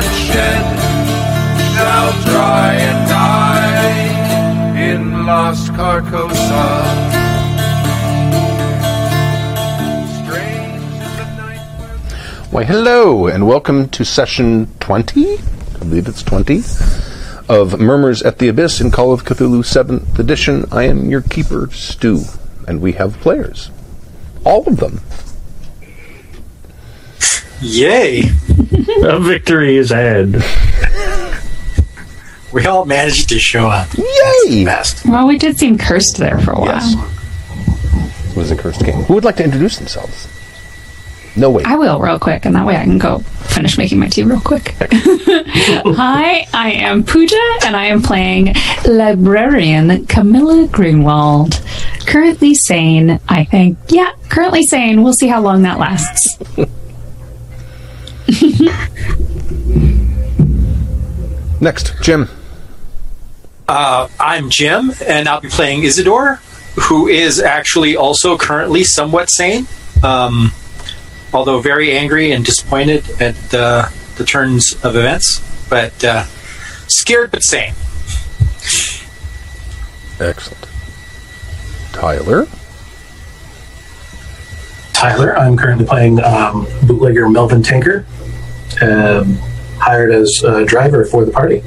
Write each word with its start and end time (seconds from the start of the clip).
not 0.00 0.14
shed 0.14 0.78
shall 1.74 2.12
dry 2.22 2.74
and 2.74 3.08
die 3.08 4.90
in 4.90 5.26
Lost 5.26 5.72
Carcosa. 5.72 7.10
Why, 12.50 12.64
hello, 12.64 13.26
and 13.28 13.46
welcome 13.46 13.88
to 13.90 14.04
session 14.04 14.68
20, 14.80 15.38
I 15.38 15.78
believe 15.78 16.08
it's 16.08 16.22
20, 16.22 16.62
of 17.48 17.78
Murmurs 17.78 18.22
at 18.22 18.38
the 18.38 18.48
Abyss 18.48 18.80
in 18.80 18.90
Call 18.90 19.12
of 19.12 19.24
Cthulhu 19.24 19.62
7th 19.62 20.18
edition. 20.18 20.64
I 20.72 20.84
am 20.84 21.10
your 21.10 21.20
keeper, 21.20 21.68
Stu, 21.70 22.22
and 22.66 22.80
we 22.80 22.92
have 22.92 23.20
players. 23.20 23.70
All 24.44 24.66
of 24.66 24.78
them. 24.78 25.00
Yay! 27.60 28.22
A 29.02 29.20
victory 29.20 29.76
is 29.76 29.90
had. 29.90 30.42
We 32.52 32.66
all 32.66 32.84
managed 32.84 33.28
to 33.28 33.38
show 33.38 33.66
up. 33.66 33.88
Yay! 33.96 34.64
Best. 34.64 35.06
Well, 35.06 35.26
we 35.26 35.38
did 35.38 35.58
seem 35.58 35.78
cursed 35.78 36.16
there 36.16 36.38
for 36.38 36.52
a 36.52 36.60
while. 36.60 36.66
Yes. 36.66 38.30
It 38.30 38.36
was 38.36 38.50
a 38.50 38.56
cursed 38.56 38.84
game. 38.84 39.02
Who 39.02 39.14
would 39.14 39.24
like 39.24 39.36
to 39.36 39.44
introduce 39.44 39.78
themselves? 39.78 40.28
No, 41.36 41.50
way. 41.50 41.62
I 41.64 41.76
will 41.76 42.00
real 42.00 42.18
quick, 42.18 42.44
and 42.44 42.56
that 42.56 42.66
way 42.66 42.76
I 42.76 42.84
can 42.84 42.98
go 42.98 43.20
finish 43.20 43.78
making 43.78 44.00
my 44.00 44.08
tea 44.08 44.24
real 44.24 44.40
quick. 44.40 44.74
Hi, 44.80 46.46
I 46.52 46.72
am 46.72 47.04
Pooja, 47.04 47.36
and 47.64 47.76
I 47.76 47.86
am 47.86 48.02
playing 48.02 48.54
librarian 48.84 50.06
Camilla 50.06 50.66
Greenwald. 50.66 51.60
Currently 52.06 52.54
sane, 52.54 53.20
I 53.28 53.44
think. 53.44 53.78
Yeah, 53.88 54.12
currently 54.28 54.64
sane. 54.64 55.02
We'll 55.02 55.12
see 55.12 55.28
how 55.28 55.40
long 55.40 55.62
that 55.62 55.78
lasts. 55.78 56.38
Next, 61.60 61.94
Jim. 62.00 62.28
Uh, 63.66 64.06
I'm 64.20 64.50
Jim, 64.50 64.92
and 65.04 65.28
I'll 65.28 65.40
be 65.40 65.48
playing 65.48 65.82
Isidore, 65.82 66.36
who 66.76 67.08
is 67.08 67.40
actually 67.40 67.96
also 67.96 68.38
currently 68.38 68.84
somewhat 68.84 69.30
sane, 69.30 69.66
um, 70.04 70.52
although 71.32 71.60
very 71.60 71.96
angry 71.96 72.30
and 72.30 72.44
disappointed 72.44 73.10
at 73.20 73.52
uh, 73.52 73.88
the 74.16 74.24
turns 74.24 74.74
of 74.84 74.94
events, 74.94 75.40
but 75.68 76.04
uh, 76.04 76.22
scared 76.86 77.32
but 77.32 77.42
sane. 77.42 77.74
Excellent. 80.20 80.68
Tyler. 81.92 82.46
Tyler. 85.00 85.34
I'm 85.34 85.56
currently 85.56 85.86
playing 85.86 86.22
um, 86.22 86.66
bootlegger 86.86 87.26
Melvin 87.26 87.62
Tinker, 87.62 88.04
um, 88.82 89.36
hired 89.78 90.12
as 90.12 90.44
a 90.44 90.66
driver 90.66 91.06
for 91.06 91.24
the 91.24 91.32
party. 91.32 91.62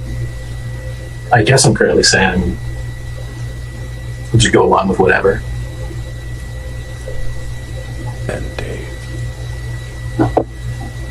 I 1.32 1.42
guess 1.42 1.66
I'm 1.66 1.74
currently 1.74 2.04
saying 2.04 2.56
we'll 4.32 4.40
just 4.40 4.54
go 4.54 4.64
along 4.64 4.88
with 4.88 5.00
whatever. 5.00 5.42
And 8.30 8.56
Dave. 8.56 10.53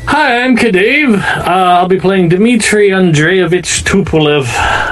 Hi, 0.05 0.41
I'm 0.41 0.57
Kadave. 0.57 1.15
Uh, 1.17 1.43
I'll 1.49 1.87
be 1.87 1.99
playing 1.99 2.29
Dmitry 2.29 2.89
Andreevich 2.89 3.83
Tupolev 3.83 4.45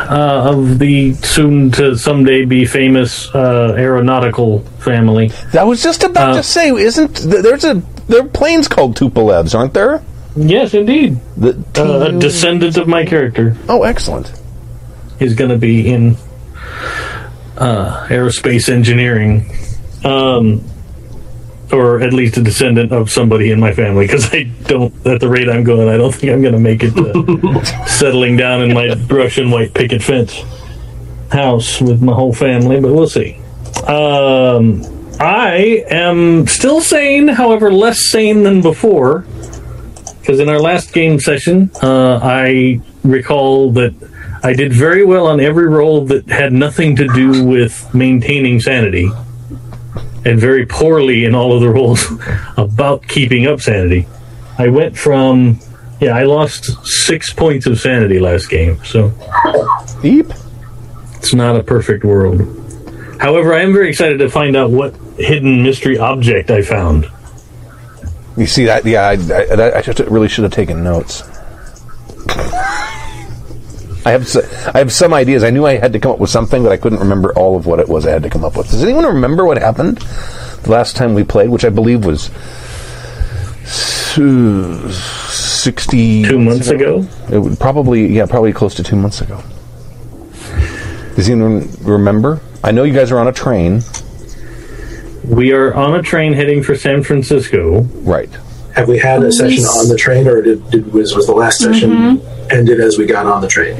uh, 0.09 0.49
of 0.51 0.79
the 0.79 1.13
soon 1.15 1.69
to 1.71 1.95
someday 1.97 2.45
be 2.45 2.65
famous 2.65 3.33
uh, 3.35 3.75
aeronautical 3.77 4.59
family. 4.79 5.31
I 5.53 5.63
was 5.63 5.83
just 5.83 6.03
about 6.03 6.31
Uh, 6.31 6.35
to 6.37 6.43
say, 6.43 6.69
isn't 6.69 7.15
th- 7.17 7.43
there's 7.43 7.63
a 7.65 7.81
there 8.07 8.21
are 8.21 8.27
planes 8.27 8.67
called 8.67 8.95
Tupolevs, 8.95 9.53
aren't 9.57 9.73
there? 9.73 10.01
Yes, 10.35 10.73
indeed. 10.73 11.19
The 11.37 11.57
Uh, 11.77 12.15
a 12.15 12.19
descendant 12.19 12.77
of 12.77 12.87
my 12.87 13.05
character 13.05 13.55
oh, 13.67 13.83
excellent. 13.83 14.31
is 15.19 15.33
going 15.35 15.51
to 15.51 15.57
be 15.57 15.87
in 15.91 16.15
uh, 17.57 18.07
aerospace 18.07 18.69
engineering. 18.69 19.45
Um, 20.03 20.63
or 21.73 22.01
at 22.01 22.13
least 22.13 22.37
a 22.37 22.41
descendant 22.41 22.91
of 22.91 23.09
somebody 23.09 23.51
in 23.51 23.59
my 23.59 23.73
family, 23.73 24.05
because 24.05 24.33
I 24.33 24.43
don't, 24.63 24.93
at 25.05 25.19
the 25.19 25.29
rate 25.29 25.49
I'm 25.49 25.63
going, 25.63 25.89
I 25.89 25.97
don't 25.97 26.13
think 26.13 26.31
I'm 26.31 26.41
going 26.41 26.53
to 26.53 26.59
make 26.59 26.81
it 26.83 26.91
to 26.95 27.85
settling 27.87 28.37
down 28.37 28.61
in 28.63 28.73
my 28.73 28.93
Russian 29.09 29.51
white 29.51 29.73
picket 29.73 30.01
fence 30.03 30.43
house 31.31 31.81
with 31.81 32.01
my 32.01 32.13
whole 32.13 32.33
family, 32.33 32.79
but 32.79 32.93
we'll 32.93 33.07
see. 33.07 33.39
Um, 33.87 34.83
I 35.19 35.85
am 35.89 36.47
still 36.47 36.81
sane, 36.81 37.27
however, 37.27 37.71
less 37.71 38.09
sane 38.11 38.43
than 38.43 38.61
before, 38.61 39.25
because 40.19 40.39
in 40.39 40.49
our 40.49 40.59
last 40.59 40.93
game 40.93 41.19
session, 41.19 41.71
uh, 41.81 42.19
I 42.21 42.81
recall 43.03 43.71
that 43.73 43.93
I 44.43 44.53
did 44.53 44.73
very 44.73 45.05
well 45.05 45.27
on 45.27 45.39
every 45.39 45.67
roll 45.67 46.05
that 46.05 46.27
had 46.27 46.53
nothing 46.53 46.95
to 46.95 47.07
do 47.09 47.45
with 47.45 47.93
maintaining 47.93 48.59
sanity, 48.59 49.11
and 50.25 50.39
very 50.39 50.65
poorly 50.65 51.25
in 51.25 51.35
all 51.35 51.53
of 51.53 51.61
the 51.61 51.69
rolls 51.77 52.05
about 52.57 53.07
keeping 53.07 53.47
up 53.47 53.61
sanity. 53.61 54.07
I 54.57 54.67
went 54.69 54.97
from, 54.97 55.59
yeah, 55.99 56.15
I 56.15 56.23
lost 56.23 56.85
six 56.85 57.33
points 57.33 57.65
of 57.65 57.79
sanity 57.79 58.19
last 58.19 58.49
game, 58.49 58.83
so 58.83 59.11
Deep. 60.01 60.27
it's 61.15 61.33
not 61.33 61.55
a 61.55 61.63
perfect 61.63 62.03
world. 62.03 62.41
However, 63.19 63.53
I 63.53 63.61
am 63.61 63.73
very 63.73 63.89
excited 63.89 64.17
to 64.19 64.29
find 64.29 64.55
out 64.55 64.71
what 64.71 64.95
hidden 65.17 65.63
mystery 65.63 65.97
object 65.97 66.49
I 66.49 66.61
found. 66.63 67.05
You 68.37 68.45
see 68.47 68.65
that? 68.65 68.85
Yeah, 68.85 69.01
I, 69.01 69.13
I, 69.13 69.79
I 69.79 70.09
really 70.09 70.29
should 70.29 70.43
have 70.43 70.53
taken 70.53 70.83
notes. 70.83 71.23
I 74.05 74.11
have 74.11 74.23
s- 74.23 74.67
I 74.67 74.79
have 74.79 74.91
some 74.91 75.13
ideas. 75.13 75.43
I 75.43 75.49
knew 75.51 75.65
I 75.65 75.77
had 75.77 75.93
to 75.93 75.99
come 75.99 76.11
up 76.13 76.19
with 76.19 76.29
something, 76.29 76.63
but 76.63 76.71
I 76.71 76.77
couldn't 76.77 76.99
remember 76.99 77.33
all 77.33 77.55
of 77.55 77.65
what 77.65 77.79
it 77.79 77.87
was 77.87 78.05
I 78.07 78.11
had 78.11 78.23
to 78.23 78.29
come 78.29 78.43
up 78.43 78.57
with. 78.57 78.69
Does 78.71 78.83
anyone 78.83 79.05
remember 79.05 79.45
what 79.45 79.57
happened 79.57 79.97
the 80.63 80.71
last 80.71 80.95
time 80.95 81.13
we 81.13 81.23
played, 81.23 81.49
which 81.49 81.65
I 81.65 81.69
believe 81.69 82.05
was 82.05 82.29
sixty 85.29 86.23
Two 86.23 86.39
months 86.39 86.69
ago? 86.69 87.05
It 87.31 87.39
would 87.39 87.59
probably 87.59 88.07
yeah, 88.07 88.25
probably 88.25 88.53
close 88.53 88.75
to 88.75 88.83
two 88.83 88.95
months 88.95 89.21
ago. 89.21 89.43
Does 91.15 91.29
anyone 91.29 91.69
remember? 91.81 92.41
I 92.63 92.71
know 92.71 92.83
you 92.83 92.93
guys 92.93 93.11
are 93.11 93.19
on 93.19 93.27
a 93.27 93.33
train, 93.33 93.81
We 95.25 95.51
are 95.53 95.73
on 95.73 95.95
a 95.95 96.01
train 96.01 96.33
heading 96.33 96.63
for 96.63 96.75
San 96.75 97.03
Francisco. 97.03 97.81
right? 98.03 98.29
Have 98.75 98.87
we 98.87 98.97
had 98.97 99.21
a 99.21 99.27
oh, 99.27 99.31
session 99.31 99.65
on 99.65 99.89
the 99.89 99.97
train, 99.97 100.27
or 100.27 100.41
did, 100.41 100.67
did 100.71 100.93
was 100.93 101.13
was 101.13 101.27
the 101.27 101.33
last 101.33 101.59
session 101.59 101.91
mm-hmm. 101.91 102.40
Ended 102.51 102.79
as 102.79 102.97
we 102.97 103.05
got 103.05 103.25
on 103.25 103.41
the 103.41 103.47
train? 103.47 103.75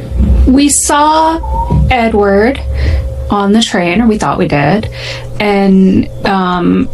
We 0.51 0.69
saw 0.69 1.87
Edward 1.89 2.59
on 3.29 3.51
the 3.53 3.61
train, 3.61 4.01
or 4.01 4.07
we 4.07 4.17
thought 4.17 4.37
we 4.37 4.47
did, 4.47 4.85
and 5.39 6.07
um, 6.25 6.89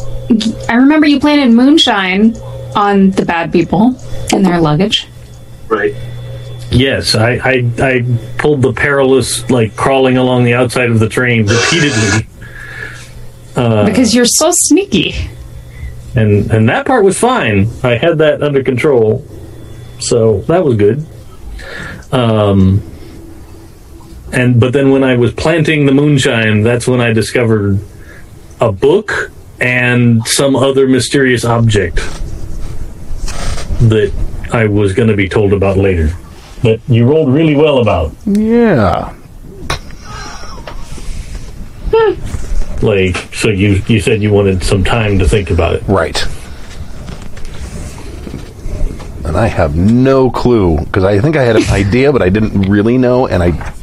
I 0.70 0.76
remember 0.76 1.08
you 1.08 1.20
planted 1.20 1.54
moonshine 1.54 2.36
on 2.76 3.12
the 3.12 3.26
bad 3.26 3.52
people 3.52 3.96
and 4.32 4.46
their 4.46 4.60
luggage. 4.60 5.08
Right. 5.68 5.96
Yes, 6.70 7.16
I, 7.16 7.32
I 7.44 7.72
I 7.80 8.06
pulled 8.38 8.62
the 8.62 8.74
perilous 8.74 9.50
like 9.50 9.76
crawling 9.76 10.18
along 10.18 10.44
the 10.44 10.54
outside 10.54 10.90
of 10.92 11.00
the 11.00 11.08
train 11.10 11.48
repeatedly, 11.48 12.28
because 13.56 14.14
you're 14.14 14.26
so 14.26 14.52
sneaky. 14.52 15.16
and 16.16 16.52
and 16.52 16.68
that 16.70 16.86
part 16.86 17.06
was 17.06 17.18
fine. 17.18 17.70
I 17.84 17.96
had 17.96 18.18
that 18.18 18.44
under 18.44 18.64
control, 18.64 19.26
so 20.00 20.42
that 20.42 20.64
was 20.66 20.76
good. 20.76 21.06
Um, 22.12 22.81
and 24.31 24.59
but 24.59 24.73
then 24.73 24.91
when 24.91 25.03
I 25.03 25.16
was 25.16 25.34
planting 25.34 25.85
the 25.85 25.94
moonshine, 25.94 26.63
that's 26.63 26.88
when 26.88 27.01
I 27.01 27.13
discovered 27.13 27.79
a 28.59 28.72
book 28.72 29.31
and 29.59 30.25
some 30.28 30.56
other 30.56 30.88
mysterious 30.88 31.44
object 31.45 31.97
that 33.79 34.12
I 34.51 34.68
was 34.68 34.94
going 34.94 35.09
to 35.09 35.15
be 35.15 35.30
told 35.30 35.54
about 35.54 35.77
later. 35.77 36.12
But 36.63 36.81
you 36.88 37.06
rolled 37.06 37.33
really 37.33 37.56
well 37.56 37.80
about. 37.80 38.13
Yeah. 38.25 39.13
Like, 42.81 43.18
so 43.33 43.50
you 43.50 43.81
you 43.88 44.00
said 44.00 44.21
you 44.21 44.31
wanted 44.31 44.63
some 44.63 44.83
time 44.83 45.19
to 45.19 45.27
think 45.27 45.50
about 45.50 45.75
it. 45.75 45.83
Right. 45.88 46.24
And 49.25 49.26
I 49.38 49.48
have 49.48 49.75
no 49.75 50.31
clue 50.31 50.80
because 50.80 51.04
I 51.04 51.19
think 51.19 51.36
I 51.36 51.44
had 51.44 51.56
an 51.56 51.63
idea, 51.69 52.12
but 52.12 52.22
I 52.22 52.30
didn't 52.30 52.63
really 52.63 52.98
know. 52.98 53.28
And 53.28 53.44
I, 53.44 53.74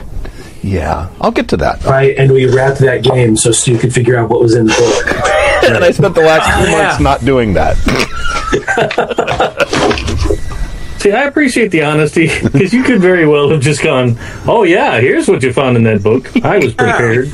yeah, 0.63 1.11
I'll 1.21 1.31
get 1.31 1.49
to 1.51 1.57
that. 1.59 1.85
Right, 1.85 2.17
and 2.17 2.33
we 2.33 2.47
wrapped 2.47 2.81
that 2.81 3.07
oh. 3.07 3.15
game 3.15 3.37
so 3.37 3.53
Stu 3.53 3.79
could 3.79 3.95
figure 3.95 4.17
out 4.17 4.31
what 4.31 4.41
was 4.41 4.55
in 4.55 4.67
the 4.67 4.73
book. 4.73 5.65
and 5.65 5.85
I 5.85 5.91
spent 5.91 6.15
the 6.15 6.23
last 6.23 6.47
two 6.59 6.71
yeah. 6.71 6.83
months 6.83 7.01
not 7.01 7.25
doing 7.25 7.55
that. 7.55 7.77
See, 10.99 11.13
I 11.13 11.25
appreciate 11.25 11.69
the 11.69 11.83
honesty 11.83 12.29
because 12.43 12.73
you 12.73 12.83
could 12.83 13.01
very 13.01 13.29
well 13.29 13.51
have 13.51 13.61
just 13.61 13.83
gone, 13.83 14.17
"Oh 14.47 14.63
yeah, 14.63 14.99
here's 15.01 15.29
what 15.29 15.43
you 15.43 15.53
found 15.53 15.77
in 15.77 15.83
that 15.85 16.03
book. 16.03 16.35
I 16.43 16.57
was 16.57 16.73
prepared." 16.73 17.31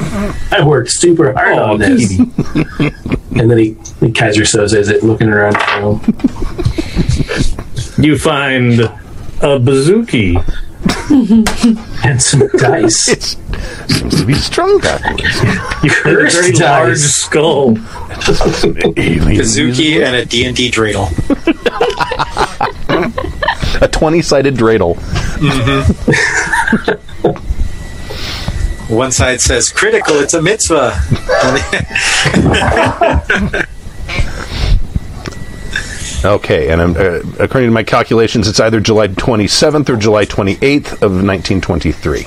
I 0.50 0.66
worked 0.66 0.90
super 0.90 1.32
hard 1.32 1.56
Oh, 1.56 1.74
on 1.74 1.78
this. 1.78 2.18
and 2.18 3.48
then 3.48 3.58
he, 3.58 3.76
he 4.00 4.10
Keyser 4.10 4.42
Söze 4.42 4.90
it, 4.90 5.04
looking 5.04 5.28
around 5.28 5.52
the 5.52 5.80
room. 5.80 6.00
You 7.98 8.18
find 8.18 8.80
a 8.80 9.58
bouzouki. 9.58 10.36
And 12.04 12.22
some 12.22 12.48
dice. 12.56 13.08
It 13.90 13.92
seems 13.92 14.20
to 14.20 14.24
be 14.26 14.34
strung 14.34 14.78
backwards. 14.78 15.22
You 15.82 15.90
had 15.90 16.06
a 16.06 16.16
very 16.16 16.52
Cursed 16.52 16.60
large 16.60 16.98
skull. 16.98 17.74
Kazuki 19.34 20.02
and 20.02 20.16
a 20.16 20.24
D&D 20.24 20.70
dreidel. 20.70 21.10
a 23.82 23.88
20 23.88 24.22
sided 24.22 24.54
dreidel. 24.54 24.94
Mm-hmm. 25.40 25.90
One 28.94 29.12
side 29.12 29.40
says 29.40 29.68
critical, 29.70 30.16
it's 30.16 30.34
a 30.34 30.42
mitzvah. 30.42 30.92
Okay, 36.22 36.70
and 36.70 36.82
I'm, 36.82 36.96
uh, 36.96 37.20
according 37.38 37.68
to 37.68 37.72
my 37.72 37.82
calculations, 37.82 38.46
it's 38.46 38.60
either 38.60 38.78
July 38.78 39.08
27th 39.08 39.88
or 39.88 39.96
July 39.96 40.26
28th 40.26 40.92
of 41.02 41.12
1923. 41.12 42.26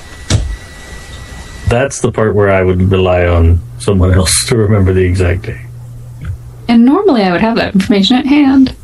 That's 1.68 2.00
the 2.00 2.10
part 2.10 2.34
where 2.34 2.50
I 2.50 2.64
would 2.64 2.90
rely 2.90 3.26
on 3.26 3.60
someone 3.78 4.12
else 4.12 4.46
to 4.48 4.56
remember 4.56 4.92
the 4.92 5.04
exact 5.04 5.42
day. 5.42 5.64
And 6.66 6.84
normally 6.84 7.22
I 7.22 7.30
would 7.30 7.40
have 7.40 7.56
that 7.56 7.74
information 7.74 8.16
at 8.16 8.26
hand. 8.26 8.74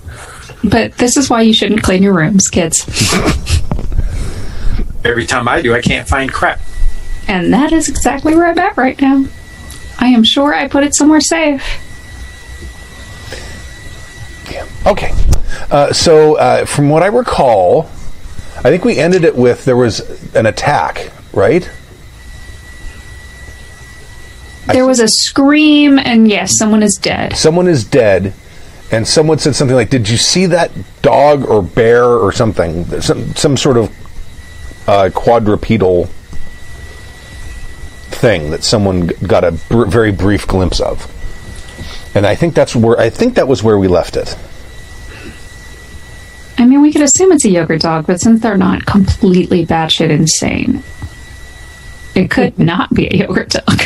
But 0.62 0.96
this 0.98 1.16
is 1.16 1.28
why 1.28 1.42
you 1.42 1.54
shouldn't 1.54 1.82
clean 1.82 2.02
your 2.02 2.14
rooms, 2.14 2.48
kids. 2.48 2.84
Every 5.04 5.26
time 5.26 5.48
I 5.48 5.60
do, 5.60 5.74
I 5.74 5.80
can't 5.80 6.06
find 6.06 6.32
crap. 6.32 6.60
And 7.26 7.52
that 7.52 7.72
is 7.72 7.88
exactly 7.88 8.34
where 8.34 8.46
I'm 8.46 8.58
at 8.58 8.76
right 8.76 9.00
now. 9.00 9.24
I 9.98 10.08
am 10.08 10.22
sure 10.22 10.54
I 10.54 10.68
put 10.68 10.84
it 10.84 10.94
somewhere 10.94 11.20
safe. 11.20 11.64
Okay. 14.86 15.12
Uh, 15.70 15.92
so, 15.92 16.36
uh, 16.36 16.64
from 16.64 16.88
what 16.88 17.02
I 17.02 17.06
recall, 17.06 17.90
I 18.58 18.64
think 18.64 18.84
we 18.84 18.98
ended 18.98 19.24
it 19.24 19.36
with 19.36 19.64
there 19.64 19.76
was 19.76 20.00
an 20.34 20.46
attack, 20.46 21.12
right? 21.32 21.68
There 24.66 24.86
was 24.86 25.00
a 25.00 25.08
scream, 25.08 25.98
and 25.98 26.28
yes, 26.28 26.56
someone 26.56 26.82
is 26.82 26.96
dead. 26.96 27.36
Someone 27.36 27.66
is 27.66 27.84
dead, 27.84 28.32
and 28.92 29.06
someone 29.06 29.38
said 29.38 29.54
something 29.54 29.74
like, 29.74 29.90
"Did 29.90 30.08
you 30.08 30.16
see 30.16 30.46
that 30.46 30.70
dog 31.02 31.44
or 31.48 31.62
bear 31.62 32.04
or 32.04 32.32
something? 32.32 32.84
Some 33.00 33.34
some 33.34 33.56
sort 33.56 33.76
of 33.76 33.90
uh, 34.86 35.10
quadrupedal 35.14 36.06
thing 38.10 38.50
that 38.50 38.62
someone 38.62 39.08
got 39.26 39.44
a 39.44 39.52
br- 39.52 39.86
very 39.86 40.12
brief 40.12 40.46
glimpse 40.46 40.80
of." 40.80 41.10
And 42.14 42.26
I 42.26 42.34
think 42.34 42.54
that's 42.54 42.76
where 42.76 42.98
I 42.98 43.10
think 43.10 43.34
that 43.34 43.48
was 43.48 43.62
where 43.62 43.78
we 43.78 43.88
left 43.88 44.16
it. 44.16 44.36
I 46.70 46.72
mean, 46.72 46.82
we 46.82 46.92
could 46.92 47.02
assume 47.02 47.32
it's 47.32 47.44
a 47.44 47.50
yogurt 47.50 47.80
dog, 47.80 48.06
but 48.06 48.20
since 48.20 48.42
they're 48.42 48.56
not 48.56 48.86
completely 48.86 49.66
batshit 49.66 50.10
insane, 50.10 50.84
it 52.14 52.30
could 52.30 52.60
not 52.60 52.94
be 52.94 53.08
a 53.08 53.16
yogurt 53.26 53.48
dog. 53.50 53.80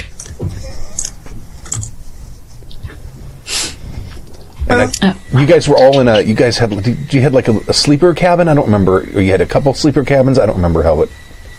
And 4.69 4.83
I, 4.83 4.93
uh, 5.01 5.15
you 5.33 5.47
guys 5.47 5.67
were 5.67 5.79
all 5.79 5.99
in 6.01 6.09
a. 6.09 6.21
You 6.21 6.35
guys 6.35 6.59
had. 6.59 6.69
Did 6.83 7.15
you 7.15 7.23
had 7.23 7.33
like 7.33 7.49
a, 7.49 7.57
a 7.69 7.73
sleeper 7.73 8.13
cabin? 8.13 8.49
I 8.49 8.55
don't 8.55 8.67
remember. 8.67 8.99
Or 8.99 9.23
you 9.23 9.31
had 9.31 9.41
a 9.41 9.47
couple 9.47 9.73
sleeper 9.73 10.05
cabins. 10.05 10.39
I 10.39 10.45
don't 10.45 10.57
remember 10.57 10.83
how 10.83 11.01
it. 11.01 11.09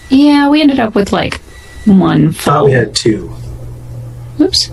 Yeah, 0.09 0.49
we 0.49 0.61
ended 0.61 0.79
up 0.79 0.93
with 0.93 1.11
like 1.11 1.41
one 1.85 2.33
Thought 2.33 2.59
full. 2.59 2.65
we 2.65 2.73
had 2.73 2.93
two. 2.93 3.35
Oops. 4.39 4.69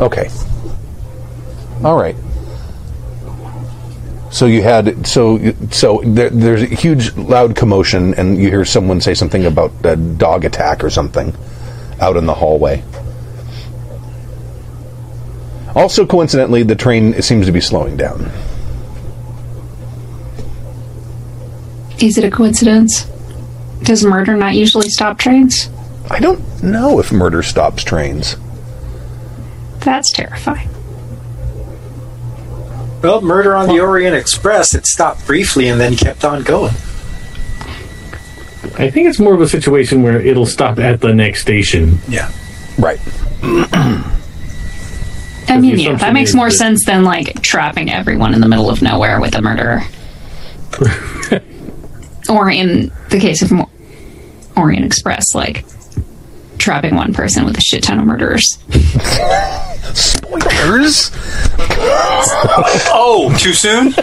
Okay. 0.00 0.30
All 1.84 2.00
right. 2.00 2.16
So 4.32 4.46
you 4.46 4.62
had 4.62 5.06
so 5.06 5.52
so 5.70 6.00
there, 6.04 6.30
there's 6.30 6.62
a 6.62 6.66
huge 6.66 7.14
loud 7.16 7.54
commotion, 7.54 8.14
and 8.14 8.38
you 8.38 8.48
hear 8.48 8.64
someone 8.64 9.02
say 9.02 9.12
something 9.12 9.44
about 9.44 9.72
a 9.84 9.94
dog 9.94 10.46
attack 10.46 10.82
or 10.82 10.88
something 10.88 11.36
out 12.00 12.16
in 12.16 12.24
the 12.24 12.32
hallway. 12.32 12.82
Also, 15.74 16.06
coincidentally, 16.06 16.62
the 16.62 16.74
train 16.74 17.20
seems 17.20 17.44
to 17.44 17.52
be 17.52 17.60
slowing 17.60 17.98
down. 17.98 18.30
Is 22.00 22.16
it 22.16 22.24
a 22.24 22.30
coincidence? 22.30 23.04
Does 23.82 24.02
murder 24.02 24.34
not 24.34 24.54
usually 24.54 24.88
stop 24.88 25.18
trains? 25.18 25.68
I 26.10 26.20
don't 26.20 26.62
know 26.62 26.98
if 27.00 27.12
murder 27.12 27.42
stops 27.42 27.84
trains. 27.84 28.36
That's 29.80 30.10
terrifying. 30.10 30.71
Well, 33.02 33.20
murder 33.20 33.56
on 33.56 33.68
the 33.68 33.80
Orient 33.80 34.14
Express, 34.14 34.74
it 34.74 34.86
stopped 34.86 35.26
briefly 35.26 35.68
and 35.68 35.80
then 35.80 35.96
kept 35.96 36.24
on 36.24 36.42
going. 36.42 36.72
I 38.78 38.90
think 38.90 39.08
it's 39.08 39.18
more 39.18 39.34
of 39.34 39.40
a 39.40 39.48
situation 39.48 40.02
where 40.02 40.20
it'll 40.20 40.46
stop 40.46 40.78
at 40.78 41.00
the 41.00 41.12
next 41.12 41.42
station. 41.42 41.98
Yeah. 42.08 42.30
Right. 42.78 43.00
I 45.48 45.58
mean, 45.60 45.78
yeah, 45.78 45.96
that 45.96 46.14
makes 46.14 46.32
more 46.32 46.48
that- 46.48 46.56
sense 46.56 46.86
than 46.86 47.02
like 47.04 47.42
trapping 47.42 47.90
everyone 47.90 48.34
in 48.34 48.40
the 48.40 48.48
middle 48.48 48.70
of 48.70 48.80
nowhere 48.82 49.20
with 49.20 49.34
a 49.34 49.42
murderer. 49.42 49.82
or 52.28 52.50
in 52.50 52.92
the 53.10 53.18
case 53.18 53.42
of 53.42 53.52
Orient 54.56 54.84
Express, 54.84 55.34
like 55.34 55.64
trapping 56.58 56.94
one 56.94 57.12
person 57.12 57.44
with 57.44 57.58
a 57.58 57.60
shit 57.60 57.82
ton 57.82 57.98
of 57.98 58.06
murderers. 58.06 58.58
Spoilers. 59.94 61.10
Oh, 62.94 63.34
too 63.38 63.52
soon? 63.52 63.94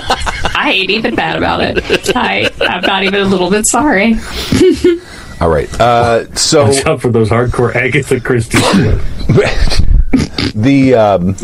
I 0.55 0.71
ain't 0.73 0.89
even 0.89 1.15
bad 1.15 1.37
about 1.37 1.61
it. 1.61 2.15
I, 2.15 2.49
I'm 2.61 2.81
not 2.81 3.03
even 3.03 3.21
a 3.21 3.25
little 3.25 3.49
bit 3.49 3.65
sorry. 3.65 4.15
All 5.41 5.49
right. 5.49 5.73
Uh, 5.79 6.33
so 6.35 6.65
Watch 6.65 6.85
out 6.85 7.01
for 7.01 7.09
those 7.09 7.29
hardcore 7.29 7.73
Agatha 7.73 8.19
Christie. 8.19 8.57
the 10.53 10.95
um, 10.95 11.35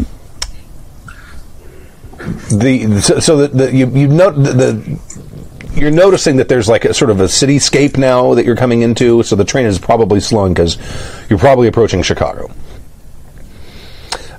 the 2.50 3.00
so, 3.02 3.20
so 3.20 3.38
the, 3.38 3.48
the 3.48 3.74
you 3.74 3.88
you 3.92 4.08
note 4.08 4.34
the, 4.34 4.52
the 4.52 5.80
you're 5.80 5.92
noticing 5.92 6.38
that 6.38 6.50
there's 6.50 6.68
like 6.68 6.86
a 6.86 6.94
sort 6.94 7.12
of 7.12 7.20
a 7.22 7.26
cityscape 7.26 7.98
now 7.98 8.34
that 8.34 8.46
you're 8.46 8.56
coming 8.56 8.82
into. 8.82 9.24
So 9.24 9.36
the 9.36 9.46
train 9.46 9.66
is 9.66 9.80
probably 9.80 10.20
slowing 10.20 10.54
because 10.54 10.78
you're 11.30 11.40
probably 11.40 11.68
approaching 11.68 12.02
Chicago. 12.04 12.52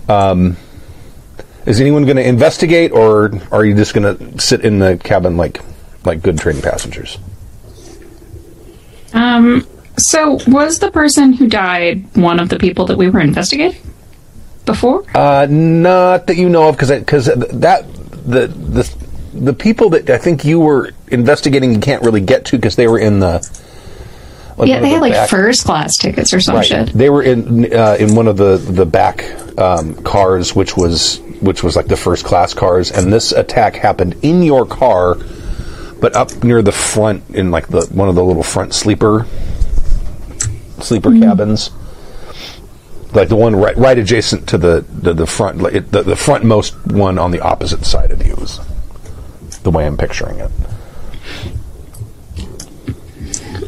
Um, 0.08 0.56
is 1.66 1.80
anyone 1.80 2.04
going 2.04 2.16
to 2.16 2.26
investigate, 2.26 2.92
or 2.92 3.32
are 3.50 3.64
you 3.64 3.74
just 3.74 3.92
going 3.92 4.16
to 4.16 4.40
sit 4.40 4.64
in 4.64 4.78
the 4.78 4.96
cabin 4.98 5.36
like 5.36 5.60
like 6.04 6.22
good 6.22 6.38
train 6.38 6.62
passengers? 6.62 7.18
Um, 9.12 9.66
so 9.96 10.38
was 10.46 10.78
the 10.78 10.90
person 10.90 11.32
who 11.32 11.48
died 11.48 12.16
one 12.16 12.38
of 12.38 12.48
the 12.48 12.58
people 12.58 12.86
that 12.86 12.98
we 12.98 13.10
were 13.10 13.20
investigating 13.20 13.80
before? 14.64 15.04
Uh, 15.16 15.46
not 15.50 16.26
that 16.26 16.36
you 16.36 16.48
know 16.48 16.68
of, 16.68 16.76
because 16.76 16.90
because 16.90 17.26
that 17.26 17.84
the 18.26 18.46
the 18.46 18.94
the 19.34 19.52
people 19.52 19.90
that 19.90 20.08
I 20.08 20.18
think 20.18 20.44
you 20.44 20.60
were 20.60 20.92
investigating 21.08 21.72
you 21.72 21.80
can't 21.80 22.02
really 22.02 22.20
get 22.20 22.44
to 22.46 22.56
because 22.56 22.76
they 22.76 22.86
were 22.86 22.98
in 22.98 23.20
the. 23.20 23.38
Like, 24.56 24.68
yeah, 24.68 24.80
they 24.80 24.88
had 24.90 24.96
the 24.98 25.00
like 25.02 25.12
back- 25.12 25.28
first 25.30 25.64
class 25.64 25.96
tickets 25.96 26.32
or 26.32 26.40
some 26.40 26.56
Right. 26.56 26.64
shit. 26.66 26.88
They 26.92 27.10
were 27.10 27.22
in 27.22 27.72
uh, 27.74 27.96
in 27.98 28.14
one 28.14 28.26
of 28.28 28.36
the 28.36 28.56
the 28.56 28.86
back 28.86 29.24
um, 29.58 29.94
cars, 30.02 30.54
which 30.54 30.76
was 30.76 31.20
which 31.40 31.62
was 31.62 31.76
like 31.76 31.86
the 31.86 31.96
first 31.96 32.24
class 32.24 32.54
cars, 32.54 32.90
and 32.90 33.12
this 33.12 33.32
attack 33.32 33.74
happened 33.76 34.16
in 34.22 34.42
your 34.42 34.64
car, 34.64 35.16
but 36.00 36.16
up 36.16 36.42
near 36.42 36.62
the 36.62 36.72
front 36.72 37.22
in 37.30 37.50
like 37.50 37.68
the 37.68 37.82
one 37.92 38.08
of 38.08 38.14
the 38.14 38.24
little 38.24 38.42
front 38.42 38.72
sleeper 38.74 39.26
sleeper 40.80 41.10
cabins, 41.18 41.70
like 43.12 43.28
the 43.28 43.36
one 43.36 43.54
right 43.56 43.76
right 43.76 43.98
adjacent 43.98 44.48
to 44.48 44.58
the 44.58 44.84
the, 44.88 45.12
the 45.12 45.26
front 45.26 45.58
like 45.58 45.74
it, 45.74 45.92
the 45.92 46.02
the 46.02 46.14
frontmost 46.14 46.74
one 46.92 47.18
on 47.18 47.30
the 47.30 47.40
opposite 47.40 47.84
side 47.84 48.10
of 48.10 48.24
you 48.26 48.34
is 48.36 48.58
the 49.62 49.70
way 49.70 49.86
I'm 49.86 49.96
picturing 49.96 50.38
it. 50.38 50.50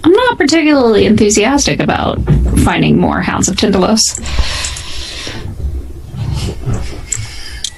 I'm 0.05 0.13
not 0.13 0.39
particularly 0.39 1.07
enthusiastic 1.07 1.81
about 1.81 2.23
finding 2.65 2.99
more 2.99 3.21
Hounds 3.21 3.49
of 3.49 3.57
Tindalos. 3.57 4.03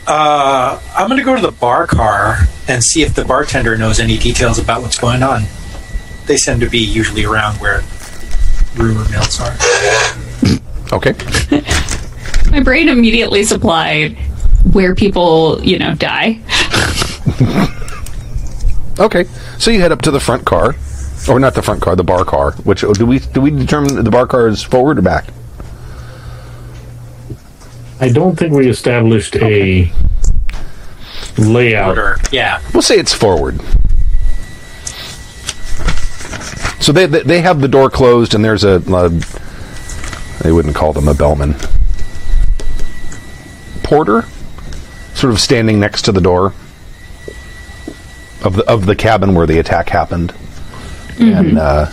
Uh, 0.07 0.81
I'm 0.97 1.07
going 1.09 1.19
to 1.19 1.25
go 1.25 1.37
to 1.37 1.43
the 1.43 1.53
bar 1.53 1.87
car 1.87 2.39
and 2.67 2.83
see 2.83 3.03
if 3.03 3.15
the 3.15 3.25
bartender 3.25 3.77
knows 3.77 4.01
any 4.01 4.19
details 4.19 4.59
about 4.59 4.83
what's 4.83 4.99
going 4.99 5.23
on. 5.23 5.43
They 6.27 6.37
seem 6.37 6.61
to 6.61 6.69
be 6.69 6.79
usually 6.79 7.25
around 7.25 7.57
where 7.59 7.83
rumor 8.77 9.09
mills 9.11 9.41
are. 9.41 9.57
Okay. 10.93 11.13
My 12.51 12.61
brain 12.65 12.89
immediately 12.89 13.45
supplied 13.45 14.19
where 14.73 14.93
people, 14.97 15.63
you 15.63 15.79
know, 15.79 15.95
die. 15.95 16.41
Okay, 18.99 19.25
so 19.59 19.71
you 19.71 19.81
head 19.81 19.93
up 19.93 20.03
to 20.03 20.11
the 20.11 20.21
front 20.21 20.45
car, 20.45 20.75
or 21.29 21.39
not 21.39 21.55
the 21.55 21.63
front 21.63 21.83
car, 21.83 21.97
the 21.97 22.05
bar 22.05 22.25
car. 22.25 22.53
Which 22.65 22.85
oh, 22.85 22.93
do 22.93 23.07
we 23.07 23.19
do 23.19 23.41
we 23.41 23.51
determine 23.51 23.95
that 23.97 24.03
the 24.03 24.11
bar 24.11 24.27
car 24.27 24.49
is 24.49 24.63
forward 24.63 24.99
or 24.99 25.03
back? 25.03 25.27
I 28.01 28.09
don't 28.09 28.37
think 28.37 28.53
we 28.53 28.69
established 28.69 29.37
a 29.37 29.93
layout. 31.37 31.99
Order. 31.99 32.17
Yeah. 32.33 32.63
We'll 32.73 32.83
say 32.83 32.99
it's 32.99 33.13
forward. 33.13 33.61
So 36.81 36.93
they, 36.93 37.07
they 37.07 37.23
they 37.23 37.41
have 37.43 37.61
the 37.61 37.69
door 37.69 37.91
closed, 37.91 38.35
and 38.35 38.45
there's 38.45 38.65
a, 38.65 38.77
a 38.89 39.09
they 40.43 40.53
wouldn't 40.53 40.75
call 40.75 40.93
them 40.93 41.09
a 41.09 41.15
bellman 41.15 41.55
porter, 43.83 44.25
sort 45.15 45.33
of 45.33 45.41
standing 45.41 45.81
next 45.81 46.03
to 46.03 46.13
the 46.13 46.21
door 46.21 46.55
of 48.43 48.55
the 48.55 48.65
of 48.71 48.87
the 48.87 48.95
cabin 48.95 49.35
where 49.35 49.47
the 49.47 49.59
attack 49.59 49.89
happened, 49.89 50.33
and 51.21 51.59
uh, 51.59 51.91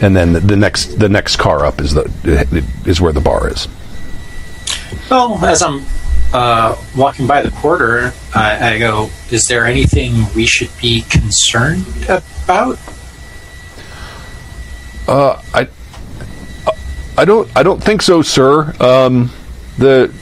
and 0.00 0.16
then 0.16 0.32
the, 0.32 0.40
the 0.40 0.56
next 0.56 0.98
the 0.98 1.08
next 1.08 1.36
car 1.36 1.64
up 1.64 1.80
is 1.80 1.94
the 1.94 2.64
is 2.86 3.00
where 3.00 3.12
the 3.12 3.20
bar 3.20 3.48
is. 3.48 3.68
Well, 5.10 5.44
as 5.44 5.62
I'm 5.62 5.84
uh, 6.32 6.76
walking 6.96 7.26
by 7.26 7.42
the 7.42 7.50
porter, 7.50 8.12
I, 8.34 8.74
I 8.74 8.78
go, 8.78 9.10
"Is 9.30 9.44
there 9.44 9.66
anything 9.66 10.26
we 10.34 10.46
should 10.46 10.70
be 10.80 11.02
concerned 11.02 11.86
about?" 12.08 12.78
I 15.54 15.68
I 17.16 17.24
don't 17.24 17.50
I 17.56 17.62
don't 17.62 17.82
think 17.82 18.02
so, 18.02 18.22
sir. 18.22 18.72
Um, 18.80 19.30
the 19.78 20.12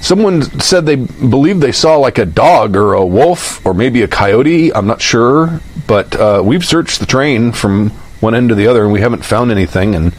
someone 0.00 0.42
said 0.60 0.86
they 0.86 0.96
believe 0.96 1.60
they 1.60 1.72
saw 1.72 1.96
like 1.96 2.18
a 2.18 2.26
dog 2.26 2.76
or 2.76 2.94
a 2.94 3.04
wolf 3.04 3.64
or 3.64 3.74
maybe 3.74 4.02
a 4.02 4.08
coyote. 4.08 4.74
I'm 4.74 4.86
not 4.86 5.00
sure, 5.00 5.60
but 5.86 6.14
uh, 6.16 6.42
we've 6.44 6.64
searched 6.64 7.00
the 7.00 7.06
train 7.06 7.52
from 7.52 7.90
one 8.20 8.34
end 8.34 8.48
to 8.50 8.54
the 8.54 8.66
other 8.66 8.84
and 8.84 8.92
we 8.92 9.00
haven't 9.00 9.24
found 9.24 9.50
anything, 9.50 9.94
and 9.94 10.14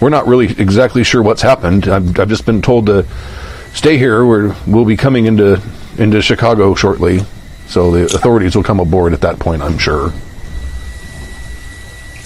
we're 0.00 0.08
not 0.08 0.26
really 0.26 0.46
exactly 0.46 1.04
sure 1.04 1.22
what's 1.22 1.42
happened. 1.42 1.88
I've, 1.88 2.18
I've 2.18 2.28
just 2.28 2.46
been 2.46 2.62
told 2.62 2.86
to 2.86 3.06
stay 3.74 3.98
here. 3.98 4.24
We're, 4.24 4.54
we'll 4.66 4.84
be 4.84 4.96
coming 4.96 5.26
into 5.26 5.60
into 5.98 6.22
Chicago 6.22 6.74
shortly, 6.74 7.20
so 7.66 7.90
the 7.90 8.04
authorities 8.04 8.56
will 8.56 8.62
come 8.62 8.80
aboard 8.80 9.12
at 9.12 9.20
that 9.20 9.38
point. 9.38 9.62
I'm 9.62 9.78
sure. 9.78 10.12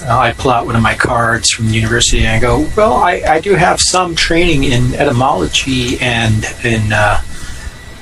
Uh, 0.06 0.18
I 0.18 0.32
pull 0.32 0.50
out 0.50 0.66
one 0.66 0.76
of 0.76 0.82
my 0.82 0.94
cards 0.94 1.50
from 1.50 1.66
the 1.68 1.72
university 1.74 2.18
and 2.26 2.28
I 2.28 2.40
go, 2.40 2.68
"Well, 2.76 2.92
I, 2.94 3.22
I 3.26 3.40
do 3.40 3.54
have 3.54 3.80
some 3.80 4.14
training 4.14 4.64
in 4.64 4.94
etymology 4.94 5.98
and 6.00 6.44
in 6.62 6.92
uh, 6.92 7.22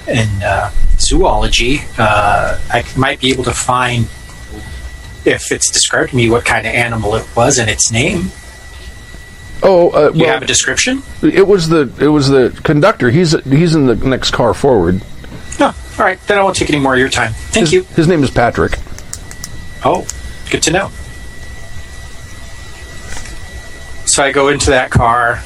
in 0.08 0.28
uh, 0.42 0.70
zoology. 0.98 1.80
Uh, 1.96 2.58
I 2.70 2.84
might 2.96 3.20
be 3.20 3.30
able 3.30 3.44
to 3.44 3.52
find 3.52 4.06
if 5.24 5.52
it's 5.52 5.70
described 5.70 6.10
to 6.10 6.16
me 6.16 6.28
what 6.28 6.44
kind 6.44 6.66
of 6.66 6.74
animal 6.74 7.14
it 7.14 7.26
was 7.36 7.58
and 7.58 7.70
its 7.70 7.92
name. 7.92 8.30
Oh, 9.62 9.90
uh, 9.90 10.10
Do 10.10 10.18
you 10.18 10.26
have 10.26 10.42
a 10.42 10.46
description? 10.46 11.04
It 11.22 11.46
was 11.46 11.68
the 11.68 11.92
it 12.00 12.08
was 12.08 12.28
the 12.28 12.50
conductor. 12.64 13.10
He's 13.10 13.40
he's 13.44 13.76
in 13.76 13.86
the 13.86 13.94
next 13.94 14.32
car 14.32 14.54
forward. 14.54 15.02
No. 15.60 15.66
All 15.66 15.74
right, 15.98 16.18
then 16.26 16.38
I 16.38 16.42
won't 16.42 16.56
take 16.56 16.70
any 16.70 16.80
more 16.80 16.94
of 16.94 16.98
your 16.98 17.10
time. 17.10 17.32
Thank 17.32 17.66
His, 17.68 17.72
you. 17.72 17.82
his 17.94 18.08
name 18.08 18.24
is 18.24 18.30
Patrick. 18.30 18.78
Oh, 19.84 20.04
good 20.50 20.62
to 20.64 20.72
know. 20.72 20.90
So 24.12 24.22
I 24.22 24.30
go 24.30 24.48
into 24.48 24.68
that 24.72 24.90
car 24.90 25.42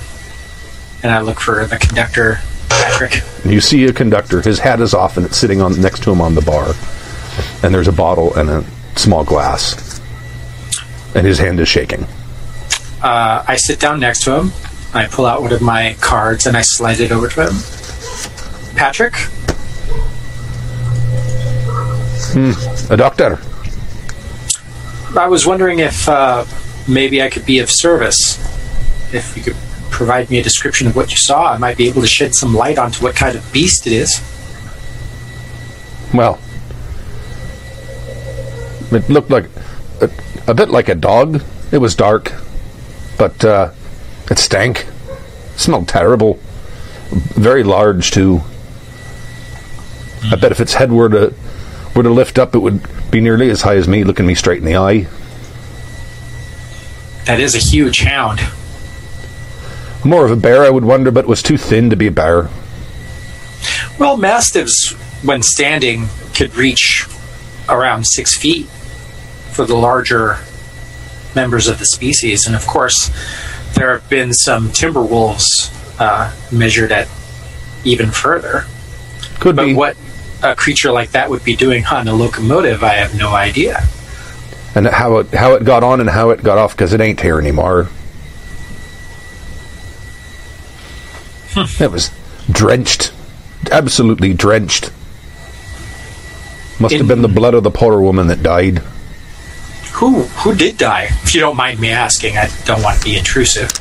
and 1.05 1.13
I 1.13 1.21
look 1.21 1.39
for 1.39 1.65
the 1.67 1.77
conductor, 1.79 2.41
Patrick. 2.69 3.23
You 3.45 3.61
see 3.61 3.85
a 3.85 3.93
conductor. 3.93 4.43
His 4.43 4.59
hat 4.59 4.81
is 4.81 4.93
off, 4.93 5.17
and 5.17 5.25
it's 5.25 5.37
sitting 5.37 5.61
on 5.63 5.81
next 5.81 6.03
to 6.03 6.11
him 6.11 6.21
on 6.21 6.35
the 6.35 6.41
bar. 6.41 6.75
And 7.63 7.73
there's 7.73 7.87
a 7.87 7.93
bottle 7.93 8.35
and 8.35 8.51
a 8.51 8.65
small 8.99 9.23
glass. 9.23 10.01
And 11.15 11.25
his 11.25 11.39
hand 11.39 11.61
is 11.61 11.69
shaking. 11.69 12.09
Uh, 13.01 13.45
I 13.47 13.55
sit 13.55 13.79
down 13.79 14.01
next 14.01 14.25
to 14.25 14.35
him. 14.37 14.51
I 14.93 15.07
pull 15.07 15.27
out 15.27 15.43
one 15.43 15.53
of 15.53 15.63
my 15.63 15.95
cards 16.01 16.47
and 16.47 16.57
I 16.57 16.63
slide 16.63 16.99
it 16.99 17.13
over 17.13 17.29
to 17.29 17.47
him. 17.47 17.55
Patrick, 18.75 19.15
Hmm, 22.33 22.93
A 22.93 22.97
doctor. 22.97 23.39
I 25.17 25.29
was 25.29 25.47
wondering 25.47 25.79
if 25.79 26.09
uh, 26.09 26.45
maybe 26.89 27.23
I 27.23 27.29
could 27.31 27.47
be 27.47 27.59
of 27.59 27.71
service. 27.71 28.39
If 29.15 29.37
you 29.37 29.43
could 29.43 29.57
provide 29.91 30.31
me 30.31 30.39
a 30.39 30.43
description 30.43 30.87
of 30.87 30.97
what 30.97 31.11
you 31.11 31.17
saw, 31.17 31.53
I 31.53 31.59
might 31.59 31.77
be 31.77 31.89
able 31.89 32.03
to 32.03 32.09
shed 32.09 32.35
some 32.35 32.55
light 32.55 32.79
onto 32.79 33.03
what 33.03 33.17
kind 33.17 33.37
of 33.37 33.53
beast 33.53 33.87
it 33.87 33.93
is. 33.93 34.21
Well, 36.13 36.39
it 38.93 39.09
looked 39.09 39.31
like 39.31 39.47
a, 40.01 40.11
a 40.47 40.55
bit 40.55 40.71
like 40.71 40.89
a 40.89 40.95
dog. 40.95 41.43
It 41.73 41.79
was 41.79 41.95
dark, 41.95 42.33
but 43.19 43.45
uh, 43.45 43.73
it 44.31 44.39
stank. 44.39 44.87
smelled 45.57 45.89
terrible. 45.89 46.39
Very 47.11 47.63
large 47.63 48.11
too. 48.11 48.43
I 50.31 50.37
bet 50.37 50.53
if 50.53 50.61
its 50.61 50.75
head 50.75 50.91
were 50.93 51.09
to 51.09 51.35
were 51.95 52.03
to 52.03 52.11
lift 52.11 52.39
up, 52.39 52.55
it 52.55 52.59
would 52.59 52.83
be 53.11 53.21
nearly 53.21 53.49
as 53.49 53.63
high 53.63 53.77
as 53.77 53.89
me, 53.89 54.05
looking 54.05 54.27
me 54.27 54.35
straight 54.35 54.59
in 54.59 54.65
the 54.65 54.77
eye. 54.77 55.07
That 57.27 57.41
is 57.41 57.55
a 57.55 57.59
huge 57.59 58.01
hound. 58.03 58.41
More 60.05 60.25
of 60.25 60.31
a 60.31 60.37
bear, 60.37 60.63
I 60.63 60.71
would 60.71 60.85
wonder, 60.85 61.11
but 61.11 61.27
was 61.27 61.43
too 61.43 61.57
thin 61.57 61.91
to 61.91 61.97
be 61.97 62.07
a 62.07 62.13
bear. 62.13 62.49
Well, 63.99 64.17
mastiffs, 64.17 64.93
when 65.25 65.43
standing, 65.43 66.07
could 66.35 66.55
reach 66.55 67.07
around 67.69 68.07
six 68.07 68.37
feet 68.37 68.67
for 69.51 69.65
the 69.65 69.75
larger 69.75 70.39
members 71.35 71.67
of 71.67 71.79
the 71.79 71.87
species. 71.87 72.47
And 72.47 72.55
of 72.55 72.67
course, 72.67 73.11
there 73.75 73.99
have 73.99 74.09
been 74.09 74.33
some 74.33 74.71
timber 74.71 75.03
wolves 75.03 75.71
uh, 75.99 76.33
measured 76.53 76.93
at 76.93 77.09
even 77.85 78.11
further. 78.11 78.67
Could 79.41 79.57
be 79.57 79.63
But 79.63 79.67
be. 79.67 79.75
what 79.75 79.97
a 80.43 80.55
creature 80.55 80.93
like 80.93 81.11
that 81.11 81.29
would 81.31 81.43
be 81.43 81.57
doing 81.57 81.85
on 81.87 82.07
a 82.07 82.15
locomotive, 82.15 82.85
I 82.85 82.95
have 82.95 83.17
no 83.17 83.35
idea. 83.35 83.83
And 84.77 84.87
how 84.87 85.17
it 85.17 85.29
how 85.33 85.55
it 85.55 85.65
got 85.65 85.83
on 85.83 86.01
and 86.01 86.09
how 86.09 86.31
it 86.31 86.43
got 86.43 86.59
off 86.59 86.73
because 86.73 86.93
it 86.93 87.01
ain't 87.01 87.21
here 87.21 87.41
anymore. 87.41 87.89
it 91.81 91.91
was 91.91 92.11
drenched, 92.51 93.11
absolutely 93.73 94.35
drenched. 94.35 94.93
Must 96.79 96.95
have 96.95 97.09
been 97.09 97.23
the 97.23 97.29
blood 97.29 97.55
of 97.55 97.63
the 97.63 97.71
poor 97.71 98.03
woman 98.03 98.27
that 98.27 98.43
died. 98.43 98.79
Who 99.95 100.25
who 100.25 100.55
did 100.55 100.77
die? 100.77 101.09
If 101.23 101.35
you 101.35 101.41
don't 101.41 101.57
mind 101.57 101.81
me 101.81 101.89
asking, 101.89 102.37
I 102.37 102.51
don't 102.67 102.83
want 102.83 102.99
to 102.99 103.05
be 103.05 103.17
intrusive. 103.17 103.73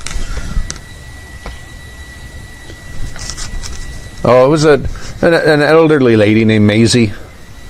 Oh, 4.23 4.45
it 4.45 4.49
was 4.49 4.63
a 4.63 4.75
an, 5.21 5.33
an 5.33 5.61
elderly 5.61 6.15
lady 6.15 6.45
named 6.45 6.65
Maisie, 6.65 7.11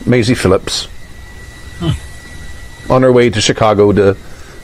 Maisie 0.06 0.36
Phillips, 0.36 0.88
on 2.90 3.02
her 3.02 3.12
way 3.12 3.30
to 3.30 3.42
Chicago 3.42 3.92
to 3.92 4.18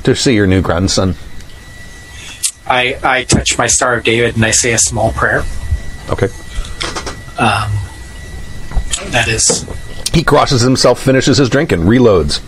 to 0.04 0.16
see 0.16 0.36
her 0.38 0.48
new 0.48 0.62
grandson. 0.62 1.16
I, 2.68 2.98
I 3.04 3.24
touch 3.25 3.58
my 3.58 3.68
Star 3.68 3.96
of 3.98 4.04
David 4.04 4.36
and 4.36 4.46
I 4.46 4.51
say 4.51 4.72
a 4.74 4.78
small 4.78 5.12
prayer. 5.12 5.44
Okay, 6.10 6.28
um, 7.38 7.72
That 9.12 9.28
is 9.28 9.66
he 10.13 10.24
crosses 10.24 10.62
himself, 10.62 11.01
finishes 11.01 11.38
his 11.38 11.50
drink, 11.50 11.72
and 11.72 11.84
reloads. 11.84 12.42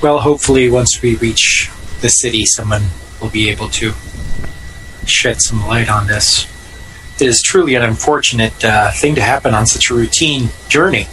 Well, 0.00 0.20
hopefully, 0.20 0.70
once 0.70 1.02
we 1.02 1.16
reach 1.16 1.70
the 2.02 2.08
city, 2.08 2.46
someone 2.46 2.84
will 3.20 3.30
be 3.30 3.50
able 3.50 3.68
to 3.70 3.94
shed 5.06 5.42
some 5.42 5.66
light 5.66 5.90
on 5.90 6.06
this. 6.06 6.46
It 7.20 7.26
is 7.26 7.42
truly 7.42 7.74
an 7.74 7.82
unfortunate 7.82 8.64
uh, 8.64 8.92
thing 8.92 9.16
to 9.16 9.20
happen 9.20 9.52
on 9.52 9.66
such 9.66 9.90
a 9.90 9.94
routine 9.94 10.50
journey. 10.68 11.08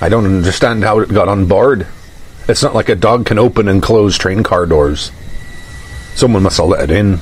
I 0.00 0.08
don't 0.08 0.24
understand 0.24 0.84
how 0.84 1.00
it 1.00 1.10
got 1.10 1.28
on 1.28 1.46
board. 1.46 1.86
It's 2.48 2.62
not 2.62 2.74
like 2.74 2.88
a 2.88 2.94
dog 2.94 3.26
can 3.26 3.38
open 3.38 3.68
and 3.68 3.82
close 3.82 4.16
train 4.16 4.42
car 4.42 4.64
doors. 4.64 5.12
Someone 6.14 6.42
must 6.42 6.56
have 6.56 6.68
let 6.68 6.88
it 6.88 6.90
in. 6.90 7.20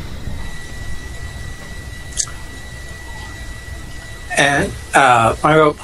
And 4.38 4.72
uh, 4.94 5.34
I 5.42 5.56
wrote, 5.56 5.78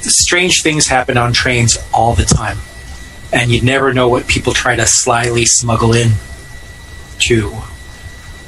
strange 0.00 0.62
things 0.62 0.88
happen 0.88 1.16
on 1.16 1.32
trains 1.32 1.78
all 1.94 2.14
the 2.14 2.24
time, 2.24 2.58
and 3.32 3.50
you 3.52 3.62
never 3.62 3.92
know 3.92 4.08
what 4.08 4.26
people 4.26 4.52
try 4.52 4.74
to 4.74 4.86
slyly 4.86 5.44
smuggle 5.44 5.92
in 5.92 6.12
to 7.28 7.52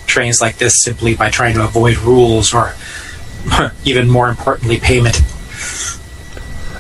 trains 0.08 0.40
like 0.40 0.58
this 0.58 0.82
simply 0.82 1.14
by 1.14 1.30
trying 1.30 1.54
to 1.54 1.62
avoid 1.64 1.96
rules 1.98 2.52
or, 2.52 2.74
even 3.84 4.08
more 4.10 4.28
importantly, 4.28 4.78
payment. 4.80 5.20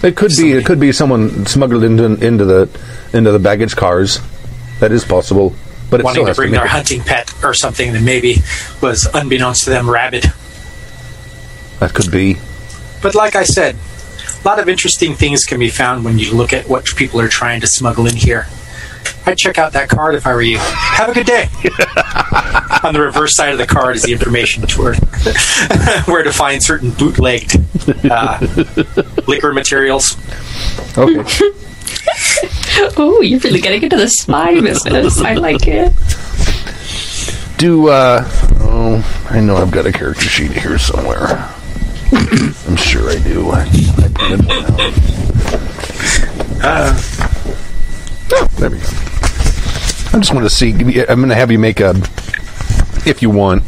It 0.02 0.16
could 0.16 0.32
be. 0.36 0.52
It 0.52 0.64
could 0.64 0.78
be 0.80 0.92
someone 0.92 1.46
smuggled 1.46 1.82
into 1.84 2.04
into 2.24 2.44
the 2.44 2.68
into 3.12 3.32
the 3.32 3.38
baggage 3.38 3.74
cars. 3.76 4.20
That 4.80 4.92
is 4.92 5.04
possible. 5.04 5.54
But 5.90 6.04
wanting 6.04 6.26
to 6.26 6.34
bring 6.34 6.50
make 6.52 6.60
their 6.60 6.66
it- 6.66 6.70
hunting 6.70 7.00
pet 7.02 7.32
or 7.42 7.52
something 7.54 7.92
that 7.94 8.02
maybe 8.02 8.36
was 8.80 9.08
unbeknownst 9.12 9.64
to 9.64 9.70
them 9.70 9.88
rabid. 9.90 10.24
That 11.80 11.94
could 11.94 12.10
be. 12.12 12.36
But 13.02 13.14
like 13.14 13.34
I 13.34 13.44
said, 13.44 13.76
a 14.44 14.48
lot 14.48 14.58
of 14.60 14.68
interesting 14.68 15.14
things 15.14 15.44
can 15.44 15.58
be 15.58 15.68
found 15.68 16.04
when 16.04 16.18
you 16.18 16.32
look 16.32 16.52
at 16.52 16.68
what 16.68 16.84
people 16.96 17.20
are 17.20 17.28
trying 17.28 17.60
to 17.62 17.66
smuggle 17.66 18.06
in 18.06 18.14
here. 18.16 18.46
I'd 19.26 19.38
check 19.38 19.58
out 19.58 19.72
that 19.72 19.88
card 19.88 20.14
if 20.14 20.26
I 20.26 20.34
were 20.34 20.42
you. 20.42 20.58
Have 20.58 21.08
a 21.10 21.14
good 21.14 21.26
day. 21.26 21.48
On 22.84 22.94
the 22.94 23.00
reverse 23.00 23.34
side 23.34 23.50
of 23.52 23.58
the 23.58 23.66
card 23.66 23.96
is 23.96 24.02
the 24.02 24.12
information 24.12 24.66
tour 24.66 24.94
where 26.06 26.22
to 26.22 26.32
find 26.32 26.62
certain 26.62 26.90
bootlegged 26.92 27.56
uh, 28.10 28.38
liquor 29.26 29.52
materials. 29.52 30.16
Okay. 30.96 31.24
Oh, 32.96 33.20
you're 33.22 33.40
really 33.40 33.60
getting 33.60 33.82
into 33.82 33.96
the 33.96 34.08
spy 34.08 34.60
business. 34.60 35.20
I 35.20 35.34
like 35.34 35.66
it. 35.66 35.92
Do 37.58 37.88
uh 37.88 38.22
oh 38.60 39.26
I 39.30 39.40
know 39.40 39.56
I've 39.56 39.72
got 39.72 39.84
a 39.86 39.92
character 39.92 40.22
sheet 40.22 40.52
here 40.52 40.78
somewhere. 40.78 41.52
I'm 42.12 42.76
sure 42.76 43.10
I 43.10 43.18
do. 43.18 43.50
I, 43.50 43.62
I 43.62 44.08
printed 44.14 44.46
one 44.46 44.64
out. 46.62 47.37
Oh, 48.30 48.48
there 48.58 48.70
we 48.70 48.78
go. 48.78 48.86
I 50.12 50.18
just 50.20 50.32
want 50.34 50.44
to 50.44 50.50
see. 50.50 50.70
I'm 50.72 51.18
going 51.18 51.28
to 51.28 51.34
have 51.34 51.50
you 51.50 51.58
make 51.58 51.80
a, 51.80 51.90
if 53.06 53.20
you 53.22 53.30
want. 53.30 53.62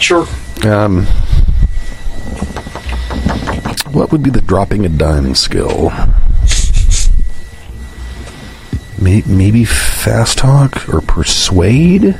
Sure. 0.00 0.26
Um, 0.64 1.06
what 3.92 4.12
would 4.12 4.22
be 4.22 4.30
the 4.30 4.40
dropping 4.40 4.84
a 4.84 4.88
dime 4.88 5.34
skill? 5.34 5.92
Maybe 9.00 9.64
fast 9.64 10.38
talk 10.38 10.88
or 10.92 11.00
persuade? 11.00 12.16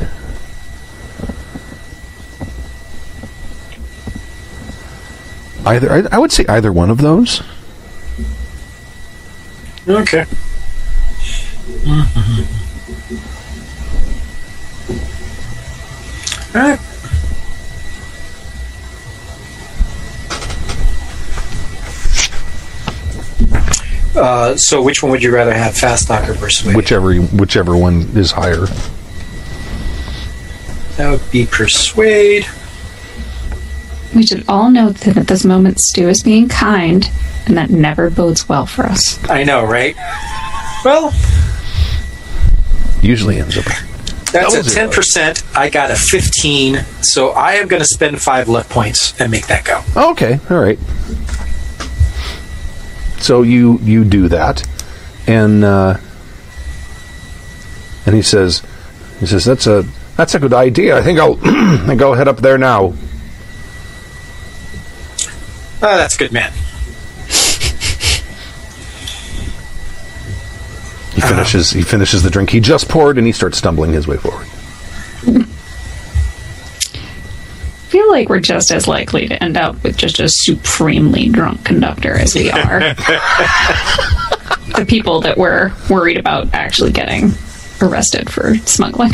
Either 5.66 5.92
I, 5.92 6.02
I 6.12 6.18
would 6.18 6.32
say 6.32 6.46
either 6.48 6.72
one 6.72 6.90
of 6.90 6.98
those. 6.98 7.42
Okay. 9.86 10.24
All 16.54 16.62
right. 16.62 16.80
Uh, 24.16 24.56
so, 24.56 24.82
which 24.82 25.02
one 25.02 25.12
would 25.12 25.22
you 25.22 25.32
rather 25.32 25.52
have, 25.52 25.76
fast 25.76 26.08
talk 26.08 26.28
or 26.28 26.34
persuade? 26.34 26.74
Whichever 26.74 27.14
whichever 27.16 27.76
one 27.76 28.08
is 28.16 28.32
higher. 28.32 28.66
That 30.96 31.10
would 31.10 31.30
be 31.30 31.46
persuade. 31.46 32.46
We 34.16 34.26
should 34.26 34.44
all 34.48 34.70
note 34.70 34.96
that 34.98 35.16
at 35.16 35.28
this 35.28 35.44
moment, 35.44 35.78
Stu 35.80 36.08
is 36.08 36.22
being 36.22 36.48
kind, 36.48 37.08
and 37.46 37.56
that 37.56 37.70
never 37.70 38.10
bodes 38.10 38.48
well 38.48 38.66
for 38.66 38.86
us. 38.86 39.22
I 39.28 39.44
know, 39.44 39.64
right? 39.64 39.94
Well, 40.84 41.12
Usually 43.08 43.38
ends 43.38 43.56
up. 43.56 43.64
that's 43.64 44.54
That 44.54 44.66
a 44.66 44.70
ten 44.70 44.90
percent. 44.90 45.42
I 45.56 45.70
got 45.70 45.90
a 45.90 45.96
fifteen, 45.96 46.84
so 47.00 47.30
I 47.30 47.52
am 47.54 47.66
going 47.66 47.80
to 47.80 47.88
spend 47.88 48.20
five 48.20 48.50
luck 48.50 48.68
points 48.68 49.18
and 49.18 49.30
make 49.30 49.46
that 49.46 49.64
go. 49.64 49.82
Okay, 50.10 50.38
all 50.50 50.58
right. 50.58 50.78
So 53.18 53.40
you 53.40 53.78
you 53.78 54.04
do 54.04 54.28
that, 54.28 54.62
and 55.26 55.64
uh, 55.64 55.96
and 58.04 58.14
he 58.14 58.20
says 58.20 58.62
he 59.20 59.26
says 59.26 59.46
that's 59.46 59.66
a 59.66 59.86
that's 60.18 60.34
a 60.34 60.38
good 60.38 60.52
idea. 60.52 60.98
I 60.98 61.02
think 61.02 61.18
I'll 61.18 61.38
I 61.42 61.78
think 61.86 62.02
I'll 62.02 62.12
head 62.12 62.28
up 62.28 62.42
there 62.42 62.58
now. 62.58 62.92
Oh, 65.80 65.96
that's 65.96 66.18
good, 66.18 66.32
man. 66.32 66.52
He 71.18 71.24
uh-huh. 71.24 71.34
finishes 71.34 71.72
he 71.72 71.82
finishes 71.82 72.22
the 72.22 72.30
drink 72.30 72.50
he 72.50 72.60
just 72.60 72.88
poured, 72.88 73.18
and 73.18 73.26
he 73.26 73.32
starts 73.32 73.58
stumbling 73.58 73.92
his 73.92 74.06
way 74.06 74.18
forward. 74.18 74.46
I 76.94 77.90
feel 77.90 78.08
like 78.08 78.28
we're 78.28 78.38
just 78.38 78.70
as 78.70 78.86
likely 78.86 79.26
to 79.26 79.42
end 79.42 79.56
up 79.56 79.82
with 79.82 79.96
just 79.96 80.20
a 80.20 80.28
supremely 80.28 81.28
drunk 81.28 81.64
conductor 81.64 82.14
as 82.14 82.36
we 82.36 82.52
are 82.52 82.78
the 84.76 84.86
people 84.86 85.22
that 85.22 85.36
we're 85.36 85.72
worried 85.90 86.18
about 86.18 86.54
actually 86.54 86.92
getting 86.92 87.32
arrested 87.80 88.30
for 88.30 88.54
smuggling. 88.58 89.10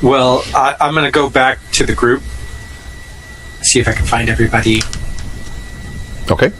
Well, 0.00 0.44
I, 0.54 0.76
I'm 0.80 0.94
going 0.94 1.06
to 1.06 1.10
go 1.10 1.28
back 1.28 1.58
to 1.72 1.84
the 1.84 1.96
group, 1.96 2.22
see 3.62 3.80
if 3.80 3.88
I 3.88 3.94
can 3.94 4.06
find 4.06 4.28
everybody, 4.28 4.82
Okay. 6.30 6.52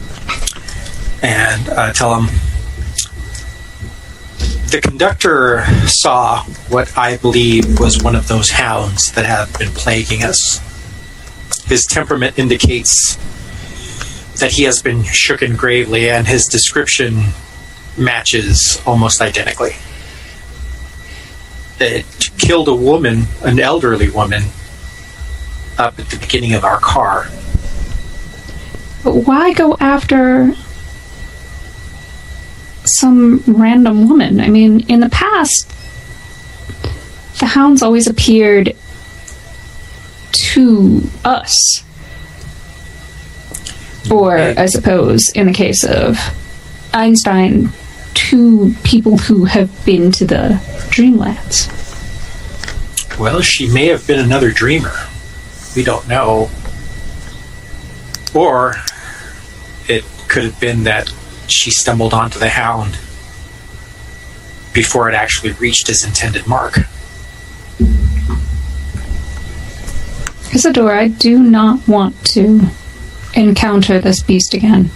And 1.23 1.69
uh, 1.69 1.93
tell 1.93 2.13
them 2.13 2.27
the 4.73 4.81
conductor 4.81 5.63
saw 5.85 6.43
what 6.69 6.95
I 6.97 7.17
believe 7.17 7.79
was 7.79 8.03
one 8.03 8.15
of 8.15 8.27
those 8.27 8.49
hounds 8.49 9.11
that 9.13 9.25
have 9.25 9.57
been 9.57 9.69
plaguing 9.69 10.23
us. 10.23 10.59
His 11.65 11.85
temperament 11.85 12.37
indicates 12.37 13.15
that 14.39 14.51
he 14.51 14.63
has 14.63 14.81
been 14.81 15.03
shooken 15.03 15.55
gravely, 15.55 16.09
and 16.09 16.27
his 16.27 16.45
description 16.45 17.21
matches 17.97 18.81
almost 18.85 19.21
identically. 19.21 19.75
It 21.79 22.05
killed 22.39 22.67
a 22.67 22.75
woman, 22.75 23.25
an 23.43 23.59
elderly 23.59 24.09
woman, 24.09 24.43
up 25.77 25.99
at 25.99 26.07
the 26.09 26.17
beginning 26.17 26.53
of 26.53 26.63
our 26.63 26.79
car. 26.79 27.27
But 29.03 29.17
why 29.27 29.53
go 29.53 29.77
after 29.79 30.55
some 32.93 33.43
random 33.47 34.07
woman? 34.07 34.39
I 34.39 34.49
mean, 34.49 34.81
in 34.87 34.99
the 34.99 35.09
past, 35.09 35.69
the 37.39 37.47
hounds 37.47 37.81
always 37.81 38.07
appeared 38.07 38.75
to 40.31 41.01
us. 41.25 41.83
Or, 44.11 44.37
I 44.37 44.65
suppose, 44.65 45.29
in 45.33 45.47
the 45.47 45.53
case 45.53 45.83
of 45.83 46.17
Einstein, 46.93 47.69
to 48.13 48.73
people 48.83 49.17
who 49.17 49.45
have 49.45 49.85
been 49.85 50.11
to 50.11 50.25
the 50.25 50.59
Dreamlands. 50.89 51.79
Well, 53.19 53.41
she 53.41 53.71
may 53.71 53.87
have 53.87 54.05
been 54.05 54.19
another 54.19 54.51
dreamer. 54.51 54.93
We 55.75 55.83
don't 55.83 56.07
know. 56.07 56.49
Or 58.35 58.75
it 59.87 60.03
could 60.27 60.43
have 60.43 60.59
been 60.59 60.83
that 60.83 61.13
she 61.47 61.71
stumbled 61.71 62.13
onto 62.13 62.39
the 62.39 62.49
hound 62.49 62.97
before 64.73 65.09
it 65.09 65.15
actually 65.15 65.51
reached 65.53 65.89
its 65.89 66.05
intended 66.05 66.47
mark. 66.47 66.79
Isadora, 70.53 71.01
I 71.01 71.07
do 71.07 71.39
not 71.39 71.87
want 71.87 72.23
to 72.27 72.67
encounter 73.33 73.99
this 73.99 74.21
beast 74.21 74.53
again. 74.53 74.91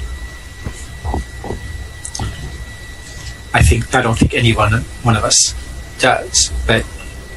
I 3.53 3.63
think 3.63 3.93
I 3.95 4.01
don't 4.03 4.17
think 4.17 4.35
anyone 4.35 4.71
one 5.01 5.15
of 5.15 5.23
us 5.23 5.55
does, 5.99 6.51
but 6.67 6.85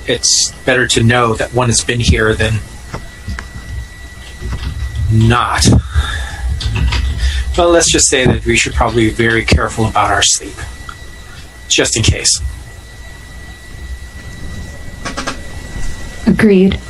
it's 0.07 0.53
better 0.67 0.87
to 0.89 1.03
know 1.03 1.35
that 1.35 1.55
one 1.55 1.69
has 1.69 1.83
been 1.83 2.01
here 2.01 2.35
than 2.35 2.61
not. 5.11 5.67
Well, 7.61 7.73
let's 7.73 7.93
just 7.93 8.09
say 8.09 8.25
that 8.25 8.47
we 8.47 8.57
should 8.57 8.73
probably 8.73 9.11
be 9.11 9.15
very 9.15 9.45
careful 9.45 9.85
about 9.85 10.11
our 10.11 10.23
sleep, 10.23 10.57
just 11.69 11.95
in 11.95 12.03
case. 12.03 12.41
Agreed. 16.27 16.81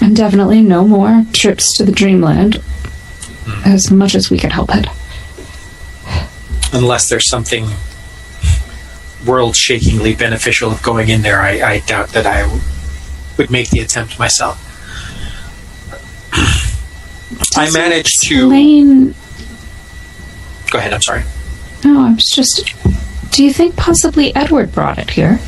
And 0.00 0.16
definitely 0.16 0.62
no 0.62 0.88
more 0.88 1.26
trips 1.34 1.76
to 1.76 1.84
the 1.84 1.92
Dreamland. 1.92 2.62
As 3.66 3.90
much 3.90 4.14
as 4.14 4.30
we 4.30 4.38
can 4.38 4.50
help 4.50 4.70
it. 4.72 4.86
Unless 6.72 7.10
there's 7.10 7.28
something 7.28 7.66
world-shakingly 9.26 10.14
beneficial 10.14 10.70
of 10.70 10.82
going 10.82 11.10
in 11.10 11.20
there, 11.20 11.42
I, 11.42 11.60
I 11.60 11.78
doubt 11.80 12.08
that 12.14 12.24
I 12.24 12.40
w- 12.40 12.62
would 13.36 13.50
make 13.50 13.68
the 13.68 13.80
attempt 13.80 14.18
myself. 14.18 14.58
I 17.54 17.70
managed 17.70 18.22
to. 18.28 18.48
Lane. 18.48 19.14
Go 20.74 20.78
ahead. 20.78 20.92
I'm 20.92 21.02
sorry. 21.02 21.22
No, 21.84 22.00
I 22.00 22.14
was 22.14 22.24
just. 22.24 22.74
Do 23.30 23.44
you 23.44 23.52
think 23.52 23.76
possibly 23.76 24.34
Edward 24.34 24.72
brought 24.72 24.98
it 24.98 25.10
here? 25.10 25.38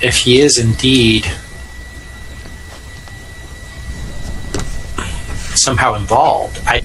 if 0.00 0.18
he 0.18 0.40
is 0.40 0.56
indeed 0.56 1.24
somehow 5.56 5.94
involved, 5.94 6.60
I. 6.64 6.84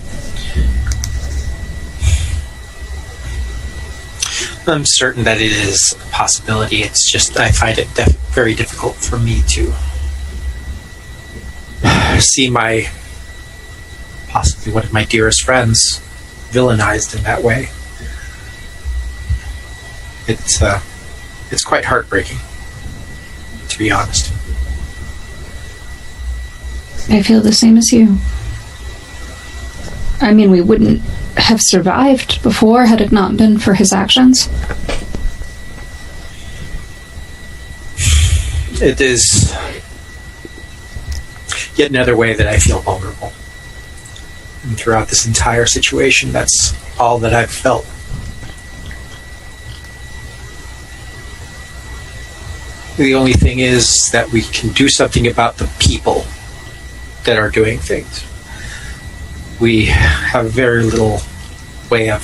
I'm 4.66 4.86
certain 4.86 5.24
that 5.26 5.40
it 5.40 5.52
is 5.52 5.96
a 6.02 6.12
possibility. 6.12 6.78
It's 6.78 7.12
just 7.12 7.40
I 7.40 7.52
find 7.52 7.78
it 7.78 7.94
def- 7.94 8.18
very 8.34 8.56
difficult 8.56 8.96
for 8.96 9.20
me 9.20 9.44
to 9.50 9.72
see 12.20 12.50
my 12.50 12.90
possibly 14.30 14.72
one 14.72 14.84
of 14.84 14.94
my 14.94 15.04
dearest 15.04 15.44
friends 15.44 16.02
villainized 16.52 17.16
in 17.16 17.24
that 17.24 17.44
way. 17.44 17.70
It's 20.28 20.62
uh, 20.62 20.80
it's 21.52 21.64
quite 21.64 21.86
heartbreaking, 21.86 22.38
to 23.68 23.78
be 23.78 23.92
honest. 23.92 24.32
I 27.10 27.24
feel 27.24 27.42
the 27.42 27.52
same 27.52 27.78
as 27.78 27.92
you. 27.92 28.18
I 30.22 30.34
mean, 30.34 30.52
we 30.52 30.62
wouldn't 30.62 31.02
have 31.38 31.60
survived 31.62 32.44
before 32.44 32.86
had 32.86 33.02
it 33.02 33.12
not 33.12 33.38
been 33.38 33.58
for 33.58 33.74
his 33.74 33.92
actions. 33.92 34.48
It 38.82 39.02
is 39.02 39.56
yet 41.76 41.90
another 41.90 42.16
way 42.16 42.34
that 42.34 42.48
I 42.48 42.58
feel 42.58 42.80
vulnerable. 42.80 43.34
And 44.64 44.78
throughout 44.78 45.08
this 45.08 45.26
entire 45.26 45.66
situation, 45.66 46.32
that's 46.32 46.74
all 47.00 47.20
that 47.20 47.34
I've 47.34 47.52
felt. 47.52 47.86
The 52.98 53.16
only 53.16 53.32
thing 53.32 53.60
is 53.60 54.10
that 54.12 54.30
we 54.32 54.42
can 54.42 54.72
do 54.74 54.90
something 54.90 55.26
about 55.28 55.58
the 55.58 55.70
people 55.80 56.26
that 57.24 57.38
are 57.38 57.50
doing 57.50 57.80
things. 57.80 58.26
We 59.62 59.86
have 59.86 60.52
very 60.52 60.84
little 60.84 61.20
way 61.90 62.10
of 62.10 62.22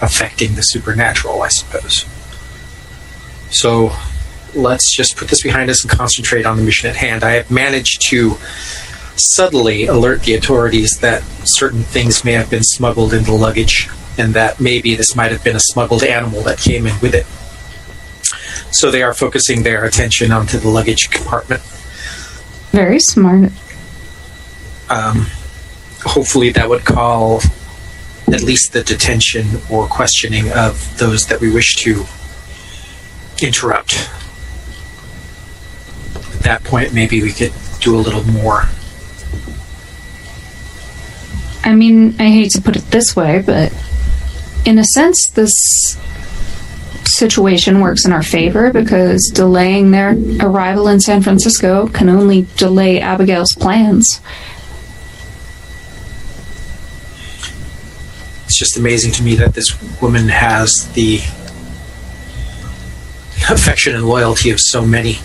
affecting 0.00 0.54
the 0.54 0.62
supernatural, 0.62 1.42
I 1.42 1.48
suppose. 1.48 2.06
So 3.50 3.92
let's 4.54 4.94
just 4.96 5.16
put 5.16 5.28
this 5.28 5.42
behind 5.42 5.70
us 5.70 5.82
and 5.84 5.90
concentrate 5.90 6.46
on 6.46 6.56
the 6.56 6.62
mission 6.62 6.88
at 6.88 6.96
hand. 6.96 7.22
I 7.22 7.32
have 7.32 7.50
managed 7.50 8.02
to 8.08 8.36
subtly 9.16 9.86
alert 9.86 10.22
the 10.22 10.34
authorities 10.34 10.98
that 11.00 11.22
certain 11.44 11.82
things 11.82 12.24
may 12.24 12.32
have 12.32 12.50
been 12.50 12.62
smuggled 12.62 13.12
into 13.12 13.32
luggage 13.32 13.88
and 14.18 14.34
that 14.34 14.60
maybe 14.60 14.94
this 14.94 15.14
might 15.14 15.32
have 15.32 15.44
been 15.44 15.56
a 15.56 15.60
smuggled 15.60 16.02
animal 16.02 16.42
that 16.42 16.58
came 16.58 16.86
in 16.86 16.98
with 17.00 17.14
it. 17.14 17.26
So 18.74 18.90
they 18.90 19.02
are 19.02 19.14
focusing 19.14 19.62
their 19.62 19.84
attention 19.84 20.32
onto 20.32 20.58
the 20.58 20.68
luggage 20.68 21.10
compartment. 21.10 21.62
Very 22.72 23.00
smart. 23.00 23.52
Um, 24.88 25.26
hopefully, 26.04 26.50
that 26.50 26.68
would 26.68 26.84
call 26.84 27.40
at 28.28 28.42
least 28.42 28.72
the 28.72 28.82
detention 28.82 29.46
or 29.70 29.86
questioning 29.86 30.50
of 30.52 30.98
those 30.98 31.26
that 31.26 31.40
we 31.40 31.52
wish 31.52 31.76
to 31.76 32.04
interrupt. 33.40 34.10
At 36.14 36.42
that 36.42 36.64
point, 36.64 36.92
maybe 36.92 37.22
we 37.22 37.32
could 37.32 37.52
do 37.80 37.96
a 37.96 38.00
little 38.00 38.24
more. 38.24 38.68
I 41.66 41.74
mean, 41.74 42.14
I 42.20 42.28
hate 42.28 42.52
to 42.52 42.62
put 42.62 42.76
it 42.76 42.84
this 42.90 43.14
way, 43.16 43.42
but 43.44 43.72
in 44.64 44.78
a 44.78 44.84
sense, 44.84 45.28
this 45.30 45.54
situation 47.04 47.80
works 47.80 48.04
in 48.04 48.12
our 48.12 48.22
favor 48.22 48.72
because 48.72 49.26
delaying 49.34 49.90
their 49.90 50.16
arrival 50.40 50.86
in 50.88 51.00
San 51.00 51.22
Francisco 51.22 51.88
can 51.88 52.08
only 52.08 52.46
delay 52.56 53.00
Abigail's 53.00 53.52
plans. 53.54 54.20
It's 58.44 58.56
just 58.56 58.76
amazing 58.76 59.12
to 59.12 59.22
me 59.22 59.34
that 59.36 59.54
this 59.54 59.76
woman 60.00 60.28
has 60.28 60.88
the 60.92 61.16
affection 63.50 63.94
and 63.96 64.06
loyalty 64.06 64.50
of 64.50 64.60
so 64.60 64.84
many. 64.86 65.18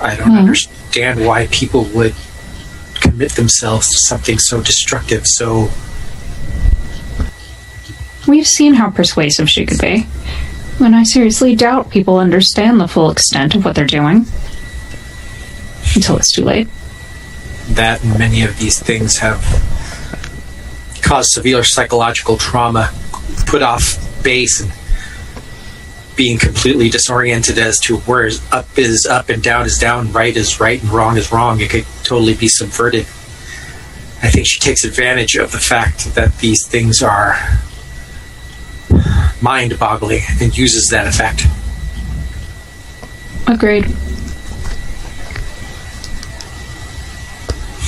I 0.00 0.14
don't 0.16 0.30
Hmm. 0.30 0.36
understand 0.38 1.24
why 1.24 1.46
people 1.48 1.84
would 1.94 2.14
commit 3.16 3.32
themselves 3.32 3.88
to 3.88 3.96
something 4.00 4.38
so 4.38 4.60
destructive, 4.60 5.26
so 5.26 5.70
We've 8.28 8.46
seen 8.46 8.74
how 8.74 8.90
persuasive 8.90 9.48
she 9.48 9.64
could 9.64 9.80
be. 9.80 10.02
When 10.76 10.92
I 10.92 11.04
seriously 11.04 11.56
doubt 11.56 11.90
people 11.90 12.18
understand 12.18 12.78
the 12.78 12.88
full 12.88 13.10
extent 13.10 13.54
of 13.54 13.64
what 13.64 13.74
they're 13.74 13.86
doing. 13.86 14.26
Until 15.94 16.18
it's 16.18 16.30
too 16.30 16.44
late. 16.44 16.68
that 17.70 18.04
and 18.04 18.18
many 18.18 18.42
of 18.42 18.58
these 18.58 18.78
things 18.78 19.16
have 19.18 19.40
caused 21.00 21.30
severe 21.30 21.64
psychological 21.64 22.36
trauma, 22.36 22.92
put 23.46 23.62
off 23.62 23.96
base, 24.22 24.60
and 24.60 24.70
being 26.16 26.38
completely 26.38 26.88
disoriented 26.88 27.58
as 27.58 27.78
to 27.80 27.98
where 27.98 28.26
is 28.26 28.40
up 28.50 28.66
is 28.78 29.06
up 29.06 29.28
and 29.28 29.42
down 29.42 29.66
is 29.66 29.78
down, 29.78 30.10
right 30.12 30.36
is 30.36 30.58
right, 30.58 30.82
and 30.82 30.90
wrong 30.90 31.16
is 31.16 31.30
wrong. 31.30 31.60
It 31.60 31.70
could 31.70 31.84
totally 32.02 32.34
be 32.34 32.48
subverted. 32.48 33.02
I 34.22 34.30
think 34.30 34.46
she 34.46 34.58
takes 34.58 34.84
advantage 34.84 35.36
of 35.36 35.52
the 35.52 35.58
fact 35.58 36.14
that 36.14 36.38
these 36.38 36.66
things 36.66 37.02
are 37.02 37.36
mind 39.42 39.78
boggling 39.78 40.22
and 40.40 40.56
uses 40.56 40.88
that 40.90 41.06
effect. 41.06 41.42
Agreed. 43.46 43.86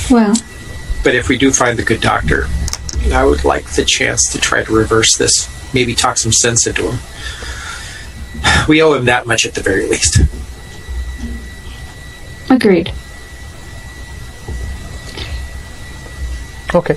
Well, 0.09 0.35
But 1.03 1.15
if 1.15 1.29
we 1.29 1.37
do 1.37 1.51
find 1.51 1.77
the 1.77 1.83
good 1.83 2.01
doctor, 2.01 2.47
I 3.13 3.25
would 3.25 3.43
like 3.43 3.65
the 3.71 3.85
chance 3.85 4.31
to 4.31 4.39
try 4.39 4.63
to 4.63 4.71
reverse 4.73 5.17
this. 5.17 5.47
Maybe 5.73 5.93
talk 5.95 6.17
some 6.17 6.31
sense 6.31 6.65
into 6.65 6.91
him. 6.91 6.99
We 8.67 8.81
owe 8.81 8.93
him 8.93 9.05
that 9.05 9.25
much 9.25 9.45
at 9.45 9.55
the 9.55 9.61
very 9.61 9.87
least. 9.87 10.19
agreed. 12.49 12.91
Okay. 16.73 16.95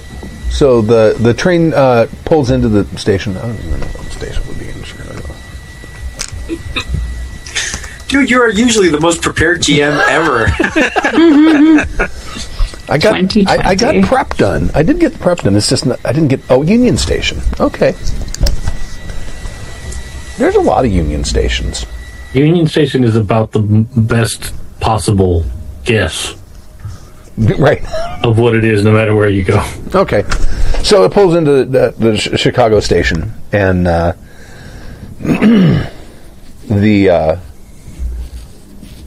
So 0.50 0.83
the 0.83 1.16
the 1.18 1.33
train 1.33 1.72
uh, 1.72 2.07
pulls 2.24 2.50
into 2.50 2.68
the 2.68 2.85
station. 2.98 3.37
I 3.37 3.42
don't 3.42 3.59
even 3.59 3.81
know 3.81 3.87
what 3.87 4.12
station 4.12 4.46
would 4.46 4.59
be 4.59 4.68
in 4.68 4.83
Chicago. 4.83 5.35
Dude, 8.09 8.28
you 8.28 8.42
are 8.42 8.50
usually 8.50 8.90
the 8.90 9.00
most 9.00 9.22
prepared 9.22 9.62
GM 9.62 9.98
ever. 10.09 10.46
I 12.88 12.98
got 12.98 13.14
I, 13.48 13.70
I 13.70 13.74
got 13.74 14.05
prep 14.05 14.37
done. 14.37 14.70
I 14.74 14.83
did 14.83 15.00
get 15.00 15.18
prep 15.18 15.38
done. 15.38 15.57
It's 15.57 15.68
just 15.68 15.87
not, 15.87 15.98
I 16.05 16.12
didn't 16.12 16.28
get 16.28 16.40
oh 16.50 16.62
Union 16.62 16.98
Station. 16.98 17.40
Okay. 17.59 17.94
There's 20.38 20.55
a 20.57 20.61
lot 20.61 20.85
of 20.85 20.92
Union 20.92 21.25
stations. 21.25 21.87
Union 22.33 22.66
Station 22.66 23.05
is 23.05 23.14
about 23.14 23.53
the 23.53 23.61
best 23.61 24.55
possible 24.81 25.45
guess 25.85 26.35
right. 27.37 27.83
of 28.25 28.38
what 28.38 28.55
it 28.55 28.64
is, 28.64 28.85
no 28.85 28.92
matter 28.92 29.14
where 29.14 29.29
you 29.29 29.45
go. 29.45 29.62
Okay. 29.95 30.23
So 30.83 31.05
it 31.05 31.12
pulls 31.12 31.35
into 31.35 31.64
the, 31.64 31.95
the 31.97 32.16
Ch- 32.16 32.40
Chicago 32.40 32.81
station, 32.81 33.33
and 33.53 33.87
uh, 33.87 34.14
the 35.21 35.88
uh, 37.11 37.37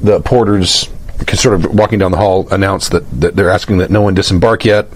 the 0.02 0.22
porters, 0.22 0.90
sort 1.34 1.56
of 1.56 1.74
walking 1.74 2.00
down 2.00 2.12
the 2.12 2.18
hall, 2.18 2.48
announce 2.52 2.90
that, 2.90 3.10
that 3.20 3.36
they're 3.36 3.50
asking 3.50 3.80
that 3.80 3.90
no 3.90 4.02
one 4.02 4.14
disembark 4.14 4.64
yet. 4.66 4.88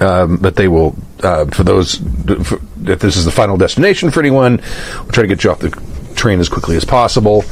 Um, 0.00 0.38
but 0.38 0.56
they 0.56 0.66
will, 0.66 0.96
uh, 1.22 1.44
for 1.46 1.62
those, 1.62 1.94
for, 1.96 2.60
if 2.86 2.98
this 2.98 3.16
is 3.16 3.24
the 3.24 3.30
final 3.30 3.56
destination 3.56 4.10
for 4.10 4.20
anyone, 4.20 4.60
we'll 4.96 5.12
try 5.12 5.22
to 5.22 5.28
get 5.28 5.44
you 5.44 5.50
off 5.50 5.60
the 5.60 5.70
train 6.16 6.40
as 6.40 6.48
quickly 6.48 6.76
as 6.76 6.84
possible. 6.84 7.44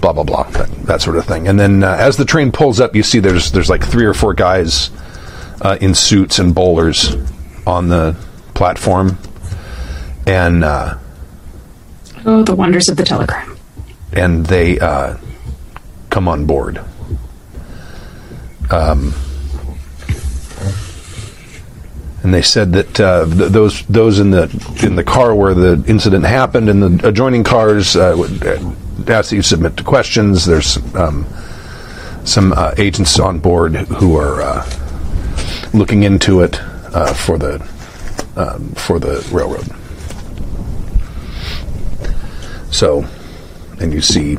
Blah 0.00 0.12
blah 0.12 0.24
blah, 0.24 0.42
that, 0.50 0.68
that 0.86 1.00
sort 1.00 1.16
of 1.16 1.24
thing. 1.26 1.46
And 1.48 1.58
then 1.58 1.82
uh, 1.84 1.96
as 1.98 2.16
the 2.16 2.24
train 2.24 2.50
pulls 2.52 2.80
up, 2.80 2.94
you 2.96 3.02
see 3.02 3.18
there's 3.20 3.52
there's 3.52 3.70
like 3.70 3.84
three 3.84 4.04
or 4.04 4.14
four 4.14 4.34
guys 4.34 4.90
uh, 5.62 5.78
in 5.80 5.94
suits 5.94 6.38
and 6.38 6.54
bowlers 6.54 7.14
on 7.66 7.88
the 7.88 8.16
platform, 8.54 9.16
and 10.26 10.64
uh, 10.64 10.98
Oh, 12.26 12.42
the 12.42 12.54
wonders 12.56 12.88
of 12.88 12.96
the 12.96 13.04
telegram. 13.04 13.56
and 14.12 14.44
they 14.46 14.78
uh, 14.80 15.16
come 16.10 16.26
on 16.28 16.44
board. 16.46 16.80
Um, 18.70 19.14
and 22.26 22.34
they 22.34 22.42
said 22.42 22.72
that 22.72 22.98
uh, 22.98 23.24
th- 23.24 23.52
those 23.52 23.86
those 23.86 24.18
in 24.18 24.32
the 24.32 24.50
in 24.84 24.96
the 24.96 25.04
car 25.04 25.32
where 25.32 25.54
the 25.54 25.80
incident 25.86 26.24
happened 26.24 26.68
and 26.68 26.82
the 26.82 27.06
adjoining 27.06 27.44
cars 27.44 27.94
uh, 27.94 28.16
would 28.18 28.44
uh, 28.44 28.58
ask 29.06 29.30
that 29.30 29.36
you 29.36 29.42
submit 29.42 29.76
to 29.76 29.84
questions. 29.84 30.44
There's 30.44 30.76
um, 30.96 31.24
some 32.24 32.52
uh, 32.52 32.74
agents 32.78 33.20
on 33.20 33.38
board 33.38 33.76
who 33.76 34.16
are 34.16 34.42
uh, 34.42 34.68
looking 35.72 36.02
into 36.02 36.40
it 36.40 36.58
uh, 36.92 37.14
for 37.14 37.38
the 37.38 37.60
um, 38.34 38.70
for 38.72 38.98
the 38.98 39.24
railroad. 39.30 39.68
So, 42.72 43.06
and 43.78 43.92
you 43.92 44.00
see 44.00 44.36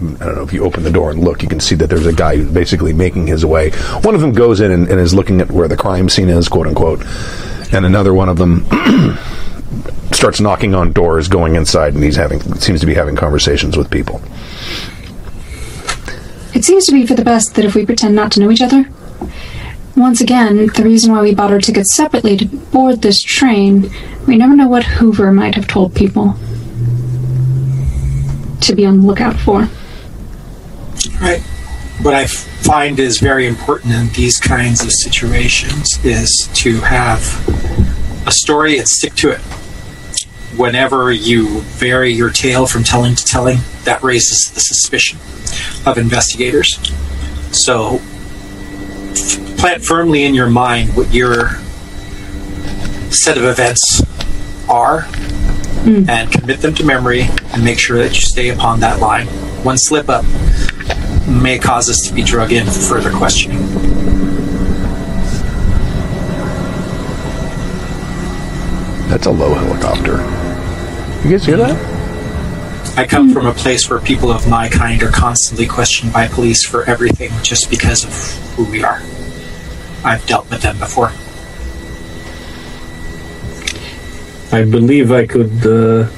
I 0.00 0.24
don't 0.24 0.34
know 0.36 0.42
if 0.42 0.52
you 0.52 0.64
open 0.64 0.82
the 0.82 0.90
door 0.90 1.10
and 1.10 1.22
look, 1.22 1.42
you 1.42 1.48
can 1.48 1.60
see 1.60 1.74
that 1.74 1.88
there's 1.88 2.06
a 2.06 2.12
guy 2.12 2.36
who's 2.36 2.50
basically 2.50 2.94
making 2.94 3.26
his 3.26 3.44
way. 3.44 3.70
One 4.02 4.14
of 4.14 4.22
them 4.22 4.32
goes 4.32 4.60
in 4.60 4.70
and, 4.70 4.88
and 4.88 4.98
is 4.98 5.12
looking 5.12 5.42
at 5.42 5.50
where 5.50 5.68
the 5.68 5.76
crime 5.76 6.08
scene 6.08 6.30
is, 6.30 6.48
quote 6.48 6.66
unquote, 6.66 7.04
and 7.72 7.84
another 7.84 8.14
one 8.14 8.30
of 8.30 8.38
them 8.38 8.66
starts 10.12 10.40
knocking 10.40 10.74
on 10.74 10.92
doors, 10.92 11.28
going 11.28 11.54
inside, 11.54 11.94
and 11.94 12.02
he's 12.02 12.16
having 12.16 12.40
seems 12.54 12.80
to 12.80 12.86
be 12.86 12.94
having 12.94 13.14
conversations 13.14 13.76
with 13.76 13.90
people. 13.90 14.22
It 16.54 16.64
seems 16.64 16.86
to 16.86 16.92
be 16.92 17.06
for 17.06 17.14
the 17.14 17.24
best 17.24 17.54
that 17.54 17.64
if 17.64 17.74
we 17.74 17.84
pretend 17.84 18.14
not 18.14 18.32
to 18.32 18.40
know 18.40 18.50
each 18.50 18.62
other. 18.62 18.88
once 19.96 20.20
again, 20.22 20.66
the 20.68 20.82
reason 20.82 21.12
why 21.12 21.20
we 21.20 21.34
bought 21.34 21.52
our 21.52 21.60
tickets 21.60 21.94
separately 21.94 22.38
to 22.38 22.46
board 22.46 23.02
this 23.02 23.20
train, 23.20 23.90
we 24.26 24.36
never 24.36 24.56
know 24.56 24.68
what 24.68 24.84
Hoover 24.84 25.30
might 25.30 25.54
have 25.54 25.68
told 25.68 25.94
people 25.94 26.36
to 28.62 28.74
be 28.74 28.86
on 28.86 29.00
the 29.00 29.06
lookout 29.06 29.36
for. 29.36 29.68
Right. 31.20 31.42
What 32.00 32.14
I 32.14 32.26
find 32.26 32.98
is 32.98 33.20
very 33.20 33.46
important 33.46 33.92
in 33.92 34.08
these 34.08 34.40
kinds 34.40 34.82
of 34.82 34.90
situations 34.90 36.02
is 36.02 36.48
to 36.54 36.80
have 36.80 37.20
a 38.26 38.32
story 38.32 38.78
and 38.78 38.88
stick 38.88 39.14
to 39.16 39.30
it. 39.30 39.40
Whenever 40.56 41.12
you 41.12 41.60
vary 41.60 42.10
your 42.10 42.30
tale 42.30 42.66
from 42.66 42.84
telling 42.84 43.14
to 43.16 43.24
telling, 43.24 43.58
that 43.84 44.02
raises 44.02 44.50
the 44.50 44.60
suspicion 44.60 45.18
of 45.84 45.98
investigators. 45.98 46.78
So 47.52 48.00
f- 49.10 49.58
plant 49.58 49.84
firmly 49.84 50.24
in 50.24 50.34
your 50.34 50.48
mind 50.48 50.96
what 50.96 51.12
your 51.12 51.50
set 53.10 53.36
of 53.36 53.44
events 53.44 54.02
are 54.70 55.02
hmm. 55.82 56.08
and 56.08 56.32
commit 56.32 56.60
them 56.60 56.74
to 56.76 56.84
memory 56.84 57.28
and 57.52 57.62
make 57.62 57.78
sure 57.78 57.98
that 57.98 58.14
you 58.14 58.22
stay 58.22 58.48
upon 58.48 58.80
that 58.80 59.00
line. 59.00 59.26
One 59.64 59.76
slip 59.76 60.08
up 60.08 60.24
may 61.30 61.58
cause 61.58 61.88
us 61.88 62.00
to 62.08 62.14
be 62.14 62.22
drug 62.22 62.52
in 62.52 62.66
for 62.66 62.72
further 62.72 63.10
questioning. 63.10 63.58
That's 69.08 69.26
a 69.26 69.30
low 69.30 69.54
helicopter. 69.54 70.18
You 71.24 71.32
guys 71.32 71.44
hear 71.44 71.56
that? 71.56 72.98
I 72.98 73.06
come 73.06 73.32
from 73.32 73.46
a 73.46 73.52
place 73.52 73.88
where 73.88 74.00
people 74.00 74.30
of 74.30 74.48
my 74.48 74.68
kind 74.68 75.02
are 75.02 75.10
constantly 75.10 75.66
questioned 75.66 76.12
by 76.12 76.28
police 76.28 76.64
for 76.64 76.84
everything 76.84 77.30
just 77.42 77.70
because 77.70 78.04
of 78.04 78.54
who 78.54 78.70
we 78.70 78.82
are. 78.82 79.00
I've 80.04 80.24
dealt 80.26 80.50
with 80.50 80.62
them 80.62 80.78
before. 80.78 81.12
I 84.52 84.64
believe 84.64 85.12
I 85.12 85.26
could 85.26 85.66
uh, 85.66 86.08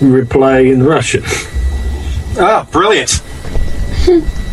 reply 0.00 0.60
in 0.60 0.82
Russian. 0.82 1.22
Ah, 2.38 2.66
brilliant. 2.70 3.22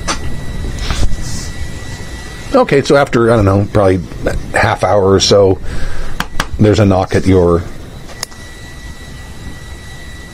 Okay, 2.56 2.82
so 2.82 2.96
after 2.96 3.32
I 3.32 3.36
don't 3.36 3.44
know, 3.44 3.68
probably 3.74 3.98
half 4.58 4.84
hour 4.86 5.12
or 5.12 5.20
so, 5.20 5.60
there's 6.58 6.80
a 6.80 6.86
knock 6.86 7.14
at 7.14 7.28
your 7.28 7.62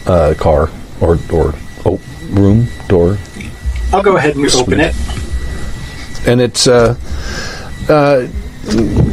uh, 0.06 0.36
car 0.38 0.70
or 1.02 1.18
or 1.34 1.56
oh, 1.84 2.00
room 2.30 2.68
door, 2.88 3.18
I'll 3.92 4.04
go 4.04 4.18
ahead 4.18 4.36
and 4.36 4.46
open 4.54 4.80
it. 4.80 4.96
and 6.28 6.40
it's 6.40 6.68
uh, 6.68 6.96
uh, 7.90 8.28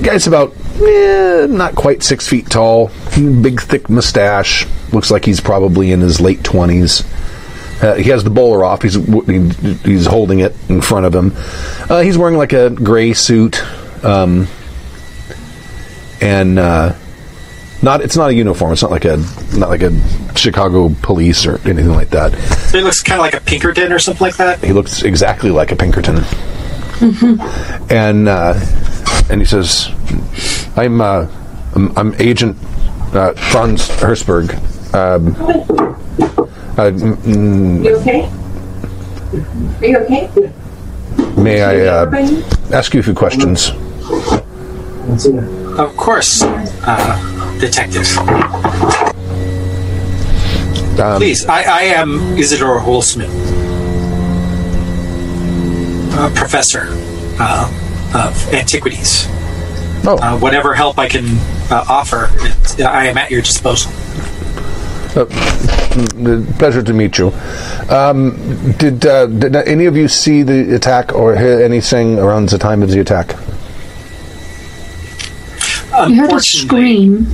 guy's 0.03 0.27
about 0.27 0.55
eh, 0.83 1.47
not 1.49 1.75
quite 1.75 2.03
six 2.03 2.29
feet 2.29 2.51
tall, 2.51 2.91
big 3.15 3.61
thick 3.61 3.89
mustache. 3.89 4.67
Looks 4.93 5.11
like 5.11 5.25
he's 5.25 5.41
probably 5.41 5.93
in 5.93 6.01
his 6.01 6.21
late 6.21 6.45
twenties. 6.45 7.05
Uh, 7.81 7.95
he 7.95 8.11
has 8.11 8.25
the 8.25 8.31
bowler 8.31 8.65
off. 8.65 8.83
He's 8.83 8.95
he's 9.85 10.07
holding 10.07 10.41
it 10.41 10.55
in 10.69 10.81
front 10.81 11.07
of 11.07 11.15
him. 11.15 11.33
Uh, 11.89 12.01
he's 12.01 12.19
wearing 12.19 12.37
like 12.37 12.53
a 12.53 12.71
gray 12.71 13.13
suit, 13.13 13.63
um, 14.05 14.49
and 16.21 16.59
uh, 16.59 16.95
not 17.83 18.01
it's 18.01 18.17
not 18.17 18.31
a 18.31 18.35
uniform. 18.35 18.73
It's 18.73 18.83
not 18.83 18.91
like 18.91 19.05
a 19.05 19.19
not 19.55 19.69
like 19.69 19.83
a 19.83 19.93
Chicago 20.37 20.93
police 21.03 21.47
or 21.47 21.59
anything 21.69 21.93
like 21.93 22.11
that. 22.11 22.35
It 22.75 22.83
looks 22.83 23.03
kind 23.03 23.21
of 23.21 23.25
like 23.25 23.35
a 23.35 23.41
Pinkerton 23.41 23.93
or 23.93 23.99
something 24.01 24.27
like 24.27 24.37
that. 24.39 24.59
He 24.63 24.73
looks 24.73 25.03
exactly 25.03 25.51
like 25.51 25.71
a 25.71 25.77
Pinkerton. 25.77 26.25
and 27.91 28.29
uh, 28.29 28.55
and 29.31 29.41
he 29.41 29.45
says, 29.45 29.89
"I'm 30.77 31.01
uh, 31.01 31.29
I'm, 31.77 31.97
I'm 31.97 32.15
Agent 32.21 32.57
uh, 33.15 33.35
Franz 33.35 33.89
Hersberg. 33.89 34.53
Um, 34.95 35.35
uh, 36.79 36.91
mm, 36.91 37.85
You 37.85 37.97
okay? 37.99 38.29
Are 39.81 39.87
you 39.87 39.99
okay? 39.99 40.31
may 41.37 41.63
I 41.63 41.87
uh, 41.87 42.11
ask 42.73 42.95
you 42.95 43.01
a 43.01 43.03
few 43.03 43.15
questions?" 43.15 43.71
Of 45.79 45.97
course, 45.97 46.43
uh, 46.87 47.59
detective. 47.61 48.07
Um, 50.99 51.17
Please, 51.19 51.47
I, 51.47 51.63
I 51.63 51.83
am 51.95 52.37
Isidore 52.37 52.81
Holzman, 52.81 53.31
uh, 56.19 56.31
professor 56.35 56.89
uh, 57.39 57.71
of 58.15 58.35
antiquities. 58.55 59.27
Oh, 60.05 60.19
Uh, 60.21 60.39
whatever 60.39 60.75
help 60.75 60.99
I 60.99 61.09
can 61.09 61.27
uh, 61.71 61.85
offer, 61.89 62.31
it, 62.41 62.81
I 62.85 63.07
am 63.07 63.17
at 63.19 63.31
your 63.31 63.43
disposal. 63.43 63.93
Uh, 65.17 65.25
pleasure 66.59 66.83
to 66.83 66.93
meet 66.93 67.19
you. 67.19 67.29
Um, 67.89 68.73
did 68.79 69.05
uh, 69.07 69.27
did 69.27 69.57
any 69.57 69.87
of 69.87 69.97
you 69.97 70.09
see 70.09 70.43
the 70.43 70.75
attack 70.75 71.15
or 71.15 71.37
hear 71.37 71.61
anything 71.61 72.19
around 72.19 72.49
the 72.51 72.59
time 72.59 72.83
of 72.83 72.91
the 72.91 73.01
attack? 73.01 73.35
We 76.07 76.15
heard 76.15 76.33
a 76.33 76.41
scream. 76.41 77.27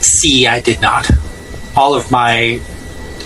see, 0.00 0.46
I 0.46 0.60
did 0.60 0.80
not. 0.80 1.08
All 1.76 1.94
of 1.94 2.10
my 2.10 2.60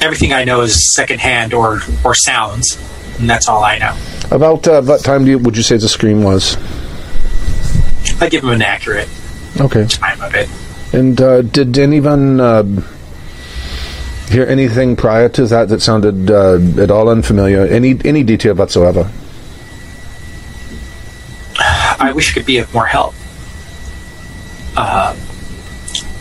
everything 0.02 0.32
I 0.32 0.44
know 0.44 0.60
is 0.62 0.94
secondhand 0.94 1.54
or 1.54 1.80
or 2.04 2.14
sounds, 2.14 2.76
and 3.18 3.28
that's 3.30 3.48
all 3.48 3.64
I 3.64 3.78
know. 3.78 3.96
About 4.30 4.66
uh, 4.68 4.82
what 4.82 5.02
time 5.02 5.24
do 5.24 5.30
you, 5.30 5.38
would 5.38 5.56
you 5.56 5.62
say 5.62 5.76
the 5.76 5.88
scream 5.88 6.22
was? 6.22 6.56
I 8.20 8.28
give 8.28 8.44
him 8.44 8.50
an 8.50 8.62
accurate 8.62 9.08
Okay. 9.58 9.86
time 9.86 10.20
of 10.20 10.34
it. 10.34 10.48
And 10.92 11.20
uh, 11.20 11.42
did 11.42 11.78
anyone 11.78 12.38
uh, 12.40 12.62
hear 14.30 14.46
anything 14.46 14.96
prior 14.96 15.28
to 15.28 15.46
that 15.46 15.68
that 15.68 15.82
sounded 15.82 16.30
uh, 16.30 16.58
at 16.80 16.90
all 16.90 17.08
unfamiliar? 17.08 17.66
Any 17.66 17.98
any 18.04 18.22
detail 18.22 18.54
whatsoever? 18.54 19.10
I 21.58 22.12
wish 22.14 22.30
I 22.30 22.34
could 22.34 22.46
be 22.46 22.58
of 22.58 22.72
more 22.72 22.86
help. 22.86 23.14
Uh, 24.76 25.14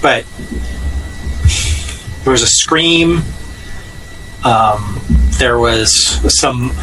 but 0.01 0.25
there 2.23 2.31
was 2.31 2.41
a 2.41 2.47
scream. 2.47 3.21
Um, 4.43 4.99
there 5.37 5.59
was 5.59 5.93
some 6.37 6.73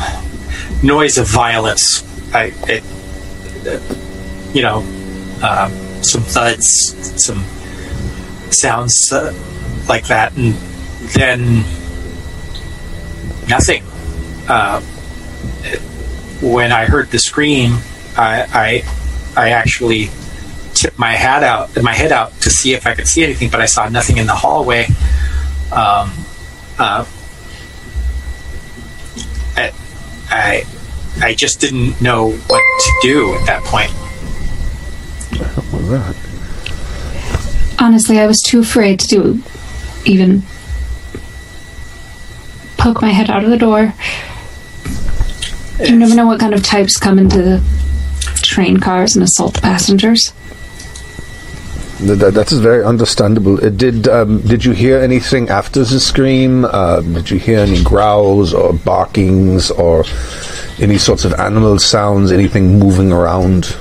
noise 0.82 1.18
of 1.18 1.26
violence. 1.26 2.04
I, 2.34 2.52
it, 2.68 2.84
you 4.54 4.62
know, 4.62 4.78
um, 5.42 5.72
some 6.02 6.22
thuds, 6.22 6.94
some 7.22 7.44
sounds 8.50 9.12
uh, 9.12 9.32
like 9.88 10.06
that, 10.06 10.34
and 10.36 10.54
then 11.14 11.64
nothing. 13.48 13.82
Uh, 14.48 14.80
when 16.40 16.72
I 16.72 16.84
heard 16.84 17.10
the 17.10 17.18
scream, 17.18 17.78
I, 18.16 18.82
I, 19.36 19.40
I 19.40 19.50
actually 19.50 20.10
tipped 20.74 20.98
my 20.98 21.12
hat 21.12 21.42
out, 21.42 21.70
my 21.82 21.94
head 21.94 22.12
out 22.12 22.32
to 22.42 22.50
see 22.50 22.74
if 22.74 22.86
I 22.86 22.94
could 22.94 23.08
see 23.08 23.24
anything, 23.24 23.50
but 23.50 23.60
I 23.60 23.66
saw 23.66 23.88
nothing 23.88 24.18
in 24.18 24.26
the 24.26 24.34
hallway. 24.34 24.86
Um, 25.72 26.12
uh, 26.78 27.04
I, 29.56 29.72
I, 30.28 30.64
I 31.20 31.34
just 31.34 31.60
didn't 31.60 32.00
know 32.00 32.30
what 32.30 32.62
to 32.80 32.92
do 33.02 33.34
at 33.34 33.46
that 33.46 33.62
point. 33.64 33.90
Honestly, 37.78 38.20
I 38.20 38.26
was 38.26 38.42
too 38.42 38.60
afraid 38.60 39.00
to 39.00 39.08
do 39.08 39.42
even 40.04 40.42
poke 42.86 43.02
my 43.02 43.08
head 43.08 43.28
out 43.28 43.42
of 43.42 43.50
the 43.50 43.56
door. 43.56 43.92
You 45.84 45.96
never 45.96 46.14
know 46.14 46.26
what 46.26 46.38
kind 46.38 46.54
of 46.54 46.62
types 46.62 46.96
come 46.96 47.18
into 47.18 47.42
the 47.42 47.60
train 48.42 48.76
cars 48.78 49.16
and 49.16 49.24
assault 49.24 49.54
the 49.54 49.60
passengers. 49.60 50.32
Th- 51.98 52.16
th- 52.16 52.34
that 52.34 52.52
is 52.52 52.60
very 52.60 52.84
understandable. 52.84 53.54
Uh, 53.56 53.70
did 53.70 54.06
um, 54.06 54.40
did 54.42 54.64
you 54.64 54.70
hear 54.70 54.98
anything 55.00 55.48
after 55.48 55.80
the 55.82 55.98
scream? 55.98 56.64
Uh, 56.64 57.00
did 57.00 57.28
you 57.28 57.40
hear 57.40 57.58
any 57.58 57.82
growls 57.82 58.54
or 58.54 58.72
barkings 58.72 59.72
or 59.72 60.04
any 60.78 60.96
sorts 60.96 61.24
of 61.24 61.34
animal 61.34 61.80
sounds? 61.80 62.30
Anything 62.30 62.78
moving 62.78 63.10
around? 63.10 63.76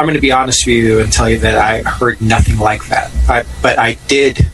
I'm 0.00 0.06
going 0.06 0.14
to 0.14 0.20
be 0.20 0.32
honest 0.32 0.66
with 0.66 0.74
you 0.76 0.98
and 0.98 1.12
tell 1.12 1.30
you 1.30 1.38
that 1.38 1.56
I 1.56 1.88
heard 1.88 2.20
nothing 2.20 2.58
like 2.58 2.84
that. 2.88 3.12
I, 3.28 3.44
but 3.62 3.78
I 3.78 3.98
did 4.08 4.50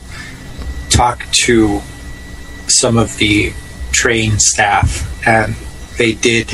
talk 0.91 1.25
to 1.45 1.81
some 2.67 2.97
of 2.97 3.17
the 3.17 3.53
train 3.91 4.39
staff, 4.39 5.27
and 5.27 5.55
they 5.97 6.13
did 6.13 6.51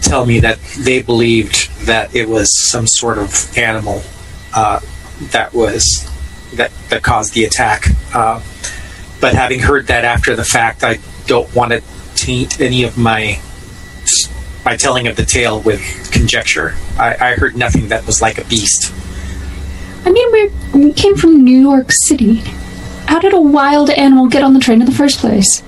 tell 0.00 0.26
me 0.26 0.40
that 0.40 0.58
they 0.78 1.02
believed 1.02 1.70
that 1.86 2.14
it 2.14 2.28
was 2.28 2.68
some 2.68 2.86
sort 2.86 3.18
of 3.18 3.56
animal 3.56 4.02
uh, 4.54 4.80
that 5.30 5.52
was 5.52 6.08
that 6.54 6.70
that 6.88 7.02
caused 7.02 7.34
the 7.34 7.44
attack. 7.44 7.86
Uh, 8.14 8.42
but 9.20 9.34
having 9.34 9.60
heard 9.60 9.86
that 9.88 10.04
after 10.04 10.34
the 10.34 10.44
fact, 10.44 10.82
I 10.82 10.98
don't 11.26 11.54
want 11.54 11.72
to 11.72 11.82
taint 12.14 12.60
any 12.60 12.84
of 12.84 12.96
my 12.96 13.40
my 14.64 14.76
telling 14.76 15.06
of 15.06 15.16
the 15.16 15.24
tale 15.24 15.60
with 15.60 16.10
conjecture. 16.12 16.74
I, 16.98 17.16
I 17.20 17.34
heard 17.34 17.56
nothing 17.56 17.88
that 17.88 18.06
was 18.06 18.20
like 18.20 18.38
a 18.38 18.44
beast. 18.44 18.92
I 20.04 20.10
mean, 20.10 20.32
we 20.32 20.80
we 20.80 20.92
came 20.92 21.16
from 21.16 21.44
New 21.44 21.58
York 21.58 21.92
City. 21.92 22.42
How 23.10 23.18
did 23.18 23.32
a 23.32 23.40
wild 23.40 23.90
animal 23.90 24.28
get 24.28 24.44
on 24.44 24.54
the 24.54 24.60
train 24.60 24.80
in 24.80 24.86
the 24.86 24.94
first 24.94 25.18
place? 25.18 25.64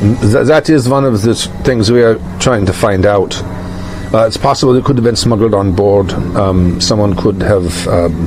Th- 0.00 0.44
that 0.48 0.68
is 0.68 0.88
one 0.88 1.04
of 1.04 1.22
the 1.22 1.36
things 1.62 1.92
we 1.92 2.02
are 2.02 2.16
trying 2.40 2.66
to 2.66 2.72
find 2.72 3.06
out. 3.06 3.40
Uh, 4.12 4.24
it's 4.26 4.36
possible 4.36 4.74
it 4.74 4.84
could 4.84 4.96
have 4.96 5.04
been 5.04 5.14
smuggled 5.14 5.54
on 5.54 5.76
board. 5.76 6.10
Um, 6.34 6.80
someone 6.80 7.14
could 7.14 7.40
have 7.40 7.86
um, 7.86 8.26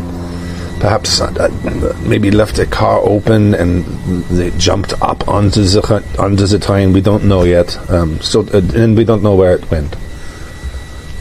perhaps 0.80 1.20
uh, 1.20 1.34
uh, 1.38 2.00
maybe 2.08 2.32
left 2.32 2.60
a 2.60 2.66
car 2.66 3.02
open 3.02 3.54
and 3.54 3.84
they 4.28 4.52
jumped 4.52 4.94
up 5.02 5.28
onto 5.28 5.64
the 5.64 5.82
onto 6.18 6.46
the 6.46 6.60
train. 6.60 6.94
We 6.94 7.02
don't 7.02 7.26
know 7.26 7.44
yet. 7.44 7.78
Um, 7.92 8.22
so 8.22 8.48
uh, 8.54 8.62
and 8.74 8.96
we 8.96 9.04
don't 9.04 9.22
know 9.22 9.36
where 9.36 9.54
it 9.54 9.70
went. 9.70 9.94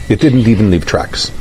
It 0.07 0.21
didn't 0.21 0.47
even 0.47 0.71
leave 0.71 0.85
tracks. 0.85 1.33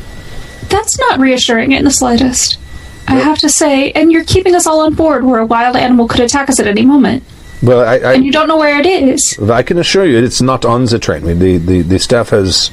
That's 0.70 0.98
not 0.98 1.20
reassuring 1.20 1.70
in 1.70 1.84
the 1.84 1.92
slightest. 1.92 2.58
I 3.08 3.14
have 3.14 3.38
to 3.38 3.48
say, 3.48 3.92
and 3.92 4.10
you're 4.10 4.24
keeping 4.24 4.54
us 4.54 4.66
all 4.66 4.80
on 4.80 4.94
board 4.94 5.24
where 5.24 5.38
a 5.40 5.46
wild 5.46 5.76
animal 5.76 6.08
could 6.08 6.20
attack 6.20 6.48
us 6.50 6.58
at 6.58 6.66
any 6.66 6.84
moment, 6.84 7.22
Well, 7.62 7.80
I, 7.80 7.98
I, 7.98 8.14
and 8.14 8.24
you 8.24 8.32
don't 8.32 8.48
know 8.48 8.56
where 8.56 8.78
it 8.78 8.86
is. 8.86 9.38
I 9.38 9.62
can 9.62 9.78
assure 9.78 10.04
you, 10.04 10.18
it's 10.18 10.42
not 10.42 10.64
on 10.64 10.86
the 10.86 10.98
train. 10.98 11.24
The, 11.38 11.56
the, 11.58 11.82
the 11.82 11.98
staff 11.98 12.30
has 12.30 12.70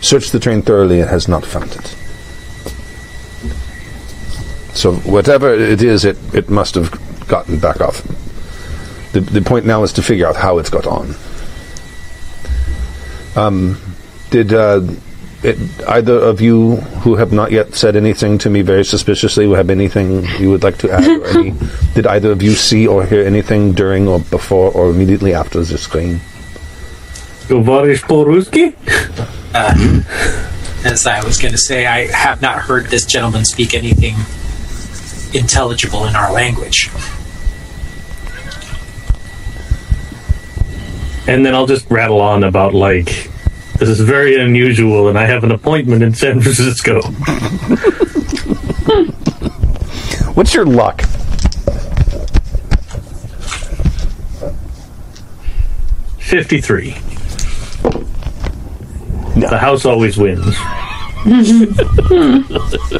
searched 0.00 0.32
the 0.32 0.40
train 0.40 0.62
thoroughly 0.62 1.00
and 1.00 1.08
has 1.08 1.28
not 1.28 1.44
found 1.44 1.72
it. 1.72 1.94
So 4.74 4.94
whatever 4.94 5.52
it 5.52 5.82
is, 5.82 6.04
it, 6.04 6.16
it 6.34 6.50
must 6.50 6.74
have 6.74 6.90
gotten 7.28 7.58
back 7.58 7.80
off. 7.80 8.02
The, 9.12 9.20
the 9.20 9.42
point 9.42 9.66
now 9.66 9.82
is 9.82 9.92
to 9.94 10.02
figure 10.02 10.26
out 10.26 10.36
how 10.36 10.58
it's 10.58 10.70
got 10.70 10.86
on. 10.86 11.14
Um, 13.36 13.80
did 14.30 14.52
uh, 14.52 14.80
it, 15.42 15.56
either 15.88 16.14
of 16.14 16.40
you 16.40 16.76
who 17.02 17.16
have 17.16 17.32
not 17.32 17.52
yet 17.52 17.74
said 17.74 17.94
anything 17.94 18.38
to 18.38 18.50
me 18.50 18.62
very 18.62 18.84
suspiciously 18.84 19.48
have 19.52 19.70
anything 19.70 20.24
you 20.38 20.50
would 20.50 20.62
like 20.62 20.78
to 20.78 20.90
add? 20.90 21.06
Or 21.06 21.26
any, 21.28 21.54
did 21.94 22.06
either 22.06 22.32
of 22.32 22.42
you 22.42 22.52
see 22.52 22.86
or 22.86 23.04
hear 23.04 23.24
anything 23.24 23.72
during 23.72 24.08
or 24.08 24.18
before 24.18 24.72
or 24.72 24.90
immediately 24.90 25.34
after 25.34 25.62
the 25.62 25.78
screen? 25.78 26.20
Tovarish 27.46 28.02
uh, 28.04 28.08
Poruski? 28.08 28.74
As 30.84 31.06
I 31.06 31.24
was 31.24 31.38
going 31.38 31.52
to 31.52 31.58
say, 31.58 31.86
I 31.86 32.06
have 32.06 32.42
not 32.42 32.58
heard 32.58 32.86
this 32.86 33.04
gentleman 33.04 33.44
speak 33.44 33.74
anything 33.74 34.16
intelligible 35.32 36.06
in 36.06 36.16
our 36.16 36.32
language. 36.32 36.90
And 41.26 41.44
then 41.44 41.54
I'll 41.54 41.66
just 41.66 41.90
rattle 41.90 42.20
on 42.20 42.44
about, 42.44 42.74
like, 42.74 43.30
this 43.78 43.88
is 43.88 44.00
very 44.00 44.40
unusual, 44.40 45.08
and 45.08 45.18
I 45.18 45.26
have 45.26 45.44
an 45.44 45.52
appointment 45.52 46.02
in 46.02 46.14
San 46.14 46.40
Francisco. 46.40 47.00
What's 50.34 50.54
your 50.54 50.66
luck? 50.66 51.02
Fifty-three. 56.18 56.94
No. 59.36 59.48
The 59.48 59.58
house 59.58 59.84
always 59.84 60.16
wins. 60.18 60.56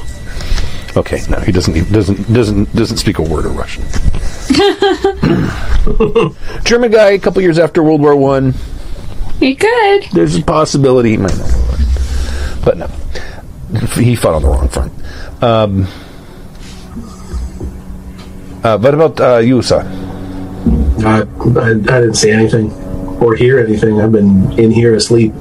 Okay, 0.97 1.21
no, 1.31 1.39
he 1.41 1.53
doesn't. 1.53 1.75
He 1.75 1.83
doesn't. 1.93 2.33
Doesn't. 2.33 2.75
Doesn't 2.75 2.97
speak 2.97 3.19
a 3.19 3.23
word 3.23 3.47
of 3.47 3.55
Russian. 3.57 3.85
German 6.65 6.91
guy, 6.91 7.11
a 7.11 7.19
couple 7.21 7.41
years 7.41 7.57
after 7.59 7.85
World 7.85 8.01
War 8.01 8.17
One. 8.17 8.55
You 9.41 9.55
could. 9.55 10.05
There's 10.13 10.37
a 10.37 10.43
possibility 10.43 11.11
he 11.11 11.17
might 11.17 11.37
know, 11.37 11.77
but 12.65 12.77
no, 12.77 12.87
he 13.95 14.17
fought 14.17 14.35
on 14.35 14.43
the 14.43 14.49
wrong 14.49 14.69
front. 14.69 14.93
Um, 15.43 15.87
uh, 18.65 18.77
what 18.79 18.95
about 18.95 19.21
uh, 19.21 19.39
you, 19.39 19.63
sir? 19.63 19.83
I, 21.05 21.21
I, 21.21 21.71
I 21.71 22.01
didn't 22.01 22.15
see 22.15 22.31
anything 22.31 22.73
or 23.23 23.37
hear 23.37 23.61
anything. 23.61 24.01
I've 24.01 24.11
been 24.11 24.59
in 24.59 24.73
here 24.73 24.95
asleep. 24.95 25.33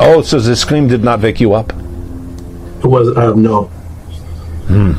Oh, 0.00 0.22
so 0.22 0.40
the 0.40 0.56
scream 0.56 0.88
did 0.88 1.04
not 1.04 1.20
wake 1.20 1.40
you 1.40 1.54
up? 1.54 1.70
It 1.70 2.86
was 2.86 3.16
um, 3.16 3.42
no. 3.42 3.70
Mm, 4.66 4.96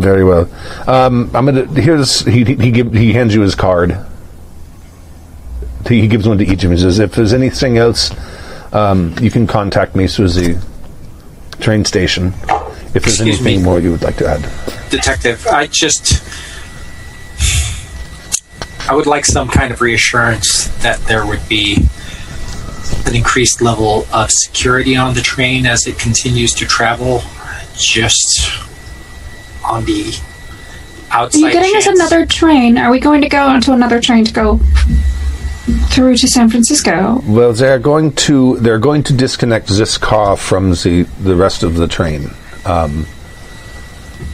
very 0.00 0.24
well. 0.24 0.48
Um, 0.88 1.30
I'm 1.34 1.46
gonna. 1.46 1.66
Here's 1.80 2.20
he. 2.24 2.44
He 2.44 2.70
give, 2.70 2.92
he 2.92 3.12
hands 3.12 3.34
you 3.34 3.40
his 3.40 3.54
card. 3.54 3.96
He 5.90 6.06
gives 6.06 6.28
one 6.28 6.38
to 6.38 6.44
each 6.44 6.64
of 6.64 6.70
you. 6.70 6.70
He 6.70 6.76
says, 6.78 6.98
"If 7.00 7.12
there's 7.14 7.32
anything 7.32 7.76
else, 7.76 8.10
um, 8.72 9.14
you 9.20 9.30
can 9.30 9.46
contact 9.46 9.96
me, 9.96 10.06
Susie. 10.06 10.56
Train 11.58 11.84
station. 11.84 12.32
If 12.94 13.02
there's 13.04 13.20
Excuse 13.20 13.40
anything 13.40 13.58
me. 13.58 13.64
more 13.64 13.80
you 13.80 13.90
would 13.90 14.02
like 14.02 14.16
to 14.18 14.26
add." 14.28 14.48
Detective, 14.90 15.46
I 15.50 15.66
just. 15.66 16.22
I 18.88 18.94
would 18.94 19.06
like 19.06 19.24
some 19.24 19.48
kind 19.48 19.72
of 19.72 19.80
reassurance 19.80 20.68
that 20.82 20.98
there 21.06 21.26
would 21.26 21.46
be 21.48 21.86
an 23.06 23.14
increased 23.14 23.60
level 23.60 24.06
of 24.12 24.30
security 24.30 24.96
on 24.96 25.14
the 25.14 25.20
train 25.20 25.66
as 25.66 25.86
it 25.86 25.98
continues 25.98 26.52
to 26.54 26.66
travel. 26.66 27.22
Just 27.76 28.50
on 29.64 29.84
the 29.84 30.14
outside. 31.10 31.10
Are 31.10 31.22
outside. 31.22 31.38
you 31.38 31.52
getting 31.52 31.76
us 31.76 31.86
another 31.86 32.26
train? 32.26 32.78
Are 32.78 32.90
we 32.90 33.00
going 33.00 33.22
to 33.22 33.28
go 33.28 33.46
onto 33.46 33.72
another 33.72 34.00
train 34.00 34.24
to 34.24 34.32
go 34.32 34.60
through 35.90 36.16
to 36.16 36.28
San 36.28 36.48
Francisco? 36.48 37.20
Well, 37.26 37.52
they're 37.52 37.78
going 37.78 38.12
to 38.26 38.56
they're 38.56 38.78
going 38.78 39.02
to 39.04 39.12
disconnect 39.12 39.68
this 39.68 39.98
car 39.98 40.36
from 40.36 40.70
the 40.70 41.06
the 41.22 41.36
rest 41.36 41.62
of 41.62 41.76
the 41.76 41.88
train. 41.88 42.30
Um, 42.64 43.06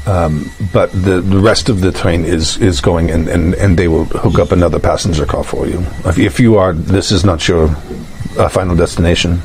um, 0.06 0.50
but 0.72 0.92
the, 0.92 1.20
the 1.20 1.38
rest 1.38 1.68
of 1.68 1.80
the 1.80 1.90
train 1.90 2.24
is, 2.24 2.56
is 2.58 2.80
going 2.80 3.10
and, 3.10 3.28
and, 3.28 3.54
and 3.54 3.76
they 3.76 3.88
will 3.88 4.04
hook 4.04 4.38
up 4.38 4.52
another 4.52 4.78
passenger 4.78 5.26
car 5.26 5.42
for 5.42 5.66
you. 5.66 5.80
If, 6.04 6.18
if 6.18 6.40
you 6.40 6.58
are, 6.58 6.72
this 6.72 7.10
is 7.10 7.24
not 7.24 7.48
your 7.48 7.68
uh, 8.38 8.48
final 8.48 8.76
destination. 8.76 9.42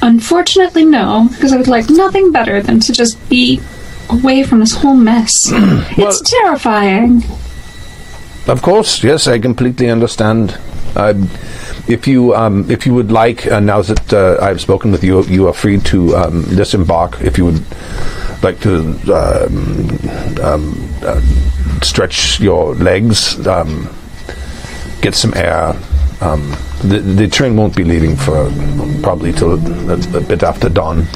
Unfortunately, 0.00 0.84
no, 0.84 1.28
because 1.32 1.52
I 1.52 1.56
would 1.56 1.66
like 1.66 1.90
nothing 1.90 2.30
better 2.30 2.62
than 2.62 2.78
to 2.80 2.92
just 2.92 3.28
be 3.28 3.60
away 4.08 4.44
from 4.44 4.60
this 4.60 4.72
whole 4.72 4.94
mess. 4.94 5.34
it's 5.52 6.20
terrifying. 6.30 7.24
Of 8.46 8.62
course, 8.62 9.02
yes, 9.02 9.26
I 9.26 9.40
completely 9.40 9.90
understand. 9.90 10.56
Uh, 10.98 11.14
if 11.86 12.08
you 12.08 12.34
um, 12.34 12.68
if 12.68 12.84
you 12.84 12.92
would 12.92 13.12
like, 13.12 13.46
uh, 13.46 13.60
now 13.60 13.80
that 13.80 14.12
uh, 14.12 14.36
I've 14.44 14.60
spoken 14.60 14.90
with 14.90 15.04
you, 15.04 15.22
you 15.24 15.46
are 15.46 15.52
free 15.52 15.78
to 15.78 16.16
um, 16.16 16.42
disembark. 16.56 17.20
If 17.20 17.38
you 17.38 17.44
would 17.46 17.64
like 18.42 18.58
to 18.60 18.80
um, 19.14 19.98
um, 20.42 20.94
uh, 21.02 21.20
stretch 21.82 22.40
your 22.40 22.74
legs, 22.74 23.46
um, 23.46 23.88
get 25.00 25.14
some 25.14 25.32
air. 25.34 25.76
Um, 26.20 26.56
the, 26.82 26.98
the 26.98 27.28
train 27.28 27.56
won't 27.56 27.76
be 27.76 27.84
leaving 27.84 28.16
for 28.16 28.50
probably 29.00 29.32
till 29.32 29.52
a, 29.52 30.16
a 30.16 30.20
bit 30.20 30.42
after 30.42 30.68
dawn. 30.68 31.06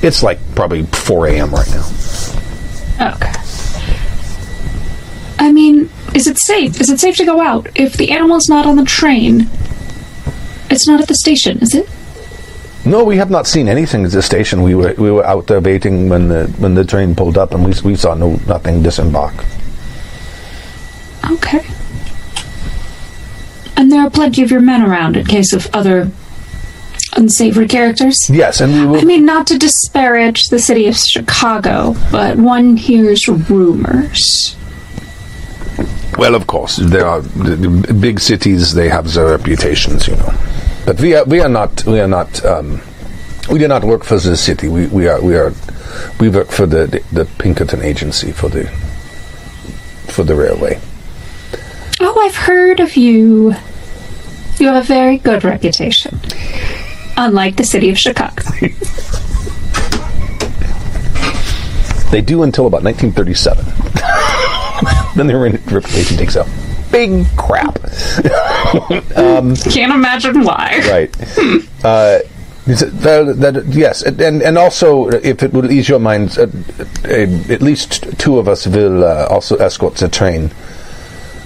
It's 0.00 0.22
like 0.22 0.38
probably 0.54 0.84
4 0.84 1.26
a.m. 1.28 1.50
right 1.50 1.68
now. 1.70 3.14
Okay. 3.14 3.32
I 5.38 5.50
mean, 5.50 5.90
is 6.14 6.26
it 6.26 6.38
safe? 6.38 6.80
Is 6.80 6.90
it 6.90 7.00
safe 7.00 7.16
to 7.16 7.24
go 7.24 7.40
out 7.40 7.68
if 7.74 7.94
the 7.94 8.10
animal's 8.10 8.48
not 8.48 8.66
on 8.66 8.76
the 8.76 8.84
train? 8.84 9.48
It's 10.70 10.86
not 10.86 11.00
at 11.00 11.08
the 11.08 11.14
station, 11.14 11.58
is 11.58 11.74
it? 11.74 11.88
No, 12.84 13.04
we 13.04 13.16
have 13.16 13.30
not 13.30 13.46
seen 13.46 13.68
anything 13.68 14.04
at 14.04 14.10
the 14.10 14.22
station. 14.22 14.62
We 14.62 14.74
were 14.74 14.94
we 14.98 15.10
were 15.10 15.24
out 15.24 15.46
there 15.46 15.60
waiting 15.60 16.08
when 16.08 16.28
the 16.28 16.46
when 16.58 16.74
the 16.74 16.84
train 16.84 17.14
pulled 17.14 17.38
up, 17.38 17.54
and 17.54 17.64
we 17.64 17.72
we 17.84 17.94
saw 17.94 18.14
no 18.14 18.36
nothing 18.46 18.82
disembark. 18.82 19.34
Okay. 21.30 21.64
And 23.76 23.90
there 23.90 24.00
are 24.00 24.10
plenty 24.10 24.42
of 24.42 24.50
your 24.50 24.60
men 24.60 24.82
around 24.82 25.16
in 25.16 25.24
case 25.26 25.52
of 25.52 25.68
other 25.72 26.10
unsavory 27.16 27.68
characters. 27.68 28.18
Yes, 28.28 28.60
and 28.60 28.72
we 28.72 28.86
will. 28.86 29.00
I 29.00 29.04
mean, 29.04 29.24
not 29.24 29.46
to 29.48 29.58
disparage 29.58 30.48
the 30.48 30.58
city 30.58 30.88
of 30.88 30.96
Chicago, 30.96 31.94
but 32.10 32.36
one 32.36 32.76
hears 32.76 33.28
rumors. 33.28 34.56
Well, 36.18 36.34
of 36.34 36.46
course, 36.46 36.76
there 36.76 37.06
are 37.06 37.20
the, 37.20 37.56
the 37.56 37.94
big 37.94 38.20
cities. 38.20 38.74
They 38.74 38.88
have 38.88 39.12
their 39.12 39.26
reputations, 39.26 40.06
you 40.06 40.16
know. 40.16 40.32
But 40.84 41.00
we 41.00 41.14
are 41.14 41.24
we 41.24 41.40
are 41.40 41.48
not 41.48 41.84
we 41.84 42.00
are 42.00 42.08
not 42.08 42.44
um, 42.44 42.80
we 43.50 43.58
do 43.58 43.68
not 43.68 43.84
work 43.84 44.04
for 44.04 44.18
the 44.18 44.36
city. 44.36 44.68
We 44.68 44.86
we 44.86 45.08
are 45.08 45.20
we 45.20 45.36
are 45.36 45.52
we 46.20 46.28
work 46.28 46.50
for 46.50 46.66
the 46.66 46.86
the, 46.86 47.02
the 47.12 47.24
Pinkerton 47.38 47.82
agency 47.82 48.32
for 48.32 48.48
the 48.48 48.66
for 50.08 50.24
the 50.24 50.34
railway. 50.34 50.80
Oh, 52.00 52.20
I've 52.20 52.36
heard 52.36 52.80
of 52.80 52.96
you. 52.96 53.54
You 54.58 54.66
have 54.68 54.84
a 54.84 54.86
very 54.86 55.18
good 55.18 55.44
reputation. 55.44 56.20
Unlike 57.16 57.56
the 57.56 57.64
city 57.64 57.90
of 57.90 57.98
Chicago. 57.98 58.42
They 62.12 62.20
do 62.20 62.42
until 62.42 62.66
about 62.66 62.82
1937. 62.82 63.64
then 65.16 65.26
their 65.26 65.38
reputation 65.38 66.16
takes 66.16 66.36
out. 66.36 66.46
big 66.90 67.24
crap. 67.36 67.78
Can't 69.14 69.92
imagine 69.94 70.44
why. 70.44 70.80
right. 70.88 71.10
Uh, 71.84 72.20
is 72.68 72.80
it- 72.82 72.96
that, 73.00 73.40
that- 73.40 73.66
yes, 73.66 74.02
and 74.02 74.20
and 74.40 74.56
also, 74.56 75.08
if 75.08 75.42
it 75.42 75.52
would 75.52 75.68
ease 75.72 75.88
your 75.88 75.98
mind, 75.98 76.38
uh, 76.38 76.46
uh, 77.04 77.52
at 77.52 77.60
least 77.60 78.06
two 78.20 78.38
of 78.38 78.46
us 78.46 78.68
will 78.68 79.02
uh, 79.02 79.26
also 79.28 79.56
escort 79.56 79.96
the 79.96 80.08
train 80.08 80.50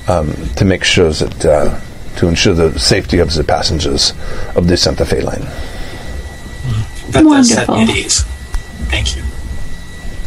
um, 0.08 0.30
to 0.56 0.64
make 0.66 0.84
sure 0.84 1.10
that 1.10 1.44
uh, 1.46 1.80
to 2.16 2.28
ensure 2.28 2.52
the 2.52 2.78
safety 2.78 3.18
of 3.18 3.32
the 3.32 3.44
passengers 3.44 4.12
of 4.56 4.68
the 4.68 4.76
Santa 4.76 5.06
Fe 5.06 5.22
line. 5.22 5.40
That 7.12 7.24
does 7.24 7.24
Wonderful. 7.24 7.76
me. 7.86 8.02
Thank 8.90 9.16
you. 9.16 9.22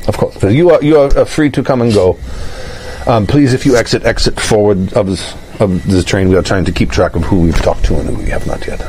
Of 0.08 0.18
course, 0.18 0.42
you 0.44 0.72
are 0.72 0.82
you 0.84 0.98
are 0.98 1.16
uh, 1.20 1.26
free 1.26 1.52
to 1.52 1.62
come 1.62 1.84
and 1.84 1.94
go. 1.94 2.18
Um, 3.10 3.26
please, 3.26 3.55
if 3.55 3.66
you 3.66 3.76
exit, 3.76 4.05
exit 4.05 4.39
forward 4.39 4.93
of 4.93 5.07
the, 5.07 5.38
of 5.60 5.88
the 5.88 6.03
train. 6.03 6.30
We 6.30 6.36
are 6.36 6.43
trying 6.43 6.66
to 6.66 6.72
keep 6.72 6.91
track 6.91 7.16
of 7.16 7.24
who 7.24 7.41
we've 7.41 7.60
talked 7.60 7.84
to 7.86 7.99
and 7.99 8.07
who 8.07 8.16
we 8.16 8.30
have 8.30 8.45
not 8.45 8.68
yet. 8.68 8.80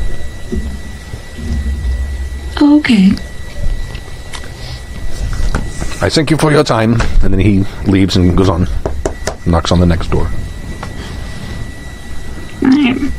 Okay. 2.61 3.13
I 6.05 6.11
thank 6.11 6.31
you 6.31 6.37
for 6.37 6.53
your 6.53 6.65
time. 6.65 7.01
And 7.23 7.33
then 7.33 7.39
he 7.39 7.61
leaves 7.91 8.17
and 8.17 8.37
goes 8.37 8.51
on, 8.51 8.69
knocks 9.47 9.73
on 9.73 9.81
the 9.81 9.87
next 9.87 10.09
door. 10.09 10.31
I'm 12.61 13.11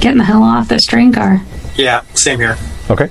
getting 0.00 0.16
the 0.16 0.24
hell 0.24 0.42
off 0.42 0.68
this 0.68 0.86
train 0.86 1.12
car. 1.12 1.42
Yeah, 1.74 2.00
same 2.14 2.38
here. 2.38 2.56
Okay. 2.88 3.10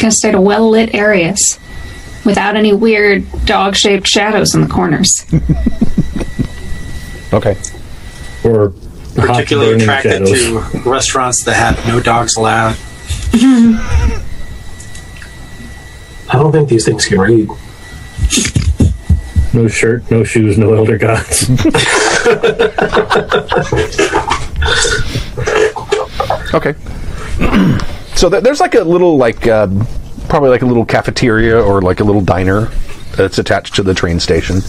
Gonna 0.00 0.10
stay 0.10 0.32
to 0.32 0.40
well 0.40 0.68
lit 0.68 0.96
areas 0.96 1.60
without 2.24 2.56
any 2.56 2.72
weird 2.72 3.24
dog 3.44 3.76
shaped 3.76 4.08
shadows 4.08 4.52
in 4.56 4.62
the 4.62 4.68
corners. 4.68 5.24
Okay. 7.32 7.56
Or 8.44 8.72
Particularly 9.14 9.82
attracted 9.82 10.26
shadows. 10.28 10.72
to 10.72 10.90
restaurants 10.90 11.44
that 11.44 11.54
have 11.54 11.86
no 11.86 12.00
dogs 12.00 12.36
allowed. 12.36 12.76
I 16.32 16.34
don't 16.34 16.52
think 16.52 16.68
these 16.68 16.84
things 16.84 17.06
can 17.06 17.20
read. 17.20 17.48
No 19.52 19.66
shirt, 19.66 20.08
no 20.12 20.22
shoes, 20.22 20.56
no 20.58 20.74
elder 20.74 20.96
gods. 20.96 21.50
Okay. 26.52 26.74
so 28.16 28.28
th- 28.28 28.42
there's 28.42 28.60
like 28.60 28.74
a 28.74 28.82
little 28.82 29.16
like 29.16 29.46
uh, 29.46 29.68
probably 30.28 30.50
like 30.50 30.62
a 30.62 30.66
little 30.66 30.84
cafeteria 30.84 31.60
or 31.60 31.80
like 31.80 32.00
a 32.00 32.04
little 32.04 32.20
diner 32.22 32.66
that's 33.16 33.38
attached 33.38 33.74
to 33.76 33.82
the 33.82 33.94
train 33.94 34.18
station, 34.20 34.56
Yeah, 34.56 34.62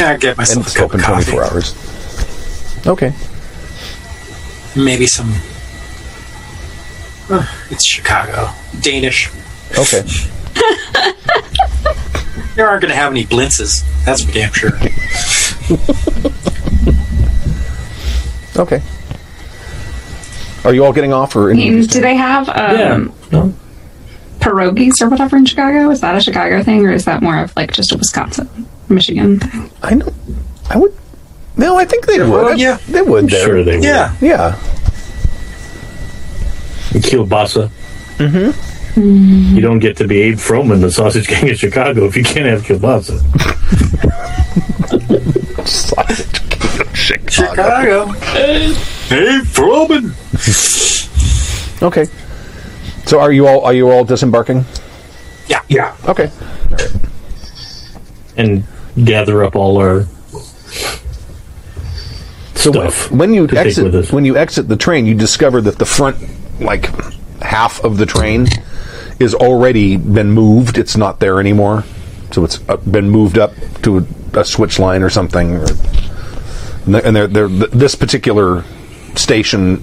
I 0.00 0.16
get 0.16 0.30
and 0.30 0.38
myself 0.38 0.66
it's 0.66 0.74
a 0.76 0.78
cup 0.78 0.86
open 0.86 1.00
of 1.00 1.06
24 1.06 1.44
hours. 1.44 2.86
Okay. 2.86 3.12
Maybe 4.76 5.06
some. 5.06 5.32
Uh, 7.30 7.46
it's 7.70 7.86
Chicago. 7.86 8.50
Danish. 8.80 9.30
Okay. 9.78 10.02
You 12.56 12.62
aren't 12.62 12.82
going 12.82 12.90
to 12.90 12.96
have 12.96 13.10
any 13.10 13.24
blintzes. 13.24 13.82
That's 14.04 14.22
for 14.22 14.30
damn 14.30 14.52
sure. 14.52 14.70
Okay. 18.56 18.80
Are 20.64 20.72
you 20.72 20.84
all 20.84 20.92
getting 20.92 21.12
off 21.12 21.34
or? 21.34 21.50
I 21.50 21.54
mean, 21.54 21.82
do 21.82 22.00
they 22.00 22.14
have 22.14 22.46
yeah. 22.46 22.92
um, 22.94 23.12
No? 23.32 23.52
pierogies 24.38 25.02
or 25.02 25.08
whatever 25.08 25.36
in 25.36 25.44
Chicago? 25.44 25.90
Is 25.90 26.00
that 26.02 26.14
a 26.14 26.20
Chicago 26.20 26.62
thing 26.62 26.86
or 26.86 26.92
is 26.92 27.04
that 27.06 27.20
more 27.20 27.38
of 27.38 27.54
like 27.56 27.72
just 27.72 27.90
a 27.92 27.96
Wisconsin, 27.98 28.48
Michigan 28.88 29.40
thing? 29.40 29.70
I 29.82 29.94
know. 29.94 30.12
I 30.70 30.78
would. 30.78 30.94
No, 31.56 31.76
I 31.76 31.84
think 31.84 32.06
they 32.06 32.18
would. 32.18 32.30
well, 32.30 32.58
yeah. 32.58 32.78
they 32.88 33.02
would. 33.02 33.28
There. 33.28 33.46
Sure 33.46 33.64
they 33.64 33.76
would. 33.76 33.84
Yeah. 33.84 34.16
Yeah. 34.20 34.56
would. 36.92 37.02
Kielbasa. 37.02 37.70
Mm-hmm. 38.18 39.56
You 39.56 39.60
don't 39.60 39.80
get 39.80 39.96
to 39.96 40.06
be 40.06 40.20
Abe 40.22 40.36
Froman, 40.36 40.80
the 40.80 40.90
Sausage 40.90 41.26
King 41.26 41.50
of 41.50 41.56
Chicago, 41.56 42.04
if 42.06 42.16
you 42.16 42.22
can't 42.22 42.46
have 42.46 42.62
kielbasa. 42.62 43.18
Sausage 45.66 46.50
King 46.50 46.80
of 46.80 46.96
Chicago. 46.96 48.12
Chicago. 48.12 48.12
Hey, 49.08 49.40
Froben. 49.44 50.12
Okay. 51.82 52.06
So 53.06 53.20
are 53.20 53.32
you 53.32 53.46
all 53.46 53.64
are 53.64 53.74
you 53.74 53.90
all 53.90 54.04
disembarking? 54.04 54.64
Yeah. 55.48 55.60
Yeah. 55.68 55.96
Okay. 56.06 56.30
And 58.36 58.64
gather 59.02 59.44
up 59.44 59.56
all 59.56 59.78
our 59.78 60.04
So 62.54 62.70
stuff 62.70 63.10
when 63.10 63.34
you 63.34 63.48
exit 63.48 64.12
when 64.12 64.24
you 64.24 64.36
exit 64.36 64.68
the 64.68 64.76
train, 64.76 65.06
you 65.06 65.14
discover 65.14 65.60
that 65.62 65.78
the 65.78 65.86
front 65.86 66.16
like 66.60 66.86
half 67.42 67.82
of 67.84 67.96
the 67.96 68.06
train 68.06 68.46
is 69.20 69.34
already 69.34 69.96
been 69.96 70.30
moved. 70.30 70.78
It's 70.78 70.96
not 70.96 71.20
there 71.20 71.40
anymore. 71.40 71.84
So 72.32 72.44
it's 72.44 72.58
uh, 72.68 72.76
been 72.78 73.10
moved 73.10 73.38
up 73.38 73.52
to 73.82 73.98
a, 73.98 74.40
a 74.40 74.44
switch 74.44 74.78
line 74.78 75.02
or 75.02 75.10
something. 75.10 75.56
Or, 75.56 75.66
and 76.86 77.16
they're, 77.16 77.28
they're, 77.28 77.48
this 77.48 77.94
particular 77.94 78.64
station, 79.14 79.82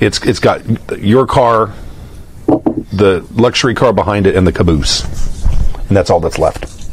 it's 0.00 0.24
it's 0.24 0.38
got 0.38 0.62
your 0.98 1.26
car, 1.26 1.72
the 2.46 3.26
luxury 3.34 3.74
car 3.74 3.92
behind 3.92 4.26
it, 4.26 4.36
and 4.36 4.46
the 4.46 4.52
caboose, 4.52 5.02
and 5.88 5.96
that's 5.96 6.10
all 6.10 6.20
that's 6.20 6.38
left. 6.38 6.85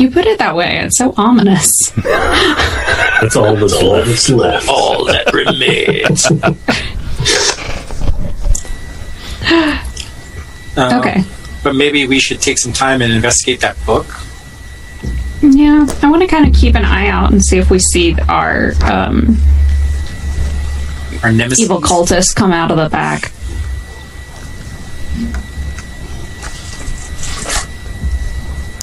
You 0.00 0.10
put 0.10 0.24
it 0.26 0.38
that 0.38 0.56
way. 0.56 0.78
It's 0.78 0.96
so 0.96 1.12
ominous. 1.18 1.90
That's 1.90 3.36
all 3.36 3.54
that's 3.54 3.74
All 3.74 3.90
left. 3.92 4.08
that's 4.08 4.28
left. 4.30 4.68
All 4.68 5.04
that 5.04 5.32
remains. 5.34 6.26
Uh, 6.30 6.54
Okay. 10.98 11.22
But 11.62 11.74
maybe 11.74 12.06
we 12.06 12.18
should 12.18 12.40
take 12.40 12.56
some 12.56 12.72
time 12.72 13.02
and 13.02 13.12
investigate 13.12 13.60
that 13.60 13.76
book. 13.84 14.06
Yeah, 15.42 15.86
I 16.02 16.08
want 16.10 16.22
to 16.22 16.28
kind 16.28 16.46
of 16.48 16.54
keep 16.58 16.74
an 16.74 16.84
eye 16.84 17.08
out 17.08 17.32
and 17.32 17.44
see 17.44 17.58
if 17.58 17.70
we 17.70 17.78
see 17.78 18.16
our 18.28 18.72
um, 18.84 19.36
Our 21.22 21.32
nemesis. 21.32 21.60
evil 21.60 21.80
cultists 21.82 22.34
come 22.34 22.52
out 22.52 22.70
of 22.70 22.78
the 22.78 22.88
back. 22.88 23.30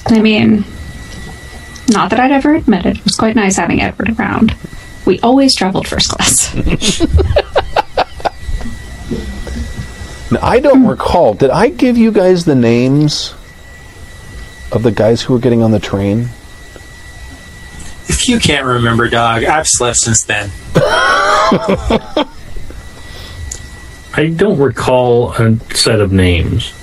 I 0.06 0.20
mean, 0.20 0.64
not 1.90 2.10
that 2.10 2.20
I'd 2.20 2.32
ever 2.32 2.54
admit 2.54 2.86
it. 2.86 2.98
It 2.98 3.04
was 3.04 3.16
quite 3.16 3.36
nice 3.36 3.56
having 3.56 3.80
Edward 3.80 4.18
around. 4.18 4.54
We 5.06 5.18
always 5.20 5.54
traveled 5.54 5.88
first 5.88 6.10
class. 6.10 6.54
Now, 10.30 10.40
I 10.42 10.60
don't 10.60 10.86
recall. 10.86 11.32
Did 11.34 11.50
I 11.50 11.68
give 11.70 11.96
you 11.96 12.12
guys 12.12 12.44
the 12.44 12.54
names 12.54 13.34
of 14.70 14.82
the 14.82 14.92
guys 14.92 15.22
who 15.22 15.32
were 15.32 15.38
getting 15.38 15.62
on 15.62 15.70
the 15.70 15.80
train? 15.80 16.28
If 18.08 18.28
you 18.28 18.38
can't 18.38 18.66
remember, 18.66 19.08
dog, 19.08 19.44
I've 19.44 19.66
slept 19.66 19.96
since 19.96 20.24
then. 20.24 20.50
I 24.14 24.34
don't 24.34 24.58
recall 24.58 25.32
a 25.32 25.58
set 25.74 26.00
of 26.00 26.12
names. 26.12 26.74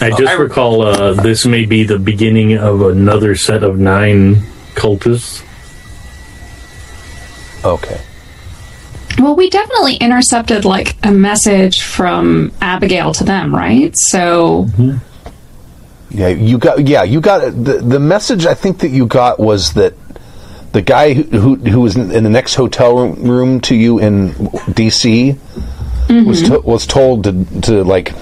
I 0.00 0.10
just 0.10 0.22
I- 0.32 0.34
recall 0.34 0.82
uh, 0.82 1.14
this 1.14 1.44
may 1.46 1.64
be 1.66 1.84
the 1.84 1.98
beginning 1.98 2.56
of 2.56 2.82
another 2.82 3.34
set 3.34 3.62
of 3.62 3.78
nine 3.78 4.36
cultists. 4.74 5.44
Okay. 7.64 8.00
well, 9.18 9.36
we 9.36 9.50
definitely 9.50 9.96
intercepted 9.96 10.64
like 10.64 10.96
a 11.04 11.10
message 11.12 11.82
from 11.82 12.52
Abigail 12.62 13.12
to 13.14 13.24
them, 13.24 13.54
right? 13.54 13.92
So 13.94 14.68
Yeah, 16.10 16.28
you 16.28 16.58
got. 16.58 16.86
Yeah, 16.88 17.02
you 17.02 17.20
got 17.20 17.40
the 17.52 17.74
the 17.82 18.00
message. 18.00 18.46
I 18.46 18.54
think 18.54 18.78
that 18.78 18.88
you 18.88 19.06
got 19.06 19.38
was 19.38 19.74
that 19.74 19.94
the 20.72 20.80
guy 20.82 21.12
who 21.12 21.22
who, 21.38 21.56
who 21.56 21.80
was 21.82 21.96
in 21.96 22.24
the 22.24 22.30
next 22.30 22.54
hotel 22.54 23.08
room 23.08 23.60
to 23.62 23.74
you 23.76 23.98
in 23.98 24.32
D.C. 24.72 25.36
was 26.08 26.42
to, 26.42 26.60
was 26.60 26.86
told 26.86 27.24
to 27.24 27.44
to 27.60 27.84
like 27.84 28.12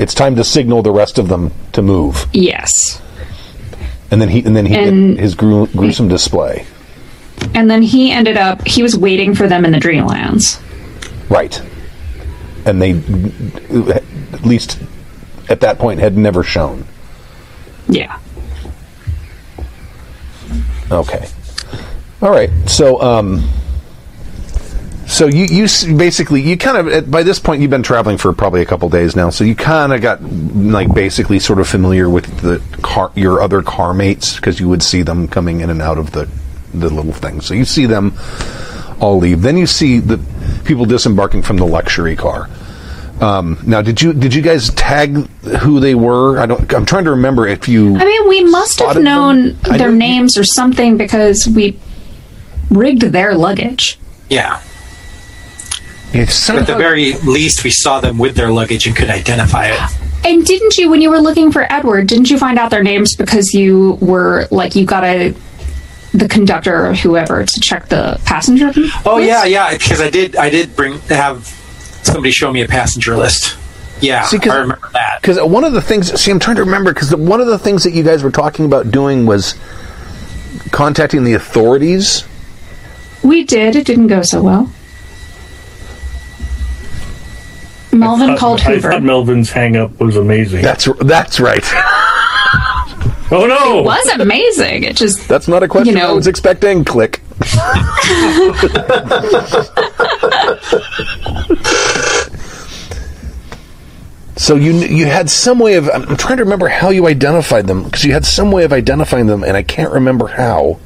it's 0.00 0.14
time 0.14 0.34
to 0.36 0.42
signal 0.44 0.82
the 0.82 0.90
rest 0.90 1.18
of 1.18 1.28
them 1.28 1.52
to 1.72 1.82
move, 1.82 2.26
yes. 2.32 3.00
and 4.10 4.20
then 4.20 4.28
he 4.28 4.42
and 4.44 4.56
then 4.56 4.66
he 4.66 4.74
And- 4.74 5.14
did 5.16 5.20
his 5.22 5.34
gru- 5.36 5.68
gruesome 5.68 6.08
display. 6.08 6.66
And 7.54 7.70
then 7.70 7.80
he 7.80 8.10
ended 8.12 8.36
up, 8.36 8.66
he 8.66 8.82
was 8.82 8.96
waiting 8.98 9.34
for 9.34 9.48
them 9.48 9.64
in 9.64 9.72
the 9.72 9.78
Dreamlands. 9.78 10.60
Right. 11.30 11.58
And 12.66 12.82
they, 12.82 12.90
at 14.34 14.44
least 14.44 14.78
at 15.48 15.60
that 15.60 15.78
point, 15.78 16.00
had 16.00 16.18
never 16.18 16.42
shown. 16.42 16.84
Yeah. 17.88 18.18
Okay. 20.90 21.26
All 22.20 22.30
right. 22.30 22.50
So, 22.66 23.00
um, 23.00 23.48
so 25.10 25.26
you 25.26 25.44
you 25.46 25.96
basically 25.96 26.40
you 26.40 26.56
kind 26.56 26.76
of 26.76 26.88
at- 26.88 27.10
by 27.10 27.22
this 27.22 27.38
point 27.38 27.60
you've 27.60 27.70
been 27.70 27.82
traveling 27.82 28.16
for 28.16 28.32
probably 28.32 28.62
a 28.62 28.66
couple 28.66 28.88
days 28.88 29.16
now, 29.16 29.28
so 29.30 29.44
you 29.44 29.54
kind 29.54 29.92
of 29.92 30.00
got 30.00 30.22
like 30.22 30.92
basically 30.94 31.38
sort 31.38 31.58
of 31.58 31.68
familiar 31.68 32.08
with 32.08 32.26
the 32.40 32.62
car 32.82 33.10
your 33.14 33.42
other 33.42 33.60
car 33.62 33.92
mates 33.92 34.36
because 34.36 34.60
you 34.60 34.68
would 34.68 34.82
see 34.82 35.02
them 35.02 35.26
coming 35.28 35.60
in 35.60 35.70
and 35.70 35.82
out 35.82 35.98
of 35.98 36.12
the 36.12 36.28
the 36.72 36.88
little 36.88 37.12
thing. 37.12 37.40
So 37.40 37.52
you 37.54 37.64
see 37.64 37.86
them 37.86 38.14
all 39.00 39.18
leave. 39.18 39.42
Then 39.42 39.56
you 39.56 39.66
see 39.66 39.98
the 39.98 40.18
people 40.64 40.84
disembarking 40.86 41.42
from 41.42 41.56
the 41.56 41.66
luxury 41.66 42.14
car. 42.16 42.48
Um, 43.20 43.58
now, 43.66 43.82
did 43.82 44.00
you 44.00 44.12
did 44.14 44.32
you 44.34 44.40
guys 44.42 44.70
tag 44.70 45.14
who 45.60 45.80
they 45.80 45.94
were? 45.94 46.38
I 46.38 46.46
don't. 46.46 46.72
I'm 46.72 46.86
trying 46.86 47.04
to 47.04 47.10
remember 47.10 47.46
if 47.46 47.68
you. 47.68 47.96
I 47.96 48.04
mean, 48.04 48.28
we 48.28 48.44
must 48.44 48.78
have 48.78 48.86
Spotted 48.92 48.96
them? 48.98 49.04
known 49.04 49.58
their 49.64 49.78
know 49.78 49.86
you- 49.88 49.96
names 49.96 50.38
or 50.38 50.44
something 50.44 50.96
because 50.96 51.46
we 51.46 51.78
rigged 52.70 53.02
their 53.02 53.34
luggage. 53.34 53.98
Yeah. 54.30 54.62
Yeah, 56.12 56.22
At 56.22 56.66
the 56.66 56.74
very 56.76 57.12
least, 57.18 57.62
we 57.62 57.70
saw 57.70 58.00
them 58.00 58.18
with 58.18 58.34
their 58.34 58.50
luggage 58.50 58.86
and 58.86 58.96
could 58.96 59.10
identify 59.10 59.66
it. 59.68 59.80
And 60.24 60.44
didn't 60.44 60.76
you, 60.76 60.90
when 60.90 61.00
you 61.00 61.08
were 61.10 61.20
looking 61.20 61.52
for 61.52 61.72
Edward, 61.72 62.08
didn't 62.08 62.30
you 62.30 62.38
find 62.38 62.58
out 62.58 62.70
their 62.70 62.82
names 62.82 63.14
because 63.14 63.54
you 63.54 63.96
were 64.00 64.46
like 64.50 64.74
you 64.74 64.84
got 64.84 65.04
a 65.04 65.34
the 66.12 66.26
conductor 66.28 66.86
or 66.86 66.94
whoever 66.94 67.44
to 67.44 67.60
check 67.60 67.88
the 67.88 68.20
passenger? 68.24 68.72
Oh 69.06 69.16
list? 69.16 69.28
yeah, 69.28 69.44
yeah. 69.44 69.70
Because 69.76 70.00
I 70.00 70.10
did, 70.10 70.34
I 70.36 70.50
did 70.50 70.74
bring 70.74 70.98
have 71.02 71.44
somebody 72.02 72.32
show 72.32 72.52
me 72.52 72.62
a 72.62 72.66
passenger 72.68 73.16
list. 73.16 73.56
Yeah, 74.00 74.24
See, 74.24 74.38
'cause- 74.38 74.52
I 74.52 74.56
remember 74.58 74.88
that. 74.92 75.18
Because 75.20 75.40
one 75.40 75.62
of 75.62 75.72
the 75.74 75.80
things, 75.82 76.12
see, 76.20 76.30
I'm 76.30 76.40
trying 76.40 76.56
to 76.56 76.64
remember, 76.64 76.92
because 76.92 77.14
one 77.14 77.40
of 77.40 77.46
the 77.46 77.58
things 77.58 77.84
that 77.84 77.92
you 77.92 78.02
guys 78.02 78.22
were 78.24 78.30
talking 78.30 78.64
about 78.64 78.90
doing 78.90 79.26
was 79.26 79.54
contacting 80.72 81.22
the 81.24 81.34
authorities. 81.34 82.24
We 83.22 83.44
did. 83.44 83.76
It 83.76 83.86
didn't 83.86 84.06
go 84.08 84.22
so 84.22 84.42
well. 84.42 84.72
Melvin 87.92 88.30
I 88.30 88.36
called 88.36 88.60
thought- 88.60 88.70
I 88.70 88.74
Hoover. 88.74 88.90
thought 88.92 89.02
Melvin's 89.02 89.50
hang 89.50 89.76
up 89.76 89.98
was 90.00 90.16
amazing. 90.16 90.62
That's 90.62 90.88
that's 91.00 91.40
right. 91.40 91.64
oh 93.32 93.46
no! 93.48 93.80
it 93.80 93.84
was 93.84 94.08
amazing. 94.20 94.84
It 94.84 94.96
just 94.96 95.28
That's 95.28 95.48
not 95.48 95.62
a 95.62 95.68
question 95.68 95.94
You 95.94 96.00
know- 96.00 96.10
I 96.10 96.12
was 96.12 96.26
expecting. 96.26 96.84
Click. 96.84 97.20
so 104.36 104.54
you 104.56 104.72
you 104.72 105.06
had 105.06 105.28
some 105.28 105.58
way 105.58 105.74
of 105.74 105.88
I'm 105.90 106.16
trying 106.16 106.38
to 106.38 106.44
remember 106.44 106.68
how 106.68 106.90
you 106.90 107.06
identified 107.06 107.66
them 107.66 107.84
because 107.84 108.04
you 108.04 108.12
had 108.12 108.24
some 108.24 108.50
way 108.52 108.64
of 108.64 108.72
identifying 108.72 109.26
them 109.26 109.44
and 109.44 109.56
I 109.56 109.62
can't 109.62 109.92
remember 109.92 110.28
how. 110.28 110.78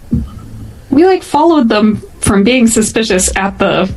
we 0.90 1.07
like 1.07 1.22
followed 1.22 1.68
them 1.68 1.96
from 2.20 2.42
being 2.44 2.66
suspicious 2.66 3.34
at 3.36 3.59
the. 3.59 3.92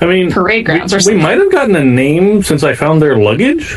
I 0.00 0.06
mean, 0.06 0.30
Parade 0.30 0.64
grounds 0.66 0.92
we, 0.94 1.12
or 1.12 1.16
we 1.16 1.22
might 1.22 1.38
have 1.38 1.52
gotten 1.52 1.76
a 1.76 1.84
name 1.84 2.42
since 2.42 2.62
I 2.62 2.74
found 2.74 3.02
their 3.02 3.16
luggage. 3.16 3.76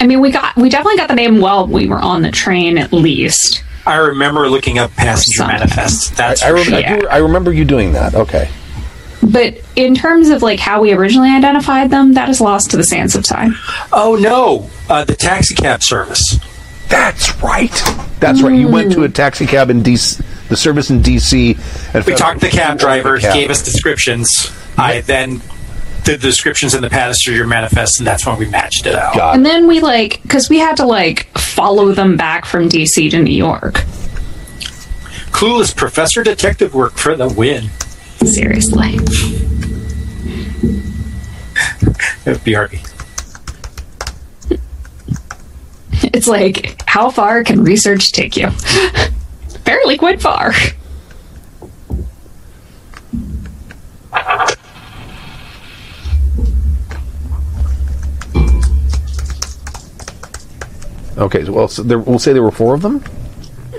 I 0.00 0.06
mean, 0.06 0.20
we 0.20 0.30
got 0.30 0.54
we 0.56 0.68
definitely 0.68 0.98
got 0.98 1.08
the 1.08 1.14
name 1.14 1.40
while 1.40 1.66
we 1.66 1.86
were 1.88 1.98
on 1.98 2.22
the 2.22 2.30
train, 2.30 2.76
at 2.78 2.92
least. 2.92 3.62
I 3.86 3.96
remember 3.96 4.48
looking 4.48 4.78
up 4.78 4.90
passenger 4.96 5.36
Something. 5.38 5.58
manifests. 5.58 6.10
That's 6.10 6.42
I, 6.42 6.48
for 6.48 6.54
rem- 6.54 6.64
sure. 6.64 6.76
I, 6.76 6.98
do- 6.98 7.08
I 7.08 7.16
remember 7.18 7.52
you 7.52 7.64
doing 7.64 7.92
that. 7.92 8.14
Okay. 8.14 8.50
But 9.22 9.58
in 9.76 9.94
terms 9.94 10.28
of 10.28 10.42
like 10.42 10.60
how 10.60 10.82
we 10.82 10.92
originally 10.92 11.30
identified 11.30 11.90
them, 11.90 12.14
that 12.14 12.28
is 12.28 12.40
lost 12.40 12.70
to 12.72 12.76
the 12.76 12.84
sands 12.84 13.14
of 13.16 13.24
time. 13.24 13.54
Oh 13.92 14.16
no, 14.20 14.68
uh, 14.92 15.04
the 15.04 15.14
taxi 15.14 15.54
cab 15.54 15.82
service. 15.82 16.38
That's 16.88 17.34
right. 17.42 17.72
That's 18.20 18.42
right. 18.42 18.54
You 18.54 18.68
went 18.68 18.92
to 18.92 19.04
a 19.04 19.08
taxi 19.08 19.46
cab 19.46 19.70
in 19.70 19.82
DC, 19.82 20.48
the 20.48 20.56
service 20.56 20.90
in 20.90 21.00
DC. 21.00 21.94
And 21.94 22.04
We 22.04 22.14
talked 22.14 22.40
to 22.40 22.46
the 22.46 22.52
cab 22.52 22.78
driver. 22.78 23.16
He 23.16 23.22
cab. 23.22 23.34
gave 23.34 23.50
us 23.50 23.62
descriptions. 23.64 24.52
I 24.76 25.00
then 25.00 25.40
did 26.04 26.20
the 26.20 26.28
descriptions 26.28 26.74
in 26.74 26.82
the 26.82 26.90
past 26.90 27.22
to 27.22 27.34
your 27.34 27.46
manifest, 27.46 27.98
and 27.98 28.06
that's 28.06 28.24
when 28.26 28.38
we 28.38 28.46
matched 28.46 28.86
it 28.86 28.94
out. 28.94 29.14
Got 29.14 29.34
And 29.34 29.44
then 29.44 29.66
we 29.66 29.80
like 29.80 30.22
because 30.22 30.48
we 30.48 30.58
had 30.58 30.76
to 30.76 30.86
like 30.86 31.26
follow 31.36 31.92
them 31.92 32.16
back 32.16 32.44
from 32.44 32.68
DC 32.68 33.10
to 33.10 33.22
New 33.22 33.34
York. 33.34 33.74
Clueless 35.32 35.74
professor 35.74 36.22
detective 36.22 36.74
work 36.74 36.92
for 36.92 37.16
the 37.16 37.28
win. 37.28 37.70
Seriously. 38.24 38.92
BRB. 42.24 42.92
It's 46.14 46.26
like, 46.26 46.82
how 46.86 47.10
far 47.10 47.42
can 47.44 47.64
research 47.64 48.12
take 48.12 48.36
you? 48.36 48.48
Apparently, 49.54 49.96
quite 49.96 50.22
far. 50.22 50.52
Okay. 61.18 61.44
Well, 61.44 61.68
so 61.68 61.82
there, 61.82 61.98
we'll 61.98 62.18
say 62.18 62.32
there 62.32 62.42
were 62.42 62.50
four 62.50 62.74
of 62.74 62.82
them. 62.82 63.02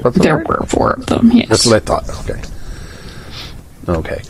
That's 0.04 0.18
There 0.18 0.38
right? 0.38 0.48
were 0.48 0.66
four 0.68 0.92
of 0.92 1.06
them. 1.06 1.32
Yes. 1.32 1.50
That's 1.50 1.66
what 1.66 1.76
I 1.76 1.80
thought. 1.80 2.10
Okay. 2.30 2.42
Okay. 3.90 4.22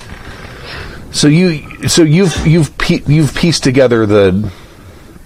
So 1.11 1.27
you, 1.27 1.87
so 1.87 2.03
you've 2.03 2.45
you've 2.45 2.77
pie- 2.77 3.01
you've 3.07 3.33
pieced 3.33 3.63
together 3.63 4.05
the 4.05 4.51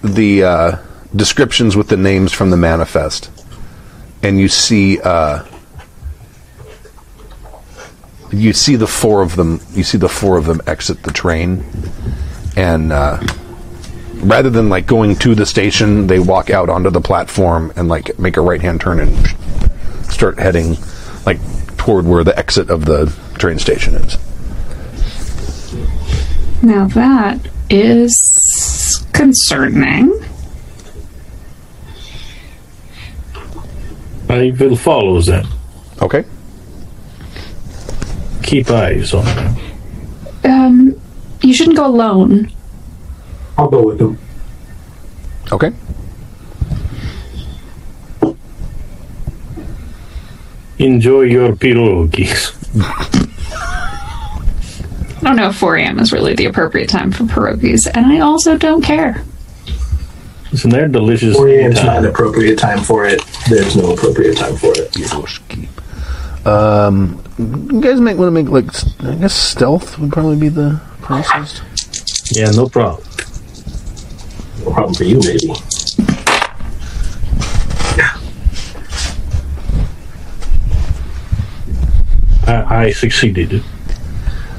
the 0.02 0.44
uh, 0.44 0.76
descriptions 1.14 1.76
with 1.76 1.88
the 1.88 1.96
names 1.96 2.32
from 2.32 2.50
the 2.50 2.56
manifest, 2.56 3.30
and 4.22 4.38
you 4.38 4.48
see 4.48 5.00
uh, 5.00 5.44
you 8.30 8.52
see 8.52 8.76
the 8.76 8.86
four 8.86 9.22
of 9.22 9.36
them. 9.36 9.60
You 9.72 9.82
see 9.84 9.98
the 9.98 10.08
four 10.08 10.38
of 10.38 10.46
them 10.46 10.60
exit 10.66 11.02
the 11.02 11.12
train, 11.12 11.64
and 12.56 12.90
uh, 12.92 13.18
rather 14.22 14.50
than 14.50 14.68
like 14.68 14.86
going 14.86 15.16
to 15.16 15.34
the 15.34 15.46
station, 15.46 16.06
they 16.06 16.18
walk 16.18 16.50
out 16.50 16.68
onto 16.68 16.90
the 16.90 17.00
platform 17.00 17.72
and 17.76 17.88
like 17.88 18.18
make 18.18 18.36
a 18.36 18.40
right 18.40 18.60
hand 18.60 18.80
turn 18.80 19.00
and 19.00 19.14
start 20.10 20.38
heading 20.38 20.76
like 21.26 21.38
toward 21.76 22.06
where 22.06 22.24
the 22.24 22.36
exit 22.38 22.70
of 22.70 22.84
the 22.84 23.12
train 23.38 23.58
station 23.58 23.94
is. 23.94 24.16
Now 26.62 26.86
that 26.88 27.40
is 27.68 29.04
concerning. 29.12 30.12
I 34.28 34.54
will 34.58 34.76
follow 34.76 35.20
them. 35.20 35.46
Okay. 36.00 36.24
Keep 38.42 38.70
eyes 38.70 39.12
on 39.12 39.24
them. 39.24 39.56
Um, 40.44 41.00
you 41.42 41.52
shouldn't 41.52 41.76
go 41.76 41.86
alone. 41.86 42.50
I'll 43.58 43.68
go 43.68 43.82
with 43.82 43.98
them. 43.98 44.18
Okay. 45.50 45.72
Enjoy 50.78 51.20
your 51.22 51.52
pierogies. 51.52 52.52
I 55.22 55.26
don't 55.26 55.36
know 55.36 55.48
if 55.48 55.56
4 55.56 55.76
a.m. 55.76 56.00
is 56.00 56.12
really 56.12 56.34
the 56.34 56.46
appropriate 56.46 56.88
time 56.88 57.12
for 57.12 57.24
pierogies, 57.24 57.88
and 57.92 58.06
I 58.06 58.20
also 58.20 58.56
don't 58.56 58.82
care. 58.82 59.22
Listen, 60.50 60.70
they're 60.70 60.88
delicious. 60.88 61.36
4 61.36 61.48
a.m. 61.48 61.72
is 61.72 61.84
not 61.84 61.98
an 61.98 62.06
appropriate 62.06 62.58
time 62.58 62.82
for 62.82 63.06
it. 63.06 63.22
There's 63.48 63.76
no 63.76 63.92
appropriate 63.92 64.36
time 64.36 64.56
for 64.56 64.72
it. 64.74 64.96
Um, 66.44 67.22
you 67.38 67.80
guys 67.80 68.00
might 68.00 68.16
want 68.16 68.34
to 68.34 68.42
make 68.42 68.48
like 68.48 68.66
I 69.04 69.14
guess 69.14 69.32
stealth 69.32 69.98
would 69.98 70.12
probably 70.12 70.36
be 70.36 70.48
the 70.48 70.80
process. 71.00 71.62
Yeah, 72.32 72.50
no 72.50 72.68
problem. 72.68 73.06
No 74.64 74.72
problem 74.72 74.94
for 74.94 75.04
you, 75.04 75.18
maybe. 75.18 75.52
I, 82.46 82.86
I 82.86 82.90
succeeded. 82.90 83.62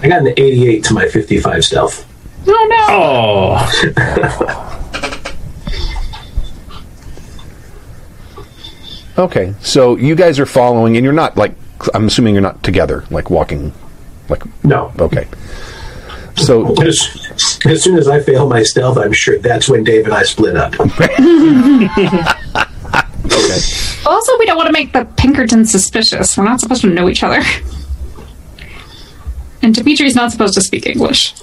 I 0.01 0.07
got 0.07 0.21
an 0.21 0.33
88 0.37 0.83
to 0.85 0.93
my 0.93 1.07
55 1.07 1.63
stealth. 1.65 2.07
Oh 2.47 2.67
no! 2.69 2.85
Oh, 2.89 4.69
Okay, 9.15 9.53
so 9.61 9.95
you 9.95 10.15
guys 10.15 10.39
are 10.39 10.45
following, 10.47 10.97
and 10.97 11.03
you're 11.03 11.13
not 11.13 11.37
like 11.37 11.53
I'm 11.93 12.07
assuming 12.07 12.33
you're 12.33 12.41
not 12.41 12.63
together, 12.63 13.05
like 13.11 13.29
walking, 13.29 13.71
like 14.27 14.41
No. 14.65 14.91
okay. 14.99 15.27
So 16.35 16.73
As, 17.65 17.71
as 17.71 17.83
soon 17.83 17.97
as 17.97 18.07
I 18.07 18.19
fail 18.21 18.47
my 18.47 18.63
stealth, 18.63 18.97
I'm 18.97 19.13
sure 19.13 19.37
that's 19.39 19.69
when 19.69 19.83
Dave 19.83 20.05
and 20.05 20.13
I 20.13 20.23
split 20.23 20.55
up. 20.57 20.73
okay. 20.79 21.07
Also, 24.05 24.37
we 24.37 24.45
don't 24.45 24.57
want 24.57 24.67
to 24.67 24.73
make 24.73 24.91
the 24.91 25.05
Pinkertons 25.15 25.71
suspicious. 25.71 26.37
We're 26.37 26.43
not 26.43 26.59
supposed 26.59 26.81
to 26.81 26.87
know 26.89 27.07
each 27.07 27.23
other. 27.23 27.41
And 29.61 29.73
Dimitri's 29.73 30.13
not 30.13 30.29
supposed 30.31 30.55
to 30.55 30.61
speak 30.61 30.85
English. 30.85 31.33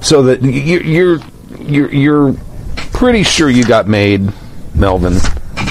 so 0.00 0.22
that 0.22 0.42
you're 0.42 0.82
you're 0.82 1.20
you're 1.60 1.92
you're 1.92 2.34
pretty 2.94 3.22
sure 3.24 3.50
you 3.50 3.62
got 3.64 3.86
made, 3.86 4.32
Melvin, 4.74 5.18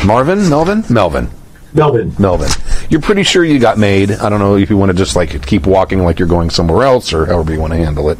Marvin, 0.05 0.47
Melvin, 0.47 0.83
Melvin. 0.91 1.29
Melvin, 1.73 2.13
Melvin. 2.19 2.49
You're 2.89 3.01
pretty 3.01 3.23
sure 3.23 3.43
you 3.43 3.59
got 3.59 3.77
made. 3.77 4.11
I 4.11 4.29
don't 4.29 4.39
know 4.39 4.55
if 4.55 4.69
you 4.69 4.77
want 4.77 4.91
to 4.91 4.97
just 4.97 5.15
like 5.15 5.45
keep 5.45 5.67
walking 5.67 6.03
like 6.03 6.19
you're 6.19 6.27
going 6.27 6.49
somewhere 6.49 6.85
else 6.85 7.13
or 7.13 7.25
however 7.25 7.53
you 7.53 7.59
want 7.59 7.73
to 7.73 7.77
handle 7.77 8.09
it. 8.09 8.17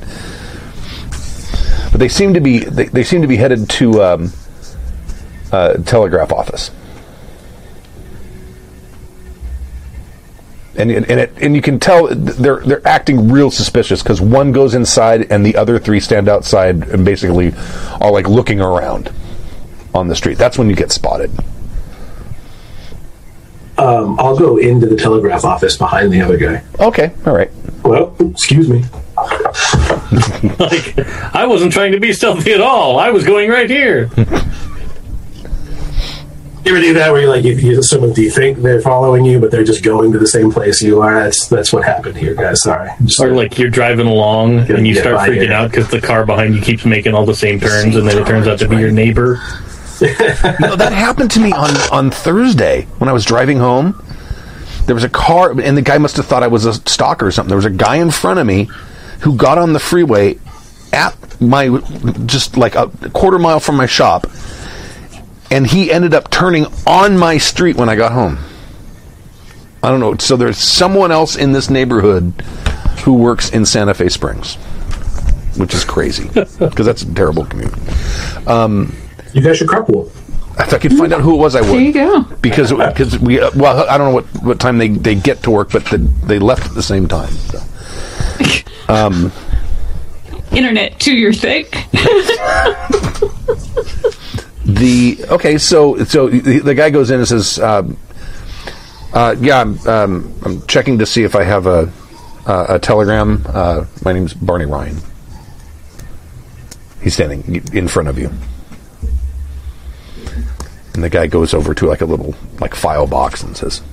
But 1.91 1.99
they 1.99 2.09
seem 2.09 2.33
to 2.33 2.41
be 2.41 2.59
they, 2.59 2.85
they 2.85 3.03
seem 3.03 3.21
to 3.21 3.27
be 3.27 3.37
headed 3.37 3.69
to 3.69 4.03
um, 4.03 4.33
uh, 5.51 5.73
telegraph 5.83 6.31
office. 6.31 6.71
and 10.77 10.91
and 10.91 11.19
it, 11.19 11.33
and 11.41 11.55
you 11.55 11.61
can 11.61 11.79
tell 11.79 12.07
they're 12.07 12.59
they're 12.59 12.87
acting 12.87 13.29
real 13.29 13.49
suspicious 13.49 14.03
because 14.03 14.21
one 14.21 14.51
goes 14.51 14.75
inside 14.75 15.31
and 15.31 15.45
the 15.45 15.55
other 15.55 15.79
three 15.79 15.99
stand 15.99 16.29
outside 16.29 16.87
and 16.89 17.03
basically 17.03 17.51
are 17.99 18.11
like 18.11 18.27
looking 18.27 18.61
around 18.61 19.11
on 19.93 20.07
the 20.07 20.15
street. 20.15 20.37
That's 20.37 20.57
when 20.57 20.69
you 20.69 20.75
get 20.75 20.91
spotted. 20.91 21.31
Um, 23.77 24.19
I'll 24.19 24.37
go 24.37 24.57
into 24.57 24.87
the 24.87 24.95
telegraph 24.95 25.45
office 25.45 25.77
behind 25.77 26.11
the 26.11 26.21
other 26.21 26.37
guy. 26.37 26.63
Okay, 26.79 27.13
all 27.25 27.33
right. 27.35 27.51
Well, 27.83 28.15
excuse 28.19 28.67
me. 28.69 28.83
like, 30.59 30.97
I 31.35 31.45
wasn't 31.47 31.71
trying 31.73 31.91
to 31.91 31.99
be 31.99 32.11
stealthy 32.13 32.53
at 32.53 32.61
all. 32.61 32.97
I 32.99 33.11
was 33.11 33.23
going 33.23 33.49
right 33.49 33.69
here. 33.69 34.09
You 36.65 36.75
ever 36.75 36.81
do 36.83 36.93
that 36.95 37.13
where 37.13 37.21
you're 37.21 37.29
like 37.29 37.45
you, 37.45 37.53
you 37.53 37.81
someone 37.81 38.11
do 38.11 38.21
you 38.21 38.29
think 38.29 38.57
they're 38.57 38.81
following 38.81 39.23
you, 39.23 39.39
but 39.39 39.51
they're 39.51 39.63
just 39.63 39.85
going 39.85 40.11
to 40.11 40.19
the 40.19 40.27
same 40.27 40.51
place 40.51 40.81
you 40.81 40.99
are? 41.01 41.13
That's 41.23 41.47
that's 41.47 41.71
what 41.71 41.85
happened 41.85 42.17
here, 42.17 42.35
guys. 42.35 42.61
Sorry. 42.63 42.89
Just- 43.05 43.21
Or 43.21 43.31
like 43.31 43.57
you're 43.57 43.69
driving 43.69 44.05
along 44.05 44.69
and 44.69 44.85
you 44.85 44.93
start 44.95 45.15
freaking 45.29 45.43
here. 45.43 45.53
out 45.53 45.71
because 45.71 45.87
the 45.89 46.01
car 46.01 46.25
behind 46.25 46.55
you 46.55 46.61
keeps 46.61 46.83
making 46.83 47.13
all 47.13 47.25
the 47.25 47.33
same 47.35 47.57
turns, 47.61 47.95
and 47.95 48.05
then 48.05 48.17
it 48.21 48.27
turns 48.27 48.47
out 48.47 48.59
to 48.59 48.67
be 48.67 48.75
your 48.75 48.91
neighbor. 48.91 49.39
No, 50.59 50.75
that 50.75 50.93
happened 50.93 51.31
to 51.31 51.39
me 51.39 51.51
on 51.51 51.75
on 51.91 52.11
Thursday 52.11 52.83
when 52.99 53.09
I 53.09 53.13
was 53.13 53.25
driving 53.25 53.57
home. 53.57 54.03
There 54.85 54.95
was 54.95 55.03
a 55.03 55.09
car, 55.09 55.51
and 55.59 55.75
the 55.75 55.81
guy 55.81 55.97
must 55.97 56.15
have 56.17 56.25
thought 56.25 56.43
I 56.43 56.47
was 56.47 56.65
a 56.65 56.73
stalker 56.73 57.27
or 57.27 57.31
something. 57.31 57.49
There 57.49 57.57
was 57.57 57.65
a 57.65 57.69
guy 57.69 57.97
in 57.97 58.09
front 58.11 58.39
of 58.39 58.47
me 58.47 58.69
who 59.21 59.35
got 59.35 59.57
on 59.57 59.73
the 59.73 59.79
freeway 59.79 60.39
at 60.93 61.41
my 61.41 61.77
just 62.25 62.55
like 62.57 62.75
a 62.75 62.87
quarter 63.13 63.37
mile 63.37 63.59
from 63.59 63.75
my 63.75 63.85
shop, 63.85 64.27
and 65.51 65.67
he 65.67 65.91
ended 65.91 66.13
up 66.13 66.29
turning 66.29 66.67
on 66.85 67.17
my 67.17 67.37
street 67.37 67.75
when 67.75 67.89
I 67.89 67.95
got 67.95 68.11
home. 68.13 68.37
I 69.83 69.89
don't 69.89 69.99
know. 69.99 70.15
So 70.17 70.37
there's 70.37 70.57
someone 70.57 71.11
else 71.11 71.35
in 71.35 71.51
this 71.51 71.69
neighborhood 71.69 72.31
who 73.03 73.13
works 73.13 73.49
in 73.49 73.65
Santa 73.65 73.93
Fe 73.93 74.09
Springs, 74.09 74.55
which 75.57 75.73
is 75.73 75.83
crazy 75.83 76.27
because 76.29 76.85
that's 76.85 77.01
a 77.03 77.13
terrible 77.13 77.45
commute. 77.45 77.73
Um, 78.47 78.95
you 79.33 79.41
guys 79.41 79.57
should 79.57 79.67
carpool. 79.67 80.11
If 80.59 80.73
I 80.73 80.79
could 80.79 80.93
find 80.93 81.13
out 81.13 81.21
who 81.21 81.35
it 81.35 81.37
was, 81.37 81.55
I 81.55 81.61
would. 81.61 81.69
There 81.69 81.79
you 81.79 81.93
go. 81.93 82.23
Because 82.41 82.71
because 82.71 83.19
we 83.19 83.39
uh, 83.39 83.51
well, 83.55 83.87
I 83.87 83.97
don't 83.97 84.09
know 84.09 84.15
what, 84.15 84.25
what 84.43 84.59
time 84.59 84.77
they, 84.79 84.89
they 84.89 85.15
get 85.15 85.43
to 85.43 85.51
work, 85.51 85.71
but 85.71 85.85
the, 85.85 85.97
they 85.97 86.39
left 86.39 86.65
at 86.65 86.73
the 86.73 86.83
same 86.83 87.07
time. 87.07 87.31
So. 87.33 87.59
Internet 90.51 90.99
to 91.01 91.13
your 91.13 91.33
thing. 91.33 91.65
The 94.67 95.23
okay, 95.29 95.57
so 95.57 96.03
so 96.03 96.27
the, 96.27 96.59
the 96.59 96.75
guy 96.75 96.89
goes 96.89 97.09
in 97.09 97.19
and 97.19 97.27
says, 97.27 97.57
um, 97.57 97.97
uh, 99.13 99.33
"Yeah, 99.39 99.61
I'm, 99.61 99.79
um, 99.87 100.33
I'm 100.43 100.67
checking 100.67 100.97
to 100.99 101.05
see 101.05 101.23
if 101.23 101.37
I 101.37 101.43
have 101.43 101.67
a 101.67 101.89
uh, 102.45 102.65
a 102.71 102.77
telegram. 102.77 103.45
Uh, 103.47 103.85
my 104.03 104.11
name's 104.11 104.33
Barney 104.33 104.65
Ryan. 104.65 104.97
He's 107.01 107.13
standing 107.13 107.63
in 107.71 107.87
front 107.87 108.09
of 108.09 108.19
you." 108.19 108.29
And 110.97 111.03
the 111.03 111.09
guy 111.11 111.27
goes 111.27 111.53
over 111.53 111.75
to 111.75 111.85
like 111.85 112.01
a 112.01 112.05
little 112.05 112.33
like 112.59 112.73
file 112.73 113.05
box 113.05 113.43
and 113.43 113.55
says, 113.55 113.83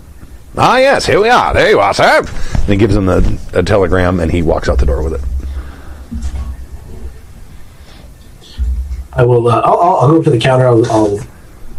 "Ah, 0.57 0.79
yes, 0.79 1.05
here 1.05 1.21
we 1.21 1.29
are. 1.29 1.53
There 1.53 1.69
you 1.69 1.79
are, 1.79 1.93
sir." 1.93 2.25
And 2.25 2.67
he 2.67 2.77
gives 2.77 2.97
him 2.97 3.05
the, 3.05 3.39
a 3.53 3.63
telegram, 3.63 4.21
and 4.21 4.33
he 4.33 4.41
walks 4.41 4.71
out 4.71 4.79
the 4.79 4.87
door 4.87 5.03
with 5.03 5.13
it. 5.13 5.21
I 9.13 9.23
will. 9.23 9.49
Uh, 9.49 9.61
I'll, 9.61 9.79
I'll 9.79 10.09
go 10.13 10.19
up 10.19 10.25
to 10.25 10.31
the 10.31 10.39
counter. 10.39 10.67
I'll, 10.67 10.91
I'll 10.91 11.21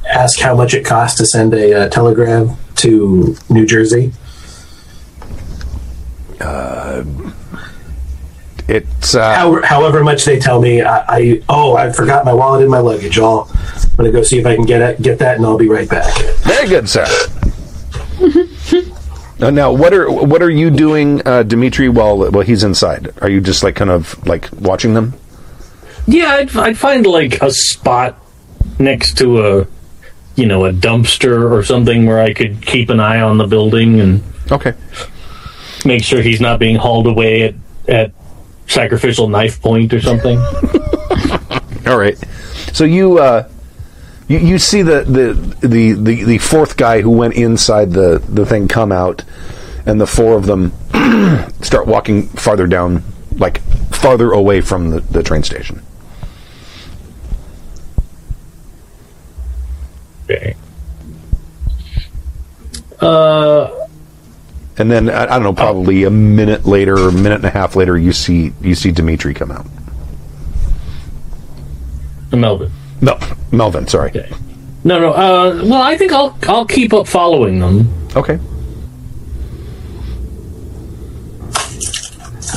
ask 0.08 0.40
how 0.40 0.56
much 0.56 0.76
it 0.76 0.86
costs 0.86 1.18
to 1.18 1.26
send 1.26 1.56
a 1.56 1.74
uh, 1.74 1.90
telegram 1.90 2.56
to 2.76 3.36
New 3.50 3.66
Jersey. 3.66 4.14
It's 8.68 9.14
uh, 9.14 9.36
How, 9.36 9.62
however 9.62 10.04
much 10.04 10.26
they 10.26 10.40
tell 10.40 10.60
me. 10.60 10.82
I, 10.82 11.06
I 11.08 11.42
oh, 11.50 11.76
I 11.76 11.92
forgot 11.92 12.26
my 12.26 12.34
wallet 12.34 12.64
in 12.64 12.70
my 12.70 12.80
luggage. 12.80 13.20
I'll, 13.20 13.48
I'm 13.54 13.96
gonna 13.98 14.12
go 14.12 14.24
see 14.24 14.40
if 14.40 14.46
I 14.46 14.56
can 14.56 14.66
get 14.66 14.82
it, 14.82 15.02
get 15.02 15.20
that, 15.20 15.38
and 15.38 15.46
I'll 15.46 15.58
be 15.58 15.70
right 15.70 15.88
back. 15.90 16.12
Very 16.40 16.68
good, 16.68 16.90
sir. 16.90 17.06
Uh, 19.42 19.52
now, 19.52 19.72
what 19.72 19.94
are 19.94 20.10
what 20.10 20.42
are 20.42 20.50
you 20.50 20.70
doing, 20.70 21.22
uh, 21.28 21.44
Dimitri? 21.44 21.90
While 21.90 22.32
while 22.32 22.44
he's 22.44 22.64
inside, 22.64 23.10
are 23.22 23.30
you 23.30 23.42
just 23.42 23.64
like 23.64 23.76
kind 23.76 23.92
of 23.92 24.26
like 24.26 24.50
watching 24.60 24.94
them? 24.94 25.14
Yeah, 26.08 26.28
I'd, 26.36 26.56
I'd 26.56 26.78
find 26.78 27.06
like 27.06 27.42
a 27.42 27.52
spot 27.52 28.18
next 28.80 29.18
to 29.18 29.46
a, 29.46 29.68
you 30.36 30.46
know, 30.46 30.66
a 30.66 30.72
dumpster 30.72 31.52
or 31.52 31.64
something 31.64 32.06
where 32.06 32.20
I 32.22 32.34
could 32.34 32.66
keep 32.66 32.90
an 32.90 33.00
eye 33.00 33.20
on 33.22 33.38
the 33.38 33.46
building 33.48 34.00
and 34.00 34.24
Okay. 34.52 34.74
make 35.84 36.04
sure 36.04 36.22
he's 36.22 36.40
not 36.40 36.60
being 36.60 36.76
hauled 36.76 37.08
away 37.08 37.44
at, 37.44 37.56
at 37.88 38.12
sacrificial 38.68 39.28
knife 39.28 39.62
point 39.62 39.94
or 39.94 40.02
something. 40.02 40.38
All 41.88 41.98
right. 41.98 42.18
So 42.74 42.84
you 42.84 43.20
uh, 43.20 43.48
you, 44.28 44.40
you 44.40 44.60
see 44.60 44.82
the, 44.82 45.04
the 45.04 45.68
the 45.68 45.94
the 45.94 46.24
the 46.24 46.38
fourth 46.40 46.78
guy 46.78 47.02
who 47.02 47.12
went 47.12 47.36
inside 47.36 47.92
the 47.92 48.24
the 48.28 48.46
thing 48.46 48.68
come 48.68 48.92
out, 48.92 49.24
and 49.86 50.02
the 50.02 50.08
four 50.08 50.34
of 50.36 50.46
them 50.46 50.72
start 51.62 51.88
walking 51.88 52.28
farther 52.30 52.68
down, 52.68 53.04
like 53.38 53.62
farther 53.94 54.32
away 54.32 54.62
from 54.62 54.90
the, 54.90 55.00
the 55.02 55.22
train 55.22 55.44
station. 55.44 55.82
okay. 60.26 60.56
Uh, 63.00 63.85
And 64.78 64.92
then 64.92 65.10
I, 65.10 65.24
I 65.24 65.26
don't 65.28 65.44
know, 65.44 65.54
probably 65.54 66.04
a 66.04 66.10
minute 66.10 66.66
later, 66.66 66.96
or 66.96 67.10
a 67.10 67.12
minute 67.14 67.36
and 67.36 67.46
a 67.46 67.50
half 67.50 67.76
later, 67.76 67.98
you 67.98 68.12
see 68.12 68.52
you 68.62 68.76
see 68.76 68.92
Dimitri 68.92 69.34
come 69.34 69.52
out. 69.52 69.66
Melvin. 72.32 72.72
No, 73.02 73.18
Melvin. 73.52 73.88
Sorry. 73.88 74.10
Okay. 74.10 74.30
No, 74.84 75.00
no. 75.00 75.14
Uh, 75.14 75.62
well, 75.64 75.82
I 75.82 75.98
think 75.98 76.12
I'll 76.12 76.38
I'll 76.44 76.66
keep 76.66 76.94
up 76.94 77.08
following 77.08 77.60
them. 77.60 77.90
Okay. 78.16 78.40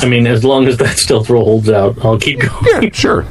I 0.00 0.06
mean, 0.06 0.26
as 0.26 0.44
long 0.44 0.66
as 0.66 0.76
that 0.78 0.98
stealth 0.98 1.28
roll 1.30 1.44
holds 1.44 1.70
out, 1.70 2.04
I'll 2.04 2.18
keep 2.18 2.40
going. 2.40 2.82
Yeah, 2.82 2.90
sure. 2.92 3.26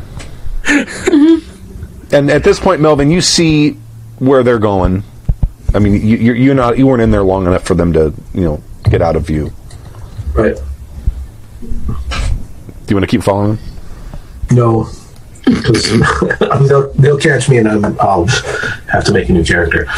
and 2.11 2.29
at 2.29 2.43
this 2.43 2.59
point, 2.59 2.81
Melvin, 2.81 3.09
you 3.09 3.21
see 3.21 3.77
where 4.19 4.43
they're 4.43 4.59
going. 4.59 5.03
I 5.73 5.79
mean, 5.79 5.93
you, 5.93 6.17
you're, 6.17 6.35
you're 6.35 6.55
not 6.55 6.77
you 6.77 6.87
weren't 6.87 7.01
in 7.01 7.11
there 7.11 7.23
long 7.23 7.45
enough 7.45 7.63
for 7.63 7.75
them 7.75 7.93
to 7.93 8.13
you 8.33 8.41
know 8.41 8.63
get 8.89 9.01
out 9.01 9.15
of 9.15 9.23
view. 9.25 9.51
Right. 10.33 10.55
Do 11.61 12.89
you 12.89 12.95
want 12.95 13.03
to 13.03 13.07
keep 13.07 13.23
following? 13.23 13.57
No. 14.51 14.89
Because 15.45 15.89
they'll, 16.67 16.91
they'll 16.93 17.17
catch 17.17 17.49
me 17.49 17.57
and 17.57 17.67
I'm, 17.67 17.99
I'll 17.99 18.25
have 18.91 19.03
to 19.05 19.13
make 19.13 19.29
a 19.29 19.33
new 19.33 19.43
character. 19.43 19.87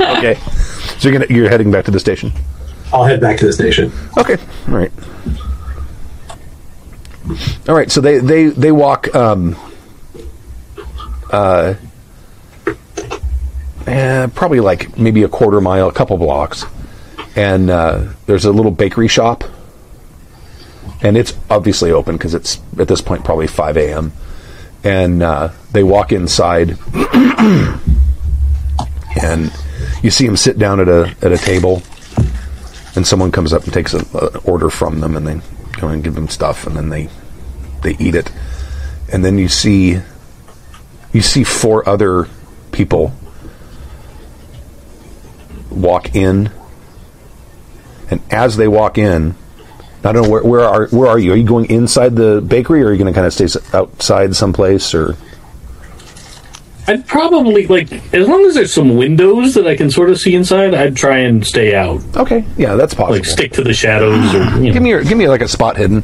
Okay. 0.00 0.38
So 0.98 1.08
you're 1.08 1.18
gonna, 1.18 1.34
you're 1.34 1.48
heading 1.48 1.70
back 1.70 1.84
to 1.86 1.90
the 1.90 2.00
station. 2.00 2.32
I'll 2.92 3.04
head 3.04 3.20
back 3.20 3.36
to 3.38 3.46
the 3.46 3.52
station. 3.52 3.92
Okay. 4.16 4.36
All 4.68 4.74
right. 4.74 4.92
All 7.68 7.74
right. 7.74 7.90
So 7.90 8.00
they 8.00 8.18
they 8.18 8.46
they 8.46 8.72
walk. 8.72 9.14
Um, 9.14 9.56
uh, 11.30 11.74
eh, 13.86 14.26
probably 14.34 14.60
like 14.60 14.96
maybe 14.98 15.22
a 15.22 15.28
quarter 15.28 15.60
mile, 15.60 15.88
a 15.88 15.92
couple 15.92 16.16
blocks, 16.16 16.64
and 17.36 17.70
uh, 17.70 18.08
there's 18.26 18.44
a 18.44 18.52
little 18.52 18.70
bakery 18.70 19.08
shop, 19.08 19.44
and 21.02 21.16
it's 21.16 21.34
obviously 21.50 21.90
open 21.90 22.16
because 22.16 22.34
it's 22.34 22.60
at 22.78 22.88
this 22.88 23.00
point 23.00 23.24
probably 23.24 23.46
5 23.46 23.76
a.m. 23.76 24.12
And 24.82 25.22
uh, 25.22 25.50
they 25.72 25.82
walk 25.82 26.12
inside, 26.12 26.76
and 29.22 29.52
you 30.02 30.10
see 30.10 30.26
him 30.26 30.36
sit 30.36 30.58
down 30.58 30.80
at 30.80 30.88
a 30.88 31.14
at 31.22 31.32
a 31.32 31.38
table. 31.38 31.82
And 32.96 33.04
someone 33.04 33.32
comes 33.32 33.52
up 33.52 33.64
and 33.64 33.72
takes 33.72 33.92
an 33.92 34.06
order 34.44 34.70
from 34.70 35.00
them, 35.00 35.16
and 35.16 35.26
they 35.26 35.40
go 35.80 35.88
and 35.88 36.04
give 36.04 36.14
them 36.14 36.28
stuff, 36.28 36.66
and 36.66 36.76
then 36.76 36.90
they 36.90 37.08
they 37.82 37.96
eat 37.98 38.14
it, 38.14 38.30
and 39.12 39.24
then 39.24 39.36
you 39.36 39.48
see 39.48 39.98
you 41.12 41.22
see 41.22 41.42
four 41.42 41.88
other 41.88 42.28
people 42.70 43.12
walk 45.74 46.14
in, 46.14 46.50
and 48.10 48.20
as 48.30 48.56
they 48.56 48.68
walk 48.68 48.98
in, 48.98 49.34
I 50.04 50.12
don't 50.12 50.24
know 50.24 50.30
where 50.30 50.42
where 50.42 50.60
are 50.60 50.86
where 50.88 51.08
are 51.08 51.18
you? 51.18 51.32
Are 51.32 51.36
you 51.36 51.44
going 51.44 51.70
inside 51.70 52.16
the 52.16 52.40
bakery, 52.40 52.82
or 52.82 52.88
are 52.88 52.92
you 52.92 52.98
going 52.98 53.12
to 53.12 53.16
kind 53.16 53.26
of 53.26 53.32
stay 53.32 53.48
outside 53.76 54.36
someplace, 54.36 54.94
or 54.94 55.16
I'd 56.86 57.06
probably 57.06 57.66
like 57.66 57.90
as 58.12 58.28
long 58.28 58.44
as 58.44 58.54
there's 58.54 58.74
some 58.74 58.96
windows 58.96 59.54
that 59.54 59.66
I 59.66 59.76
can 59.76 59.90
sort 59.90 60.10
of 60.10 60.18
see 60.18 60.34
inside. 60.34 60.74
I'd 60.74 60.96
try 60.96 61.18
and 61.18 61.46
stay 61.46 61.74
out, 61.74 62.02
okay, 62.16 62.44
yeah, 62.58 62.74
that's 62.74 62.92
possible. 62.92 63.16
like 63.16 63.24
stick 63.24 63.52
to 63.52 63.64
the 63.64 63.72
shadows, 63.72 64.34
or 64.34 64.44
you 64.60 64.72
Give 64.72 64.82
me 64.82 64.90
your, 64.90 65.02
give 65.02 65.16
me 65.16 65.28
like 65.28 65.40
a 65.40 65.48
spot 65.48 65.76
hidden. 65.76 66.02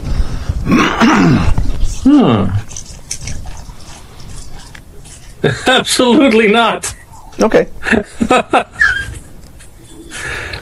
Absolutely 5.67 6.49
not. 6.49 6.95
Okay. 7.41 7.69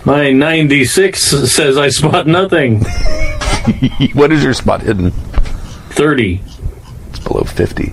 My 0.04 0.30
96 0.30 1.20
says 1.52 1.76
I 1.76 1.88
spot 1.90 2.26
nothing. 2.26 2.80
what 4.14 4.32
is 4.32 4.42
your 4.42 4.54
spot 4.54 4.82
hidden? 4.82 5.10
30. 5.10 6.40
It's 7.10 7.18
below 7.18 7.42
50. 7.42 7.92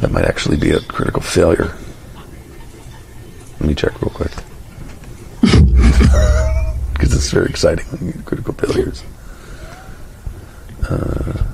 That 0.00 0.10
might 0.12 0.24
actually 0.24 0.56
be 0.58 0.70
a 0.70 0.80
critical 0.80 1.22
failure. 1.22 1.74
Let 3.58 3.68
me 3.68 3.74
check 3.74 4.00
real 4.02 4.10
quick. 4.10 4.32
Because 6.92 7.12
it's 7.12 7.30
very 7.30 7.50
exciting 7.50 7.84
when 7.86 8.06
you 8.06 8.12
get 8.14 8.24
critical 8.24 8.54
failures. 8.54 9.02
Uh, 10.88 11.44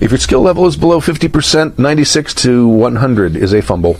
if 0.00 0.10
your 0.10 0.18
skill 0.18 0.40
level 0.40 0.66
is 0.66 0.74
below 0.74 1.00
50%, 1.00 1.78
96 1.78 2.34
to 2.34 2.66
100 2.66 3.36
is 3.36 3.52
a 3.52 3.60
fumble. 3.60 3.98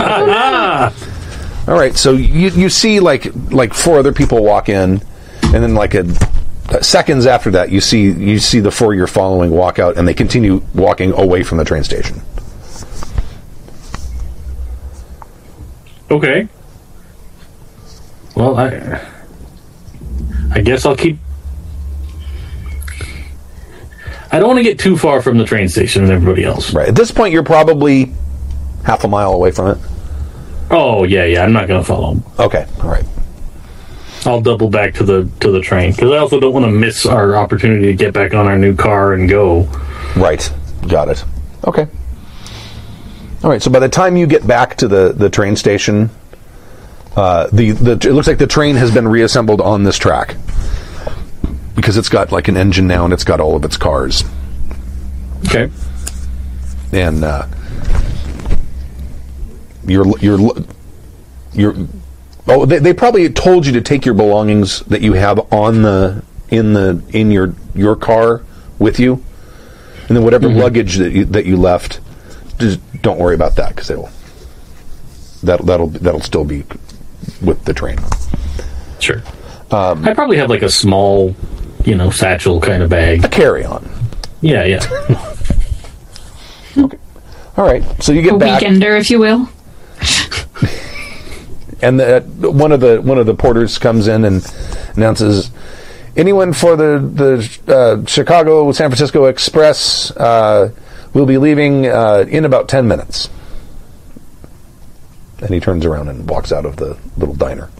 All 1.68 1.74
right, 1.74 1.96
so 1.96 2.12
you 2.12 2.48
you 2.48 2.68
see 2.68 3.00
like 3.00 3.28
like 3.52 3.74
four 3.74 3.98
other 3.98 4.12
people 4.12 4.42
walk 4.42 4.68
in, 4.68 5.02
and 5.42 5.62
then 5.62 5.74
like 5.74 5.94
a 5.94 6.04
seconds 6.82 7.26
after 7.26 7.50
that, 7.52 7.70
you 7.70 7.80
see 7.80 8.10
you 8.10 8.38
see 8.38 8.60
the 8.60 8.70
four 8.70 8.94
you're 8.94 9.06
following 9.06 9.50
walk 9.50 9.78
out, 9.78 9.96
and 9.96 10.08
they 10.08 10.14
continue 10.14 10.62
walking 10.74 11.12
away 11.12 11.42
from 11.42 11.58
the 11.58 11.64
train 11.64 11.84
station. 11.84 12.22
Okay. 16.10 16.48
Well, 18.34 18.58
I 18.58 19.06
I 20.52 20.60
guess 20.60 20.86
I'll 20.86 20.96
keep. 20.96 21.18
I 24.32 24.38
don't 24.38 24.48
want 24.48 24.58
to 24.58 24.64
get 24.64 24.78
too 24.78 24.96
far 24.96 25.22
from 25.22 25.38
the 25.38 25.44
train 25.44 25.68
station 25.68 26.04
and 26.04 26.12
everybody 26.12 26.44
else. 26.44 26.72
Right 26.72 26.88
at 26.88 26.94
this 26.94 27.10
point, 27.10 27.32
you're 27.32 27.42
probably 27.42 28.14
half 28.84 29.04
a 29.04 29.08
mile 29.08 29.32
away 29.32 29.50
from 29.50 29.68
it. 29.68 29.78
Oh 30.70 31.04
yeah, 31.04 31.24
yeah. 31.24 31.42
I'm 31.44 31.52
not 31.52 31.66
going 31.68 31.80
to 31.80 31.86
follow 31.86 32.14
them. 32.14 32.24
Okay, 32.38 32.66
all 32.82 32.88
right. 32.90 33.04
I'll 34.26 34.40
double 34.40 34.68
back 34.68 34.94
to 34.94 35.04
the 35.04 35.28
to 35.40 35.50
the 35.50 35.60
train 35.60 35.92
because 35.92 36.10
I 36.12 36.18
also 36.18 36.38
don't 36.38 36.52
want 36.52 36.66
to 36.66 36.70
miss 36.70 37.06
our 37.06 37.36
opportunity 37.36 37.86
to 37.86 37.94
get 37.94 38.12
back 38.12 38.34
on 38.34 38.46
our 38.46 38.58
new 38.58 38.74
car 38.76 39.14
and 39.14 39.28
go. 39.28 39.62
Right. 40.16 40.52
Got 40.88 41.08
it. 41.08 41.24
Okay. 41.66 41.86
All 43.42 43.50
right. 43.50 43.62
So 43.62 43.70
by 43.70 43.78
the 43.78 43.88
time 43.88 44.16
you 44.16 44.26
get 44.26 44.46
back 44.46 44.76
to 44.76 44.88
the, 44.88 45.12
the 45.12 45.30
train 45.30 45.56
station, 45.56 46.10
uh, 47.16 47.48
the 47.52 47.70
the 47.72 47.92
it 47.92 48.12
looks 48.12 48.26
like 48.26 48.38
the 48.38 48.46
train 48.46 48.76
has 48.76 48.90
been 48.92 49.08
reassembled 49.08 49.60
on 49.60 49.82
this 49.84 49.96
track 49.96 50.36
because 51.74 51.96
it's 51.96 52.08
got 52.10 52.30
like 52.30 52.48
an 52.48 52.56
engine 52.56 52.86
now 52.86 53.04
and 53.04 53.12
it's 53.14 53.24
got 53.24 53.40
all 53.40 53.56
of 53.56 53.64
its 53.64 53.76
cars 53.78 54.22
Okay. 55.46 55.70
and 56.92 57.24
uh, 57.24 57.46
you're 59.90 60.18
you're 60.18 60.52
you're 61.52 61.74
oh 62.48 62.64
they, 62.66 62.78
they 62.78 62.94
probably 62.94 63.28
told 63.30 63.66
you 63.66 63.72
to 63.72 63.80
take 63.80 64.04
your 64.04 64.14
belongings 64.14 64.80
that 64.80 65.00
you 65.00 65.14
have 65.14 65.52
on 65.52 65.82
the 65.82 66.22
in 66.48 66.72
the 66.72 67.02
in 67.10 67.30
your 67.30 67.54
your 67.74 67.96
car 67.96 68.42
with 68.78 68.98
you 68.98 69.22
and 70.08 70.16
then 70.16 70.24
whatever 70.24 70.48
mm-hmm. 70.48 70.58
luggage 70.58 70.96
that 70.96 71.12
you, 71.12 71.24
that 71.24 71.46
you 71.46 71.56
left 71.56 72.00
just 72.58 72.80
don't 73.02 73.18
worry 73.18 73.34
about 73.34 73.56
that 73.56 73.70
because 73.70 73.90
it'll 73.90 74.10
that 75.42 75.64
that'll 75.64 75.88
that'll 75.88 76.20
still 76.20 76.44
be 76.44 76.64
with 77.42 77.64
the 77.64 77.74
train 77.74 77.98
Sure. 78.98 79.22
Um, 79.70 80.06
I 80.06 80.12
probably 80.12 80.36
have 80.36 80.50
like 80.50 80.60
a 80.62 80.68
small, 80.68 81.34
you 81.84 81.94
know, 81.94 82.10
satchel 82.10 82.60
kind 82.60 82.82
of 82.82 82.90
bag. 82.90 83.24
A 83.24 83.28
carry 83.28 83.64
on 83.64 83.88
Yeah, 84.42 84.64
yeah. 84.64 84.80
okay. 86.76 86.98
all 87.56 87.64
right 87.64 87.82
so 88.02 88.12
you 88.12 88.20
get 88.22 88.34
A 88.34 88.38
back 88.38 88.62
weekender, 88.62 88.98
if 88.98 89.10
you 89.10 89.18
will. 89.18 89.48
and 91.82 91.98
the, 92.00 92.20
one 92.38 92.72
of 92.72 92.80
the 92.80 93.00
one 93.00 93.18
of 93.18 93.26
the 93.26 93.34
porters 93.34 93.78
comes 93.78 94.08
in 94.08 94.24
and 94.24 94.46
announces 94.96 95.50
anyone 96.16 96.52
for 96.52 96.76
the 96.76 96.98
the 96.98 97.74
uh, 97.74 98.04
Chicago 98.06 98.70
San 98.72 98.90
Francisco 98.90 99.26
Express 99.26 100.10
uh, 100.16 100.70
will 101.12 101.26
be 101.26 101.38
leaving 101.38 101.86
uh, 101.86 102.24
in 102.28 102.44
about 102.44 102.68
ten 102.68 102.86
minutes. 102.86 103.28
And 105.40 105.50
he 105.54 105.60
turns 105.60 105.86
around 105.86 106.08
and 106.08 106.28
walks 106.28 106.52
out 106.52 106.66
of 106.66 106.76
the 106.76 106.98
little 107.16 107.34
diner. 107.34 107.70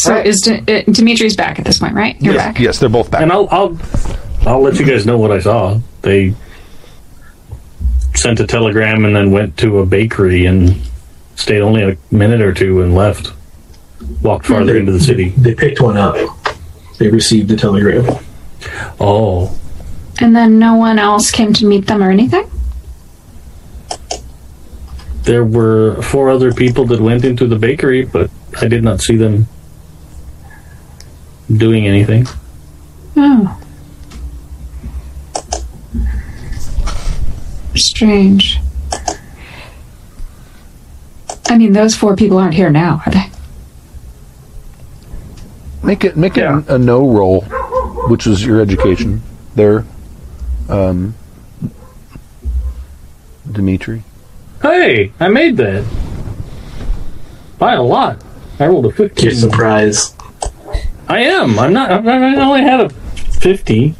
So 0.00 0.16
is 0.16 0.40
D- 0.40 0.54
uh, 0.56 0.82
Dimitri's 0.90 1.36
back 1.36 1.58
at 1.58 1.64
this 1.66 1.78
point, 1.78 1.94
right? 1.94 2.20
You're 2.20 2.34
yes, 2.34 2.44
back. 2.44 2.58
yes, 2.58 2.78
they're 2.78 2.88
both 2.88 3.10
back. 3.10 3.20
and 3.20 3.30
I'll 3.30 3.48
I'll 3.50 3.78
I'll 4.46 4.60
let 4.62 4.78
you 4.78 4.86
guys 4.86 5.06
know 5.06 5.18
what 5.18 5.30
I 5.30 5.40
saw. 5.40 5.78
They 6.02 6.34
sent 8.14 8.40
a 8.40 8.46
telegram 8.46 9.04
and 9.04 9.14
then 9.14 9.30
went 9.30 9.56
to 9.58 9.78
a 9.78 9.86
bakery 9.86 10.46
and 10.46 10.80
stayed 11.36 11.60
only 11.60 11.82
a 11.82 11.96
minute 12.10 12.40
or 12.40 12.52
two 12.52 12.82
and 12.82 12.94
left. 12.94 13.32
Walked 14.22 14.46
hmm, 14.46 14.54
farther 14.54 14.76
into 14.76 14.92
the 14.92 15.00
city. 15.00 15.30
They 15.30 15.54
picked 15.54 15.80
one 15.80 15.96
up. 15.96 16.16
They 16.98 17.08
received 17.08 17.48
the 17.48 17.56
telegram. 17.56 18.06
Oh, 18.98 19.58
And 20.20 20.36
then 20.36 20.58
no 20.58 20.74
one 20.74 20.98
else 20.98 21.30
came 21.30 21.52
to 21.54 21.66
meet 21.66 21.86
them 21.86 22.02
or 22.02 22.10
anything? 22.10 22.50
there 25.24 25.44
were 25.44 26.00
four 26.02 26.30
other 26.30 26.52
people 26.52 26.84
that 26.86 27.00
went 27.00 27.24
into 27.24 27.46
the 27.46 27.56
bakery, 27.56 28.04
but 28.04 28.30
I 28.60 28.66
did 28.66 28.82
not 28.82 29.00
see 29.00 29.16
them 29.16 29.46
doing 31.56 31.86
anything. 31.86 32.26
Oh. 33.16 33.59
Strange. 37.80 38.58
I 41.48 41.56
mean, 41.58 41.72
those 41.72 41.96
four 41.96 42.14
people 42.16 42.38
aren't 42.38 42.54
here 42.54 42.70
now, 42.70 43.02
are 43.06 43.12
they? 43.12 43.24
Make 45.82 46.04
it 46.04 46.16
make 46.16 46.36
Yeah. 46.36 46.58
it 46.60 46.68
a 46.68 46.78
know 46.78 47.08
roll, 47.08 47.40
which 48.08 48.26
is 48.26 48.44
your 48.44 48.60
education 48.60 49.22
there, 49.56 49.84
um, 50.68 51.14
Dimitri. 53.50 54.04
Hey, 54.62 55.12
I 55.18 55.28
made 55.28 55.56
that 55.56 55.84
by 57.58 57.74
a 57.74 57.82
lot. 57.82 58.22
I 58.60 58.66
rolled 58.66 58.84
a 58.84 58.88
You're 58.88 59.08
fifteen. 59.08 59.34
surprised. 59.34 60.14
I 61.08 61.20
am. 61.20 61.58
I'm 61.58 61.72
not. 61.72 61.90
I'm 61.90 62.04
not- 62.04 62.22
I 62.22 62.36
only 62.36 62.60
had 62.60 62.80
a 62.80 62.88
fifty. 62.90 63.94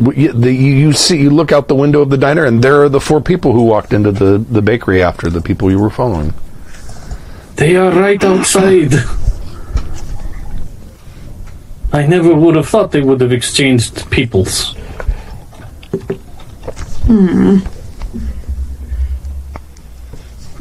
W- 0.00 0.22
You, 0.22 0.32
the, 0.32 0.52
you 0.52 0.72
you 0.74 0.92
see, 0.92 1.18
you 1.20 1.30
look 1.30 1.52
out 1.52 1.68
the 1.68 1.74
window 1.74 2.00
of 2.00 2.10
the 2.10 2.16
diner, 2.18 2.44
and 2.44 2.62
there 2.64 2.82
are 2.82 2.88
the 2.88 3.00
four 3.00 3.20
people 3.20 3.52
who 3.52 3.62
walked 3.64 3.92
into 3.92 4.10
the, 4.12 4.38
the 4.38 4.62
bakery 4.62 5.02
after 5.02 5.28
the 5.30 5.40
people 5.40 5.70
you 5.70 5.78
were 5.78 5.90
following. 5.90 6.32
They 7.56 7.76
are 7.76 7.90
right 7.92 8.22
outside. 8.24 8.94
I 11.92 12.06
never 12.06 12.32
would 12.34 12.56
have 12.56 12.68
thought 12.68 12.92
they 12.92 13.02
would 13.02 13.20
have 13.20 13.32
exchanged 13.32 14.08
peoples. 14.10 14.74
Hmm. 17.06 17.58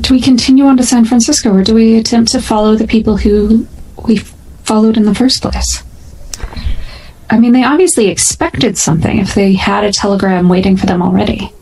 Do 0.01 0.13
we 0.15 0.21
continue 0.21 0.65
on 0.65 0.77
to 0.77 0.83
San 0.83 1.05
Francisco, 1.05 1.53
or 1.53 1.63
do 1.63 1.75
we 1.75 1.97
attempt 1.97 2.31
to 2.31 2.41
follow 2.41 2.75
the 2.75 2.87
people 2.87 3.17
who 3.17 3.67
we 4.07 4.17
followed 4.63 4.97
in 4.97 5.03
the 5.03 5.13
first 5.13 5.41
place? 5.41 5.83
I 7.29 7.37
mean, 7.37 7.51
they 7.51 7.63
obviously 7.63 8.07
expected 8.07 8.77
something 8.77 9.19
if 9.19 9.35
they 9.35 9.53
had 9.53 9.83
a 9.83 9.91
telegram 9.91 10.49
waiting 10.49 10.75
for 10.75 10.87
them 10.87 11.01
already. 11.01 11.53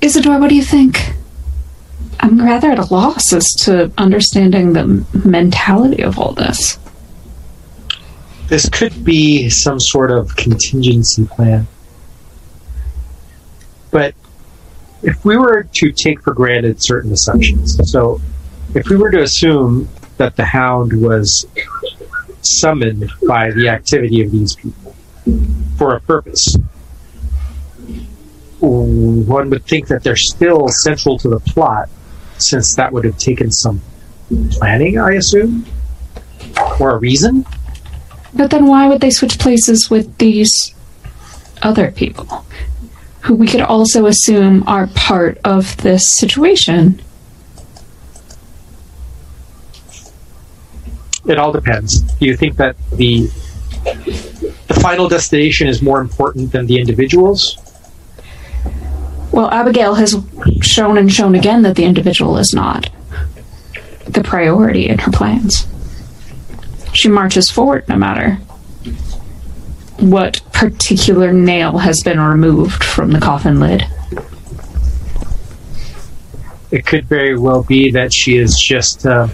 Isidore, 0.00 0.38
what 0.38 0.48
do 0.48 0.54
you 0.54 0.62
think? 0.62 1.12
I'm 2.20 2.40
rather 2.40 2.70
at 2.70 2.78
a 2.78 2.92
loss 2.92 3.32
as 3.32 3.44
to 3.64 3.92
understanding 3.98 4.72
the 4.72 5.04
mentality 5.24 6.02
of 6.02 6.18
all 6.18 6.32
this. 6.32 6.78
This 8.48 8.68
could 8.68 9.04
be 9.04 9.50
some 9.50 9.78
sort 9.78 10.10
of 10.10 10.34
contingency 10.36 11.26
plan. 11.26 11.66
But 13.90 14.14
if 15.02 15.22
we 15.24 15.36
were 15.36 15.64
to 15.64 15.92
take 15.92 16.22
for 16.22 16.32
granted 16.32 16.82
certain 16.82 17.12
assumptions, 17.12 17.78
so 17.90 18.20
if 18.74 18.88
we 18.88 18.96
were 18.96 19.10
to 19.10 19.22
assume 19.22 19.88
that 20.16 20.36
the 20.36 20.44
hound 20.44 21.00
was 21.00 21.46
summoned 22.42 23.10
by 23.26 23.50
the 23.50 23.68
activity 23.68 24.22
of 24.22 24.30
these 24.30 24.54
people 24.56 24.94
for 25.76 25.94
a 25.96 26.00
purpose, 26.00 26.56
one 28.60 29.50
would 29.50 29.64
think 29.64 29.86
that 29.88 30.02
they're 30.02 30.16
still 30.16 30.68
central 30.68 31.18
to 31.18 31.28
the 31.28 31.40
plot, 31.40 31.88
since 32.38 32.74
that 32.76 32.92
would 32.92 33.04
have 33.04 33.18
taken 33.18 33.50
some 33.50 33.80
planning, 34.50 34.98
I 34.98 35.12
assume, 35.12 35.64
or 36.80 36.90
a 36.90 36.98
reason. 36.98 37.46
But 38.34 38.50
then 38.50 38.66
why 38.66 38.86
would 38.88 39.00
they 39.00 39.10
switch 39.10 39.38
places 39.38 39.88
with 39.90 40.18
these 40.18 40.74
other 41.62 41.90
people? 41.90 42.44
Who 43.22 43.34
we 43.34 43.46
could 43.46 43.60
also 43.60 44.06
assume 44.06 44.64
are 44.66 44.86
part 44.88 45.38
of 45.44 45.76
this 45.78 46.16
situation. 46.18 47.00
It 51.28 51.38
all 51.38 51.52
depends. 51.52 52.00
Do 52.00 52.26
you 52.26 52.36
think 52.36 52.56
that 52.56 52.76
the 52.92 53.28
the 54.66 54.78
final 54.80 55.08
destination 55.08 55.68
is 55.68 55.80
more 55.80 56.00
important 56.00 56.52
than 56.52 56.66
the 56.66 56.78
individuals? 56.78 57.56
Well, 59.30 59.50
Abigail 59.50 59.94
has 59.94 60.16
shown 60.62 60.98
and 60.98 61.12
shown 61.12 61.34
again 61.34 61.62
that 61.62 61.76
the 61.76 61.84
individual 61.84 62.38
is 62.38 62.52
not 62.54 62.90
the 64.06 64.22
priority 64.22 64.88
in 64.88 64.98
her 64.98 65.12
plans. 65.12 65.66
She 66.92 67.08
marches 67.08 67.50
forward 67.50 67.88
no 67.88 67.96
matter 67.96 68.38
what 69.98 70.40
particular 70.52 71.32
nail 71.32 71.78
has 71.78 72.02
been 72.02 72.20
removed 72.20 72.82
from 72.82 73.10
the 73.10 73.20
coffin 73.20 73.60
lid. 73.60 73.84
It 76.70 76.86
could 76.86 77.06
very 77.06 77.38
well 77.38 77.62
be 77.62 77.90
that 77.92 78.12
she 78.12 78.36
is 78.36 78.58
just 78.58 79.06
uh, 79.06 79.28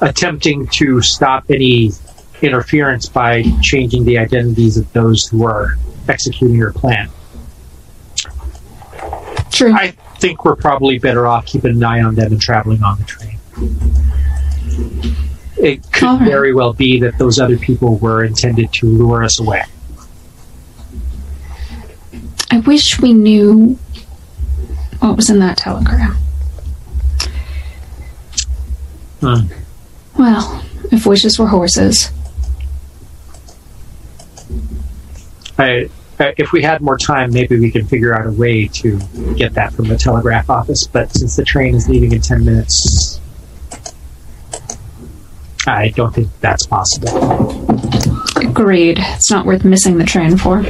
attempting 0.00 0.66
to 0.68 1.02
stop 1.02 1.44
any 1.50 1.90
interference 2.42 3.08
by 3.08 3.42
changing 3.62 4.04
the 4.04 4.18
identities 4.18 4.76
of 4.76 4.92
those 4.92 5.26
who 5.26 5.44
are 5.44 5.76
executing 6.08 6.56
your 6.56 6.72
plan. 6.72 7.10
True. 9.50 9.72
I 9.72 9.90
think 10.18 10.44
we're 10.44 10.56
probably 10.56 10.98
better 10.98 11.26
off 11.26 11.46
keeping 11.46 11.72
an 11.72 11.84
eye 11.84 12.02
on 12.02 12.14
them 12.14 12.32
and 12.32 12.40
traveling 12.40 12.82
on 12.82 12.98
the 12.98 13.04
train. 13.04 13.38
It 15.56 15.90
could 15.92 16.20
right. 16.20 16.28
very 16.28 16.54
well 16.54 16.72
be 16.72 17.00
that 17.00 17.18
those 17.18 17.40
other 17.40 17.58
people 17.58 17.96
were 17.98 18.24
intended 18.24 18.72
to 18.74 18.86
lure 18.86 19.24
us 19.24 19.40
away. 19.40 19.64
I 22.50 22.60
wish 22.60 23.00
we 23.00 23.12
knew 23.12 23.78
what 25.00 25.16
was 25.16 25.30
in 25.30 25.40
that 25.40 25.58
telegram. 25.58 26.16
Hmm. 29.20 29.46
Well, 30.18 30.64
if 30.90 31.06
wishes 31.06 31.38
were 31.38 31.46
horses, 31.46 32.10
I, 35.58 35.88
if 36.18 36.52
we 36.52 36.62
had 36.62 36.80
more 36.80 36.98
time, 36.98 37.32
maybe 37.32 37.58
we 37.58 37.70
could 37.70 37.88
figure 37.88 38.14
out 38.14 38.26
a 38.26 38.32
way 38.32 38.66
to 38.66 38.98
get 39.36 39.54
that 39.54 39.72
from 39.72 39.88
the 39.88 39.96
telegraph 39.96 40.50
office. 40.50 40.86
But 40.86 41.12
since 41.12 41.36
the 41.36 41.44
train 41.44 41.74
is 41.74 41.88
leaving 41.88 42.12
in 42.12 42.20
10 42.20 42.44
minutes, 42.44 43.20
I 45.66 45.90
don't 45.90 46.14
think 46.14 46.28
that's 46.40 46.66
possible. 46.66 47.08
agreed. 48.36 48.98
It's 49.00 49.30
not 49.30 49.46
worth 49.46 49.64
missing 49.64 49.98
the 49.98 50.04
train 50.04 50.36
for. 50.36 50.62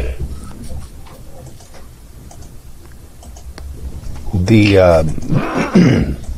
The 4.35 4.79
uh, 4.79 6.15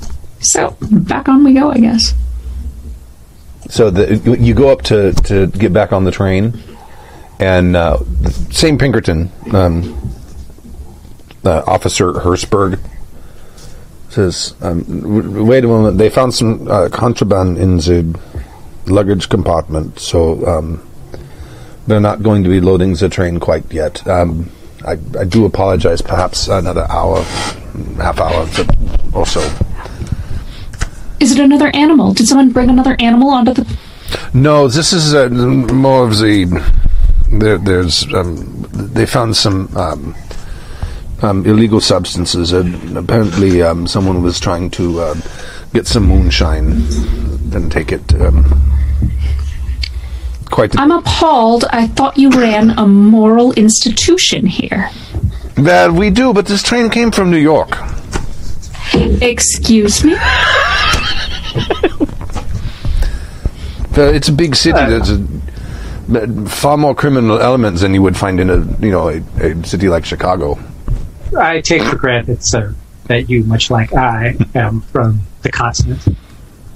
So, 0.42 0.76
back 0.80 1.28
on 1.28 1.44
we 1.44 1.54
go, 1.54 1.70
I 1.70 1.78
guess. 1.78 2.14
So 3.70 3.88
the 3.88 4.36
you 4.38 4.52
go 4.52 4.70
up 4.70 4.82
to 4.82 5.12
to 5.12 5.46
get 5.46 5.72
back 5.72 5.92
on 5.92 6.04
the 6.04 6.10
train, 6.10 6.58
and 7.38 7.76
uh, 7.76 7.98
same 8.50 8.76
Pinkerton, 8.78 9.30
um, 9.52 9.96
uh, 11.44 11.62
Officer 11.66 12.12
Hersberg, 12.12 12.80
says, 14.08 14.54
um, 14.60 15.46
"Wait 15.46 15.64
a 15.64 15.68
moment. 15.68 15.98
They 15.98 16.10
found 16.10 16.34
some 16.34 16.68
uh, 16.68 16.88
contraband 16.88 17.58
in 17.58 17.76
the 17.76 18.18
luggage 18.86 19.28
compartment, 19.28 20.00
so 20.00 20.44
um, 20.46 20.86
they're 21.86 22.00
not 22.00 22.24
going 22.24 22.42
to 22.42 22.50
be 22.50 22.60
loading 22.60 22.94
the 22.94 23.08
train 23.08 23.38
quite 23.38 23.72
yet. 23.72 24.04
Um, 24.06 24.50
I, 24.84 24.92
I 25.18 25.24
do 25.24 25.44
apologize. 25.44 26.02
Perhaps 26.02 26.48
another 26.48 26.86
hour, 26.90 27.22
half 27.98 28.18
hour 28.18 28.48
or 29.14 29.26
so." 29.26 29.69
Is 31.20 31.32
it 31.32 31.38
another 31.38 31.70
animal? 31.74 32.14
Did 32.14 32.26
someone 32.26 32.50
bring 32.50 32.70
another 32.70 32.96
animal 32.98 33.28
onto 33.28 33.52
the. 33.52 33.78
No, 34.32 34.68
this 34.68 34.92
is 34.92 35.14
uh, 35.14 35.28
more 35.28 36.06
of 36.06 36.18
the. 36.18 36.46
There, 37.30 37.58
there's 37.58 38.12
um, 38.12 38.66
they 38.72 39.06
found 39.06 39.36
some 39.36 39.74
um, 39.76 40.14
um, 41.22 41.46
illegal 41.46 41.80
substances. 41.80 42.52
and 42.52 42.96
apparently, 42.96 43.62
um, 43.62 43.86
someone 43.86 44.22
was 44.22 44.40
trying 44.40 44.70
to 44.70 45.00
uh, 45.00 45.14
get 45.74 45.86
some 45.86 46.04
moonshine 46.06 46.72
and 47.52 47.70
take 47.70 47.92
it. 47.92 48.14
Um, 48.20 48.44
quite. 50.50 50.78
I'm 50.78 50.90
appalled. 50.90 51.66
I 51.70 51.86
thought 51.86 52.16
you 52.16 52.30
ran 52.30 52.70
a 52.70 52.86
moral 52.86 53.52
institution 53.52 54.46
here. 54.46 54.90
Well, 55.58 55.92
we 55.92 56.08
do, 56.08 56.32
but 56.32 56.46
this 56.46 56.62
train 56.62 56.88
came 56.88 57.10
from 57.10 57.30
New 57.30 57.36
York. 57.36 57.76
Excuse 58.94 60.02
me? 60.02 60.16
It's 63.92 64.28
a 64.28 64.32
big 64.32 64.54
city. 64.56 64.78
There's 64.78 65.10
a, 65.10 66.48
far 66.48 66.76
more 66.76 66.94
criminal 66.94 67.38
elements 67.38 67.82
than 67.82 67.94
you 67.94 68.02
would 68.02 68.16
find 68.16 68.40
in 68.40 68.50
a 68.50 68.56
you 68.84 68.90
know 68.90 69.08
a, 69.08 69.20
a 69.40 69.64
city 69.64 69.88
like 69.88 70.04
Chicago. 70.04 70.58
I 71.38 71.60
take 71.60 71.82
for 71.82 71.96
granted, 71.96 72.42
sir, 72.42 72.74
that 73.04 73.28
you, 73.28 73.44
much 73.44 73.70
like 73.70 73.92
I, 73.92 74.36
am 74.54 74.80
from 74.80 75.20
the 75.42 75.50
continent. 75.50 76.06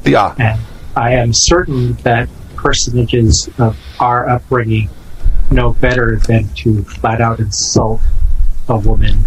Yeah. 0.05 0.35
And 0.39 0.61
I 0.97 1.15
am 1.15 1.33
certain 1.33 1.95
that 2.03 2.29
personages 2.57 3.49
of 3.59 3.77
our 4.01 4.29
upbringing 4.29 4.89
know 5.51 5.73
better 5.75 6.17
than 6.27 6.49
to 6.55 6.85
flat 6.85 7.21
out 7.21 7.41
insult 7.41 8.01
a 8.69 8.79
woman 8.79 9.25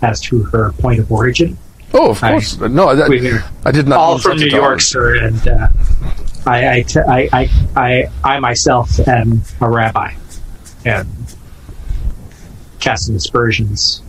as 0.00 0.20
to 0.22 0.44
her 0.44 0.72
point 0.72 1.00
of 1.00 1.10
origin. 1.10 1.58
Oh, 1.94 2.10
of 2.10 2.22
I- 2.22 2.30
course. 2.32 2.58
no, 2.58 2.88
I, 2.88 3.08
We're 3.08 3.44
I 3.64 3.70
did 3.70 3.86
not. 3.86 3.98
all 3.98 4.14
mean 4.14 4.22
from 4.22 4.36
New 4.38 4.46
at. 4.46 4.52
York, 4.52 4.80
sir, 4.80 5.16
and 5.16 5.46
uh, 5.48 5.68
I, 6.46 6.76
I, 6.76 6.82
t- 6.82 7.00
I, 7.00 7.28
I, 7.32 7.48
I, 7.76 8.08
I 8.24 8.40
myself 8.40 8.98
am 9.06 9.42
a 9.60 9.68
rabbi, 9.68 10.12
and 10.84 11.06
casting 12.80 13.14
aspersions 13.16 14.02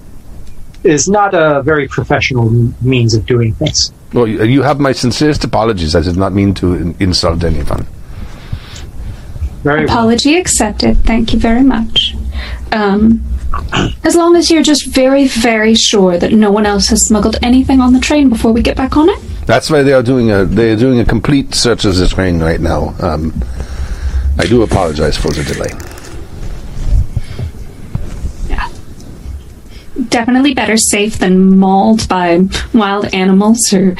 is 0.83 1.07
not 1.07 1.33
a 1.33 1.61
very 1.61 1.87
professional 1.87 2.49
means 2.81 3.13
of 3.13 3.25
doing 3.25 3.53
things. 3.53 3.91
Well, 4.13 4.27
you 4.27 4.43
you 4.43 4.61
have 4.63 4.79
my 4.79 4.91
sincerest 4.93 5.43
apologies. 5.43 5.95
I 5.95 6.01
did 6.01 6.17
not 6.17 6.33
mean 6.33 6.53
to 6.55 6.73
in- 6.75 6.95
insult 6.99 7.43
anyone. 7.43 7.85
Very 9.63 9.85
well. 9.85 9.93
Apology 9.93 10.35
accepted. 10.37 10.97
Thank 11.05 11.33
you 11.33 11.39
very 11.39 11.63
much. 11.63 12.15
Um, 12.71 13.23
as 14.03 14.15
long 14.15 14.35
as 14.35 14.49
you're 14.49 14.63
just 14.63 14.87
very, 14.87 15.27
very 15.27 15.75
sure 15.75 16.17
that 16.17 16.31
no 16.31 16.51
one 16.51 16.65
else 16.65 16.87
has 16.87 17.05
smuggled 17.05 17.37
anything 17.41 17.79
on 17.79 17.93
the 17.93 17.99
train 17.99 18.29
before 18.29 18.51
we 18.51 18.61
get 18.61 18.77
back 18.77 18.97
on 18.97 19.09
it. 19.09 19.19
That's 19.45 19.69
why 19.69 19.83
they 19.83 19.93
are 19.93 20.03
doing 20.03 20.31
a 20.31 20.45
they 20.45 20.71
are 20.71 20.77
doing 20.77 20.99
a 20.99 21.05
complete 21.05 21.53
search 21.53 21.85
of 21.85 21.95
the 21.95 22.07
train 22.07 22.39
right 22.39 22.59
now. 22.61 22.95
Um, 22.99 23.33
I 24.37 24.45
do 24.45 24.61
apologize 24.63 25.17
for 25.17 25.29
the 25.29 25.43
delay. 25.43 25.71
Yeah, 28.49 28.69
definitely 30.09 30.53
better 30.53 30.77
safe 30.77 31.19
than 31.19 31.57
mauled 31.57 32.07
by 32.07 32.41
wild 32.73 33.13
animals 33.13 33.73
or 33.73 33.95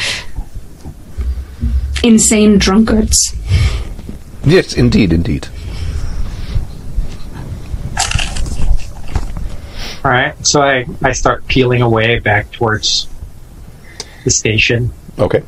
insane 2.04 2.58
drunkards. 2.58 3.36
Yes, 4.46 4.74
indeed, 4.74 5.14
indeed. 5.14 5.48
All 10.04 10.12
right, 10.12 10.36
so 10.46 10.62
I, 10.62 10.86
I 11.02 11.14
start 11.14 11.48
peeling 11.48 11.82
away 11.82 12.20
back 12.20 12.52
towards 12.52 13.08
the 14.26 14.32
station. 14.32 14.92
Okay. 15.18 15.44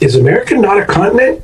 Is 0.00 0.14
America 0.14 0.54
not 0.54 0.78
a 0.78 0.84
continent? 0.86 1.42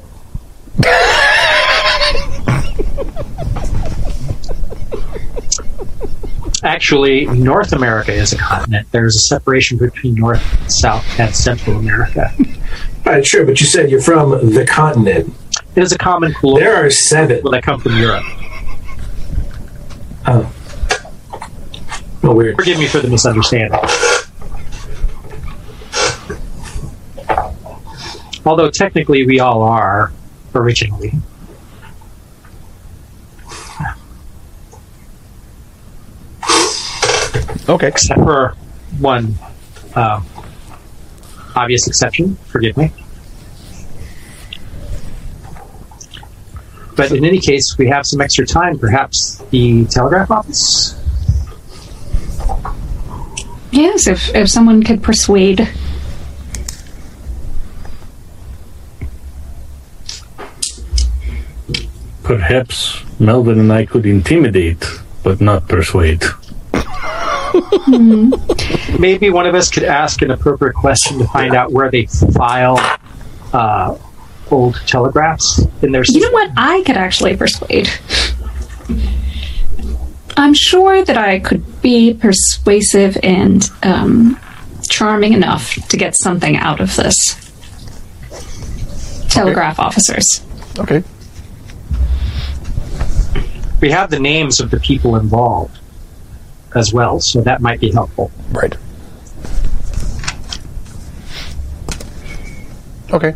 Actually, 6.63 7.27
North 7.27 7.73
America 7.73 8.13
is 8.13 8.33
a 8.33 8.39
continent. 8.39 8.87
There's 8.93 9.17
a 9.17 9.21
separation 9.21 9.79
between 9.79 10.15
North, 10.15 10.71
South, 10.71 11.05
and 11.19 11.35
Central 11.35 11.77
America. 11.77 12.33
All 13.07 13.13
right, 13.13 13.27
sure, 13.27 13.45
but 13.45 13.61
you 13.61 13.67
said 13.67 13.91
you're 13.91 14.01
from 14.01 14.31
the 14.55 14.65
continent. 14.65 15.35
It 15.79 15.83
is 15.85 15.93
a 15.93 15.99
common 15.99 16.35
colloquial 16.35 16.59
There 16.59 16.85
are 16.87 16.91
seven. 16.91 17.41
when 17.43 17.55
I 17.55 17.61
come 17.61 17.79
from 17.79 17.97
Europe. 17.97 18.25
Oh. 20.27 20.53
Oh, 22.25 22.35
weird. 22.35 22.57
Forgive 22.57 22.81
me 22.81 22.89
for 22.89 22.99
the 22.99 23.07
misunderstanding. 23.07 23.79
Although 28.45 28.71
technically 28.71 29.25
we 29.25 29.39
all 29.39 29.63
are 29.63 30.13
originally. 30.53 31.13
Okay. 37.69 37.87
except 37.87 38.19
for 38.19 38.57
one 38.99 39.37
um, 39.95 40.27
obvious 41.55 41.87
exception. 41.87 42.35
Forgive 42.47 42.77
me. 42.77 42.93
But 46.99 47.13
in 47.13 47.25
any 47.25 47.39
case, 47.39 47.79
we 47.79 47.87
have 47.87 48.05
some 48.05 48.21
extra 48.21 48.45
time. 48.45 48.77
Perhaps 48.77 49.39
the 49.51 49.85
telegraph 49.87 50.33
office. 50.33 50.99
Yes, 53.71 54.09
if 54.09 54.35
if 54.35 54.51
someone 54.51 54.83
could 54.83 55.01
persuade. 55.01 55.69
Perhaps 62.25 63.05
Melvin 63.21 63.61
and 63.61 63.73
I 63.73 63.87
could 63.87 64.05
intimidate, 64.05 64.85
but 65.23 65.41
not 65.41 65.69
persuade. 65.69 66.25
Maybe 68.99 69.31
one 69.31 69.47
of 69.47 69.55
us 69.55 69.71
could 69.71 69.85
ask 69.85 70.21
an 70.23 70.33
appropriate 70.33 70.75
question 70.75 71.21
to 71.21 71.29
find 71.29 71.55
out 71.55 71.71
where 71.71 71.93
they 71.93 72.07
file 72.07 72.79
uh, 73.53 73.97
old 74.51 74.81
telegraphs 74.87 75.65
in 75.83 75.93
their 75.93 76.03
You 76.07 76.21
know 76.21 76.31
what? 76.31 76.51
I 76.57 76.83
could 76.85 76.97
actually 76.97 77.37
persuade. 77.37 77.89
I'm 80.37 80.55
sure 80.55 81.05
that 81.05 81.17
I 81.19 81.41
could 81.41 81.83
be 81.83 82.15
persuasive 82.15 83.19
and 83.23 83.69
um, 83.83 84.39
charming 84.89 85.33
enough 85.33 85.75
to 85.89 85.97
get 85.97 86.15
something 86.17 86.57
out 86.57 86.81
of 86.81 86.95
this. 86.97 87.17
Telegraph 89.29 89.79
officers. 89.79 90.43
Okay. 90.79 91.03
We 93.81 93.91
have 93.91 94.11
the 94.11 94.19
names 94.19 94.61
of 94.61 94.71
the 94.71 94.81
people 94.81 95.17
involved 95.17 95.79
as 96.75 96.93
well, 96.93 97.21
so 97.21 97.41
that 97.43 97.61
might 97.61 97.81
be 97.81 97.91
helpful. 97.91 98.31
Right. 98.51 98.77
Okay. 103.13 103.35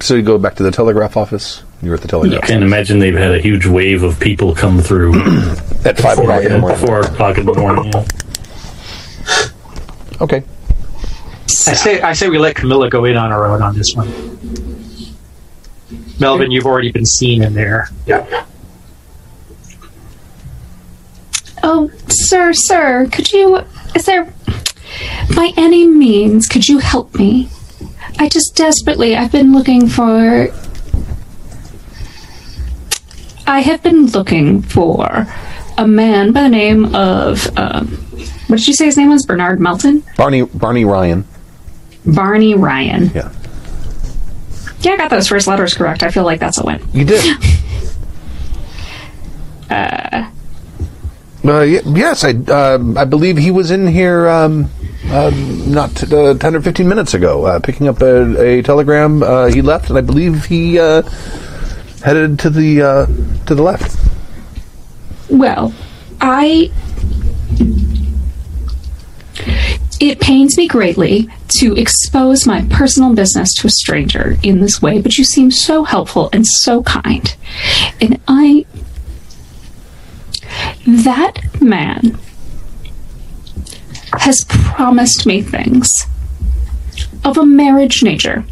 So 0.00 0.14
you 0.14 0.22
go 0.22 0.38
back 0.38 0.54
to 0.56 0.62
the 0.62 0.70
telegraph 0.70 1.16
office. 1.16 1.62
You're 1.82 1.94
at 1.94 2.00
the 2.00 2.08
I 2.08 2.10
telegraph 2.10 2.42
can't 2.44 2.62
imagine 2.64 2.98
they've 2.98 3.14
had 3.14 3.32
a 3.32 3.40
huge 3.40 3.66
wave 3.66 4.02
of 4.02 4.18
people 4.18 4.54
come 4.54 4.80
through 4.80 5.12
at 5.84 5.98
five 5.98 6.18
o'clock 6.18 6.42
in 6.44 6.52
the 6.52 6.58
morning. 6.58 6.78
four 6.86 7.00
o'clock 7.00 7.38
in 7.38 7.46
the 7.46 7.54
morning. 7.54 7.92
yeah. 7.92 8.04
Okay. 10.20 10.42
I 11.66 11.74
say 11.74 12.00
I 12.00 12.12
say 12.14 12.28
we 12.28 12.38
let 12.38 12.56
Camilla 12.56 12.88
go 12.90 13.04
in 13.04 13.16
on 13.16 13.30
her 13.30 13.46
own 13.46 13.62
on 13.62 13.76
this 13.76 13.94
one. 13.94 14.08
Melvin, 16.18 16.50
you've 16.50 16.66
already 16.66 16.92
been 16.92 17.06
seen 17.06 17.42
in 17.42 17.54
there. 17.54 17.88
Yeah. 18.06 18.46
Oh, 21.62 21.90
sir, 22.08 22.52
sir, 22.52 23.08
could 23.12 23.32
you. 23.32 23.62
Is 23.94 24.04
there. 24.06 24.32
By 25.34 25.52
any 25.56 25.86
means, 25.86 26.46
could 26.48 26.68
you 26.68 26.78
help 26.78 27.14
me? 27.14 27.48
I 28.20 28.28
just 28.28 28.54
desperately. 28.54 29.16
I've 29.16 29.32
been 29.32 29.54
looking 29.54 29.88
for. 29.88 30.48
I 33.46 33.60
have 33.60 33.82
been 33.82 34.08
looking 34.08 34.60
for 34.60 35.26
a 35.78 35.88
man 35.88 36.32
by 36.32 36.42
the 36.42 36.50
name 36.50 36.94
of. 36.94 37.48
Um, 37.56 37.88
what 38.46 38.58
did 38.58 38.68
you 38.68 38.74
say 38.74 38.84
his 38.84 38.98
name 38.98 39.08
was? 39.08 39.24
Bernard 39.24 39.58
Melton? 39.58 40.04
Barney 40.18 40.42
Barney 40.42 40.84
Ryan. 40.84 41.26
Barney 42.04 42.54
Ryan. 42.54 43.10
Yeah. 43.14 43.32
Yeah, 44.80 44.92
I 44.92 44.96
got 44.98 45.08
those 45.08 45.28
first 45.28 45.46
letters 45.46 45.72
correct. 45.72 46.02
I 46.02 46.10
feel 46.10 46.24
like 46.24 46.40
that's 46.40 46.58
a 46.58 46.64
win. 46.64 46.86
You 46.92 47.06
did. 47.06 47.24
uh, 49.70 50.30
y- 51.44 51.80
yes, 51.86 52.24
I 52.24 52.30
um 52.52 52.98
I 52.98 53.04
believe 53.04 53.36
he 53.38 53.50
was 53.50 53.70
in 53.70 53.86
here 53.86 54.28
um, 54.28 54.70
um, 55.10 55.72
not 55.72 56.12
uh, 56.12 56.34
ten 56.34 56.54
or 56.54 56.60
fifteen 56.60 56.88
minutes 56.88 57.14
ago, 57.14 57.44
uh, 57.46 57.60
picking 57.60 57.88
up 57.88 58.02
a, 58.02 58.40
a 58.40 58.62
telegram. 58.62 59.22
Uh, 59.22 59.46
he 59.46 59.62
left, 59.62 59.88
and 59.88 59.98
I 59.98 60.02
believe 60.02 60.44
he 60.44 60.78
uh, 60.78 61.02
headed 62.04 62.38
to 62.40 62.50
the 62.50 62.82
uh, 62.82 63.06
to 63.46 63.54
the 63.54 63.62
left. 63.62 63.96
Well, 65.30 65.72
I. 66.20 66.70
It 69.98 70.18
pains 70.18 70.56
me 70.56 70.66
greatly 70.66 71.28
to 71.58 71.74
expose 71.76 72.46
my 72.46 72.66
personal 72.70 73.14
business 73.14 73.52
to 73.56 73.66
a 73.66 73.70
stranger 73.70 74.36
in 74.42 74.60
this 74.60 74.80
way, 74.80 74.98
but 75.00 75.18
you 75.18 75.24
seem 75.24 75.50
so 75.50 75.84
helpful 75.84 76.30
and 76.32 76.46
so 76.46 76.82
kind. 76.82 77.34
And 78.00 78.18
I. 78.26 78.66
That 80.86 81.60
man 81.60 82.18
has 84.14 84.44
promised 84.48 85.26
me 85.26 85.42
things 85.42 86.06
of 87.24 87.38
a 87.38 87.44
marriage 87.44 88.02
nature. 88.02 88.44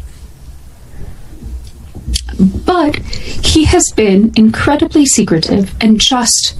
But 2.39 2.97
he 2.97 3.65
has 3.65 3.91
been 3.95 4.31
incredibly 4.35 5.05
secretive 5.05 5.75
and 5.81 5.99
just. 5.99 6.55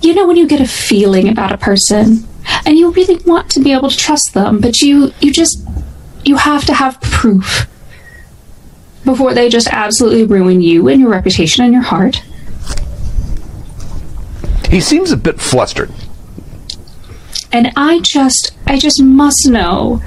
You 0.00 0.14
know, 0.14 0.26
when 0.26 0.36
you 0.36 0.46
get 0.46 0.60
a 0.60 0.66
feeling 0.66 1.28
about 1.28 1.52
a 1.52 1.58
person 1.58 2.26
and 2.66 2.78
you 2.78 2.90
really 2.90 3.16
want 3.24 3.50
to 3.52 3.60
be 3.60 3.72
able 3.72 3.88
to 3.88 3.96
trust 3.96 4.34
them, 4.34 4.60
but 4.60 4.80
you, 4.80 5.12
you 5.20 5.32
just. 5.32 5.66
You 6.24 6.36
have 6.36 6.64
to 6.66 6.74
have 6.74 7.00
proof 7.00 7.66
before 9.04 9.34
they 9.34 9.48
just 9.48 9.66
absolutely 9.66 10.24
ruin 10.24 10.60
you 10.60 10.86
and 10.86 11.00
your 11.00 11.10
reputation 11.10 11.64
and 11.64 11.72
your 11.72 11.82
heart. 11.82 12.22
He 14.72 14.80
seems 14.80 15.12
a 15.12 15.18
bit 15.18 15.38
flustered. 15.38 15.90
And 17.52 17.72
I 17.76 18.00
just. 18.00 18.52
I 18.66 18.78
just 18.78 19.02
must 19.02 19.46
know 19.46 20.00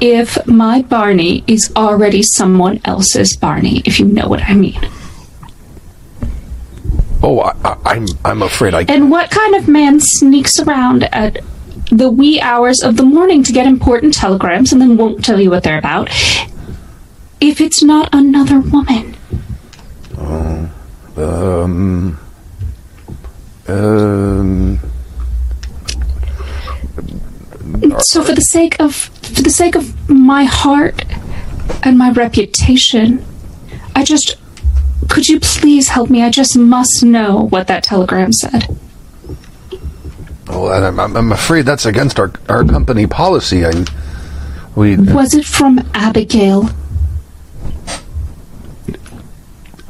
if 0.00 0.44
my 0.44 0.82
Barney 0.82 1.44
is 1.46 1.72
already 1.76 2.20
someone 2.20 2.80
else's 2.84 3.36
Barney, 3.36 3.82
if 3.84 4.00
you 4.00 4.06
know 4.06 4.26
what 4.26 4.42
I 4.42 4.54
mean. 4.54 4.90
Oh, 7.22 7.38
I, 7.38 7.52
I, 7.64 7.76
I'm 7.84 8.06
I'm 8.24 8.42
afraid 8.42 8.74
I. 8.74 8.82
And 8.88 9.08
what 9.08 9.30
kind 9.30 9.54
of 9.54 9.68
man 9.68 10.00
sneaks 10.00 10.58
around 10.58 11.04
at 11.14 11.38
the 11.92 12.10
wee 12.10 12.40
hours 12.40 12.82
of 12.82 12.96
the 12.96 13.04
morning 13.04 13.44
to 13.44 13.52
get 13.52 13.68
important 13.68 14.14
telegrams 14.14 14.72
and 14.72 14.82
then 14.82 14.96
won't 14.96 15.24
tell 15.24 15.40
you 15.40 15.50
what 15.50 15.62
they're 15.62 15.78
about? 15.78 16.08
If 17.40 17.60
it's 17.60 17.84
not 17.84 18.08
another 18.12 18.58
woman. 18.58 19.14
Um. 21.16 22.18
Um. 23.68 24.78
So 27.98 28.22
for 28.22 28.32
the 28.32 28.42
sake 28.42 28.80
of 28.80 28.94
for 28.94 29.42
the 29.42 29.50
sake 29.50 29.74
of 29.74 30.08
my 30.08 30.44
heart 30.44 31.04
and 31.82 31.98
my 31.98 32.10
reputation, 32.10 33.24
I 33.94 34.04
just 34.04 34.36
could 35.08 35.28
you 35.28 35.40
please 35.40 35.88
help 35.88 36.10
me? 36.10 36.22
I 36.22 36.30
just 36.30 36.56
must 36.56 37.02
know 37.02 37.46
what 37.48 37.66
that 37.66 37.82
telegram 37.82 38.32
said. 38.32 38.76
I'm, 40.48 41.00
I'm 41.00 41.16
I'm 41.16 41.32
afraid 41.32 41.62
that's 41.62 41.86
against 41.86 42.18
our 42.18 42.32
our 42.48 42.64
company 42.64 43.06
policy. 43.06 43.66
I 43.66 43.84
we 44.74 44.96
Was 44.96 45.34
it 45.34 45.44
from 45.44 45.80
Abigail? 45.94 46.68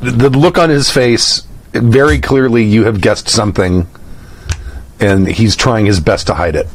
the 0.01 0.31
look 0.31 0.57
on 0.57 0.71
his 0.71 0.91
face 0.91 1.46
very 1.83 2.19
clearly 2.19 2.65
you 2.65 2.85
have 2.85 3.01
guessed 3.01 3.29
something, 3.29 3.87
and 5.01 5.27
he's 5.27 5.57
trying 5.57 5.87
his 5.87 6.01
best 6.01 6.27
to 6.29 6.35
hide 6.35 6.57
it. 6.57 6.67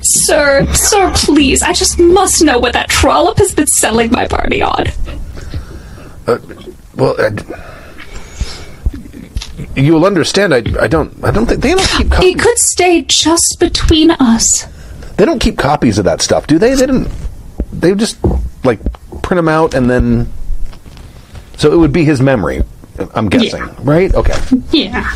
Sir, 0.00 0.66
sir, 0.74 1.12
please. 1.14 1.62
I 1.62 1.72
just 1.72 1.98
must 1.98 2.42
know 2.42 2.58
what 2.58 2.72
that 2.72 2.88
trollop 2.88 3.38
has 3.38 3.54
been 3.54 3.68
selling 3.68 4.10
my 4.10 4.26
Barney 4.26 4.60
on. 4.60 4.88
Uh, 6.26 6.38
well, 6.96 7.14
I, 7.18 7.30
you 9.76 9.92
will 9.94 10.04
understand. 10.04 10.52
I, 10.54 10.62
I 10.80 10.88
don't 10.88 11.24
I 11.24 11.30
don't 11.30 11.46
think 11.46 11.62
they 11.62 11.74
don't 11.74 11.88
keep 11.88 12.08
It 12.20 12.38
could 12.38 12.58
stay 12.58 13.02
just 13.02 13.58
between 13.58 14.10
us. 14.10 14.66
They 15.16 15.24
don't 15.24 15.38
keep 15.38 15.58
copies 15.58 15.98
of 15.98 16.04
that 16.04 16.20
stuff, 16.20 16.46
do 16.46 16.58
they? 16.58 16.74
They 16.74 16.86
didn't. 16.86 17.08
They 17.72 17.94
just 17.94 18.18
like 18.64 18.80
print 19.22 19.38
them 19.38 19.48
out 19.48 19.74
and 19.74 19.88
then. 19.88 20.32
So 21.56 21.72
it 21.72 21.76
would 21.76 21.92
be 21.92 22.04
his 22.04 22.20
memory. 22.20 22.62
I'm 23.14 23.28
guessing, 23.28 23.62
right? 23.84 24.12
Okay. 24.14 24.34
Yeah. 24.70 25.10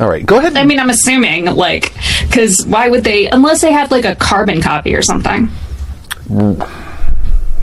All 0.00 0.08
right. 0.08 0.24
Go 0.24 0.38
ahead. 0.38 0.56
I 0.56 0.64
mean, 0.64 0.80
I'm 0.80 0.90
assuming, 0.90 1.44
like, 1.46 1.94
because 2.26 2.66
why 2.66 2.88
would 2.88 3.04
they, 3.04 3.28
unless 3.28 3.60
they 3.60 3.72
had, 3.72 3.90
like, 3.90 4.04
a 4.04 4.14
carbon 4.16 4.60
copy 4.60 4.94
or 4.94 5.02
something? 5.02 5.48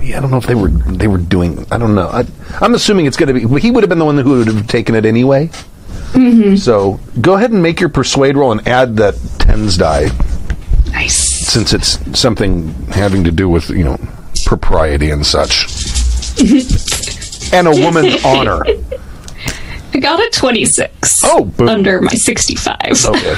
Yeah, 0.02 0.18
I 0.18 0.22
don't 0.22 0.32
know 0.32 0.38
if 0.38 0.46
they 0.46 0.56
were 0.56 0.70
they 0.70 1.08
were 1.08 1.18
doing. 1.18 1.66
I 1.72 1.78
don't 1.78 1.94
know. 1.96 2.08
I, 2.08 2.26
I'm 2.62 2.74
assuming 2.74 3.06
it's 3.06 3.18
going 3.18 3.28
to 3.28 3.48
be. 3.48 3.60
He 3.60 3.72
would 3.72 3.84
have 3.84 3.90
been 3.90 4.00
the 4.00 4.06
one 4.06 4.18
who 4.18 4.38
would 4.40 4.48
have 4.48 4.68
taken 4.68 4.96
it 4.96 5.06
anyway. 5.06 5.48
Mm-hmm. 6.14 6.56
So 6.56 7.00
go 7.20 7.36
ahead 7.36 7.52
and 7.52 7.62
make 7.62 7.80
your 7.80 7.90
persuade 7.90 8.36
roll 8.38 8.52
and 8.52 8.66
add 8.68 8.96
that 8.98 9.16
tens 9.40 9.78
die, 9.78 10.08
Nice. 10.92 11.48
since 11.48 11.74
it's 11.74 12.00
something 12.20 12.70
having 12.88 13.24
to 13.26 13.32
do 13.32 13.50
with 13.50 13.70
you 13.70 13.84
know 13.84 13.98
propriety 14.46 15.12
and 15.12 15.26
such, 15.26 15.66
and 17.54 17.68
a 17.68 17.72
woman's 17.72 18.24
honor. 18.26 18.64
I 19.94 20.00
got 20.00 20.20
a 20.20 20.30
26. 20.32 21.20
Oh, 21.24 21.46
boom. 21.46 21.68
Under 21.70 22.02
my 22.02 22.12
65. 22.12 22.76
Okay. 23.06 23.36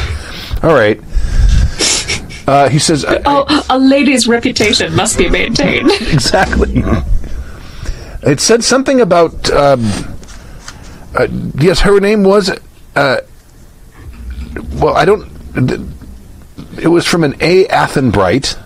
All 0.64 0.74
right. 0.74 1.00
Uh, 2.48 2.68
he 2.70 2.80
says. 2.80 3.06
I- 3.06 3.22
Oh, 3.26 3.66
a 3.70 3.78
lady's 3.80 4.28
reputation 4.28 4.94
must 4.96 5.18
be 5.18 5.30
maintained. 5.30 5.90
exactly. 6.12 6.84
It 8.24 8.40
said 8.40 8.64
something 8.64 9.00
about. 9.02 9.50
Um, 9.52 9.84
uh, 11.18 11.28
yes, 11.60 11.80
her 11.82 12.00
name 12.00 12.24
was. 12.24 12.50
Uh, 12.96 13.18
well, 14.74 14.96
I 14.96 15.06
don't. 15.06 15.30
it 16.78 16.88
was 16.88 17.06
from 17.08 17.24
an 17.24 17.36
A. 17.42 17.66
Athenbright, 17.68 18.58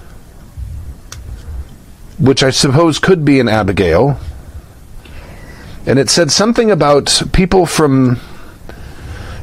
which 2.17 2.43
I 2.43 2.49
suppose 2.49 2.97
could 2.99 3.23
be 3.25 3.39
an 3.39 3.47
Abigail. 3.47 4.19
And 5.87 5.99
it 5.99 6.09
said 6.09 6.31
something 6.31 6.71
about 6.71 7.21
people 7.31 7.65
from. 7.65 8.19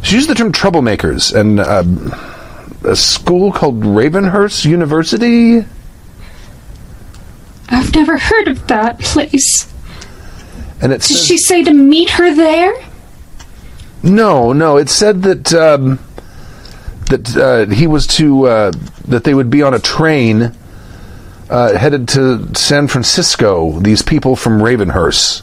She 0.02 0.16
used 0.16 0.28
the 0.28 0.34
term 0.34 0.52
troublemakers 0.52 1.32
and 1.32 1.60
um, 1.60 2.12
a 2.84 2.96
school 2.96 3.52
called 3.52 3.80
Ravenhurst 3.80 4.64
University. 4.64 5.64
I've 7.68 7.94
never 7.94 8.18
heard 8.18 8.48
of 8.48 8.66
that 8.66 8.98
place. 8.98 9.72
And 10.80 10.92
it 10.92 11.00
Did 11.02 11.04
says, 11.04 11.26
she 11.26 11.38
say 11.38 11.62
to 11.62 11.72
meet 11.72 12.10
her 12.10 12.34
there? 12.34 12.74
No, 14.02 14.52
no. 14.52 14.76
It 14.76 14.88
said 14.88 15.22
that 15.22 15.54
um, 15.54 16.00
that 17.08 17.36
uh, 17.36 17.72
he 17.72 17.86
was 17.86 18.06
to 18.08 18.46
uh, 18.46 18.72
that 19.06 19.24
they 19.24 19.34
would 19.34 19.50
be 19.50 19.62
on 19.62 19.74
a 19.74 19.78
train 19.78 20.52
uh, 21.48 21.76
headed 21.76 22.08
to 22.08 22.54
San 22.54 22.88
Francisco. 22.88 23.78
These 23.78 24.02
people 24.02 24.34
from 24.34 24.60
Ravenhurst, 24.60 25.42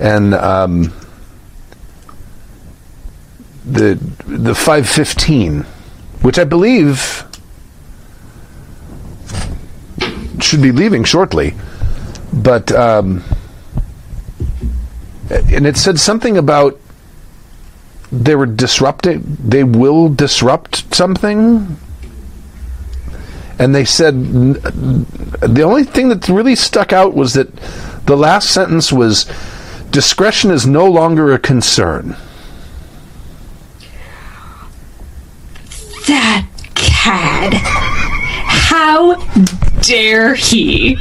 and 0.00 0.34
um, 0.34 0.92
the 3.64 3.94
the 4.26 4.54
five 4.54 4.88
fifteen, 4.88 5.62
which 6.22 6.38
I 6.38 6.44
believe 6.44 7.24
should 10.40 10.62
be 10.62 10.72
leaving 10.72 11.04
shortly, 11.04 11.54
but. 12.32 12.72
Um, 12.72 13.22
and 15.30 15.64
it 15.64 15.76
said 15.76 15.98
something 16.00 16.36
about 16.36 16.78
they 18.10 18.34
were 18.34 18.46
disrupting 18.46 19.36
they 19.38 19.62
will 19.62 20.08
disrupt 20.08 20.92
something 20.92 21.76
and 23.58 23.74
they 23.74 23.84
said 23.84 24.14
the 24.14 25.62
only 25.62 25.84
thing 25.84 26.08
that 26.08 26.28
really 26.28 26.56
stuck 26.56 26.92
out 26.92 27.14
was 27.14 27.34
that 27.34 27.54
the 28.06 28.16
last 28.16 28.50
sentence 28.50 28.92
was 28.92 29.30
discretion 29.90 30.50
is 30.50 30.66
no 30.66 30.86
longer 30.86 31.32
a 31.32 31.38
concern 31.38 32.16
That 36.06 36.46
cad. 36.74 37.54
How 37.54 39.14
dare 39.82 40.34
he? 40.34 40.96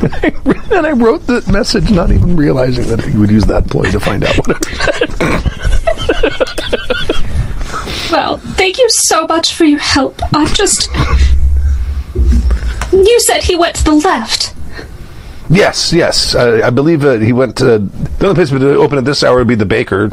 and 0.72 0.86
i 0.86 0.92
wrote 0.92 1.26
the 1.26 1.44
message 1.52 1.90
not 1.90 2.10
even 2.10 2.34
realizing 2.36 2.86
that 2.86 3.02
he 3.04 3.18
would 3.18 3.30
use 3.30 3.44
that 3.44 3.68
ploy 3.68 3.82
to 3.90 4.00
find 4.00 4.24
out 4.24 4.34
what 4.38 4.56
it 4.56 4.66
Well, 8.10 8.38
thank 8.38 8.78
you 8.78 8.86
so 8.88 9.26
much 9.26 9.54
for 9.54 9.64
your 9.64 9.78
help. 9.78 10.20
I'm 10.34 10.48
just. 10.48 10.88
You 12.92 13.20
said 13.20 13.42
he 13.44 13.56
went 13.56 13.76
to 13.76 13.84
the 13.84 13.94
left. 13.94 14.54
yes 15.52 15.92
yes 15.92 16.34
uh, 16.36 16.60
i 16.62 16.70
believe 16.70 17.04
uh, 17.04 17.18
he 17.18 17.32
went 17.32 17.56
to 17.56 17.64
the 18.18 18.22
only 18.26 18.34
place 18.36 18.50
to 18.50 18.76
open 18.84 18.98
at 18.98 19.04
this 19.04 19.24
hour 19.24 19.38
would 19.38 19.48
be 19.48 19.56
the 19.56 19.66
baker 19.66 20.10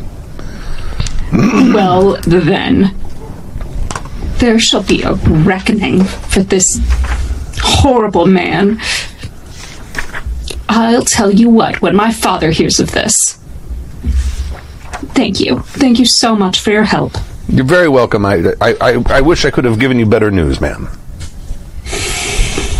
Well, 1.78 2.18
then. 2.26 2.96
There 4.40 4.60
shall 4.60 4.84
be 4.84 5.04
a 5.04 5.14
reckoning 5.14 6.04
for 6.04 6.40
this 6.42 6.66
horrible 7.62 8.26
man. 8.26 8.80
I'll 10.70 11.04
tell 11.04 11.32
you 11.32 11.50
what 11.50 11.82
when 11.82 11.96
my 11.96 12.12
father 12.12 12.52
hears 12.52 12.80
of 12.80 12.92
this. 12.92 13.34
Thank 15.14 15.40
you. 15.40 15.60
Thank 15.60 16.00
you 16.00 16.06
so 16.06 16.36
much 16.36 16.60
for 16.62 16.72
your 16.72 16.84
help. 16.86 17.14
you're 17.50 17.66
very 17.66 17.90
welcome 17.90 18.26
I, 18.26 18.36
I 18.62 18.70
i 18.82 19.04
i 19.20 19.22
wish 19.22 19.46
i 19.46 19.52
could 19.52 19.66
have 19.66 19.80
given 19.80 19.98
you 20.00 20.06
better 20.06 20.30
news 20.32 20.60
ma'am 20.60 20.90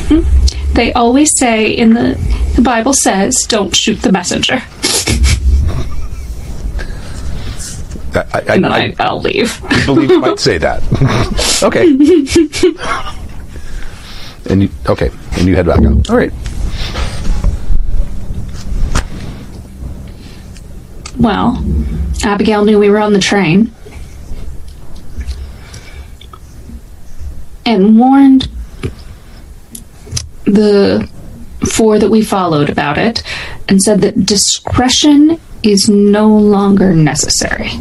Mm-hmm. 0.08 0.74
They 0.74 0.94
always 0.94 1.38
say 1.38 1.70
in 1.72 1.94
the, 1.94 2.16
the 2.56 2.62
Bible 2.62 2.94
says, 2.94 3.46
don't 3.48 3.76
shoot 3.76 4.02
the 4.02 4.12
messenger. 4.12 4.62
I, 8.14 8.26
I, 8.34 8.40
And 8.56 8.64
then 8.64 8.72
I, 8.72 8.88
I, 8.88 8.96
I'll 9.00 9.20
leave. 9.22 9.64
I 9.66 9.86
believe 9.86 10.10
you 10.10 10.20
might 10.20 10.40
say 10.40 10.58
that. 10.58 10.82
okay. 11.64 11.82
and 14.52 14.64
you, 14.64 14.70
okay, 14.88 15.12
and 15.34 15.48
you 15.48 15.56
head 15.56 15.66
back 15.66 15.84
out. 15.84 16.10
All 16.10 16.18
right. 16.18 16.32
Well, 21.20 21.64
Abigail 22.24 22.64
knew 22.64 22.80
we 22.80 22.90
were 22.90 23.00
on 23.00 23.14
the 23.14 23.20
train 23.20 23.72
and 27.66 28.00
warned 28.00 28.48
the 30.48 31.10
four 31.66 32.00
that 32.00 32.10
we 32.10 32.24
followed 32.24 32.70
about 32.70 32.98
it 32.98 33.22
and 33.68 33.82
said 33.82 34.02
that 34.02 34.26
discretion 34.26 35.40
is 35.64 35.90
no 35.90 36.28
longer 36.28 36.94
necessary. 36.94 37.72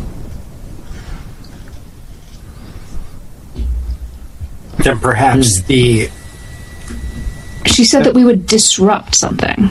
Then 4.79 4.99
perhaps 4.99 5.61
hmm. 5.61 5.67
the 5.67 6.11
She 7.67 7.85
said 7.85 8.05
that 8.05 8.15
we 8.15 8.25
would 8.25 8.47
disrupt 8.47 9.15
something. 9.17 9.71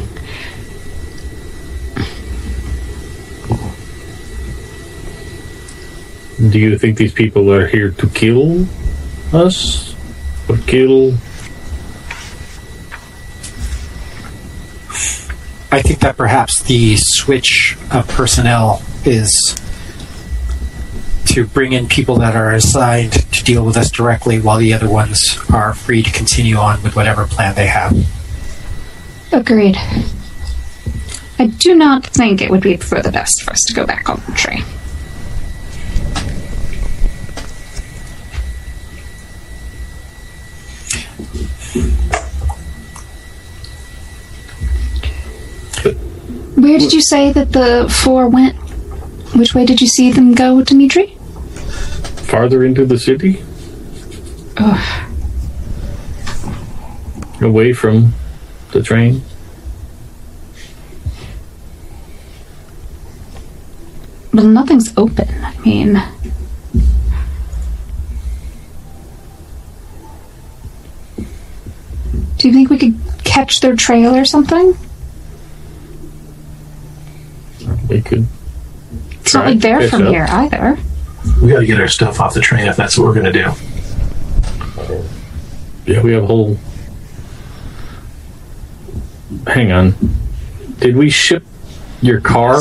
Do 6.50 6.60
you 6.60 6.78
think 6.78 6.98
these 6.98 7.14
people 7.14 7.52
are 7.52 7.66
here 7.66 7.92
to 7.92 8.08
kill 8.10 8.68
us? 9.34 9.96
Or 10.50 10.58
kill? 10.68 11.14
I 15.72 15.82
think 15.82 16.00
that 16.00 16.16
perhaps 16.18 16.64
the 16.64 16.96
switch 16.98 17.78
of 17.92 18.08
personnel 18.08 18.82
is 19.04 19.56
to 21.28 21.46
bring 21.48 21.74
in 21.74 21.88
people 21.88 22.16
that 22.18 22.36
are 22.36 22.54
assigned 22.54 23.12
to 23.12 23.44
deal 23.44 23.66
with 23.66 23.76
us 23.76 23.92
directly 23.92 24.40
while 24.40 24.58
the 24.58 24.74
other 24.74 24.90
ones 24.90 25.38
are 25.52 25.74
free 25.74 26.02
to 26.02 26.12
continue 26.12 26.56
on 26.56 26.82
with 26.82 26.96
whatever 26.96 27.26
plan 27.26 27.56
they 27.56 27.68
have. 27.68 27.94
Agreed. 29.34 29.78
I 31.38 31.48
do 31.48 31.76
not 31.76 32.06
think 32.08 32.42
it 32.42 32.50
would 32.50 32.62
be 32.62 32.78
for 32.78 33.02
the 33.02 33.12
best 33.12 33.44
for 33.44 33.52
us 33.52 33.64
to 33.64 33.74
go 33.74 33.86
back 33.86 34.08
on 34.10 34.24
the 34.26 34.32
train. 34.32 34.64
Where 46.66 46.80
did 46.80 46.94
you 46.94 47.02
say 47.02 47.32
that 47.32 47.52
the 47.52 47.88
four 48.04 48.28
went? 48.28 48.56
Which 49.36 49.54
way 49.54 49.68
did 49.68 49.82
you 49.82 49.88
see 49.88 50.12
them 50.12 50.34
go, 50.34 50.64
Dimitri? 50.64 51.14
Farther 52.26 52.66
into 52.66 52.88
the 52.88 52.98
city? 52.98 53.44
Ugh. 54.58 55.12
Away 57.40 57.72
from 57.72 58.16
the 58.72 58.82
train? 58.82 59.22
Well, 64.34 64.48
nothing's 64.48 64.92
open. 64.98 65.30
I 65.44 65.56
mean, 65.60 66.02
do 72.40 72.48
you 72.48 72.54
think 72.56 72.72
we 72.72 72.80
could 72.80 73.00
catch 73.24 73.60
their 73.60 73.76
trail 73.76 74.16
or 74.16 74.26
something? 74.26 74.76
We 77.90 78.02
could. 78.02 78.28
It's 79.22 79.34
not 79.34 79.46
like 79.46 79.60
they're 79.60 79.88
from 79.90 80.04
up. 80.04 80.10
here 80.10 80.26
either. 80.30 80.78
We 81.42 81.50
got 81.52 81.60
to 81.60 81.66
get 81.66 81.80
our 81.80 81.88
stuff 81.88 82.20
off 82.20 82.34
the 82.34 82.42
train 82.42 82.68
if 82.68 82.76
that's 82.76 82.98
what 82.98 83.06
we're 83.08 83.14
going 83.20 83.32
to 83.32 83.44
do. 83.44 83.52
Yeah, 85.92 86.02
we 86.02 86.14
have 86.14 86.24
a 86.24 86.28
whole. 86.28 86.58
Hang 89.48 89.72
on. 89.72 89.96
Did 90.80 90.96
we 90.96 91.10
ship 91.10 91.44
your 92.02 92.22
car? 92.22 92.60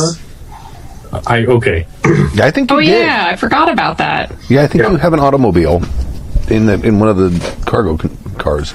I 1.26 1.44
okay. 1.46 1.86
Yeah, 2.34 2.46
I 2.46 2.50
think 2.50 2.70
you 2.70 2.76
Oh 2.76 2.80
did. 2.80 2.88
yeah, 2.88 3.26
I 3.30 3.36
forgot 3.36 3.68
about 3.70 3.98
that. 3.98 4.32
Yeah, 4.48 4.62
I 4.62 4.66
think 4.66 4.84
you 4.84 4.96
have 4.96 5.12
an 5.12 5.20
automobile 5.20 5.82
in 6.48 6.66
the 6.66 6.74
in 6.82 6.98
one 6.98 7.08
of 7.08 7.16
the 7.16 7.64
cargo 7.66 7.96
con- 7.96 8.16
cars. 8.38 8.74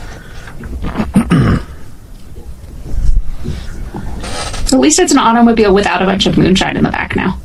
At 4.73 4.79
least 4.79 4.99
it's 4.99 5.11
an 5.11 5.17
automobile 5.19 5.73
without 5.73 6.01
a 6.01 6.05
bunch 6.05 6.25
of 6.25 6.37
moonshine 6.37 6.77
in 6.77 6.83
the 6.83 6.91
back 6.91 7.15
now. 7.15 7.39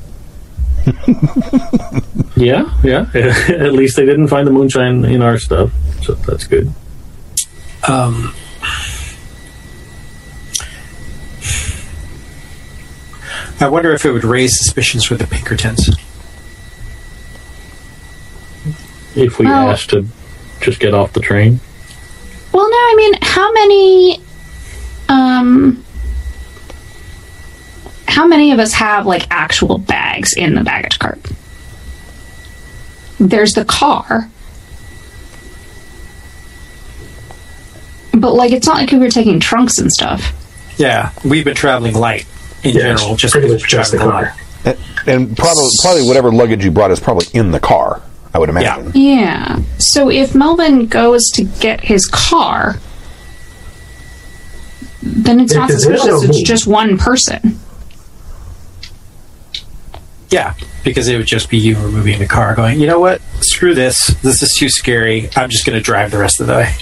Yeah, 2.37 2.69
yeah. 2.83 3.07
At 3.15 3.75
least 3.75 3.95
they 3.97 4.05
didn't 4.05 4.27
find 4.27 4.45
the 4.45 4.51
moonshine 4.51 5.05
in 5.05 5.23
our 5.23 5.39
stuff, 5.39 5.71
so 6.03 6.15
that's 6.15 6.49
good. 6.49 6.67
Um, 7.89 8.35
I 13.61 13.69
wonder 13.69 13.93
if 13.93 14.05
it 14.05 14.11
would 14.11 14.25
raise 14.25 14.59
suspicions 14.59 15.11
with 15.11 15.21
the 15.21 15.27
Pinkertons. 15.27 15.91
if 19.17 19.39
we 19.39 19.47
Well- 19.47 19.71
asked 19.71 19.91
to 19.91 20.05
just 20.61 20.81
get 20.81 20.93
off 20.93 21.13
the 21.13 21.21
train? 21.21 21.61
Well, 22.51 22.69
no, 22.69 22.77
I 22.77 22.95
mean, 22.97 23.15
how 23.23 23.53
many, 23.53 24.21
um, 25.09 25.84
how 28.15 28.27
many 28.27 28.53
of 28.53 28.59
us 28.59 28.73
have 28.75 29.07
like 29.07 29.27
actual 29.31 29.79
bags 29.79 30.33
in 30.37 30.55
the 30.55 30.63
baggage 30.63 30.99
cart? 30.99 31.21
There's 33.19 33.53
the 33.55 33.65
car, 33.65 34.29
but 38.13 38.35
like, 38.35 38.53
it's 38.53 38.67
not 38.67 38.77
like 38.77 38.91
we 38.91 38.99
were 38.99 39.11
taking 39.11 39.41
trunks 39.41 39.79
and 39.79 39.91
stuff. 39.91 40.33
Yeah, 40.79 41.13
we've 41.25 41.45
been 41.45 41.55
traveling 41.55 41.95
light 41.95 42.27
in 42.63 42.75
Yeah, 42.75 42.95
general, 42.95 43.17
just 43.17 43.33
pretty 43.33 43.49
because 43.49 43.63
much 43.63 43.71
just 43.71 43.93
the 43.93 43.99
car. 43.99 44.35
And, 44.65 44.79
and 45.07 45.37
probably 45.37 45.69
probably 45.83 46.07
whatever 46.07 46.33
luggage 46.33 46.65
you 46.65 46.71
brought 46.71 46.91
is 46.91 47.01
probably 47.01 47.27
in 47.33 47.51
the 47.51 47.61
car. 47.61 48.03
I 48.33 48.39
would 48.39 48.49
imagine. 48.49 48.91
Yeah. 48.95 49.59
yeah. 49.59 49.59
So 49.79 50.11
if 50.11 50.35
Melvin 50.35 50.87
goes 50.87 51.29
to 51.35 51.45
get 51.45 51.81
his 51.81 52.07
car, 52.07 52.77
then 55.03 55.39
it's 55.41 55.53
Yeah, 55.53 55.61
not 55.61 55.71
'cause 55.71 55.83
suspicious. 55.85 56.07
no 56.07 56.23
It's 56.23 56.43
just 56.43 56.67
one 56.67 56.99
person. 56.99 57.61
Yeah, 60.31 60.55
because 60.85 61.09
it 61.09 61.17
would 61.17 61.27
just 61.27 61.49
be 61.51 61.59
you 61.59 61.77
removing 61.77 62.19
the 62.19 62.27
car, 62.27 62.55
going, 62.55 62.81
you 62.81 62.87
know 62.87 63.01
what? 63.01 63.21
Screw 63.41 63.75
this. 63.75 64.09
This 64.23 64.43
is 64.43 64.55
too 64.59 64.69
scary. 64.69 65.29
I'm 65.37 65.51
just 65.51 65.65
going 65.67 65.79
to 65.79 65.83
drive 65.83 66.11
the 66.11 66.19
rest 66.19 66.41
of 66.41 66.47
the 66.47 66.55
way. 66.55 66.73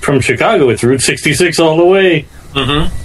From 0.00 0.20
Chicago, 0.20 0.68
it's 0.70 0.82
Route 0.82 1.00
66 1.00 1.60
all 1.60 1.76
the 1.76 1.84
way. 1.84 2.26
Mm-hmm. 2.54 2.98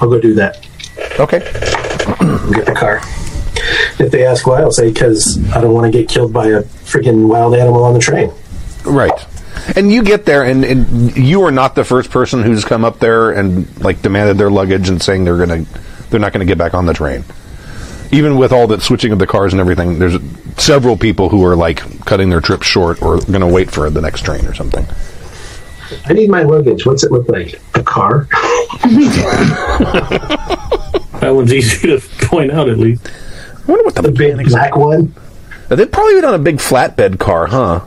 I'll 0.00 0.10
go 0.10 0.20
do 0.20 0.34
that. 0.34 0.66
Okay. 1.18 1.38
Get 2.52 2.66
the 2.66 2.74
car. 2.76 3.00
If 3.98 4.10
they 4.10 4.26
ask 4.26 4.46
why, 4.46 4.60
I'll 4.60 4.72
say 4.72 4.92
because 4.92 5.38
I 5.52 5.60
don't 5.60 5.72
want 5.72 5.90
to 5.90 5.98
get 5.98 6.08
killed 6.08 6.32
by 6.32 6.48
a 6.48 6.62
freaking 6.62 7.28
wild 7.28 7.54
animal 7.54 7.84
on 7.84 7.94
the 7.94 8.00
train. 8.00 8.32
Right. 8.84 9.26
And 9.76 9.90
you 9.92 10.02
get 10.02 10.24
there, 10.26 10.42
and, 10.44 10.64
and 10.64 11.16
you 11.16 11.42
are 11.42 11.50
not 11.50 11.74
the 11.74 11.84
first 11.84 12.10
person 12.10 12.42
who's 12.42 12.64
come 12.64 12.84
up 12.84 12.98
there 12.98 13.30
and 13.30 13.80
like 13.80 14.02
demanded 14.02 14.38
their 14.38 14.50
luggage 14.50 14.88
and 14.88 15.02
saying 15.02 15.24
they're 15.24 15.38
gonna 15.38 15.64
they're 16.10 16.20
not 16.20 16.32
gonna 16.32 16.44
get 16.44 16.58
back 16.58 16.74
on 16.74 16.86
the 16.86 16.92
train. 16.94 17.24
Even 18.12 18.36
with 18.36 18.52
all 18.52 18.66
that 18.68 18.82
switching 18.82 19.12
of 19.12 19.18
the 19.18 19.26
cars 19.26 19.52
and 19.52 19.60
everything, 19.60 19.98
there's 19.98 20.16
several 20.56 20.96
people 20.96 21.28
who 21.28 21.44
are 21.44 21.56
like 21.56 21.78
cutting 22.04 22.30
their 22.30 22.40
trip 22.40 22.62
short 22.62 23.02
or 23.02 23.18
going 23.22 23.40
to 23.40 23.46
wait 23.46 23.70
for 23.70 23.90
the 23.90 24.00
next 24.00 24.24
train 24.24 24.46
or 24.46 24.54
something. 24.54 24.86
I 26.06 26.12
need 26.12 26.30
my 26.30 26.42
luggage. 26.42 26.86
What's 26.86 27.02
it 27.02 27.10
look 27.10 27.28
like? 27.28 27.60
A 27.74 27.82
car? 27.82 28.28
That 31.24 31.34
one's 31.34 31.54
easy 31.54 31.88
to 31.88 32.06
point 32.26 32.50
out, 32.50 32.68
at 32.68 32.76
least. 32.76 33.08
I 33.08 33.70
wonder 33.70 33.84
what 33.84 33.94
the 33.94 34.02
The 34.02 34.12
big 34.12 34.46
black 34.46 34.76
one? 34.76 35.14
They'd 35.70 35.90
probably 35.90 36.16
been 36.16 36.26
on 36.26 36.34
a 36.34 36.38
big 36.38 36.56
flatbed 36.56 37.18
car, 37.18 37.46
huh? 37.46 37.80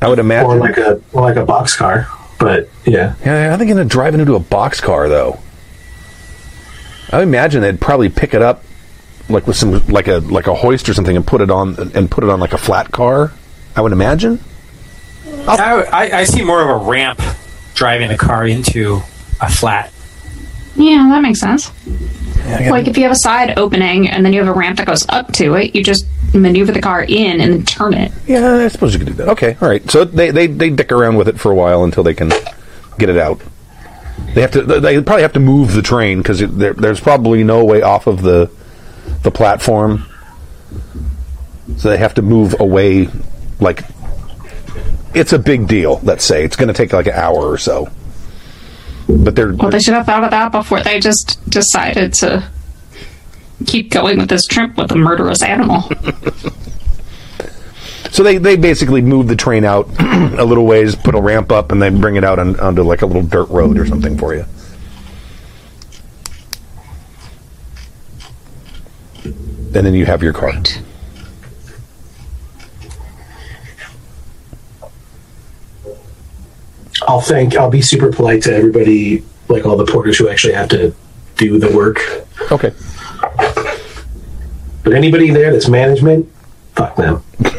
I 0.00 0.08
would 0.08 0.18
imagine. 0.18 0.50
Or 0.50 0.56
like 0.56 0.78
a 0.78 1.00
or 1.12 1.22
like 1.22 1.36
a 1.36 1.44
box 1.44 1.76
car. 1.76 2.08
But 2.38 2.68
yeah. 2.86 3.14
yeah, 3.24 3.52
I 3.52 3.58
think 3.58 3.70
going 3.70 3.76
to 3.76 3.84
drive 3.84 4.14
into 4.14 4.34
a 4.34 4.40
box 4.40 4.80
car 4.80 5.08
though. 5.08 5.38
I 7.12 7.18
would 7.18 7.28
imagine 7.28 7.60
they'd 7.60 7.80
probably 7.80 8.08
pick 8.08 8.32
it 8.34 8.40
up 8.40 8.64
like 9.28 9.46
with 9.46 9.56
some 9.56 9.86
like 9.88 10.08
a 10.08 10.18
like 10.18 10.46
a 10.46 10.54
hoist 10.54 10.88
or 10.88 10.94
something 10.94 11.16
and 11.16 11.26
put 11.26 11.40
it 11.40 11.50
on 11.50 11.76
and 11.94 12.10
put 12.10 12.24
it 12.24 12.30
on 12.30 12.40
like 12.40 12.52
a 12.52 12.58
flat 12.58 12.90
car. 12.90 13.32
I 13.76 13.82
would 13.82 13.92
imagine. 13.92 14.40
I, 15.46 15.82
I, 15.82 16.18
I 16.20 16.24
see 16.24 16.42
more 16.42 16.62
of 16.62 16.82
a 16.82 16.88
ramp 16.88 17.20
driving 17.74 18.10
a 18.10 18.18
car 18.18 18.46
into 18.46 18.96
a 19.40 19.50
flat. 19.50 19.92
Yeah, 20.76 21.08
that 21.10 21.22
makes 21.22 21.40
sense. 21.40 21.70
Like 22.46 22.88
if 22.88 22.96
you 22.96 23.04
have 23.04 23.12
a 23.12 23.16
side 23.16 23.58
opening 23.58 24.08
and 24.08 24.24
then 24.24 24.32
you 24.32 24.40
have 24.40 24.54
a 24.54 24.58
ramp 24.58 24.78
that 24.78 24.86
goes 24.86 25.06
up 25.08 25.32
to 25.34 25.54
it, 25.54 25.74
you 25.74 25.84
just 25.84 26.06
maneuver 26.34 26.72
the 26.72 26.80
car 26.80 27.02
in 27.02 27.40
and 27.40 27.52
then 27.52 27.64
turn 27.64 27.94
it. 27.94 28.12
Yeah, 28.26 28.54
I 28.56 28.68
suppose 28.68 28.92
you 28.92 28.98
could 28.98 29.08
do 29.08 29.14
that. 29.14 29.28
Okay, 29.30 29.56
all 29.60 29.68
right. 29.68 29.88
So 29.90 30.04
they 30.04 30.30
they 30.30 30.46
they 30.46 30.70
dick 30.70 30.90
around 30.90 31.16
with 31.16 31.28
it 31.28 31.38
for 31.38 31.52
a 31.52 31.54
while 31.54 31.84
until 31.84 32.02
they 32.02 32.14
can 32.14 32.30
get 32.98 33.08
it 33.08 33.16
out. 33.16 33.40
They 34.34 34.40
have 34.40 34.52
to. 34.52 34.62
They 34.62 35.00
probably 35.02 35.22
have 35.22 35.32
to 35.34 35.40
move 35.40 35.74
the 35.74 35.82
train 35.82 36.18
because 36.18 36.40
there, 36.40 36.72
there's 36.72 37.00
probably 37.00 37.44
no 37.44 37.64
way 37.64 37.82
off 37.82 38.06
of 38.06 38.22
the 38.22 38.50
the 39.22 39.30
platform. 39.30 40.06
So 41.76 41.90
they 41.90 41.98
have 41.98 42.14
to 42.14 42.22
move 42.22 42.58
away. 42.60 43.08
Like 43.60 43.84
it's 45.14 45.32
a 45.32 45.38
big 45.38 45.68
deal. 45.68 46.00
Let's 46.02 46.24
say 46.24 46.44
it's 46.44 46.56
going 46.56 46.68
to 46.68 46.74
take 46.74 46.92
like 46.92 47.06
an 47.06 47.14
hour 47.14 47.50
or 47.50 47.58
so. 47.58 47.90
But 49.18 49.36
they're 49.36 49.52
Well, 49.52 49.70
they 49.70 49.80
should 49.80 49.94
have 49.94 50.06
thought 50.06 50.24
of 50.24 50.30
that 50.30 50.52
before 50.52 50.82
they 50.82 51.00
just 51.00 51.38
decided 51.48 52.14
to 52.14 52.48
keep 53.66 53.90
going 53.90 54.18
with 54.18 54.28
this 54.28 54.46
trip 54.46 54.76
with 54.76 54.92
a 54.92 54.96
murderous 54.96 55.42
animal. 55.42 55.90
So 58.12 58.24
they, 58.24 58.38
they 58.38 58.56
basically 58.56 59.02
move 59.02 59.28
the 59.28 59.36
train 59.36 59.64
out 59.64 59.88
a 60.00 60.44
little 60.44 60.66
ways, 60.66 60.96
put 60.96 61.14
a 61.14 61.20
ramp 61.20 61.52
up, 61.52 61.70
and 61.70 61.80
then 61.80 62.00
bring 62.00 62.16
it 62.16 62.24
out 62.24 62.38
on, 62.38 62.58
onto 62.58 62.82
like 62.82 63.02
a 63.02 63.06
little 63.06 63.22
dirt 63.22 63.48
road 63.50 63.78
or 63.78 63.86
something 63.86 64.18
for 64.18 64.34
you. 64.34 64.44
And 69.24 69.86
then 69.86 69.94
you 69.94 70.06
have 70.06 70.22
your 70.22 70.32
car. 70.32 70.52
I'll 77.10 77.20
thank 77.20 77.56
I'll 77.56 77.70
be 77.70 77.82
super 77.82 78.12
polite 78.12 78.44
to 78.44 78.54
everybody 78.54 79.24
like 79.48 79.66
all 79.66 79.76
the 79.76 79.84
porters 79.84 80.16
who 80.16 80.28
actually 80.28 80.52
have 80.52 80.68
to 80.68 80.94
do 81.36 81.58
the 81.58 81.76
work. 81.76 81.98
Okay. 82.52 82.72
But 84.84 84.94
anybody 84.94 85.30
there 85.30 85.52
that's 85.52 85.68
management, 85.68 86.30
fuck 86.74 86.94
them. 86.96 87.22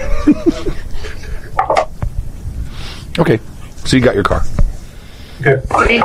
Okay. 3.20 3.40
So 3.84 3.98
you 3.98 4.02
got 4.02 4.16
your 4.16 4.24
car. 4.24 4.42
Okay. 5.42 5.62
Great. 5.68 6.02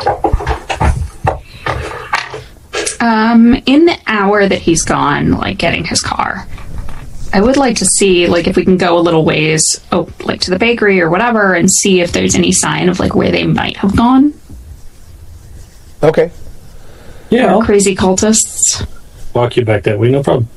Um, 3.00 3.54
in 3.66 3.84
the 3.84 3.96
hour 4.08 4.48
that 4.48 4.58
he's 4.58 4.82
gone, 4.82 5.30
like 5.32 5.56
getting 5.56 5.84
his 5.84 6.00
car, 6.00 6.48
I 7.36 7.40
would 7.42 7.58
like 7.58 7.76
to 7.76 7.84
see, 7.84 8.26
like, 8.28 8.46
if 8.46 8.56
we 8.56 8.64
can 8.64 8.78
go 8.78 8.98
a 8.98 9.00
little 9.00 9.22
ways, 9.22 9.78
oh, 9.92 10.08
like 10.24 10.40
to 10.40 10.50
the 10.50 10.58
bakery 10.58 11.02
or 11.02 11.10
whatever, 11.10 11.52
and 11.52 11.70
see 11.70 12.00
if 12.00 12.10
there's 12.10 12.34
any 12.34 12.50
sign 12.50 12.88
of 12.88 12.98
like 12.98 13.14
where 13.14 13.30
they 13.30 13.46
might 13.46 13.76
have 13.76 13.94
gone. 13.94 14.32
Okay. 16.02 16.30
Yeah, 17.28 17.48
I'll 17.48 17.62
Crazy 17.62 17.94
cultists. 17.94 18.86
walk 19.34 19.58
you 19.58 19.66
back 19.66 19.82
that 19.82 19.98
way, 19.98 20.10
no 20.10 20.22
problem. 20.22 20.48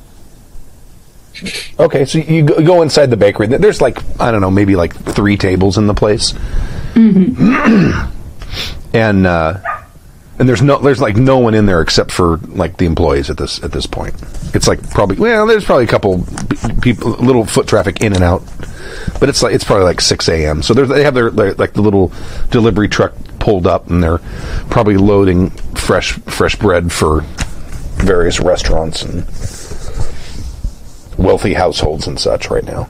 Okay. 1.78 2.06
So 2.06 2.20
you 2.20 2.44
go 2.44 2.64
go 2.64 2.82
inside 2.82 3.10
the 3.10 3.18
bakery. 3.18 3.48
There's 3.48 3.82
like, 3.82 3.98
I 4.22 4.32
don't 4.32 4.40
know, 4.40 4.52
maybe 4.52 4.78
like 4.78 4.96
three 4.96 5.36
tables 5.36 5.78
in 5.78 5.88
the 5.88 5.94
place. 5.94 6.34
and, 6.96 8.08
uh, 9.28 9.60
and 10.40 10.48
there's 10.48 10.62
no, 10.62 10.80
there's 10.80 11.02
like 11.02 11.18
no 11.18 11.38
one 11.38 11.54
in 11.54 11.66
there 11.66 11.82
except 11.82 12.12
for 12.12 12.38
like 12.38 12.78
the 12.78 12.86
employees 12.86 13.30
at 13.30 13.38
this 13.38 13.62
at 13.62 13.72
this 13.74 13.86
point. 13.86 14.16
It's 14.56 14.68
like 14.68 14.90
probably 14.90 15.18
well, 15.18 15.46
there's 15.46 15.66
probably 15.66 15.84
a 15.84 15.88
couple 15.88 16.26
people, 16.82 17.12
little 17.12 17.46
foot 17.46 17.68
traffic 17.68 18.02
in 18.02 18.14
and 18.14 18.24
out, 18.24 18.42
but 19.20 19.28
it's 19.28 19.44
like 19.44 19.54
it's 19.54 19.66
probably 19.66 19.84
like 19.84 20.00
six 20.00 20.30
a.m. 20.30 20.64
So 20.64 20.74
they 20.74 21.04
have 21.04 21.14
their, 21.14 21.30
their 21.30 21.54
like 21.56 21.74
the 21.74 21.82
little 21.82 22.12
delivery 22.50 22.88
truck 22.88 23.14
pulled 23.40 23.68
up, 23.68 23.90
and 23.90 24.02
they're 24.02 24.20
probably 24.70 24.96
loading 24.96 25.50
fresh 25.76 26.14
fresh 26.14 26.56
bread 26.56 26.92
for 26.92 27.22
various 27.98 28.40
restaurants 28.40 29.04
and 29.04 29.26
wealthy 31.18 31.54
households 31.54 32.08
and 32.08 32.18
such 32.18 32.50
right 32.50 32.64
now. 32.64 32.88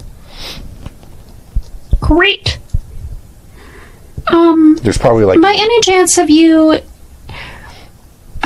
Great. 2.00 2.60
Um, 4.28 4.78
There's 4.84 5.00
probably 5.00 5.26
like 5.26 5.42
by 5.42 5.56
any 5.58 5.82
chance, 5.82 6.16
have 6.18 6.30
you 6.30 6.80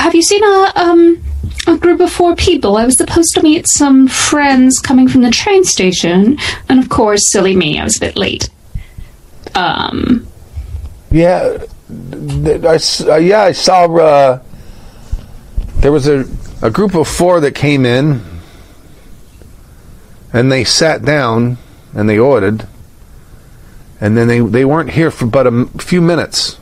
have 0.03 0.13
you 0.13 0.21
seen 0.21 0.43
a 0.43 0.71
um 0.75 1.23
a 1.65 1.77
group 1.77 2.01
of 2.01 2.11
four 2.11 2.35
people? 2.35 2.75
I 2.75 2.85
was 2.85 2.97
supposed 2.97 3.33
to 3.35 3.41
meet 3.41 3.67
some 3.67 4.09
friends 4.09 4.79
coming 4.79 5.07
from 5.07 5.21
the 5.21 5.31
train 5.31 5.63
station, 5.63 6.37
and 6.67 6.77
of 6.79 6.89
course, 6.89 7.31
silly 7.31 7.55
me, 7.55 7.79
I 7.79 7.85
was 7.85 7.95
a 7.97 8.01
bit 8.01 8.17
late. 8.17 8.49
Um, 9.55 10.27
Yeah, 11.09 11.57
I 11.89 12.79
uh, 13.07 13.15
yeah, 13.15 13.43
I 13.43 13.53
saw. 13.53 13.85
Uh, 13.85 14.39
there 15.77 15.91
was 15.91 16.07
a 16.07 16.25
a 16.61 16.69
group 16.69 16.95
of 16.95 17.07
four 17.07 17.39
that 17.39 17.55
came 17.55 17.85
in, 17.85 18.21
and 20.33 20.51
they 20.51 20.65
sat 20.65 21.05
down 21.05 21.57
and 21.93 22.09
they 22.09 22.19
ordered, 22.19 22.67
and 24.01 24.17
then 24.17 24.27
they 24.27 24.39
they 24.39 24.65
weren't 24.65 24.91
here 24.91 25.11
for 25.11 25.27
but 25.27 25.47
a 25.47 25.65
few 25.77 26.01
minutes, 26.01 26.57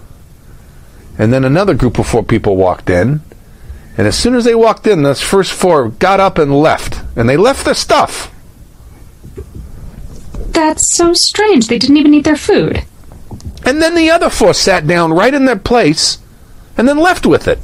and 1.17 1.33
then 1.33 1.43
another 1.43 1.73
group 1.73 1.97
of 1.97 2.05
four 2.05 2.23
people 2.23 2.55
walked 2.55 2.89
in, 2.89 3.21
and 3.97 4.07
as 4.07 4.17
soon 4.17 4.35
as 4.35 4.45
they 4.45 4.55
walked 4.55 4.87
in, 4.87 5.03
those 5.03 5.21
first 5.21 5.51
four 5.51 5.89
got 5.89 6.19
up 6.19 6.37
and 6.37 6.57
left, 6.59 7.01
and 7.15 7.27
they 7.27 7.37
left 7.37 7.65
their 7.65 7.73
stuff. 7.73 8.31
that's 10.51 10.95
so 10.95 11.13
strange. 11.13 11.67
They 11.67 11.79
didn't 11.79 11.97
even 11.97 12.13
eat 12.13 12.23
their 12.25 12.35
food. 12.35 12.83
And 13.65 13.81
then 13.81 13.95
the 13.95 14.09
other 14.09 14.29
four 14.29 14.53
sat 14.53 14.87
down 14.87 15.13
right 15.13 15.33
in 15.33 15.45
their 15.45 15.55
place 15.57 16.17
and 16.77 16.87
then 16.87 16.97
left 16.97 17.25
with 17.25 17.47
it. 17.47 17.59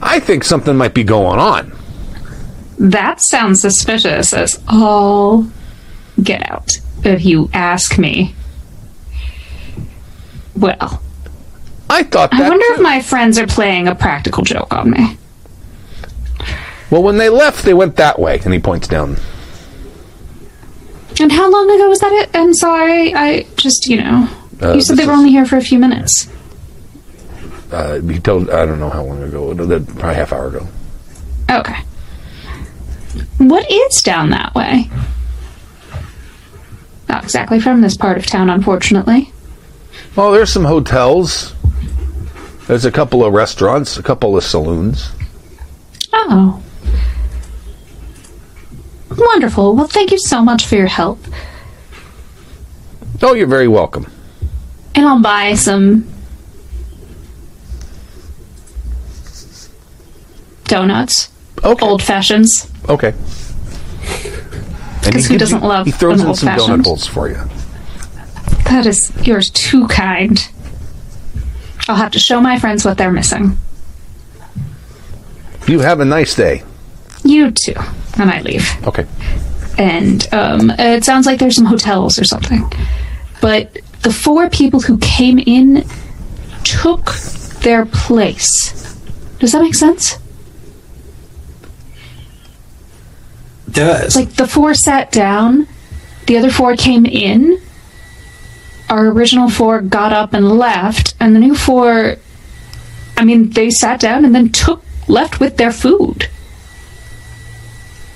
I 0.00 0.20
think 0.20 0.44
something 0.44 0.76
might 0.76 0.94
be 0.94 1.04
going 1.04 1.38
on. 1.38 1.72
That 2.78 3.20
sounds 3.20 3.60
suspicious 3.60 4.32
as 4.32 4.60
all 4.68 5.46
get 6.22 6.50
out, 6.50 6.70
if 7.02 7.24
you 7.24 7.48
ask 7.52 7.98
me. 7.98 8.34
Well, 10.56 11.02
I 11.90 12.02
thought 12.02 12.30
that. 12.30 12.40
I 12.40 12.48
wonder 12.48 12.64
if 12.70 12.80
my 12.80 13.00
friends 13.02 13.38
are 13.38 13.46
playing 13.46 13.88
a 13.88 13.94
practical 13.94 14.42
joke 14.42 14.72
on 14.74 14.90
me. 14.90 15.18
Well, 16.90 17.02
when 17.02 17.18
they 17.18 17.28
left, 17.28 17.64
they 17.64 17.74
went 17.74 17.96
that 17.96 18.18
way, 18.18 18.40
and 18.44 18.52
he 18.52 18.58
points 18.60 18.88
down. 18.88 19.16
And 21.20 21.30
how 21.30 21.50
long 21.50 21.70
ago 21.70 21.88
was 21.88 22.00
that? 22.00 22.12
It? 22.12 22.30
I'm 22.34 22.54
sorry. 22.54 23.14
I 23.14 23.46
just, 23.56 23.86
you 23.86 23.98
know, 24.02 24.28
Uh, 24.62 24.72
you 24.74 24.80
said 24.82 24.96
they 24.96 25.06
were 25.06 25.12
is- 25.12 25.18
only 25.18 25.30
here 25.30 25.46
for 25.46 25.56
a 25.56 25.60
few 25.62 25.78
minutes. 25.78 26.28
Uh, 27.70 28.00
he 28.00 28.18
told. 28.20 28.50
I 28.50 28.66
don't 28.66 28.78
know 28.80 28.90
how 28.90 29.02
long 29.04 29.22
ago. 29.22 29.54
Probably 29.54 30.14
half 30.14 30.32
hour 30.32 30.48
ago. 30.48 30.66
Okay. 31.50 31.76
What 33.38 33.70
is 33.70 34.02
down 34.02 34.30
that 34.30 34.54
way? 34.54 34.90
Not 37.08 37.24
exactly 37.24 37.60
from 37.60 37.80
this 37.80 37.96
part 37.96 38.16
of 38.16 38.26
town, 38.26 38.48
unfortunately. 38.50 39.32
Oh, 40.16 40.32
there's 40.32 40.52
some 40.52 40.64
hotels. 40.64 41.54
There's 42.66 42.84
a 42.84 42.92
couple 42.92 43.24
of 43.24 43.32
restaurants, 43.32 43.96
a 43.98 44.02
couple 44.02 44.36
of 44.36 44.44
saloons. 44.44 45.10
Oh. 46.12 46.62
Wonderful. 49.16 49.74
Well, 49.76 49.86
thank 49.86 50.10
you 50.10 50.18
so 50.18 50.42
much 50.42 50.66
for 50.66 50.76
your 50.76 50.86
help. 50.86 51.18
Oh, 53.22 53.34
you're 53.34 53.46
very 53.46 53.68
welcome. 53.68 54.10
And 54.94 55.06
I'll 55.06 55.20
buy 55.20 55.54
some 55.54 56.06
donuts, 60.64 61.28
Okay. 61.62 61.84
old 61.86 62.02
fashions. 62.02 62.70
Okay. 62.88 63.14
Because 65.04 65.26
he 65.26 65.34
who 65.34 65.38
doesn't 65.38 65.62
you- 65.62 65.68
love 65.68 65.86
He 65.86 65.92
throws 65.92 66.20
in 66.22 66.34
some 66.34 66.48
donut 66.48 66.58
old-fashioned? 66.58 66.86
holes 66.86 67.06
for 67.06 67.28
you. 67.28 67.38
That 68.64 68.86
is 68.86 69.12
yours 69.26 69.50
too 69.50 69.86
kind. 69.88 70.48
I'll 71.88 71.96
have 71.96 72.12
to 72.12 72.18
show 72.18 72.40
my 72.40 72.58
friends 72.58 72.84
what 72.84 72.96
they're 72.98 73.12
missing. 73.12 73.58
You 75.66 75.80
have 75.80 76.00
a 76.00 76.04
nice 76.04 76.34
day. 76.34 76.62
You 77.24 77.50
too. 77.50 77.74
And 78.18 78.30
I 78.30 78.40
leave. 78.42 78.68
Okay. 78.86 79.06
and 79.78 80.26
um, 80.32 80.70
it 80.78 81.04
sounds 81.04 81.26
like 81.26 81.38
there's 81.38 81.56
some 81.56 81.64
hotels 81.66 82.18
or 82.18 82.24
something. 82.24 82.70
But 83.40 83.78
the 84.02 84.12
four 84.12 84.48
people 84.50 84.80
who 84.80 84.98
came 84.98 85.38
in 85.38 85.84
took 86.64 87.12
their 87.62 87.86
place. 87.86 88.72
Does 89.38 89.52
that 89.52 89.62
make 89.62 89.74
sense? 89.74 90.18
Does 93.70 94.14
Like 94.16 94.34
the 94.34 94.46
four 94.46 94.74
sat 94.74 95.10
down, 95.10 95.66
the 96.26 96.36
other 96.38 96.50
four 96.50 96.76
came 96.76 97.04
in, 97.06 97.60
our 98.90 99.06
original 99.08 99.48
four 99.50 99.80
got 99.80 100.12
up 100.12 100.32
and 100.34 100.48
left, 100.58 101.14
and 101.20 101.34
the 101.34 101.40
new 101.40 101.54
four, 101.54 102.16
I 103.16 103.24
mean, 103.24 103.50
they 103.50 103.70
sat 103.70 104.00
down 104.00 104.24
and 104.24 104.34
then 104.34 104.50
took 104.50 104.82
left 105.08 105.40
with 105.40 105.56
their 105.56 105.72
food. 105.72 106.28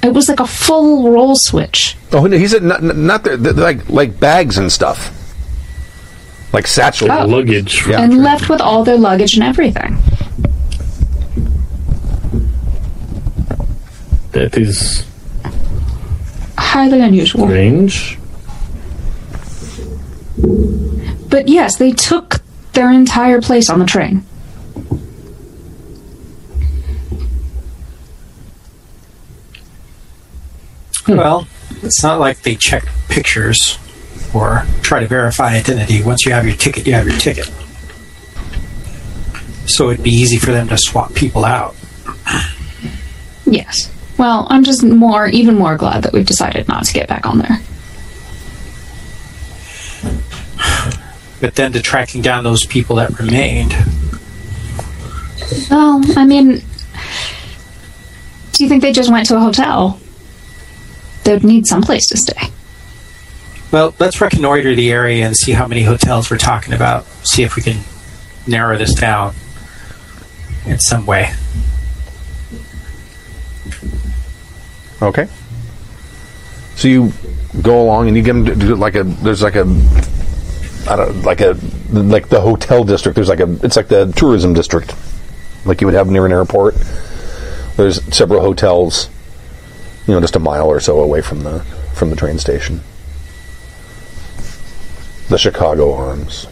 It 0.03 0.15
was 0.15 0.29
like 0.29 0.41
a 0.41 0.47
full 0.47 1.11
role 1.11 1.35
switch. 1.37 1.97
Oh, 2.13 2.27
no, 2.27 2.37
he 2.39 2.47
said 2.47 2.63
not, 2.63 2.83
not 2.83 3.25
the, 3.25 3.37
the, 3.37 3.53
like 3.53 3.89
like 3.91 4.21
bags 4.21 4.57
and 4.57 4.71
stuff, 4.71 5.11
like 6.53 6.67
satchel 6.67 7.11
Oh. 7.11 7.27
Luggage. 7.27 7.87
Yeah. 7.87 8.01
and 8.03 8.23
left 8.23 8.49
with 8.49 8.61
all 8.61 8.85
their 8.85 8.97
luggage 8.97 9.35
and 9.35 9.43
everything. 9.43 9.99
That 14.33 14.57
is 14.57 15.05
Highly 16.57 17.01
unusual. 17.01 17.47
strange. 17.47 18.19
But 21.29 21.49
yes, 21.49 21.77
they 21.77 21.93
took 21.93 22.41
their 22.73 22.91
entire 22.91 23.41
place 23.41 23.69
on 23.69 23.79
the 23.79 23.87
train. 23.87 24.25
Hmm. 31.05 31.17
well, 31.17 31.49
it's 31.83 32.03
not 32.03 32.21
like 32.21 32.43
they 32.43 32.55
check 32.55 32.85
pictures 33.09 33.79
or 34.35 34.67
try 34.83 35.01
to 35.01 35.07
verify 35.07 35.55
identity. 35.55 36.03
Once 36.03 36.27
you 36.27 36.33
have 36.33 36.47
your 36.47 36.57
ticket, 36.57 36.87
you 36.87 36.93
have 36.93 37.07
your 37.07 37.19
ticket. 37.19 37.51
So 39.67 39.91
it'd 39.91 40.05
be 40.05 40.11
easy 40.11 40.39
for 40.39 40.53
them 40.53 40.69
to 40.69 40.79
swap 40.79 41.15
people 41.15 41.45
out. 41.45 41.75
Yes. 43.47 43.91
Well, 44.19 44.47
I'm 44.51 44.65
just 44.65 44.85
more, 44.85 45.27
even 45.29 45.55
more 45.55 45.77
glad 45.77 46.03
that 46.03 46.13
we've 46.13 46.27
decided 46.27 46.69
not 46.69 46.85
to 46.85 46.93
get 46.93 47.09
back 47.09 47.25
on 47.25 47.39
there. 47.39 47.61
But 51.41 51.55
then 51.55 51.73
to 51.73 51.81
tracking 51.83 52.21
down 52.23 52.43
those 52.45 52.67
people 52.67 52.97
that 52.97 53.19
remained, 53.19 53.73
Well, 55.71 56.03
I 56.17 56.25
mean, 56.25 56.63
do 58.53 58.65
you 58.65 58.69
think 58.69 58.83
they 58.83 58.93
just 58.93 59.11
went 59.11 59.27
to 59.29 59.37
a 59.37 59.41
hotel? 59.41 60.01
They'd 61.25 61.45
need 61.45 61.67
someplace 61.67 62.09
to 62.09 62.17
stay. 62.17 62.49
well, 63.71 63.95
let's 64.01 64.21
reconnoiter 64.21 64.75
the 64.75 64.91
area 64.91 65.25
and 65.27 65.37
see 65.37 65.53
how 65.53 65.67
many 65.69 65.83
hotels 65.85 66.31
we're 66.31 66.39
talking 66.39 66.73
about. 66.75 67.05
See 67.25 67.43
if 67.45 67.55
we 67.55 67.63
can 67.63 67.79
narrow 68.47 68.77
this 68.79 68.95
down 68.95 69.35
in 70.67 70.79
some 70.79 71.07
way. 71.07 71.33
Okay. 75.01 75.29
So 76.75 76.89
you 76.89 77.13
go 77.63 77.81
along 77.83 78.09
and 78.09 78.17
you 78.17 78.23
get 78.23 78.33
them 78.33 78.45
to 78.47 78.75
like 78.77 78.95
a 78.95 79.05
there's 79.05 79.43
like 79.43 79.55
a 79.57 79.65
I 80.89 80.97
don't 80.97 81.23
like 81.23 81.43
a 81.43 81.55
like 81.93 82.31
the 82.31 82.41
hotel 82.41 82.83
district. 82.83 83.17
There's 83.17 83.29
like 83.29 83.41
a 83.41 83.53
it's 83.63 83.77
like 83.77 83.89
the 83.89 84.11
tourism 84.17 84.55
district, 84.55 84.95
like 85.67 85.83
you 85.83 85.87
would 85.87 85.95
have 85.95 86.09
near 86.09 86.25
an 86.25 86.33
airport. 86.33 86.77
There's 87.77 88.03
several 88.15 88.41
hotels, 88.41 89.11
you 90.07 90.15
know, 90.15 90.21
just 90.21 90.35
a 90.35 90.39
mile 90.39 90.67
or 90.67 90.81
so 90.81 91.01
away 91.01 91.21
from 91.21 91.41
the 91.41 91.61
from 91.93 92.09
the 92.09 92.17
train 92.17 92.39
station. 92.39 92.81
The 95.29 95.37
Chicago 95.37 95.93
Arms. 95.93 96.47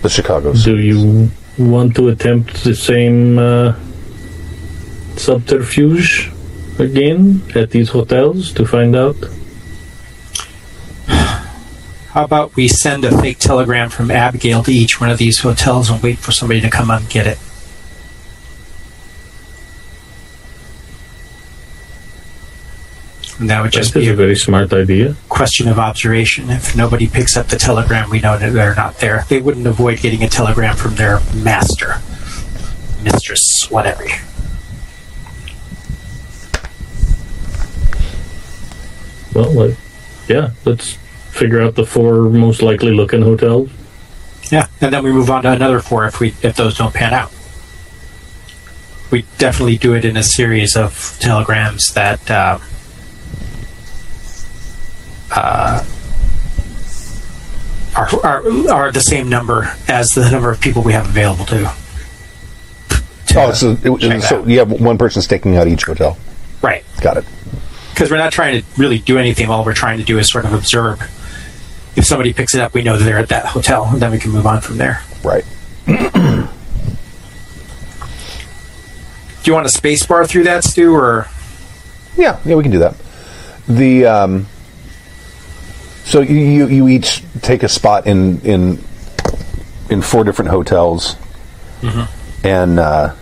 The 0.00 0.08
Chicago. 0.08 0.54
Do 0.54 0.78
you 0.78 1.30
want 1.58 1.94
to 1.96 2.08
attempt 2.08 2.64
the 2.64 2.74
same 2.74 3.38
uh, 3.38 3.74
subterfuge 5.16 6.32
again 6.80 7.42
at 7.54 7.70
these 7.70 7.90
hotels 7.90 8.52
to 8.54 8.66
find 8.66 8.96
out? 8.96 9.16
How 11.06 12.24
about 12.24 12.56
we 12.56 12.66
send 12.68 13.04
a 13.04 13.16
fake 13.20 13.38
telegram 13.38 13.88
from 13.90 14.10
Abigail 14.10 14.62
to 14.64 14.72
each 14.72 15.00
one 15.00 15.10
of 15.10 15.18
these 15.18 15.38
hotels 15.40 15.90
and 15.90 16.02
wait 16.02 16.18
for 16.18 16.32
somebody 16.32 16.60
to 16.60 16.70
come 16.70 16.90
up 16.90 17.00
and 17.02 17.10
get 17.10 17.26
it? 17.26 17.38
And 23.38 23.48
that 23.48 23.62
would 23.62 23.72
just 23.72 23.94
That 23.94 24.00
be 24.00 24.08
a 24.08 24.12
a 24.12 24.16
very 24.16 24.36
smart 24.36 24.72
idea. 24.72 25.16
question 25.30 25.66
of 25.68 25.78
observation. 25.78 26.50
If 26.50 26.76
nobody 26.76 27.06
picks 27.06 27.36
up 27.38 27.46
the 27.46 27.56
telegram, 27.56 28.10
we 28.10 28.20
know 28.20 28.36
that 28.36 28.52
they're 28.52 28.74
not 28.74 28.98
there. 28.98 29.24
They 29.28 29.40
wouldn't 29.40 29.66
avoid 29.66 30.00
getting 30.00 30.22
a 30.22 30.28
telegram 30.28 30.76
from 30.76 30.96
their 30.96 31.20
master, 31.34 32.00
mistress, 33.02 33.66
whatever. 33.70 34.04
Well, 39.34 39.50
like, 39.52 39.76
yeah, 40.28 40.50
let's 40.64 40.94
figure 41.30 41.60
out 41.60 41.74
the 41.74 41.86
four 41.86 42.28
most 42.28 42.62
likely 42.62 42.92
looking 42.92 43.22
hotels. 43.22 43.70
Yeah, 44.50 44.66
and 44.80 44.92
then 44.92 45.04
we 45.04 45.12
move 45.12 45.30
on 45.30 45.44
to 45.44 45.52
another 45.52 45.80
four 45.80 46.06
if 46.06 46.18
we 46.20 46.34
if 46.42 46.56
those 46.56 46.76
don't 46.76 46.92
pan 46.94 47.14
out. 47.14 47.32
We 49.10 49.24
definitely 49.38 49.76
do 49.78 49.94
it 49.94 50.04
in 50.04 50.16
a 50.16 50.22
series 50.22 50.76
of 50.76 51.16
telegrams 51.20 51.94
that 51.94 52.30
uh, 52.30 52.58
uh, 55.34 55.84
are, 57.96 58.08
are 58.24 58.70
are 58.70 58.92
the 58.92 59.00
same 59.00 59.28
number 59.28 59.72
as 59.88 60.10
the 60.10 60.28
number 60.30 60.50
of 60.50 60.60
people 60.60 60.82
we 60.82 60.92
have 60.92 61.08
available 61.08 61.44
to. 61.46 61.72
to 63.28 63.40
Oh, 63.40 63.52
so, 63.52 63.76
it, 63.82 64.22
so 64.22 64.40
out. 64.40 64.48
you 64.48 64.58
have 64.58 64.72
one 64.80 64.98
person 64.98 65.22
staking 65.22 65.56
out 65.56 65.68
each 65.68 65.84
hotel. 65.84 66.18
right 66.62 66.84
Got 67.00 67.18
it. 67.18 67.24
Because 68.00 68.10
we're 68.10 68.16
not 68.16 68.32
trying 68.32 68.62
to 68.62 68.66
really 68.80 68.98
do 68.98 69.18
anything. 69.18 69.50
All 69.50 69.62
we're 69.62 69.74
trying 69.74 69.98
to 69.98 70.04
do 70.04 70.18
is 70.18 70.30
sort 70.30 70.46
of 70.46 70.54
observe. 70.54 71.02
If 71.96 72.06
somebody 72.06 72.32
picks 72.32 72.54
it 72.54 72.62
up, 72.62 72.72
we 72.72 72.80
know 72.82 72.96
that 72.96 73.04
they're 73.04 73.18
at 73.18 73.28
that 73.28 73.44
hotel, 73.44 73.84
and 73.84 74.00
then 74.00 74.10
we 74.10 74.18
can 74.18 74.30
move 74.30 74.46
on 74.46 74.62
from 74.62 74.78
there. 74.78 75.02
Right. 75.22 75.44
Do 75.86 76.48
you 79.44 79.52
want 79.52 79.66
a 79.66 79.68
space 79.68 80.06
bar 80.06 80.26
through 80.26 80.44
that, 80.44 80.64
Stu, 80.64 80.94
or 80.94 81.26
Yeah, 82.16 82.40
yeah, 82.46 82.54
we 82.54 82.62
can 82.62 82.72
do 82.72 82.78
that. 82.78 82.94
The 83.68 84.06
um, 84.06 84.46
so 86.04 86.22
you, 86.22 86.36
you 86.38 86.68
you 86.68 86.88
each 86.88 87.22
take 87.42 87.62
a 87.62 87.68
spot 87.68 88.06
in 88.06 88.40
in 88.40 88.82
in 89.90 90.00
four 90.00 90.24
different 90.24 90.50
hotels. 90.50 91.16
and 92.44 92.78
uh, 92.78 93.14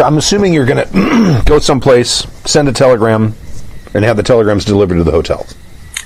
so 0.00 0.06
I'm 0.06 0.16
assuming 0.16 0.54
you're 0.54 0.64
going 0.64 0.86
to 0.86 1.42
go 1.46 1.58
someplace, 1.58 2.26
send 2.46 2.66
a 2.70 2.72
telegram, 2.72 3.34
and 3.92 4.02
have 4.02 4.16
the 4.16 4.22
telegrams 4.22 4.64
delivered 4.64 4.94
to 4.94 5.04
the 5.04 5.10
hotel. 5.10 5.46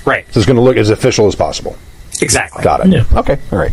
Right. 0.05 0.25
So 0.33 0.39
it's 0.41 0.45
going 0.45 0.57
to 0.57 0.61
look 0.61 0.75
as 0.75 0.89
official 0.89 1.27
as 1.27 1.35
possible. 1.35 1.77
Exactly. 2.21 2.61
Got 2.61 2.85
it. 2.85 2.91
Yeah. 2.91 3.19
Okay. 3.19 3.39
All 3.53 3.57
right. 3.57 3.71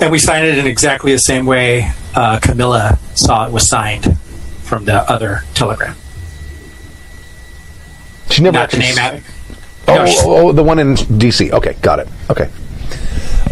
And 0.00 0.12
we 0.12 0.20
signed 0.20 0.46
it 0.46 0.56
in 0.56 0.68
exactly 0.68 1.10
the 1.10 1.18
same 1.18 1.46
way 1.46 1.90
uh, 2.14 2.38
Camilla 2.40 2.96
saw 3.16 3.44
it 3.48 3.52
was 3.52 3.68
signed 3.68 4.16
from 4.62 4.84
the 4.84 4.94
other 5.10 5.42
telegram. 5.54 5.96
She 8.30 8.42
never 8.42 8.58
Not 8.58 8.70
to 8.70 8.76
actually 8.76 8.94
name 8.94 8.98
s- 8.98 9.14
out. 9.14 9.20
Oh, 9.88 9.94
No, 9.96 10.06
she- 10.06 10.18
oh, 10.20 10.48
oh, 10.48 10.52
the 10.52 10.62
one 10.62 10.78
in 10.78 10.94
DC. 10.94 11.50
Okay, 11.50 11.74
got 11.82 11.98
it. 11.98 12.06
Okay. 12.30 12.48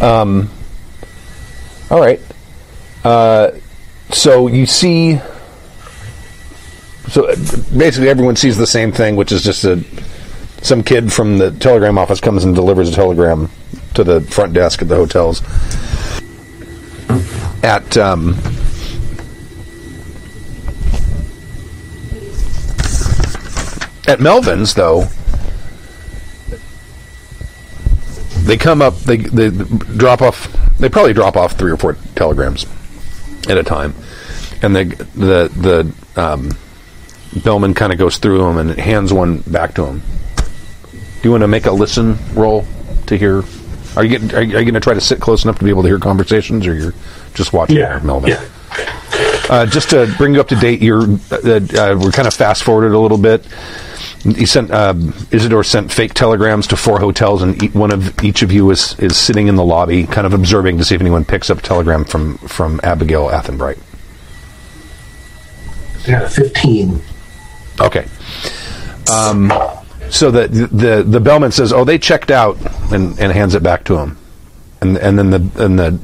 Um. 0.00 0.48
All 1.90 1.98
right. 1.98 2.20
Uh, 3.02 3.50
so 4.10 4.46
you 4.46 4.66
see. 4.66 5.18
So 7.08 7.26
uh, 7.26 7.36
basically, 7.76 8.08
everyone 8.08 8.36
sees 8.36 8.56
the 8.56 8.66
same 8.66 8.92
thing, 8.92 9.16
which 9.16 9.32
is 9.32 9.42
just 9.42 9.64
a 9.64 9.84
some 10.62 10.82
kid 10.82 11.12
from 11.12 11.38
the 11.38 11.52
telegram 11.52 11.98
office 11.98 12.20
comes 12.20 12.44
and 12.44 12.54
delivers 12.54 12.88
a 12.88 12.92
telegram 12.92 13.48
to 13.94 14.02
the 14.02 14.20
front 14.22 14.52
desk 14.52 14.82
at 14.82 14.88
the 14.88 14.96
hotels. 14.96 15.42
At 17.62 17.96
um, 17.96 18.34
at 24.08 24.20
Melvin's, 24.20 24.74
though, 24.74 25.06
they 28.46 28.56
come 28.56 28.82
up 28.82 28.94
they 29.00 29.16
they 29.18 29.50
drop 29.50 30.22
off 30.22 30.52
they 30.78 30.88
probably 30.88 31.12
drop 31.12 31.36
off 31.36 31.52
three 31.52 31.70
or 31.70 31.76
four 31.76 31.96
telegrams 32.14 32.66
at 33.48 33.58
a 33.58 33.62
time 33.62 33.94
and 34.62 34.74
the 34.74 34.84
the 35.14 35.92
the 36.14 36.20
um, 36.20 36.50
bellman 37.44 37.74
kind 37.74 37.92
of 37.92 37.98
goes 37.98 38.18
through 38.18 38.38
them 38.38 38.58
and 38.58 38.70
hands 38.78 39.12
one 39.12 39.38
back 39.40 39.74
to 39.74 39.84
him 39.84 40.00
do 40.86 41.20
you 41.24 41.30
want 41.30 41.42
to 41.42 41.48
make 41.48 41.66
a 41.66 41.72
listen 41.72 42.16
roll 42.34 42.64
to 43.06 43.16
hear 43.16 43.42
are 43.96 44.04
you 44.04 44.10
getting, 44.10 44.34
are 44.34 44.42
you, 44.42 44.48
you 44.58 44.64
going 44.64 44.74
to 44.74 44.80
try 44.80 44.94
to 44.94 45.00
sit 45.00 45.20
close 45.20 45.44
enough 45.44 45.58
to 45.58 45.64
be 45.64 45.70
able 45.70 45.82
to 45.82 45.88
hear 45.88 45.98
conversations 45.98 46.66
or 46.66 46.74
you're 46.74 46.94
just 47.34 47.52
watching 47.52 47.76
Yeah, 47.76 48.00
melvin 48.02 48.30
yeah. 48.30 48.44
uh, 49.50 49.66
just 49.66 49.90
to 49.90 50.12
bring 50.18 50.34
you 50.34 50.40
up 50.40 50.48
to 50.48 50.56
date, 50.56 50.82
you're 50.82 51.02
uh, 51.02 51.06
uh, 51.36 51.98
we're 51.98 52.10
kind 52.10 52.26
of 52.28 52.34
fast 52.34 52.62
forwarded 52.64 52.92
a 52.92 52.98
little 52.98 53.16
bit. 53.18 53.46
He 54.22 54.44
sent 54.44 54.70
uh, 54.72 54.92
Isidore 55.30 55.62
sent 55.62 55.92
fake 55.92 56.12
telegrams 56.14 56.66
to 56.68 56.76
four 56.76 56.98
hotels, 56.98 57.42
and 57.42 57.72
one 57.72 57.92
of 57.92 58.22
each 58.24 58.42
of 58.42 58.50
you 58.50 58.68
is 58.70 58.98
is 58.98 59.16
sitting 59.16 59.46
in 59.46 59.54
the 59.54 59.64
lobby, 59.64 60.04
kind 60.04 60.26
of 60.26 60.34
observing 60.34 60.78
to 60.78 60.84
see 60.84 60.96
if 60.96 61.00
anyone 61.00 61.24
picks 61.24 61.48
up 61.48 61.58
a 61.58 61.62
telegram 61.62 62.04
from 62.04 62.36
from 62.38 62.80
Abigail 62.82 63.28
Athenbright. 63.28 63.78
I 66.06 66.10
got 66.10 66.24
a 66.24 66.28
15. 66.28 67.00
Okay. 67.80 68.06
Um, 69.12 69.52
so 70.10 70.30
the, 70.30 70.48
the 70.48 71.02
the 71.02 71.20
bellman 71.20 71.52
says, 71.52 71.72
"Oh, 71.72 71.84
they 71.84 71.98
checked 71.98 72.30
out," 72.30 72.58
and, 72.92 73.18
and 73.18 73.32
hands 73.32 73.54
it 73.54 73.62
back 73.62 73.84
to 73.84 73.98
him, 73.98 74.16
and 74.80 74.96
and 74.96 75.18
then 75.18 75.30
the 75.30 75.64
and 75.64 75.78
the 75.78 75.98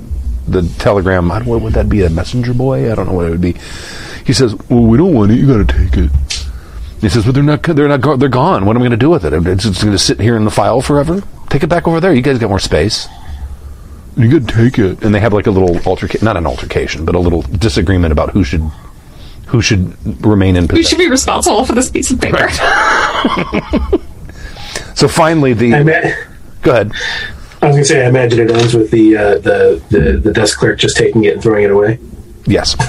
the 0.49 0.62
telegram. 0.78 1.31
I 1.31 1.39
don't, 1.39 1.49
what 1.49 1.62
would 1.62 1.73
that 1.74 1.89
be? 1.89 2.03
A 2.03 2.11
messenger 2.11 2.53
boy? 2.55 2.90
I 2.90 2.94
don't 2.94 3.07
know 3.07 3.12
what 3.12 3.27
it 3.27 3.31
would 3.31 3.40
be. 3.40 3.57
He 4.24 4.32
says, 4.32 4.55
"Well, 4.69 4.82
we 4.82 4.99
don't 4.99 5.15
want 5.15 5.32
it. 5.32 5.36
You 5.39 5.47
got 5.47 5.66
to 5.66 5.78
take 5.78 5.97
it." 5.97 6.11
He 7.01 7.09
says, 7.09 7.24
"But 7.24 7.35
they're 7.35 7.43
not. 7.43 7.62
They're 7.62 7.89
not. 7.89 8.01
Go- 8.01 8.16
they're 8.16 8.28
gone. 8.28 8.66
What 8.66 8.77
am 8.77 8.82
I 8.82 8.86
going 8.86 8.90
to 8.93 8.97
do 8.97 9.11
with 9.11 9.24
it? 9.24 9.32
It's 9.32 9.65
just 9.65 9.81
going 9.81 9.93
to 9.93 9.99
sit 9.99 10.20
here 10.20 10.36
in 10.36 10.44
the 10.44 10.51
file 10.51 10.81
forever. 10.82 11.23
Take 11.49 11.62
it 11.62 11.69
back 11.69 11.86
over 11.89 12.01
there. 12.01 12.12
You 12.12 12.23
guys 12.23 12.39
got 12.39 12.49
more 12.51 12.59
space." 12.59 13.09
You 14.15 14.28
could 14.28 14.47
take 14.47 14.78
it, 14.78 15.03
and 15.03 15.15
they 15.15 15.20
have 15.20 15.32
like 15.32 15.47
a 15.47 15.51
little 15.51 15.74
altercation, 15.89 16.23
not 16.23 16.36
an 16.36 16.47
altercation, 16.47 17.07
but 17.07 17.15
a 17.15 17.19
little 17.19 17.40
disagreement 17.40 18.12
about 18.12 18.28
who 18.28 18.44
should 18.44 18.61
who 19.53 19.61
should 19.62 19.95
remain 20.27 20.57
in 20.57 20.65
Who 20.65 20.69
possession. 20.69 20.89
should 20.89 20.99
be 20.99 21.09
responsible 21.11 21.65
for 21.65 21.74
this 21.74 21.91
piece 21.91 22.11
of 22.11 22.20
paper? 22.20 22.49
So 24.95 25.07
finally, 25.09 25.53
the 25.53 25.74
I, 25.74 25.83
ma- 25.85 26.01
go 26.62 26.70
ahead. 26.73 26.93
I 27.61 27.66
was 27.66 27.74
going 27.77 27.77
to 27.77 27.85
say, 27.85 28.05
I 28.05 28.09
imagine 28.09 28.41
it 28.41 28.51
ends 28.51 28.74
with 28.74 28.91
the, 28.91 29.16
uh, 29.16 29.35
the, 29.39 29.83
the, 29.91 30.12
the 30.19 30.33
desk 30.33 30.59
clerk 30.59 30.79
just 30.79 30.97
taking 30.97 31.24
it 31.24 31.35
and 31.35 31.43
throwing 31.43 31.65
it 31.65 31.70
away. 31.70 31.99
Yes. 32.47 32.74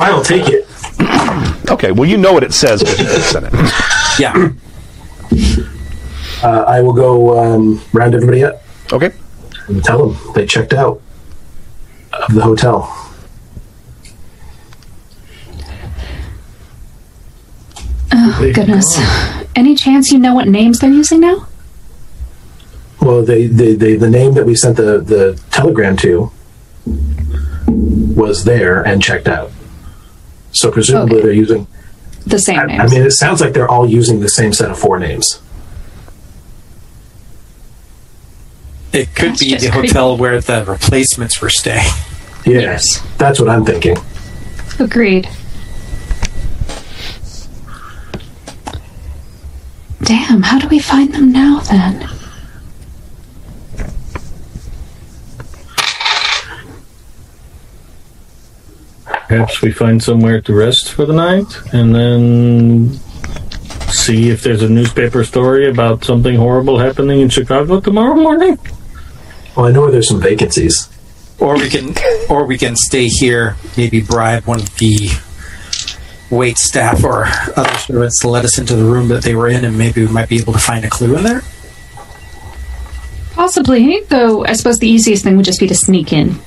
I'll 0.00 0.22
take 0.22 0.48
it. 0.48 0.66
Okay. 1.70 1.92
Well, 1.92 2.08
you 2.08 2.16
know 2.18 2.32
what 2.32 2.42
it 2.44 2.52
says. 2.52 2.82
you 2.82 2.88
it. 3.44 3.52
Yeah. 4.18 4.50
Uh, 6.42 6.64
I 6.66 6.80
will 6.80 6.92
go 6.92 7.38
um, 7.38 7.80
round 7.92 8.14
everybody 8.14 8.42
up 8.44 8.62
Okay. 8.92 9.10
and 9.68 9.82
tell 9.84 10.08
them 10.10 10.32
they 10.34 10.44
checked 10.46 10.72
out 10.72 11.00
of 12.12 12.34
the 12.34 12.42
hotel. 12.42 12.92
Oh, 18.12 18.50
goodness. 18.54 18.96
Any 19.54 19.74
chance 19.74 20.10
you 20.10 20.18
know 20.18 20.34
what 20.34 20.48
names 20.48 20.78
they're 20.78 20.90
using 20.90 21.20
now? 21.20 21.46
Well, 23.00 23.22
they, 23.24 23.46
they, 23.46 23.74
they, 23.74 23.96
the 23.96 24.10
name 24.10 24.34
that 24.34 24.44
we 24.46 24.54
sent 24.54 24.76
the, 24.76 24.98
the 25.00 25.40
telegram 25.50 25.96
to 25.98 26.30
was 27.66 28.44
there 28.44 28.82
and 28.82 29.02
checked 29.02 29.28
out. 29.28 29.50
So 30.52 30.70
presumably 30.70 31.16
Okay. 31.16 31.22
they're 31.24 31.32
using. 31.34 31.66
The 32.26 32.38
same 32.38 32.58
I, 32.58 32.66
names. 32.66 32.80
I 32.80 32.86
mean, 32.96 33.06
it 33.06 33.12
sounds 33.12 33.40
like 33.40 33.52
they're 33.52 33.68
all 33.70 33.88
using 33.88 34.20
the 34.20 34.28
same 34.28 34.52
set 34.52 34.70
of 34.70 34.78
four 34.78 34.98
names. 34.98 35.40
It 38.92 39.14
could 39.14 39.30
That's 39.32 39.40
be 39.44 39.50
just 39.50 39.64
the 39.66 39.70
creepy. 39.70 39.88
hotel 39.88 40.16
where 40.16 40.40
the 40.40 40.64
replacements 40.66 41.40
were 41.42 41.50
staying. 41.50 41.86
Yes, 42.46 43.00
that's 43.18 43.38
what 43.38 43.48
I'm 43.50 43.64
thinking. 43.64 43.96
Agreed. 44.80 45.28
Damn, 50.02 50.42
how 50.42 50.58
do 50.58 50.68
we 50.68 50.78
find 50.78 51.12
them 51.12 51.32
now 51.32 51.60
then? 51.60 52.08
Perhaps 59.28 59.60
we 59.60 59.72
find 59.72 60.02
somewhere 60.02 60.40
to 60.40 60.54
rest 60.54 60.90
for 60.90 61.04
the 61.04 61.12
night 61.12 61.46
and 61.74 61.94
then 61.94 62.98
see 63.90 64.30
if 64.30 64.42
there's 64.42 64.62
a 64.62 64.68
newspaper 64.68 65.22
story 65.24 65.68
about 65.68 66.02
something 66.02 66.36
horrible 66.36 66.78
happening 66.78 67.20
in 67.20 67.28
Chicago 67.28 67.78
tomorrow 67.78 68.14
morning. 68.14 68.58
Well, 69.54 69.66
I 69.66 69.70
know 69.70 69.90
there's 69.90 70.08
some 70.08 70.20
vacancies. 70.20 70.88
Or 71.38 71.56
we 71.56 71.68
can, 71.68 71.94
or 72.30 72.46
we 72.46 72.56
can 72.56 72.74
stay 72.74 73.06
here. 73.06 73.56
Maybe 73.76 74.00
bribe 74.00 74.44
one 74.44 74.60
of 74.60 74.74
the 74.76 75.10
wait 76.30 76.58
staff 76.58 77.04
or 77.04 77.24
other 77.56 77.78
servants 77.78 78.20
to 78.20 78.28
let 78.28 78.44
us 78.44 78.58
into 78.58 78.76
the 78.76 78.84
room 78.84 79.08
that 79.08 79.22
they 79.24 79.34
were 79.34 79.48
in, 79.48 79.64
and 79.64 79.76
maybe 79.78 80.04
we 80.04 80.12
might 80.12 80.28
be 80.28 80.36
able 80.36 80.52
to 80.52 80.58
find 80.58 80.84
a 80.84 80.90
clue 80.90 81.16
in 81.16 81.22
there. 81.24 81.42
Possibly, 83.32 84.00
though 84.08 84.44
I 84.44 84.52
suppose 84.54 84.78
the 84.78 84.88
easiest 84.88 85.24
thing 85.24 85.36
would 85.36 85.44
just 85.46 85.60
be 85.60 85.68
to 85.68 85.74
sneak 85.74 86.12
in. 86.12 86.38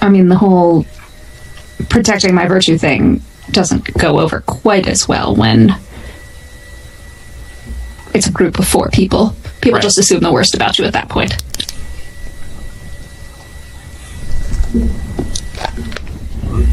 I 0.00 0.08
mean, 0.08 0.28
the 0.28 0.36
whole 0.36 0.84
protecting 1.88 2.34
my 2.34 2.46
virtue 2.46 2.78
thing 2.78 3.22
doesn't 3.50 3.92
go 3.94 4.20
over 4.20 4.40
quite 4.42 4.86
as 4.86 5.06
well 5.08 5.34
when 5.34 5.74
it's 8.14 8.26
a 8.26 8.32
group 8.32 8.58
of 8.58 8.66
four 8.66 8.88
people. 8.90 9.34
People 9.60 9.76
Right. 9.76 9.82
just 9.82 9.98
assume 9.98 10.20
the 10.20 10.32
worst 10.32 10.54
about 10.54 10.78
you 10.78 10.84
at 10.84 10.92
that 10.94 11.08
point. 11.08 11.36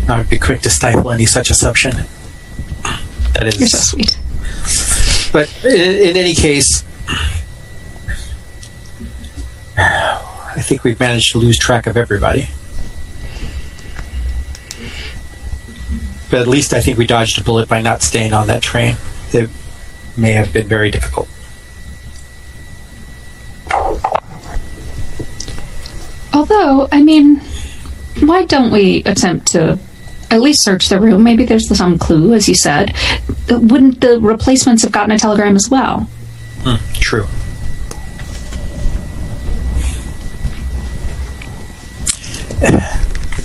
I 0.07 0.17
would 0.17 0.29
be 0.29 0.37
quick 0.37 0.61
to 0.61 0.69
stifle 0.69 1.11
any 1.11 1.25
such 1.25 1.49
assumption. 1.49 1.91
That 3.33 3.47
is, 3.47 3.59
You're 3.59 3.67
so 3.67 3.77
sweet. 3.77 4.19
But 5.33 5.65
in, 5.65 6.09
in 6.09 6.17
any 6.17 6.35
case, 6.35 6.83
I 9.77 10.61
think 10.61 10.83
we've 10.83 10.99
managed 10.99 11.31
to 11.31 11.39
lose 11.39 11.57
track 11.57 11.87
of 11.87 11.97
everybody. 11.97 12.49
But 16.29 16.41
at 16.41 16.47
least 16.47 16.73
I 16.73 16.81
think 16.81 16.97
we 16.97 17.07
dodged 17.07 17.39
a 17.39 17.43
bullet 17.43 17.67
by 17.69 17.81
not 17.81 18.01
staying 18.01 18.33
on 18.33 18.47
that 18.47 18.61
train. 18.61 18.97
It 19.33 19.49
may 20.15 20.33
have 20.33 20.53
been 20.53 20.67
very 20.67 20.91
difficult. 20.91 21.29
Although, 26.33 26.87
I 26.91 27.01
mean, 27.01 27.41
why 28.21 28.45
don't 28.45 28.71
we 28.71 29.03
attempt 29.03 29.47
to 29.53 29.79
at 30.29 30.41
least 30.41 30.63
search 30.63 30.89
the 30.89 30.99
room? 30.99 31.23
Maybe 31.23 31.45
there's 31.45 31.75
some 31.75 31.97
clue, 31.97 32.33
as 32.33 32.47
you 32.47 32.55
said. 32.55 32.95
Wouldn't 33.49 34.01
the 34.01 34.19
replacements 34.19 34.83
have 34.83 34.91
gotten 34.91 35.11
a 35.11 35.19
telegram 35.19 35.55
as 35.55 35.69
well? 35.69 36.09
Hmm, 36.63 36.75
true. 36.93 37.25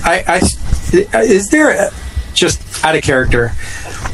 I, 0.04 0.24
I, 0.26 1.20
is 1.22 1.48
there 1.50 1.70
a, 1.70 1.90
just 2.34 2.84
out 2.84 2.96
of 2.96 3.02
character. 3.02 3.52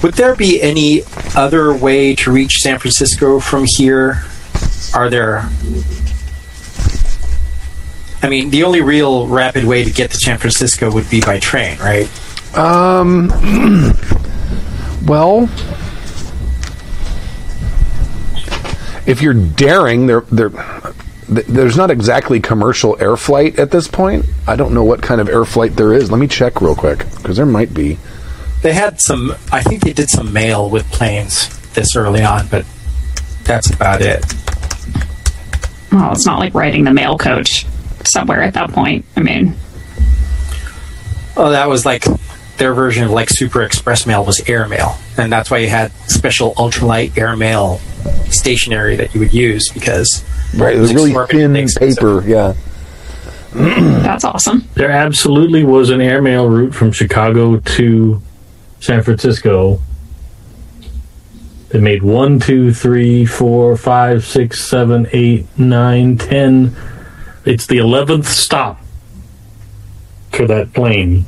Would 0.02 0.14
there 0.14 0.34
be 0.34 0.60
any 0.62 1.02
other 1.34 1.74
way 1.74 2.14
to 2.16 2.30
reach 2.30 2.58
San 2.58 2.78
Francisco 2.78 3.40
from 3.40 3.64
here? 3.64 4.24
Are 4.94 5.10
there? 5.10 5.48
I 8.22 8.28
mean, 8.28 8.50
the 8.50 8.64
only 8.64 8.80
real 8.80 9.28
rapid 9.28 9.64
way 9.64 9.84
to 9.84 9.90
get 9.92 10.10
to 10.10 10.16
San 10.16 10.38
Francisco 10.38 10.90
would 10.92 11.08
be 11.08 11.20
by 11.20 11.38
train, 11.38 11.78
right? 11.78 12.08
Um. 12.56 13.28
well, 15.06 15.48
if 19.06 19.22
you're 19.22 19.34
daring, 19.34 20.06
there, 20.06 20.22
there, 20.32 20.50
there's 21.28 21.76
not 21.76 21.90
exactly 21.90 22.40
commercial 22.40 22.96
air 23.00 23.16
flight 23.16 23.58
at 23.58 23.70
this 23.70 23.86
point. 23.86 24.26
I 24.46 24.56
don't 24.56 24.74
know 24.74 24.84
what 24.84 25.02
kind 25.02 25.20
of 25.20 25.28
air 25.28 25.44
flight 25.44 25.76
there 25.76 25.94
is. 25.94 26.10
Let 26.10 26.18
me 26.18 26.26
check 26.26 26.60
real 26.60 26.74
quick 26.74 26.98
because 27.16 27.36
there 27.36 27.46
might 27.46 27.72
be. 27.72 27.98
They 28.62 28.72
had 28.72 29.00
some. 29.00 29.32
I 29.52 29.62
think 29.62 29.82
they 29.82 29.92
did 29.92 30.10
some 30.10 30.32
mail 30.32 30.68
with 30.68 30.84
planes 30.90 31.48
this 31.74 31.94
early 31.94 32.22
on, 32.22 32.48
but 32.48 32.66
that's 33.44 33.70
about 33.72 34.02
it. 34.02 34.24
Well, 35.92 36.12
it's 36.12 36.26
not 36.26 36.38
like 36.38 36.54
riding 36.54 36.84
the 36.84 36.92
mail 36.92 37.16
coach 37.16 37.64
somewhere 38.06 38.42
at 38.42 38.54
that 38.54 38.70
point. 38.72 39.04
I 39.16 39.20
mean, 39.20 39.54
Oh, 41.36 41.50
that 41.50 41.68
was 41.68 41.86
like 41.86 42.04
their 42.56 42.74
version 42.74 43.04
of 43.04 43.10
like 43.12 43.30
Super 43.30 43.62
Express 43.62 44.06
Mail 44.06 44.24
was 44.24 44.40
airmail, 44.48 44.96
and 45.16 45.30
that's 45.30 45.50
why 45.50 45.58
you 45.58 45.68
had 45.68 45.92
special 46.10 46.52
ultralight 46.54 47.16
airmail 47.16 47.78
stationery 48.30 48.96
that 48.96 49.14
you 49.14 49.20
would 49.20 49.32
use 49.32 49.68
because 49.72 50.24
Right, 50.56 50.74
it 50.74 50.80
was 50.80 50.92
really 50.94 51.14
thin 51.28 51.68
paper. 51.78 52.26
Yeah. 52.26 52.54
that's 53.52 54.24
awesome. 54.24 54.64
There 54.74 54.90
absolutely 54.90 55.62
was 55.64 55.90
an 55.90 56.00
airmail 56.00 56.48
route 56.48 56.74
from 56.74 56.90
Chicago 56.92 57.58
to 57.58 58.20
San 58.80 59.02
Francisco. 59.02 59.80
They 61.68 61.80
made 61.80 62.02
one, 62.02 62.40
two, 62.40 62.72
three, 62.72 63.26
four, 63.26 63.76
five, 63.76 64.24
six, 64.24 64.64
seven, 64.68 65.06
eight, 65.12 65.46
nine, 65.58 66.16
ten. 66.18 66.74
It's 67.44 67.66
the 67.66 67.78
eleventh 67.78 68.26
stop 68.26 68.80
for 70.32 70.46
that 70.46 70.72
plane. 70.72 71.24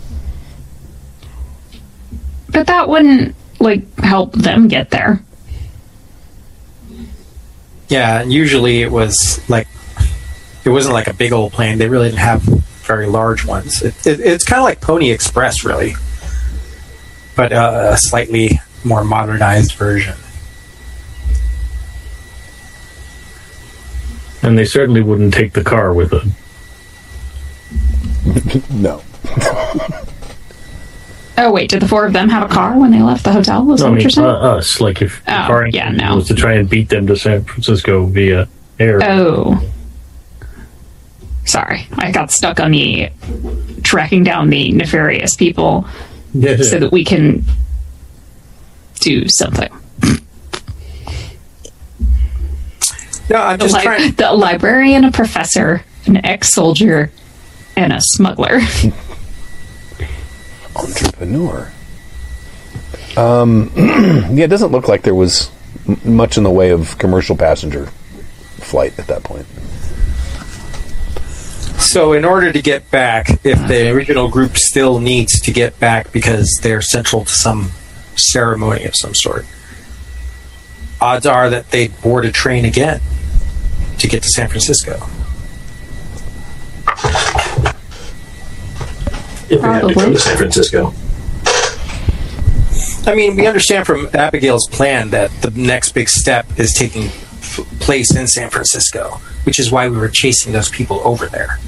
But 2.48 2.66
that 2.66 2.88
wouldn't 2.88 3.34
like 3.58 3.98
help 3.98 4.32
them 4.32 4.68
get 4.68 4.90
there. 4.90 5.22
Yeah, 7.88 8.22
usually 8.22 8.82
it 8.82 8.92
was 8.92 9.40
like 9.48 9.66
it 10.64 10.70
wasn't 10.70 10.94
like 10.94 11.08
a 11.08 11.14
big 11.14 11.32
old 11.32 11.52
plane. 11.52 11.78
They 11.78 11.88
really 11.88 12.08
didn't 12.08 12.20
have 12.20 12.42
very 12.42 13.06
large 13.06 13.44
ones. 13.44 13.82
It, 13.82 13.94
it, 14.06 14.20
it's 14.20 14.44
kind 14.44 14.58
of 14.60 14.64
like 14.64 14.80
Pony 14.80 15.10
Express, 15.10 15.64
really, 15.64 15.94
but 17.36 17.52
uh, 17.52 17.90
a 17.92 17.96
slightly 17.96 18.60
more 18.84 19.04
modernized 19.04 19.74
version. 19.74 20.16
And 24.42 24.56
they 24.56 24.64
certainly 24.64 25.02
wouldn't 25.02 25.34
take 25.34 25.52
the 25.52 25.64
car 25.64 25.92
with 25.92 26.10
them. 26.10 26.32
No. 28.70 29.02
Oh 31.42 31.50
wait, 31.50 31.70
did 31.70 31.80
the 31.80 31.88
four 31.88 32.04
of 32.04 32.12
them 32.12 32.28
have 32.28 32.50
a 32.50 32.52
car 32.52 32.78
when 32.78 32.90
they 32.90 33.00
left 33.00 33.24
the 33.24 33.32
hotel? 33.32 33.64
Was 33.64 33.80
No, 33.80 33.86
that 33.86 33.90
I 33.90 33.94
what 33.94 34.02
you're 34.02 34.10
saying? 34.10 34.26
uh, 34.28 34.30
us. 34.58 34.78
Like 34.78 35.00
if 35.00 35.24
the 35.24 35.42
Oh, 35.42 35.46
car 35.46 35.66
yeah, 35.68 35.88
no. 35.88 36.16
was 36.16 36.28
to 36.28 36.34
try 36.34 36.52
and 36.54 36.68
beat 36.68 36.90
them 36.90 37.06
to 37.06 37.16
San 37.16 37.44
Francisco 37.44 38.04
via 38.04 38.46
air. 38.78 39.00
Oh. 39.02 39.58
Sorry, 41.46 41.86
I 41.92 42.10
got 42.12 42.30
stuck 42.30 42.60
on 42.60 42.72
the 42.72 43.08
tracking 43.82 44.22
down 44.22 44.50
the 44.50 44.70
nefarious 44.72 45.34
people 45.34 45.86
so 46.34 46.78
that 46.78 46.90
we 46.92 47.06
can 47.06 47.42
do 49.00 49.26
something. 49.26 49.70
No, 53.30 53.36
I'm 53.36 53.58
The, 53.58 53.64
just 53.64 53.76
li- 53.76 53.82
trying. 53.82 54.12
the 54.12 54.32
librarian, 54.32 55.04
a 55.04 55.12
professor, 55.12 55.84
an 56.06 56.24
ex-soldier, 56.26 57.10
and 57.76 57.92
a 57.92 58.00
smuggler. 58.00 58.58
Entrepreneur. 60.76 61.70
Um, 63.16 63.70
yeah, 63.76 64.44
it 64.44 64.48
doesn't 64.48 64.72
look 64.72 64.88
like 64.88 65.02
there 65.02 65.14
was 65.14 65.50
m- 65.88 66.00
much 66.04 66.36
in 66.36 66.44
the 66.44 66.50
way 66.50 66.70
of 66.70 66.96
commercial 66.98 67.36
passenger 67.36 67.86
flight 68.58 68.96
at 68.98 69.06
that 69.08 69.24
point. 69.24 69.46
So, 71.80 72.12
in 72.12 72.24
order 72.24 72.52
to 72.52 72.62
get 72.62 72.90
back, 72.90 73.30
if 73.44 73.66
the 73.66 73.90
original 73.90 74.28
group 74.28 74.56
still 74.56 75.00
needs 75.00 75.40
to 75.40 75.52
get 75.52 75.78
back 75.80 76.12
because 76.12 76.60
they're 76.62 76.82
central 76.82 77.24
to 77.24 77.32
some 77.32 77.70
ceremony 78.16 78.84
of 78.84 78.94
some 78.94 79.14
sort, 79.14 79.46
odds 81.00 81.26
are 81.26 81.50
that 81.50 81.70
they'd 81.70 81.98
board 82.02 82.24
a 82.24 82.32
train 82.32 82.64
again 82.64 83.00
to 83.98 84.08
get 84.08 84.22
to 84.22 84.28
San 84.28 84.48
Francisco. 84.48 84.94
If 89.48 89.60
we 89.62 89.68
had 89.68 89.88
to 89.88 89.94
go 89.94 90.12
to 90.12 90.18
San 90.18 90.36
Francisco. 90.36 90.94
I 93.10 93.14
mean, 93.14 93.36
we 93.36 93.46
understand 93.46 93.86
from 93.86 94.08
Abigail's 94.12 94.68
plan 94.68 95.10
that 95.10 95.30
the 95.42 95.50
next 95.50 95.92
big 95.92 96.08
step 96.08 96.46
is 96.58 96.72
taking 96.74 97.04
f- 97.04 97.66
place 97.80 98.14
in 98.14 98.26
San 98.28 98.50
Francisco, 98.50 99.20
which 99.44 99.58
is 99.58 99.72
why 99.72 99.88
we 99.88 99.96
were 99.96 100.08
chasing 100.08 100.52
those 100.52 100.68
people 100.68 101.00
over 101.04 101.26
there. 101.26 101.58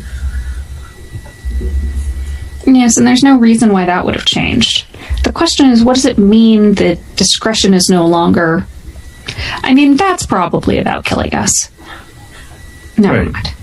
Yes, 2.66 2.96
and 2.96 3.06
there's 3.06 3.24
no 3.24 3.38
reason 3.38 3.72
why 3.72 3.86
that 3.86 4.04
would 4.04 4.14
have 4.14 4.24
changed. 4.24 4.86
The 5.24 5.32
question 5.32 5.70
is, 5.70 5.82
what 5.82 5.94
does 5.94 6.04
it 6.04 6.18
mean 6.18 6.74
that 6.74 6.98
discretion 7.16 7.74
is 7.74 7.88
no 7.88 8.06
longer? 8.06 8.66
I 9.62 9.74
mean, 9.74 9.96
that's 9.96 10.26
probably 10.26 10.78
about 10.78 11.04
killing 11.04 11.34
us. 11.34 11.70
Never 12.98 13.18
Right. 13.24 13.32
mind. 13.32 13.54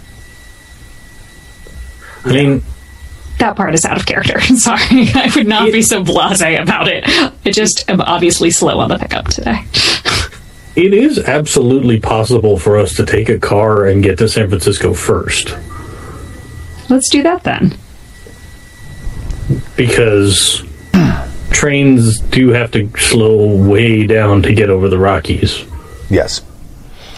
I 2.25 2.31
mean, 2.33 2.63
That 3.39 3.55
part 3.55 3.73
is 3.73 3.85
out 3.85 3.97
of 3.97 4.05
character. 4.05 4.39
Sorry, 4.57 5.09
I 5.15 5.31
would 5.35 5.47
not 5.47 5.71
be 5.71 5.81
so 5.81 6.03
blasé 6.03 6.61
about 6.61 6.87
it. 6.89 7.03
I 7.07 7.51
just 7.51 7.89
am 7.89 8.01
obviously 8.01 8.51
slow 8.51 8.79
on 8.79 8.89
the 8.89 8.97
pickup 8.97 9.27
today. 9.29 9.59
it 10.75 10.93
is 10.93 11.17
absolutely 11.19 11.99
possible 11.99 12.57
for 12.57 12.77
us 12.77 12.95
to 12.95 13.05
take 13.05 13.29
a 13.29 13.39
car 13.39 13.85
and 13.87 14.03
get 14.03 14.17
to 14.17 14.27
San 14.27 14.49
Francisco 14.49 14.93
first. 14.93 15.55
Let's 16.89 17.09
do 17.09 17.23
that 17.23 17.43
then. 17.43 17.77
because 19.77 20.63
trains 21.51 22.19
do 22.19 22.49
have 22.49 22.71
to 22.71 22.89
slow 22.97 23.55
way 23.55 24.05
down 24.05 24.43
to 24.43 24.53
get 24.53 24.69
over 24.69 24.89
the 24.89 24.97
Rockies. 24.97 25.65
Yes. 26.09 26.41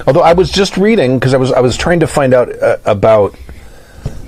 Although 0.08 0.22
I 0.22 0.34
was 0.34 0.52
just 0.52 0.78
reading 0.78 1.20
because 1.20 1.34
I 1.34 1.38
was 1.38 1.52
I 1.52 1.60
was 1.60 1.78
trying 1.78 2.00
to 2.00 2.08
find 2.08 2.34
out 2.34 2.50
uh, 2.62 2.78
about 2.86 3.36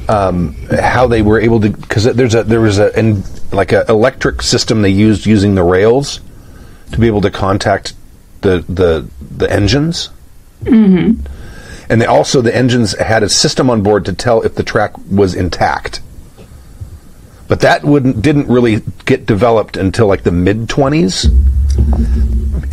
um, 0.07 0.53
how 0.69 1.07
they 1.07 1.21
were 1.21 1.39
able 1.39 1.59
to 1.61 1.69
because 1.69 2.03
there's 2.03 2.35
a 2.35 2.43
there 2.43 2.61
was 2.61 2.79
a 2.79 2.97
in, 2.97 3.23
like 3.51 3.71
a 3.71 3.85
electric 3.89 4.41
system 4.41 4.81
they 4.81 4.89
used 4.89 5.25
using 5.25 5.55
the 5.55 5.63
rails 5.63 6.19
to 6.91 6.99
be 6.99 7.07
able 7.07 7.21
to 7.21 7.31
contact 7.31 7.93
the 8.41 8.59
the 8.69 9.07
the 9.19 9.51
engines. 9.51 10.09
Mm-hmm. 10.63 11.25
And 11.89 12.01
they 12.01 12.05
also 12.05 12.41
the 12.41 12.55
engines 12.55 12.97
had 12.97 13.23
a 13.23 13.29
system 13.29 13.69
on 13.69 13.81
board 13.81 14.05
to 14.05 14.13
tell 14.13 14.41
if 14.41 14.55
the 14.55 14.63
track 14.63 14.93
was 15.09 15.35
intact. 15.35 16.01
But 17.47 17.59
that 17.61 17.83
wouldn't 17.83 18.21
didn't 18.21 18.47
really 18.47 18.81
get 19.05 19.25
developed 19.25 19.77
until 19.77 20.07
like 20.07 20.23
the 20.23 20.31
mid 20.31 20.69
twenties 20.69 21.25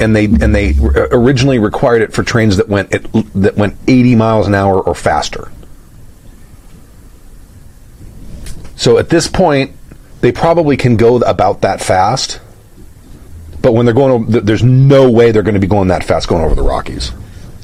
and 0.01 0.17
they 0.17 0.25
and 0.25 0.55
they 0.55 0.75
originally 1.13 1.59
required 1.59 2.03
it 2.03 2.13
for 2.13 2.23
trains 2.23 2.57
that 2.57 2.69
went 2.69 2.95
at, 2.95 3.03
that 3.35 3.57
went 3.57 3.77
80 3.87 4.17
miles 4.17 4.47
an 4.47 4.55
hour 4.55 4.81
or 4.81 4.95
faster. 4.95 5.51
So 8.77 8.97
at 8.99 9.11
this 9.11 9.29
point, 9.29 9.73
they 10.23 10.33
probably 10.33 10.77
can 10.77 10.97
go 10.97 11.17
about 11.19 11.61
that 11.63 11.83
fast. 11.83 12.41
But 13.61 13.75
when 13.75 13.85
they're 13.85 13.95
going, 13.95 14.25
there's 14.27 14.65
no 14.65 15.11
way 15.11 15.33
they're 15.33 15.43
going 15.43 15.55
to 15.55 15.61
be 15.61 15.67
going 15.67 15.89
that 15.89 16.03
fast 16.03 16.29
going 16.29 16.43
over 16.43 16.55
the 16.55 16.63
Rockies, 16.63 17.13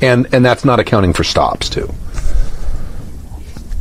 and 0.03 0.27
and 0.35 0.45
that's 0.45 0.65
not 0.65 0.79
accounting 0.79 1.15
for 1.15 1.25
stops 1.25 1.71
too. 1.71 1.91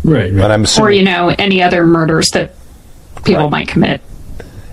Right. 0.05 0.33
But 0.33 0.51
I'm 0.51 0.65
Or, 0.79 0.91
you 0.91 1.03
know, 1.03 1.35
any 1.39 1.63
other 1.63 1.85
murders 1.85 2.29
that 2.29 2.55
people 3.23 3.43
right. 3.43 3.51
might 3.51 3.67
commit. 3.67 4.01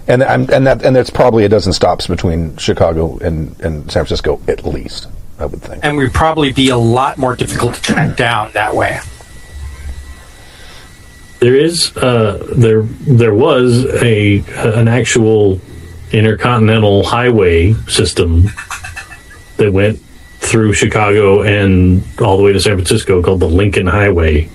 And 0.09 0.23
I'm, 0.23 0.51
and 0.51 0.67
that 0.67 0.85
and 0.85 0.97
that's 0.97 1.11
probably 1.11 1.45
a 1.45 1.49
dozen 1.49 1.73
stops 1.73 2.07
between 2.07 2.57
Chicago 2.57 3.19
and, 3.19 3.59
and 3.61 3.91
San 3.91 4.05
Francisco 4.05 4.41
at 4.49 4.65
least, 4.65 5.07
I 5.39 5.47
would 5.47 5.63
think. 5.63 5.85
And 5.85 5.97
we'd 5.97 6.13
probably 6.13 6.53
be 6.53 6.71
a 6.71 6.77
lot 6.77 7.19
more 7.19 7.37
difficult 7.37 7.75
to 7.75 7.83
track 7.83 8.17
down 8.17 8.51
that 8.53 8.75
way. 8.75 8.99
There 11.39 11.57
is 11.57 11.97
uh, 11.97 12.53
there 12.57 12.83
there 12.83 13.35
was 13.35 13.85
a 14.03 14.45
an 14.57 14.89
actual 14.89 15.61
intercontinental 16.11 17.05
highway 17.05 17.73
system 17.87 18.45
that 19.57 19.73
went 19.73 20.01
through 20.41 20.73
Chicago 20.73 21.43
and 21.43 22.03
all 22.21 22.37
the 22.37 22.43
way 22.43 22.53
to 22.53 22.61
San 22.61 22.75
Francisco 22.75 23.23
called 23.23 23.41
the 23.41 23.49
Lincoln 23.49 23.87
Highway 23.87 24.49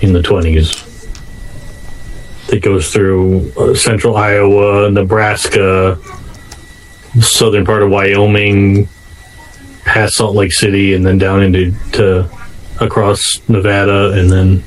in 0.00 0.12
the 0.12 0.20
20s. 0.20 0.83
It 2.52 2.62
goes 2.62 2.92
through 2.92 3.52
uh, 3.56 3.74
central 3.74 4.16
Iowa, 4.16 4.90
Nebraska, 4.90 5.98
southern 7.20 7.64
part 7.64 7.82
of 7.82 7.90
Wyoming, 7.90 8.88
past 9.84 10.14
Salt 10.14 10.34
Lake 10.36 10.52
City, 10.52 10.94
and 10.94 11.06
then 11.06 11.18
down 11.18 11.42
into 11.42 11.72
to 11.92 12.30
across 12.80 13.40
Nevada, 13.48 14.12
and 14.12 14.30
then 14.30 14.62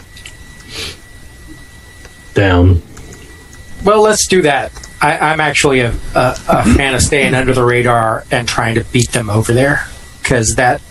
down. 2.34 2.82
Well, 3.84 4.02
let's 4.02 4.28
do 4.28 4.42
that. 4.44 4.72
I, 5.02 5.34
am 5.34 5.40
actually 5.40 5.82
a, 5.82 5.92
a, 6.16 6.36
a 6.48 6.74
fan 6.74 6.96
of 6.96 7.02
staying 7.02 7.36
under 7.36 7.54
the 7.54 7.64
radar 7.64 8.26
and 8.32 8.48
trying 8.48 8.76
to 8.76 8.84
beat 8.86 9.12
them 9.12 9.30
over 9.30 9.54
there 9.54 9.86
because 10.22 10.56
that 10.56 10.82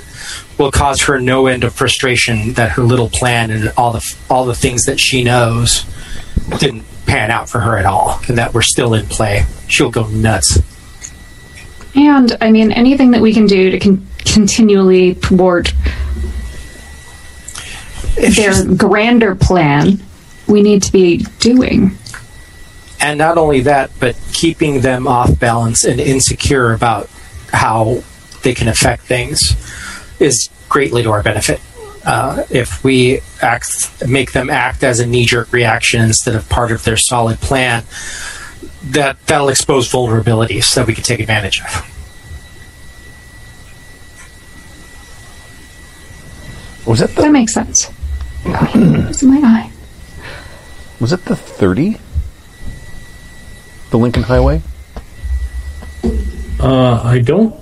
will 0.59 0.71
cause 0.71 1.03
her 1.03 1.21
no 1.21 1.47
end 1.47 1.65
of 1.65 1.75
frustration 1.75 2.53
that 2.55 2.73
her 2.73 2.83
little 2.83 3.11
plan 3.11 3.51
and 3.51 3.73
all 3.77 3.93
the 3.93 4.17
all 4.31 4.45
the 4.45 4.55
things 4.55 4.85
that 4.85 4.99
she 5.01 5.25
knows 5.25 5.85
didn't 6.59 6.85
pan 7.07 7.31
out 7.31 7.49
for 7.49 7.61
her 7.61 7.77
at 7.79 7.85
all, 7.87 8.21
and 8.29 8.39
that 8.39 8.53
we're 8.55 8.63
still 8.63 8.95
in 8.95 9.07
play. 9.07 9.45
She'll 9.69 9.91
go 9.91 10.07
nuts. 10.09 10.59
And 11.95 12.37
I 12.41 12.51
mean, 12.51 12.73
anything 12.73 13.13
that 13.13 13.21
we 13.23 13.33
can 13.33 13.47
do 13.47 13.71
to 13.71 13.79
con- 13.79 14.07
continually 14.25 15.15
thwart 15.15 15.73
their 18.17 18.65
grander 18.75 19.35
plan, 19.35 20.01
we 20.47 20.63
need 20.63 20.83
to 20.85 20.93
be 20.93 21.19
doing. 21.39 21.97
and 23.01 23.19
not 23.19 23.37
only 23.39 23.61
that, 23.61 23.91
but 24.01 24.17
keeping 24.33 24.81
them 24.81 25.07
off 25.07 25.39
balance 25.39 25.85
and 25.85 26.01
insecure 26.01 26.73
about 26.73 27.09
how 27.53 28.03
they 28.43 28.55
can 28.55 28.69
affect 28.69 29.03
things 29.03 29.55
is 30.19 30.49
greatly 30.69 31.03
to 31.03 31.11
our 31.11 31.23
benefit. 31.23 31.61
Uh, 32.07 32.45
if 32.51 32.85
we 32.85 33.20
act, 33.43 34.07
make 34.07 34.31
them 34.33 34.49
act 34.49 34.85
as 34.85 35.01
a 35.01 35.07
knee-jerk 35.07 35.53
reaction 35.53 36.01
instead 36.01 36.37
of 36.37 36.49
part 36.49 36.70
of 36.70 36.85
their 36.85 36.97
solid 36.97 37.37
plan, 37.41 37.83
that 38.85 39.16
that'll 39.27 39.49
expose 39.49 39.91
vulnerabilities 39.91 40.73
that 40.74 40.87
we 40.87 40.95
can 40.95 41.03
take 41.03 41.19
advantage 41.19 41.61
of. 41.62 41.93
Was 46.87 47.01
that 47.01 47.11
That 47.16 47.23
the 47.23 47.31
makes 47.31 47.53
sense. 47.53 47.91
It's 48.45 49.23
in 49.23 49.28
my 49.31 49.41
eye. 49.45 49.73
was 51.01 51.12
it 51.12 51.24
the 51.24 51.35
thirty? 51.35 51.99
The 53.91 53.99
Lincoln 53.99 54.23
Highway? 54.23 54.62
Uh, 56.61 57.01
I 57.03 57.19
don't. 57.19 57.55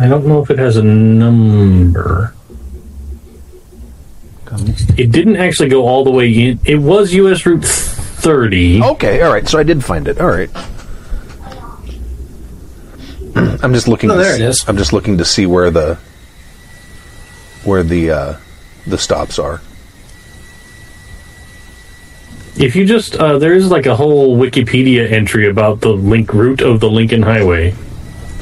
I 0.00 0.08
don't 0.08 0.26
know 0.26 0.42
if 0.42 0.50
it 0.50 0.58
has 0.58 0.76
a 0.76 0.82
number. 0.82 2.34
It 4.96 5.12
didn't 5.12 5.36
actually 5.36 5.68
go 5.68 5.86
all 5.86 6.04
the 6.04 6.10
way 6.10 6.30
in. 6.32 6.60
It 6.64 6.76
was 6.76 7.12
U.S. 7.14 7.44
Route 7.46 7.64
30. 7.64 8.82
Okay, 8.82 9.22
all 9.22 9.32
right. 9.32 9.48
So 9.48 9.58
I 9.58 9.62
did 9.62 9.84
find 9.84 10.08
it. 10.08 10.20
All 10.20 10.28
right. 10.28 10.50
I'm 13.62 13.72
just 13.74 13.88
looking. 13.88 14.10
Oh, 14.10 14.16
to 14.16 14.22
there 14.22 14.32
s- 14.34 14.40
it 14.40 14.44
is. 14.44 14.68
I'm 14.68 14.76
just 14.76 14.92
looking 14.92 15.18
to 15.18 15.24
see 15.24 15.46
where 15.46 15.70
the 15.70 15.96
where 17.64 17.82
the 17.82 18.10
uh, 18.10 18.36
the 18.86 18.98
stops 18.98 19.38
are. 19.38 19.60
If 22.56 22.74
you 22.74 22.84
just 22.84 23.14
uh, 23.16 23.38
there 23.38 23.52
is 23.52 23.70
like 23.70 23.86
a 23.86 23.94
whole 23.94 24.36
Wikipedia 24.36 25.10
entry 25.10 25.48
about 25.48 25.80
the 25.80 25.90
link 25.90 26.32
route 26.34 26.60
of 26.60 26.80
the 26.80 26.90
Lincoln 26.90 27.22
Highway. 27.22 27.74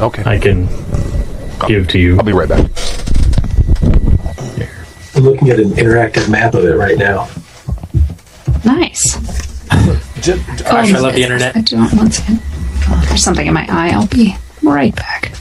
Okay, 0.00 0.22
I 0.24 0.38
can 0.38 0.68
give 1.66 1.88
to 1.88 1.98
you. 1.98 2.16
I'll 2.16 2.24
be 2.24 2.32
right 2.32 2.48
back. 2.48 2.70
I'm 5.16 5.24
looking 5.24 5.48
at 5.48 5.58
an 5.58 5.70
interactive 5.70 6.28
map 6.28 6.52
of 6.52 6.66
it 6.66 6.74
right 6.74 6.98
now. 6.98 7.30
Nice. 8.66 9.16
Gosh, 10.26 10.92
I 10.92 10.96
um, 10.96 11.02
love 11.02 11.14
the 11.14 11.22
internet. 11.22 11.56
I 11.56 11.62
do 11.62 11.76
not 11.78 11.94
want 11.94 12.12
to. 12.14 12.38
There's 13.08 13.22
something 13.22 13.46
in 13.46 13.54
my 13.54 13.66
eye. 13.70 13.92
I'll 13.92 14.06
be 14.08 14.36
right 14.62 14.94
back. 14.94 15.32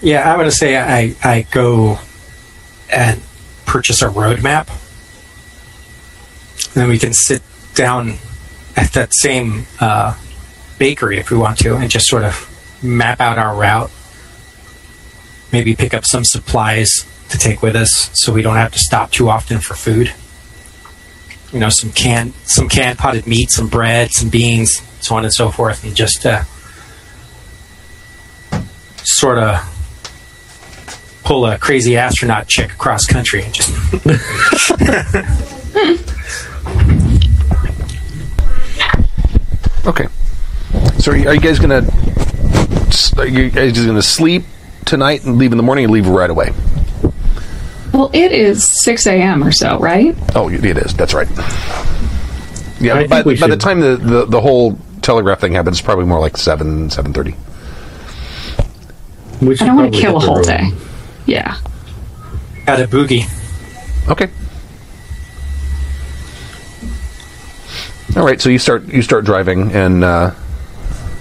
Yeah, 0.00 0.30
I'm 0.30 0.38
going 0.38 0.48
to 0.48 0.56
say 0.56 0.78
I, 0.78 1.14
I 1.22 1.42
go 1.50 1.98
and 2.88 3.20
purchase 3.66 4.02
a 4.02 4.08
road 4.08 4.42
map. 4.42 4.68
And 6.68 6.82
then 6.82 6.88
we 6.88 6.98
can 6.98 7.12
sit 7.12 7.42
down 7.74 8.14
at 8.76 8.92
that 8.92 9.12
same 9.12 9.66
uh, 9.80 10.16
bakery 10.78 11.18
if 11.18 11.30
we 11.30 11.36
want 11.36 11.58
to 11.58 11.76
and 11.76 11.90
just 11.90 12.06
sort 12.06 12.24
of 12.24 12.48
map 12.82 13.20
out 13.20 13.38
our 13.38 13.54
route. 13.54 13.90
Maybe 15.52 15.74
pick 15.74 15.94
up 15.94 16.04
some 16.04 16.24
supplies 16.24 17.06
to 17.30 17.38
take 17.38 17.62
with 17.62 17.76
us 17.76 18.10
so 18.12 18.32
we 18.32 18.42
don't 18.42 18.56
have 18.56 18.72
to 18.72 18.78
stop 18.78 19.10
too 19.10 19.28
often 19.28 19.58
for 19.58 19.74
food. 19.74 20.12
You 21.52 21.60
know, 21.60 21.68
some 21.68 21.92
canned 21.92 22.34
some 22.44 22.68
canned 22.68 22.98
potted 22.98 23.26
meat, 23.26 23.50
some 23.50 23.68
bread, 23.68 24.10
some 24.10 24.28
beans, 24.28 24.82
so 25.00 25.14
on 25.14 25.24
and 25.24 25.32
so 25.32 25.50
forth, 25.50 25.84
and 25.84 25.94
just 25.94 26.26
uh, 26.26 26.42
sort 29.04 29.38
of 29.38 29.75
pull 31.26 31.44
a 31.44 31.58
crazy 31.58 31.96
astronaut 31.96 32.46
chick 32.46 32.72
across 32.72 33.04
country 33.06 33.42
and 33.42 33.52
just 33.52 33.70
Okay. 39.86 40.06
So 40.98 41.12
are 41.12 41.16
you, 41.16 41.28
are 41.28 41.34
you 41.34 41.40
guys 41.40 41.58
gonna 41.58 41.82
are 43.18 43.26
you 43.26 43.50
guys 43.50 43.72
just 43.72 43.86
gonna 43.86 44.02
sleep 44.02 44.44
tonight 44.84 45.24
and 45.24 45.36
leave 45.36 45.52
in 45.52 45.58
the 45.58 45.62
morning, 45.62 45.84
and 45.84 45.92
leave 45.92 46.06
right 46.06 46.30
away? 46.30 46.52
Well, 47.92 48.10
it 48.12 48.32
is 48.32 48.82
6 48.84 49.06
a.m. 49.06 49.42
or 49.42 49.52
so, 49.52 49.78
right? 49.78 50.14
Oh, 50.34 50.48
it 50.48 50.64
is. 50.64 50.94
That's 50.94 51.14
right. 51.14 51.28
Yeah, 52.80 52.94
I 52.94 53.06
by, 53.06 53.22
think 53.22 53.40
by 53.40 53.48
the 53.48 53.56
time 53.56 53.80
the, 53.80 53.96
the, 53.96 54.24
the 54.26 54.40
whole 54.40 54.78
telegraph 55.02 55.40
thing 55.40 55.52
happens, 55.52 55.78
it's 55.78 55.84
probably 55.84 56.04
more 56.04 56.20
like 56.20 56.36
seven 56.36 56.90
seven 56.90 57.12
thirty. 57.12 57.34
We 59.40 59.54
I 59.54 59.66
don't 59.66 59.76
want 59.76 59.94
to 59.94 60.00
kill 60.00 60.16
a 60.16 60.20
whole 60.20 60.36
road. 60.36 60.46
day. 60.46 60.70
Yeah. 61.26 61.58
got 62.64 62.80
a 62.80 62.86
boogie. 62.86 63.28
Okay. 64.08 64.30
All 68.16 68.24
right. 68.24 68.40
So 68.40 68.48
you 68.48 68.58
start 68.58 68.86
you 68.86 69.02
start 69.02 69.24
driving, 69.24 69.72
and 69.72 70.04
uh, 70.04 70.32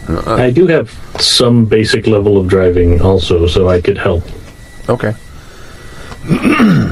I 0.07 0.51
do 0.51 0.67
have 0.67 0.91
some 1.19 1.65
basic 1.65 2.07
level 2.07 2.37
of 2.37 2.47
driving 2.47 3.01
also, 3.01 3.47
so 3.47 3.67
I 3.67 3.81
could 3.81 3.97
help. 3.97 4.23
okay. 4.87 5.13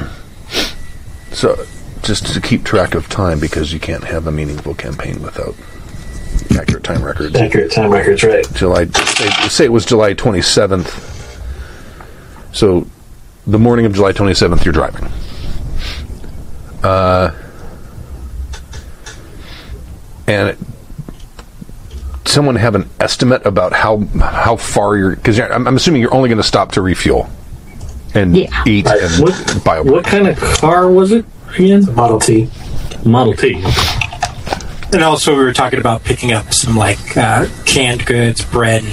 so 1.31 1.65
just 2.01 2.33
to 2.33 2.41
keep 2.41 2.63
track 2.63 2.95
of 2.95 3.07
time, 3.09 3.39
because 3.39 3.71
you 3.71 3.79
can't 3.79 4.03
have 4.03 4.27
a 4.27 4.31
meaningful 4.31 4.73
campaign 4.73 5.21
without 5.21 5.55
accurate 6.59 6.83
time 6.83 7.03
records. 7.03 7.35
Accurate 7.35 7.71
time 7.71 7.91
records, 7.91 8.23
right? 8.23 8.45
July. 8.53 8.85
Say, 8.85 9.29
say 9.47 9.65
it 9.65 9.71
was 9.71 9.85
July 9.85 10.13
twenty 10.13 10.41
seventh. 10.41 11.09
So, 12.51 12.87
the 13.47 13.59
morning 13.59 13.85
of 13.85 13.93
July 13.93 14.11
twenty 14.11 14.33
seventh, 14.33 14.65
you're 14.65 14.73
driving. 14.73 15.05
Uh, 16.83 17.31
and 20.27 20.49
it, 20.49 20.57
someone 22.25 22.55
have 22.55 22.75
an 22.75 22.89
estimate 22.99 23.45
about 23.45 23.73
how 23.73 23.97
how 24.19 24.55
far 24.55 24.97
you're 24.97 25.15
because 25.15 25.39
I'm, 25.39 25.67
I'm 25.67 25.75
assuming 25.75 26.01
you're 26.01 26.13
only 26.13 26.29
going 26.29 26.37
to 26.41 26.47
stop 26.47 26.71
to 26.73 26.81
refuel 26.81 27.29
and 28.13 28.35
Yeah. 28.35 28.63
eat 28.65 28.85
Right. 28.85 29.01
and 29.01 29.21
What, 29.23 29.63
buy. 29.65 29.81
what 29.81 30.05
kind 30.05 30.27
of 30.27 30.37
car 30.39 30.89
was 30.89 31.11
it 31.11 31.25
again? 31.57 31.93
Model 31.95 32.19
T. 32.19 32.49
Model 33.05 33.33
T. 33.33 33.61
And 34.93 35.01
also, 35.03 35.35
we 35.35 35.43
were 35.43 35.53
talking 35.53 35.79
about 35.79 36.03
picking 36.03 36.31
up 36.33 36.53
some 36.53 36.77
like 36.77 37.17
uh, 37.17 37.47
canned 37.65 38.05
goods, 38.05 38.45
bread, 38.45 38.83
and 38.83 38.91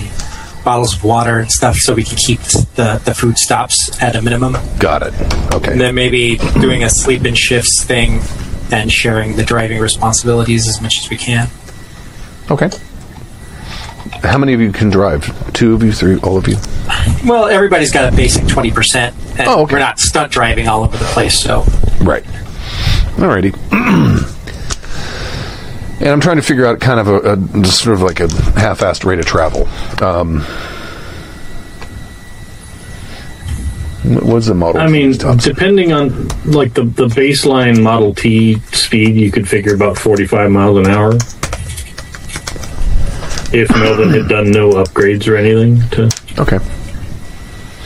bottles 0.65 0.95
of 0.97 1.05
water 1.05 1.39
and 1.39 1.51
stuff, 1.51 1.77
so 1.77 1.95
we 1.95 2.03
can 2.05 2.17
keep 2.17 2.41
the 2.41 3.01
the 3.05 3.15
food 3.15 3.39
stops 3.39 4.01
at 4.03 4.17
a 4.17 4.23
minimum. 4.23 4.57
Got 4.79 5.03
it. 5.03 5.15
Okay. 5.55 5.73
And 5.73 5.81
then 5.81 5.95
maybe 5.95 6.37
doing 6.61 6.85
a 6.85 6.91
sleep 6.91 7.25
in 7.25 7.35
shifts 7.35 7.83
thing 7.85 8.21
and 8.73 8.91
sharing 8.93 9.37
the 9.37 9.43
driving 9.45 9.81
responsibilities 9.81 10.69
as 10.69 10.81
much 10.81 10.99
as 11.03 11.11
we 11.11 11.17
can. 11.17 11.49
okay. 12.51 12.71
How 14.23 14.37
many 14.39 14.53
of 14.55 14.61
you 14.61 14.71
can 14.73 14.91
drive? 14.91 15.25
Two 15.55 15.75
of 15.75 15.83
you, 15.83 15.93
three, 15.93 16.19
all 16.21 16.37
of 16.37 16.47
you? 16.47 16.57
Well, 17.25 17.47
everybody's 17.47 17.91
got 17.93 18.13
a 18.13 18.17
basic 18.17 18.47
twenty 18.49 18.71
percent, 18.71 19.15
and 19.39 19.49
Oh, 19.49 19.63
okay. 19.63 19.75
we're 19.75 19.79
not 19.81 19.99
stunt 19.99 20.31
driving 20.33 20.69
all 20.69 20.85
over 20.85 20.97
the 20.97 21.05
place. 21.07 21.39
So 21.39 21.65
Right. 22.03 22.25
Alrighty. 23.17 23.55
and 26.01 26.09
I'm 26.09 26.21
trying 26.21 26.37
to 26.37 26.43
figure 26.43 26.67
out 26.67 26.81
kind 26.81 26.99
of 26.99 27.09
a, 27.09 27.61
a 27.61 27.65
sort 27.67 27.95
of 27.95 28.03
like 28.03 28.21
a 28.21 28.29
half-assed 28.59 29.05
rate 29.05 29.19
of 29.19 29.27
travel. 29.27 29.69
Um, 30.03 30.41
what 34.03 34.25
was 34.25 34.47
the 34.47 34.55
model? 34.55 34.81
I 34.81 34.89
mean, 34.89 35.13
depending 35.13 35.93
on 35.93 36.29
like 36.45 36.75
the 36.75 36.85
the 36.85 37.07
baseline 37.07 37.83
Model 37.83 38.15
T 38.15 38.59
speed, 38.73 39.15
you 39.17 39.31
could 39.31 39.47
figure 39.49 39.75
about 39.75 39.99
forty 39.99 40.27
five 40.27 40.51
miles 40.51 40.79
an 40.79 40.87
hour. 40.87 41.13
if 43.53 43.69
Melvin 43.71 44.11
had 44.11 44.29
done 44.29 44.51
no 44.51 44.71
upgrades 44.71 45.27
or 45.29 45.37
anything 45.37 45.81
to. 45.91 46.11
Okay. 46.39 46.59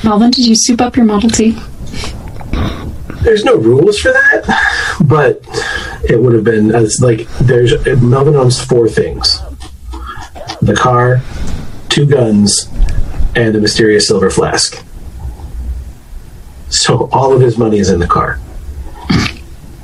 Melvin, 0.05 0.31
did 0.31 0.47
you 0.47 0.55
soup 0.55 0.81
up 0.81 0.97
your 0.97 1.07
Model 1.07 1.31
T? 1.31 1.59
There's 3.23 3.45
no 3.45 3.57
rules 3.57 3.99
for 3.99 4.13
that, 4.13 4.45
but 5.07 5.41
it 6.11 6.21
would 6.21 6.33
have 6.35 6.45
been 6.45 6.75
as 6.75 7.01
like 7.01 7.29
there's 7.41 7.73
Melvin 8.03 8.35
owns 8.37 8.63
four 8.63 8.89
things: 8.89 9.41
the 10.63 10.75
car, 10.75 11.21
two 11.89 12.07
guns, 12.07 12.69
and 13.37 13.55
the 13.55 13.61
mysterious 13.61 14.09
silver 14.09 14.31
flask. 14.31 14.85
So 16.71 17.09
all 17.13 17.33
of 17.33 17.41
his 17.41 17.57
money 17.59 17.79
is 17.79 17.91
in 17.91 18.01
the 18.01 18.07
car. 18.07 18.41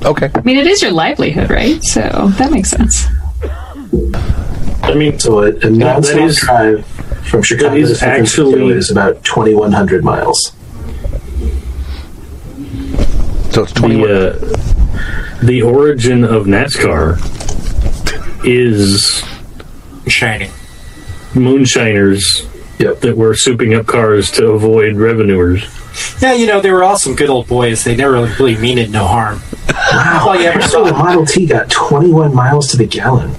Okay. 0.03 0.29
I 0.33 0.41
mean, 0.41 0.57
it 0.57 0.67
is 0.67 0.81
your 0.81 0.91
livelihood, 0.91 1.49
right? 1.51 1.81
So 1.83 2.01
that 2.37 2.51
makes 2.51 2.69
sense. 2.71 3.05
I 4.83 4.95
mean, 4.95 5.19
So 5.19 5.43
a, 5.43 5.51
a 5.59 5.69
non-stop 5.69 6.19
is- 6.21 6.37
drive 6.39 6.85
from 7.29 7.43
Chicago 7.43 7.75
is 7.75 7.99
to 7.99 8.07
actually- 8.07 8.69
is 8.73 8.89
about 8.89 9.23
2,100 9.23 10.03
miles. 10.03 10.53
So 13.51 13.63
it's 13.63 13.73
21. 13.73 14.09
the 14.09 14.29
uh, 14.29 14.70
the 15.41 15.61
origin 15.63 16.23
of 16.23 16.45
NASCAR 16.45 17.17
is 18.45 19.23
Shining. 20.07 20.51
moonshiners 21.35 22.47
Yep. 22.79 23.01
that 23.01 23.15
were 23.15 23.33
souping 23.33 23.77
up 23.77 23.85
cars 23.85 24.31
to 24.31 24.47
avoid 24.47 24.95
revenuers. 24.95 25.63
Yeah, 26.19 26.33
you 26.33 26.47
know, 26.47 26.61
they 26.61 26.71
were 26.71 26.83
all 26.83 26.97
some 26.97 27.15
good 27.15 27.29
old 27.29 27.47
boys. 27.47 27.83
They 27.83 27.95
never 27.95 28.13
really 28.13 28.57
meaned 28.57 28.91
no 28.91 29.05
harm. 29.05 29.41
Wow. 29.91 30.25
all 30.29 30.35
you 30.35 30.47
ever 30.47 30.61
So 30.63 30.85
the. 30.85 30.91
Model 30.93 31.25
T 31.25 31.45
got 31.45 31.69
21 31.69 32.33
miles 32.33 32.69
to 32.71 32.77
the 32.77 32.87
gallon. 32.87 33.31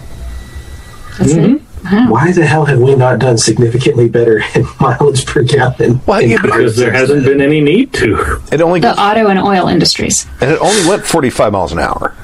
That's 1.19 1.33
mm-hmm. 1.33 1.62
It. 1.93 2.09
Why 2.11 2.33
the 2.33 2.45
hell 2.47 2.65
have 2.65 2.79
we 2.81 2.95
not 2.95 3.19
done 3.19 3.39
significantly 3.39 4.09
better 4.09 4.39
in 4.55 4.67
mileage 4.81 5.27
per 5.27 5.43
gallon? 5.43 6.01
Well, 6.07 6.21
yeah, 6.23 6.41
Because 6.43 6.77
there 6.77 6.93
hasn't 6.93 7.25
then? 7.25 7.39
been 7.39 7.41
any 7.47 7.61
need 7.61 7.93
to. 7.95 8.41
It 8.51 8.61
only 8.61 8.81
The 8.81 8.99
auto 8.99 9.27
and 9.29 9.39
oil 9.39 9.69
industries. 9.69 10.27
and 10.41 10.51
it 10.51 10.59
only 10.61 10.89
went 10.89 11.05
45 11.05 11.53
miles 11.53 11.73
an 11.73 11.79
hour. 11.79 12.15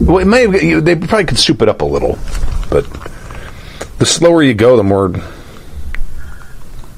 Well, 0.00 0.18
it 0.18 0.26
may 0.26 0.42
you- 0.64 0.80
they 0.80 0.96
probably 0.96 1.24
could 1.26 1.38
soup 1.38 1.62
it 1.62 1.68
up 1.68 1.80
a 1.80 1.84
little, 1.84 2.18
but 2.70 2.86
the 3.98 4.06
slower 4.06 4.42
you 4.42 4.52
go, 4.54 4.76
the 4.76 4.82
more 4.82 5.12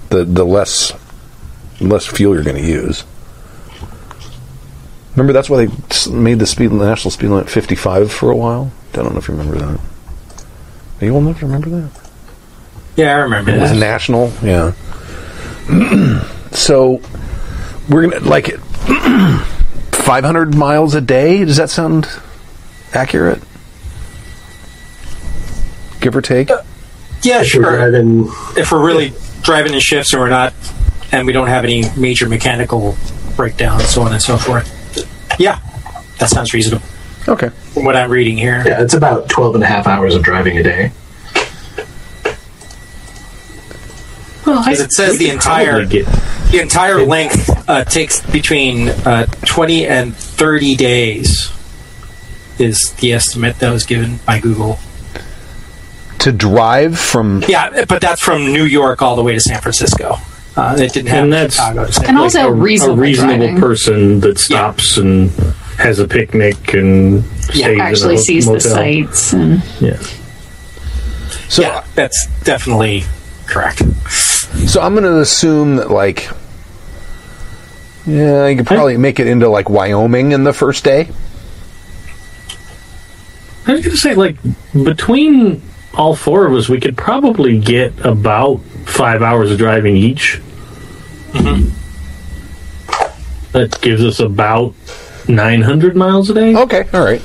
the 0.09 0.25
the 0.25 0.45
less 0.45 0.93
less 1.81 2.07
fuel 2.07 2.35
you're 2.35 2.45
going 2.45 2.57
to 2.63 2.67
use. 2.69 3.05
Remember, 5.17 5.33
that's 5.33 5.51
why 5.51 5.67
they 5.67 6.11
made 6.13 6.39
the 6.39 6.47
speed 6.47 6.71
the 6.71 6.77
national 6.77 7.11
speed 7.11 7.29
limit 7.29 7.51
55 7.51 8.11
for 8.11 8.31
a 8.31 8.37
while. 8.37 8.73
I 8.95 8.97
don't 8.97 9.13
know 9.13 9.19
if 9.19 9.29
you 9.29 9.35
remember 9.35 9.59
that. 9.59 9.81
Are 11.01 11.05
you 11.07 11.15
old 11.15 11.25
enough 11.25 11.39
to 11.41 11.47
remember 11.47 11.71
that? 11.71 11.91
Yeah, 12.97 13.17
I 13.17 13.21
remember 13.21 13.51
It 13.53 13.61
was 13.61 13.71
that. 13.71 13.77
national, 13.79 14.33
yeah. 14.43 14.73
so 16.53 17.01
we're 17.89 18.09
gonna 18.09 18.21
like 18.25 18.49
it. 18.49 18.61
500 19.93 20.55
miles 20.55 20.95
a 20.95 21.01
day. 21.01 21.45
Does 21.45 21.57
that 21.57 21.71
sound 21.71 22.07
accurate? 22.93 23.43
Give 26.01 26.15
or 26.15 26.21
take. 26.23 26.51
Uh, 26.51 26.63
yeah, 27.23 27.37
If 27.41 27.55
we're 27.55 27.63
sure. 27.63 27.63
driving, 27.77 28.27
If 28.57 28.71
we're 28.71 28.85
really 28.87 29.13
driving 29.43 29.73
in 29.75 29.81
shifts 29.81 30.13
and 30.13 30.21
we're 30.21 30.29
not, 30.29 30.53
and 31.11 31.27
we 31.27 31.33
don't 31.33 31.49
have 31.49 31.65
any 31.65 31.85
major 31.97 32.29
mechanical 32.29 32.97
breakdowns, 33.37 33.87
so 33.87 34.03
on 34.03 34.13
and 34.13 34.21
so 34.23 34.37
forth. 34.37 34.71
Yeah, 35.41 35.59
that 36.19 36.29
sounds 36.29 36.53
reasonable 36.55 36.85
Okay. 37.29 37.49
from 37.73 37.85
what 37.85 37.97
I'm 37.97 38.11
reading 38.11 38.37
here. 38.37 38.63
yeah, 38.67 38.83
it's 38.83 38.95
about 38.95 39.29
12 39.29 39.55
and 39.57 39.65
a 39.65 39.67
half 39.67 39.87
hours 39.87 40.15
of 40.15 40.23
driving 40.23 40.59
a 40.59 40.63
day. 40.63 40.93
Well, 44.47 44.59
As 44.69 44.81
it 44.81 44.93
says, 44.93 45.17
the 45.19 45.31
entire 45.31 45.87
Get, 45.87 46.05
the 46.51 46.61
entire 46.61 47.03
length 47.07 47.49
uh, 47.69 47.85
takes 47.85 48.21
between 48.31 48.91
uh, 48.91 49.25
20 49.47 49.87
and 49.87 50.15
30 50.15 50.75
days. 50.77 51.51
Is 52.59 52.93
the 52.95 53.13
estimate 53.15 53.59
that 53.59 53.73
was 53.73 53.85
given 53.85 54.21
by 54.27 54.39
Google? 54.39 54.79
To 56.21 56.31
drive 56.31 56.97
from 56.99 57.43
Yeah, 57.49 57.85
but 57.89 58.01
that's 58.01 58.21
from 58.23 58.53
New 58.53 58.65
York 58.65 59.03
all 59.03 59.17
the 59.17 59.23
way 59.25 59.33
to 59.33 59.41
San 59.41 59.61
Francisco. 59.61 60.17
Uh, 60.57 60.77
it 60.79 60.93
didn't 60.93 61.09
have 61.09 61.25
And 61.25 61.33
that's- 61.33 61.55
Chicago 61.57 61.87
to 61.87 61.93
San 61.93 62.05
And 62.11 62.17
Francisco. 62.19 62.43
also 62.45 62.53
a, 62.53 62.55
reasonable, 62.57 62.99
a 62.99 63.01
reasonable 63.03 63.59
person 63.61 64.21
that 64.21 64.39
stops 64.39 64.97
and 64.99 65.33
has 65.85 65.99
a 65.99 66.09
picnic 66.09 66.73
and 66.75 67.23
stays 67.43 67.61
in 67.67 67.81
Actually 67.81 68.15
a 68.15 68.19
sees 68.19 68.47
motel. 68.47 68.55
the 68.55 68.69
sights 68.71 69.33
and 69.35 69.63
Yeah. 69.81 69.99
so 71.49 71.61
yeah, 71.63 71.85
that's 71.95 72.27
definitely 72.43 73.05
correct. 73.47 73.83
so 74.67 74.81
I'm 74.81 74.95
going 74.95 75.05
to 75.05 75.21
assume 75.21 75.77
that 75.77 75.91
like 75.91 76.29
yeah, 78.07 78.47
you 78.49 78.57
could 78.57 78.67
probably 78.67 78.97
make 78.97 79.19
it 79.21 79.27
into 79.27 79.49
like 79.49 79.69
Wyoming 79.71 80.33
in 80.33 80.45
the 80.45 80.53
first 80.53 80.85
day. 80.85 81.09
I 83.67 83.73
was 83.73 83.81
going 83.81 83.93
to 83.93 83.97
say, 83.97 84.15
like, 84.15 84.37
between 84.75 85.63
all 85.95 86.15
four 86.15 86.45
of 86.47 86.53
us, 86.53 86.69
we 86.69 86.81
could 86.81 86.99
probably 86.99 87.59
get 87.59 87.99
about 88.05 88.61
five 88.85 89.23
hours 89.23 89.51
of 89.51 89.57
driving 89.57 89.97
each. 89.97 90.39
Mm-hmm. 91.33 91.71
That 93.53 93.81
gives 93.81 94.05
us 94.05 94.21
about 94.21 94.75
900 95.29 95.97
miles 95.97 96.31
a 96.31 96.35
day. 96.35 96.55
Okay, 96.55 96.85
all 96.93 97.05
right. 97.05 97.23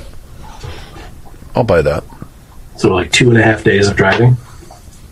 I'll 1.54 1.64
buy 1.64 1.82
that. 1.82 2.04
So 2.76 2.94
like 2.94 3.12
two 3.12 3.28
and 3.30 3.38
a 3.38 3.42
half 3.42 3.64
days 3.64 3.88
of 3.88 3.96
driving. 3.96 4.36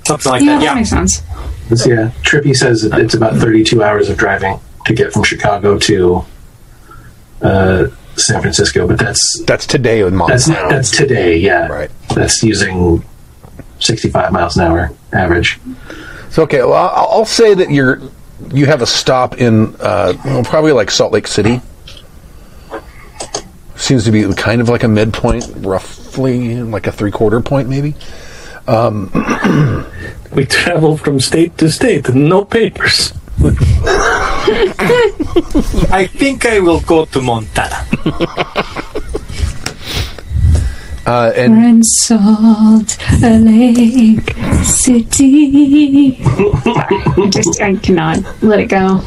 Something 0.07 0.33
like 0.33 0.43
yeah, 0.43 0.47
that. 0.53 0.59
that 0.61 0.65
Yeah. 0.65 0.75
makes 0.75 0.91
sense. 0.91 1.23
This, 1.69 1.87
yeah, 1.87 2.11
Trippy 2.23 2.57
says 2.57 2.85
it's 2.85 3.15
about 3.15 3.35
32 3.37 3.83
hours 3.83 4.09
of 4.09 4.17
driving 4.17 4.59
to 4.87 4.95
get 4.95 5.13
from 5.13 5.23
Chicago 5.23 5.79
to 5.81 6.25
uh, 7.43 7.89
San 8.17 8.41
Francisco, 8.41 8.87
but 8.89 8.99
that's 8.99 9.43
That's 9.45 9.67
today 9.67 10.03
with 10.03 10.15
miles 10.15 10.47
that's 10.47 10.49
an 10.49 10.69
that's 10.69 10.91
today. 10.91 11.37
Yeah, 11.37 11.67
Right. 11.69 11.91
That's 12.15 12.43
using 12.43 13.05
65 13.81 14.33
miles 14.33 14.57
an 14.57 14.65
hour 14.67 14.91
average. 15.13 15.61
So 16.31 16.43
okay, 16.45 16.59
well, 16.61 16.73
I'll, 16.73 17.09
I'll 17.19 17.25
say 17.27 17.55
that 17.55 17.71
you're 17.71 18.01
you 18.53 18.67
have 18.67 18.81
a 18.83 18.87
stop 18.87 19.39
in 19.39 19.75
uh, 19.81 20.15
well, 20.25 20.45
probably 20.45 20.73
like 20.73 20.91
Salt 20.91 21.13
Lake 21.13 21.27
City. 21.27 21.61
Seems 23.89 24.05
to 24.05 24.13
be 24.13 24.31
kind 24.35 24.61
of 24.61 24.69
like 24.69 24.83
a 24.83 24.89
midpoint, 24.89 25.47
roughly 25.65 26.61
like 26.63 26.87
a 26.87 26.93
three 26.93 27.11
quarter 27.11 27.41
point, 27.41 27.71
maybe. 27.71 27.95
We 28.69 30.45
travel 30.45 30.99
from 30.99 31.21
state 31.21 31.57
to 31.57 31.71
state, 31.71 32.13
no 32.13 32.45
papers. 32.45 33.15
I 35.91 36.07
think 36.13 36.45
I 36.45 36.61
will 36.61 36.81
go 36.81 37.07
to 37.07 37.23
Montana. 37.23 37.87
Uh, 41.07 41.33
and 41.35 41.57
We're 41.57 41.69
in 41.69 41.83
Salt 41.83 42.99
Lake 43.23 44.37
City. 44.63 46.19
I 46.21 47.31
just 47.31 47.63
I 47.63 47.77
cannot 47.77 48.19
let 48.43 48.61
it 48.61 48.67
go. 48.67 49.01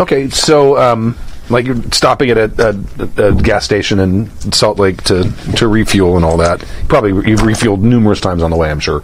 okay, 0.00 0.30
so 0.30 0.78
um, 0.78 1.14
like 1.48 1.66
you're 1.66 1.82
stopping 1.92 2.30
at 2.30 2.38
a, 2.38 2.84
a, 3.18 3.28
a 3.28 3.34
gas 3.34 3.64
station 3.64 4.00
in 4.00 4.30
Salt 4.52 4.78
Lake 4.78 5.02
to 5.04 5.30
to 5.56 5.68
refuel 5.68 6.16
and 6.16 6.24
all 6.24 6.36
that. 6.38 6.64
Probably 6.88 7.10
you've 7.28 7.40
refueled 7.40 7.80
numerous 7.80 8.20
times 8.20 8.42
on 8.42 8.50
the 8.50 8.56
way, 8.56 8.70
I'm 8.70 8.80
sure. 8.80 9.00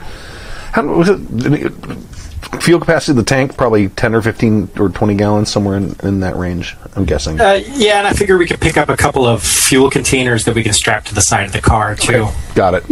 How 0.72 0.84
was 0.86 1.08
it? 1.08 1.72
Fuel 2.60 2.80
capacity 2.80 3.12
of 3.12 3.16
the 3.16 3.24
tank 3.24 3.56
probably 3.56 3.88
ten 3.88 4.14
or 4.14 4.20
fifteen 4.20 4.68
or 4.78 4.88
twenty 4.88 5.14
gallons, 5.14 5.50
somewhere 5.50 5.76
in, 5.76 5.96
in 6.02 6.20
that 6.20 6.36
range. 6.36 6.76
I'm 6.94 7.04
guessing. 7.04 7.40
Uh, 7.40 7.60
yeah, 7.66 7.98
and 7.98 8.06
I 8.06 8.12
figure 8.12 8.36
we 8.36 8.46
could 8.46 8.60
pick 8.60 8.76
up 8.76 8.88
a 8.88 8.96
couple 8.96 9.26
of 9.26 9.42
fuel 9.42 9.88
containers 9.88 10.44
that 10.44 10.54
we 10.54 10.62
can 10.62 10.72
strap 10.72 11.04
to 11.06 11.14
the 11.14 11.22
side 11.22 11.46
of 11.46 11.52
the 11.52 11.62
car 11.62 11.94
too. 11.94 12.28
Got 12.54 12.74
it. 12.74 12.84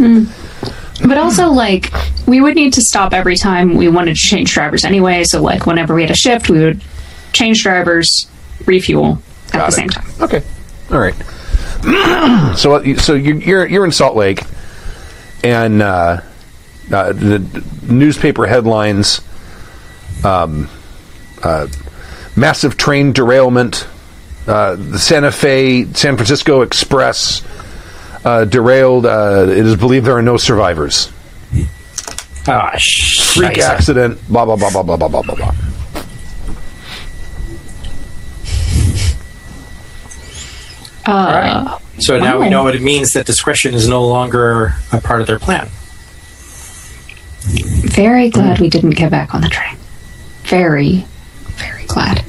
But 1.07 1.17
also, 1.17 1.49
like, 1.49 1.91
we 2.27 2.41
would 2.41 2.55
need 2.55 2.73
to 2.73 2.81
stop 2.81 3.13
every 3.13 3.35
time 3.35 3.75
we 3.75 3.87
wanted 3.87 4.15
to 4.15 4.21
change 4.21 4.53
drivers 4.53 4.85
anyway. 4.85 5.23
So, 5.23 5.41
like, 5.41 5.65
whenever 5.65 5.95
we 5.95 6.01
had 6.03 6.11
a 6.11 6.15
shift, 6.15 6.49
we 6.49 6.59
would 6.59 6.83
change 7.33 7.63
drivers, 7.63 8.27
refuel 8.65 9.21
at 9.53 9.59
the 9.61 9.67
it. 9.67 9.71
same 9.71 9.89
time. 9.89 10.05
Okay. 10.21 10.43
All 10.91 10.99
right. 10.99 11.15
so, 12.57 12.75
uh, 12.75 12.81
you- 12.81 12.97
so 12.97 13.13
you're 13.13 13.35
you're, 13.37 13.65
you're 13.67 13.85
in 13.85 13.91
Salt 13.91 14.15
Lake, 14.15 14.43
and 15.43 15.81
uh, 15.81 16.21
uh, 16.91 17.13
the 17.13 17.63
newspaper 17.83 18.45
headlines: 18.45 19.21
um, 20.23 20.69
uh, 21.43 21.67
massive 22.35 22.77
train 22.77 23.13
derailment. 23.13 23.87
Uh, 24.47 24.75
the 24.75 24.97
Santa 24.99 25.31
Fe 25.31 25.85
San 25.93 26.15
Francisco 26.17 26.61
Express 26.61 27.43
uh, 28.25 28.45
derailed. 28.45 29.05
Uh, 29.05 29.45
it 29.49 29.65
is 29.65 29.75
believed 29.75 30.05
there 30.05 30.17
are 30.17 30.21
no 30.23 30.37
survivors. 30.37 31.11
Ah, 32.47 32.71
Freak 32.71 33.55
shite. 33.55 33.59
accident. 33.59 34.19
Blah 34.27 34.45
blah 34.45 34.55
blah 34.55 34.71
blah 34.71 34.81
blah 34.83 34.97
blah 34.97 35.07
blah 35.07 35.21
blah. 35.21 35.35
blah. 35.35 35.51
So 41.99 42.17
now 42.17 42.39
we 42.39 42.49
know 42.49 42.63
what 42.63 42.75
it 42.75 42.81
means 42.81 43.11
that 43.13 43.25
discretion 43.25 43.73
is 43.73 43.87
no 43.87 44.05
longer 44.05 44.75
a 44.91 44.99
part 44.99 45.21
of 45.21 45.27
their 45.27 45.39
plan. 45.39 45.69
Very 47.41 48.29
glad 48.29 48.59
we 48.59 48.69
didn't 48.69 48.91
get 48.91 49.11
back 49.11 49.33
on 49.33 49.41
the 49.41 49.49
train. 49.49 49.77
Very, 50.43 51.05
very 51.55 51.85
glad. 51.85 52.19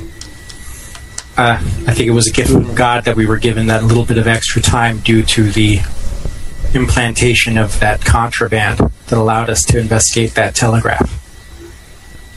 Uh, 1.37 1.57
I 1.87 1.95
think 1.95 2.09
it 2.09 2.13
was 2.13 2.27
a 2.27 2.33
gift 2.33 2.51
from 2.51 2.75
God 2.75 3.05
that 3.05 3.17
we 3.17 3.27
were 3.27 3.39
given 3.39 3.69
that 3.69 3.85
little 3.85 4.05
bit 4.05 4.19
of 4.19 4.27
extra 4.27 4.61
time 4.61 4.99
due 4.99 5.23
to 5.23 5.51
the 5.51 5.79
implantation 6.75 7.57
of 7.57 7.81
that 7.81 8.05
contraband 8.05 8.79
that 8.79 9.19
allowed 9.19 9.49
us 9.49 9.65
to 9.67 9.79
investigate 9.79 10.35
that 10.35 10.55
telegraph. 10.55 11.19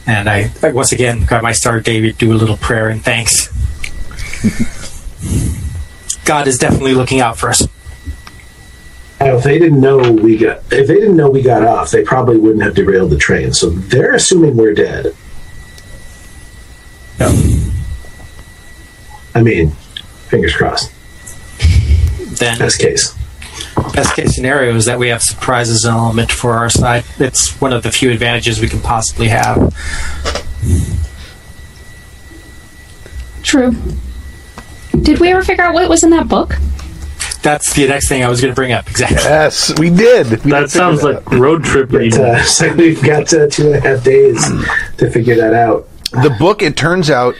And 0.07 0.29
I, 0.29 0.51
I 0.61 0.71
once 0.71 0.91
again 0.91 1.25
got 1.25 1.43
my 1.43 1.51
star 1.51 1.79
David 1.79 2.17
do 2.17 2.31
a 2.31 2.35
little 2.35 2.57
prayer 2.57 2.89
and 2.89 3.03
thanks. 3.03 3.51
God 6.25 6.47
is 6.47 6.57
definitely 6.57 6.93
looking 6.93 7.19
out 7.19 7.37
for 7.37 7.49
us. 7.49 7.67
If 9.21 9.43
they 9.43 9.57
didn't 9.57 9.79
know 9.79 10.11
we 10.11 10.37
got, 10.37 10.57
if 10.71 10.87
they 10.87 10.95
didn't 10.95 11.15
know 11.15 11.29
we 11.29 11.41
got 11.41 11.63
off, 11.63 11.89
they 11.91 12.03
probably 12.03 12.37
wouldn't 12.37 12.63
have 12.63 12.75
derailed 12.75 13.11
the 13.11 13.17
train. 13.17 13.53
So 13.53 13.69
they're 13.69 14.13
assuming 14.13 14.57
we're 14.57 14.73
dead. 14.73 15.15
No. 17.19 17.27
I 19.33 19.41
mean, 19.41 19.71
fingers 20.27 20.55
crossed. 20.55 20.91
Then 22.39 22.59
Best 22.59 22.79
case. 22.79 23.15
best 23.93 24.15
case 24.15 24.35
scenario 24.35 24.75
is 24.75 24.85
that 24.85 24.99
we 24.99 25.07
have 25.07 25.21
surprises 25.23 25.85
and 25.85 25.95
element 25.95 26.31
for 26.31 26.53
our 26.53 26.69
side. 26.69 27.05
It's 27.17 27.59
one 27.61 27.71
of 27.71 27.83
the 27.83 27.91
few 27.91 28.11
advantages 28.11 28.59
we 28.59 28.67
can 28.67 28.81
possibly 28.81 29.29
have. 29.29 29.73
True. 33.43 33.75
Did 35.03 35.19
we 35.19 35.29
ever 35.31 35.43
figure 35.43 35.63
out 35.63 35.73
what 35.73 35.89
was 35.89 36.03
in 36.03 36.09
that 36.11 36.27
book? 36.27 36.55
That's 37.41 37.73
the 37.73 37.87
next 37.87 38.09
thing 38.09 38.23
I 38.23 38.27
was 38.29 38.41
going 38.41 38.51
to 38.51 38.55
bring 38.55 38.71
up. 38.71 38.89
Exactly. 38.89 39.17
Yes, 39.17 39.77
we 39.77 39.91
did. 39.91 40.43
We 40.43 40.51
That 40.51 40.61
did 40.61 40.71
sounds 40.71 41.01
figure 41.01 41.21
like 41.21 41.31
road 41.31 41.63
trip 41.63 41.91
But, 41.91 42.13
uh, 42.13 42.43
so 42.43 42.73
we've 42.75 43.01
got 43.03 43.31
uh, 43.33 43.47
two 43.47 43.67
and 43.67 43.75
a 43.75 43.79
half 43.79 44.03
days 44.03 44.43
to 44.97 45.11
figure 45.11 45.35
that 45.35 45.53
out. 45.53 45.87
The 46.11 46.35
book, 46.39 46.61
it 46.63 46.75
turns 46.75 47.09
out, 47.11 47.35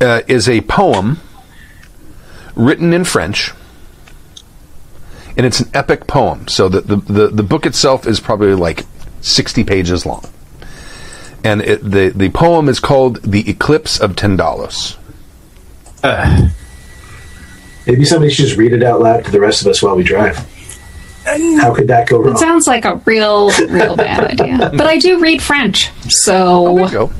uh, 0.00 0.22
is 0.26 0.48
a 0.48 0.62
poem 0.62 1.20
written 2.56 2.92
in 2.92 3.04
French, 3.04 3.52
and 5.36 5.46
it's 5.46 5.60
an 5.60 5.70
epic 5.74 6.06
poem. 6.08 6.48
So 6.48 6.68
the, 6.68 6.80
the, 6.80 6.96
the, 6.96 7.28
the 7.28 7.42
book 7.44 7.66
itself 7.66 8.06
is 8.06 8.18
probably 8.18 8.54
like 8.54 8.84
60 9.20 9.62
pages 9.62 10.04
long. 10.04 10.24
And 11.44 11.62
it, 11.62 11.82
the, 11.82 12.12
the 12.14 12.30
poem 12.30 12.68
is 12.68 12.80
called 12.80 13.22
The 13.22 13.48
Eclipse 13.48 14.00
of 14.00 14.16
Tindalos. 14.16 14.96
Uh, 16.02 16.48
Maybe 17.90 18.04
somebody 18.04 18.32
should 18.32 18.44
just 18.46 18.56
read 18.56 18.72
it 18.72 18.84
out 18.84 19.00
loud 19.00 19.24
to 19.24 19.32
the 19.32 19.40
rest 19.40 19.62
of 19.62 19.66
us 19.66 19.82
while 19.82 19.96
we 19.96 20.04
drive. 20.04 20.36
How 21.26 21.74
could 21.74 21.88
that 21.88 22.08
go 22.08 22.18
wrong? 22.20 22.34
It 22.36 22.38
sounds 22.38 22.68
like 22.68 22.84
a 22.84 22.96
real, 23.04 23.50
real 23.68 23.96
bad 23.96 24.30
idea. 24.40 24.70
But 24.70 24.86
I 24.86 24.98
do 24.98 25.18
read 25.18 25.42
French, 25.42 25.90
so 26.08 26.68
oh, 26.68 26.74
There 26.76 26.84
you 26.86 26.90
go. 26.92 27.10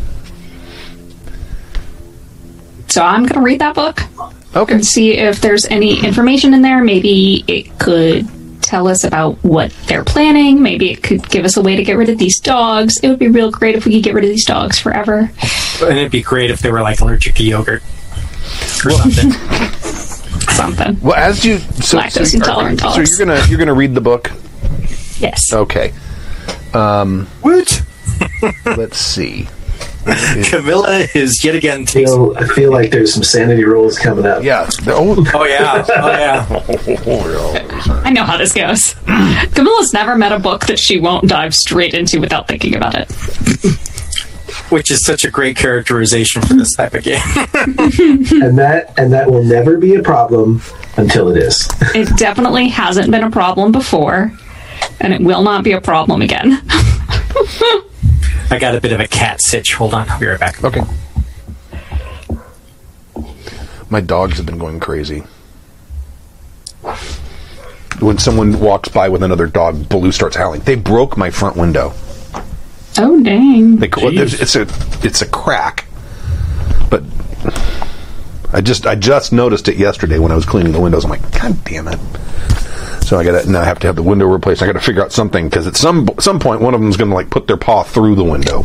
so 2.87 3.03
I'm 3.03 3.27
gonna 3.27 3.43
read 3.45 3.61
that 3.61 3.75
book 3.75 4.01
Okay. 4.55 4.75
and 4.75 4.87
see 4.87 5.15
if 5.19 5.41
there's 5.41 5.67
any 5.67 6.05
information 6.05 6.55
in 6.55 6.63
there. 6.63 6.85
Maybe 6.85 7.45
it 7.49 7.77
could 7.81 8.29
tell 8.63 8.87
us 8.87 9.03
about 9.03 9.43
what 9.45 9.73
they're 9.89 10.05
planning. 10.05 10.63
Maybe 10.63 10.93
it 10.93 11.03
could 11.03 11.29
give 11.31 11.45
us 11.45 11.57
a 11.57 11.63
way 11.63 11.75
to 11.75 11.83
get 11.83 11.97
rid 11.97 12.09
of 12.11 12.19
these 12.19 12.39
dogs. 12.39 12.97
It 13.03 13.09
would 13.09 13.19
be 13.19 13.27
real 13.29 13.51
great 13.51 13.75
if 13.75 13.87
we 13.87 13.95
could 13.95 14.05
get 14.05 14.15
rid 14.15 14.23
of 14.23 14.31
these 14.31 14.45
dogs 14.45 14.79
forever. 14.79 15.33
and 15.83 15.99
it'd 15.99 16.13
be 16.13 16.23
great 16.23 16.51
if 16.51 16.61
they 16.61 16.71
were 16.71 16.81
like 16.81 17.01
allergic 17.01 17.35
to 17.35 17.43
yogurt 17.45 17.83
or 18.85 18.91
something. 18.93 19.33
Something. 20.61 21.01
Well, 21.01 21.15
as 21.17 21.45
you 21.45 21.59
so, 21.59 21.99
Lactose 21.99 22.33
so, 22.33 22.37
intolerant 22.37 22.81
so 22.81 22.95
dogs. 22.95 23.19
you're 23.19 23.27
gonna 23.27 23.47
you're 23.49 23.59
gonna 23.59 23.75
read 23.75 23.95
the 23.95 24.01
book. 24.01 24.31
Yes. 25.19 25.53
Okay. 25.53 25.93
Um, 26.75 27.29
Woot! 27.43 27.83
Let's 28.65 28.99
see. 28.99 29.49
Camilla 30.51 31.07
is 31.15 31.45
yet 31.45 31.55
again 31.55 31.81
I 31.83 31.85
tasting. 31.85 32.07
feel, 32.07 32.35
I 32.39 32.47
feel 32.47 32.73
like 32.73 32.91
there's 32.91 33.13
some 33.13 33.23
sanity 33.23 33.65
rolls 33.65 33.99
coming 33.99 34.25
up. 34.25 34.43
Yeah. 34.43 34.69
Oh, 34.87 35.25
Oh 35.35 35.45
yeah, 35.45 35.85
oh 35.89 36.09
yeah. 36.09 38.03
I 38.05 38.11
know 38.11 38.25
how 38.25 38.37
this 38.39 38.53
goes. 38.53 38.95
Camilla's 39.55 39.93
never 39.93 40.17
met 40.17 40.33
a 40.33 40.39
book 40.39 40.67
that 40.67 40.79
she 40.79 40.99
won't 41.01 41.29
dive 41.29 41.55
straight 41.55 41.93
into 41.95 42.19
without 42.21 42.49
thinking 42.49 42.75
about 42.77 42.95
it. 42.95 43.11
Which 44.71 44.91
is 44.91 45.05
such 45.05 45.25
a 45.25 45.31
great 45.31 45.57
characterization 45.57 46.43
for 46.43 46.55
this 46.55 46.75
type 46.75 46.95
of 46.95 47.03
game. 47.03 47.21
And 48.43 48.59
that 48.59 48.95
and 48.97 49.13
that 49.13 49.31
will 49.31 49.45
never 49.45 49.77
be 49.77 49.95
a 49.95 50.03
problem 50.03 50.63
until 50.97 51.29
it 51.29 51.37
is. 51.37 51.69
It 51.95 52.09
definitely 52.17 52.69
hasn't 52.69 53.11
been 53.11 53.23
a 53.23 53.31
problem 53.31 53.73
before, 53.73 54.33
and 55.01 55.13
it 55.13 55.21
will 55.21 55.43
not 55.43 55.65
be 55.65 55.73
a 55.73 55.81
problem 55.81 56.23
again. 56.23 56.63
I 58.51 58.59
got 58.59 58.75
a 58.75 58.81
bit 58.81 58.93
of 58.93 59.01
a 59.01 59.07
cat 59.07 59.41
sitch. 59.41 59.75
Hold 59.75 59.95
on, 59.95 60.09
I'll 60.09 60.19
be 60.19 60.27
right 60.27 60.41
back. 60.41 60.63
Okay. 60.65 60.83
My 63.89 64.01
dogs 64.01 64.37
have 64.39 64.47
been 64.47 64.59
going 64.59 64.81
crazy. 64.81 65.25
When 68.01 68.19
someone 68.19 68.59
walks 68.61 68.89
by 68.89 69.09
with 69.09 69.23
another 69.23 69.47
dog, 69.47 69.89
Baloo 69.89 70.13
starts 70.13 70.37
howling. 70.37 70.63
They 70.63 70.77
broke 70.77 71.17
my 71.17 71.31
front 71.31 71.57
window. 71.57 71.93
Oh 72.99 73.23
dang! 73.23 73.77
They, 73.77 73.89
well, 73.89 74.13
Jeez. 74.13 74.41
it's 74.41 74.57
a 74.57 74.67
it's 75.07 75.23
a 75.23 75.29
crack, 75.29 75.87
but 76.91 77.03
I 78.53 78.61
just 78.61 78.87
I 78.87 78.95
just 78.95 79.33
noticed 79.33 79.69
it 79.69 79.77
yesterday 79.77 80.19
when 80.19 80.33
I 80.33 80.35
was 80.35 80.45
cleaning 80.45 80.73
the 80.73 80.81
windows. 80.81 81.05
I'm 81.05 81.11
like, 81.11 81.41
God 81.41 81.63
damn 81.65 81.89
it! 81.89 81.99
So 83.05 83.19
I 83.19 83.25
got 83.25 83.43
to 83.43 83.51
now 83.51 83.61
I 83.61 83.65
have 83.65 83.79
to 83.81 83.87
have 83.87 83.97
the 83.97 84.03
window 84.03 84.27
replaced. 84.27 84.63
I 84.63 84.67
got 84.67 84.73
to 84.73 84.81
figure 84.81 85.03
out 85.03 85.13
something 85.13 85.49
because 85.49 85.67
at 85.67 85.77
some 85.77 86.09
some 86.19 86.39
point 86.41 86.61
one 86.61 86.75
of 86.75 86.81
them's 86.81 86.97
going 86.97 87.11
to 87.11 87.17
like 87.17 87.31
put 87.31 87.47
their 87.47 87.57
paw 87.57 87.83
through 87.83 88.17
the 88.17 88.25
window. 88.25 88.65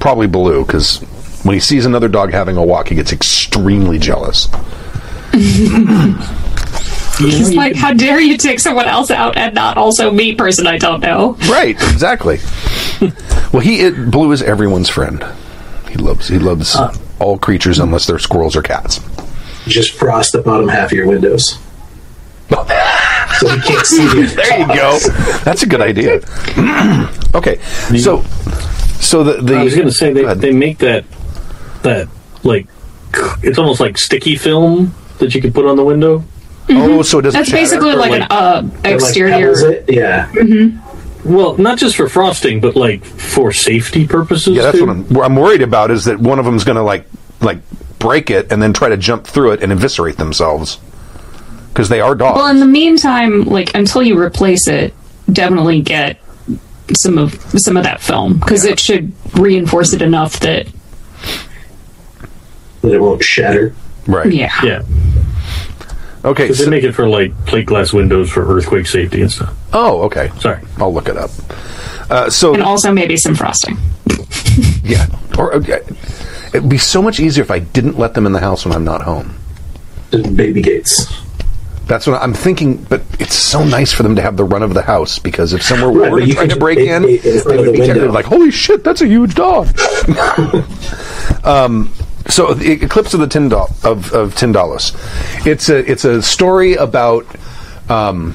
Probably 0.00 0.26
Baloo 0.26 0.64
because 0.64 1.00
when 1.42 1.54
he 1.54 1.60
sees 1.60 1.86
another 1.86 2.08
dog 2.08 2.32
having 2.32 2.56
a 2.56 2.64
walk, 2.64 2.88
he 2.88 2.94
gets 2.94 3.12
extremely 3.12 3.98
jealous. 3.98 4.48
It's 7.18 7.54
like, 7.54 7.76
how 7.76 7.92
dare 7.94 8.20
you 8.20 8.36
take 8.36 8.60
someone 8.60 8.86
else 8.86 9.10
out 9.10 9.36
and 9.36 9.54
not 9.54 9.78
also 9.78 10.10
me, 10.10 10.34
person 10.34 10.66
I 10.66 10.78
don't 10.78 11.00
know? 11.00 11.32
Right, 11.48 11.76
exactly. 11.90 12.38
well, 13.52 13.60
he 13.60 13.80
it, 13.80 14.10
Blue 14.10 14.32
is 14.32 14.42
everyone's 14.42 14.88
friend. 14.88 15.24
He 15.88 15.96
loves 15.96 16.28
he 16.28 16.38
loves 16.38 16.76
uh. 16.76 16.94
all 17.18 17.38
creatures 17.38 17.78
unless 17.78 18.06
they're 18.06 18.18
squirrels 18.18 18.56
or 18.56 18.62
cats. 18.62 19.00
Just 19.66 19.92
frost 19.92 20.32
the 20.32 20.42
bottom 20.42 20.68
half 20.68 20.92
of 20.92 20.92
your 20.92 21.06
windows. 21.06 21.58
so 22.50 23.52
you 23.52 23.60
can't 23.62 23.86
see 23.86 24.06
the 24.06 24.32
There 24.36 24.60
you 24.60 24.66
go. 24.66 24.98
That's 25.42 25.62
a 25.62 25.66
good 25.66 25.80
idea. 25.80 26.20
okay, 27.34 27.60
so 27.98 28.22
so 29.00 29.24
the 29.24 29.42
the 29.42 29.56
I 29.56 29.64
was 29.64 29.74
going 29.74 29.88
to 29.88 29.92
say 29.92 30.12
they, 30.12 30.22
Go 30.22 30.34
they 30.34 30.52
make 30.52 30.78
that 30.78 31.04
that 31.82 32.08
like 32.42 32.66
it's 33.42 33.58
almost 33.58 33.80
like 33.80 33.98
sticky 33.98 34.36
film 34.36 34.94
that 35.18 35.34
you 35.34 35.40
can 35.40 35.52
put 35.52 35.64
on 35.64 35.76
the 35.76 35.84
window. 35.84 36.24
Oh, 36.70 37.02
so 37.02 37.18
it 37.18 37.22
doesn't. 37.22 37.38
That's 37.38 37.50
shatter? 37.50 37.62
basically 37.62 37.92
like, 37.94 38.10
like- 38.10 38.22
an 38.22 38.26
uh, 38.30 38.62
It, 38.64 38.84
like, 38.84 38.94
exterior. 38.94 39.34
pebbles 39.54 39.62
it. 39.62 39.84
Yeah. 39.88 40.30
Well, 41.24 41.56
not 41.58 41.76
just 41.78 41.96
for 41.96 42.08
frosting, 42.08 42.60
but 42.60 42.76
like 42.76 43.04
for 43.04 43.52
safety 43.52 44.06
purposes. 44.06 44.56
Yeah, 44.56 44.62
that's 44.62 44.78
too. 44.78 44.86
what 44.86 44.92
I'm. 44.96 45.04
What 45.08 45.24
I'm 45.24 45.34
worried 45.36 45.62
about 45.62 45.90
is 45.90 46.04
that 46.04 46.18
one 46.20 46.38
of 46.38 46.44
them's 46.44 46.62
going 46.64 46.76
to 46.76 46.82
like 46.82 47.06
like 47.40 47.58
break 47.98 48.30
it 48.30 48.52
and 48.52 48.62
then 48.62 48.72
try 48.72 48.88
to 48.90 48.96
jump 48.96 49.26
through 49.26 49.52
it 49.52 49.62
and 49.62 49.72
eviscerate 49.72 50.16
themselves 50.18 50.78
because 51.68 51.88
they 51.88 52.00
are 52.00 52.14
dogs. 52.14 52.36
well, 52.36 52.46
in 52.48 52.60
the 52.60 52.66
meantime, 52.66 53.42
like 53.44 53.74
until 53.74 54.02
you 54.02 54.16
replace 54.18 54.68
it, 54.68 54.94
definitely 55.32 55.80
get 55.82 56.20
some 56.94 57.18
of 57.18 57.34
some 57.60 57.76
of 57.76 57.82
that 57.82 58.00
film 58.00 58.38
because 58.38 58.64
it 58.64 58.78
should 58.78 59.12
reinforce 59.36 59.92
it 59.94 60.02
enough 60.02 60.38
that 60.40 60.68
That 62.82 62.92
it 62.92 63.00
won't 63.00 63.24
shatter. 63.24 63.74
right. 64.06 64.32
yeah. 64.32 64.52
Yeah, 64.62 64.82
Okay. 66.26 66.44
because 66.44 66.58
so- 66.58 66.64
they 66.64 66.70
make 66.70 66.84
it 66.84 66.92
for 66.92 67.08
like 67.08 67.32
plate 67.46 67.66
glass 67.66 67.92
windows 67.92 68.28
for 68.30 68.44
earthquake 68.54 68.86
safety 68.86 69.22
and 69.22 69.30
stuff. 69.32 69.54
oh, 69.72 70.02
okay. 70.02 70.30
Sorry. 70.40 70.60
I'll 70.78 70.92
look 70.92 71.08
it 71.08 71.16
up. 71.16 71.30
Uh, 72.10 72.28
so 72.30 72.52
And 72.54 72.62
also 72.62 72.92
maybe 72.92 73.16
some 73.16 73.34
frosting. 73.34 73.78
yeah, 74.84 75.06
or 75.38 75.54
okay. 75.54 75.80
it'd 76.54 76.68
be 76.68 76.78
so 76.78 77.00
much 77.02 77.18
easier 77.20 77.42
if 77.42 77.50
I 77.50 77.58
didn't 77.60 77.98
let 77.98 78.14
them 78.14 78.26
in 78.26 78.32
the 78.32 78.40
house 78.40 78.64
when 78.64 78.74
I'm 78.74 78.84
not 78.84 79.02
home. 79.02 79.34
Baby 80.10 80.62
gates. 80.62 81.12
That's 81.86 82.06
what 82.06 82.20
I'm 82.22 82.32
thinking. 82.34 82.76
But 82.88 83.02
it's 83.20 83.34
so 83.36 83.64
nice 83.64 83.92
for 83.92 84.02
them 84.02 84.16
to 84.16 84.22
have 84.22 84.36
the 84.36 84.44
run 84.44 84.62
of 84.62 84.72
the 84.74 84.82
house 84.82 85.18
because 85.20 85.52
if 85.52 85.62
someone 85.62 85.94
were 85.94 86.10
but 86.10 86.26
you 86.26 86.34
trying 86.34 86.48
to 86.48 86.56
break 86.56 86.78
just- 86.78 86.90
in, 86.90 87.04
it- 87.04 87.24
it- 87.24 87.44
they 87.44 87.56
would 87.56 87.66
the 87.74 87.94
be 87.94 88.08
like, 88.08 88.24
"Holy 88.24 88.50
shit, 88.50 88.82
that's 88.84 89.02
a 89.02 89.06
huge 89.06 89.34
dog!" 89.34 89.68
um, 91.44 91.90
so 92.28 92.54
the 92.54 92.72
Eclipse 92.72 93.14
of 93.14 93.20
the 93.20 93.26
Tyndall 93.26 93.68
of 93.84 94.12
of 94.12 94.34
Tindalos. 94.34 94.94
It's 95.46 95.68
a 95.68 95.78
it's 95.90 96.04
a 96.04 96.22
story 96.22 96.74
about 96.74 97.26
um, 97.88 98.34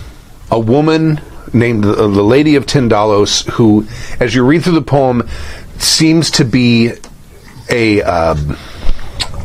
a 0.49 0.59
woman 0.59 1.21
named 1.53 1.83
the, 1.83 1.93
the 1.93 2.23
Lady 2.23 2.55
of 2.55 2.65
Tindalos 2.65 3.49
who, 3.51 3.85
as 4.19 4.33
you 4.33 4.45
read 4.45 4.63
through 4.63 4.75
the 4.75 4.81
poem, 4.81 5.27
seems 5.77 6.31
to 6.31 6.45
be 6.45 6.91
a 7.69 8.01
um, 8.03 8.57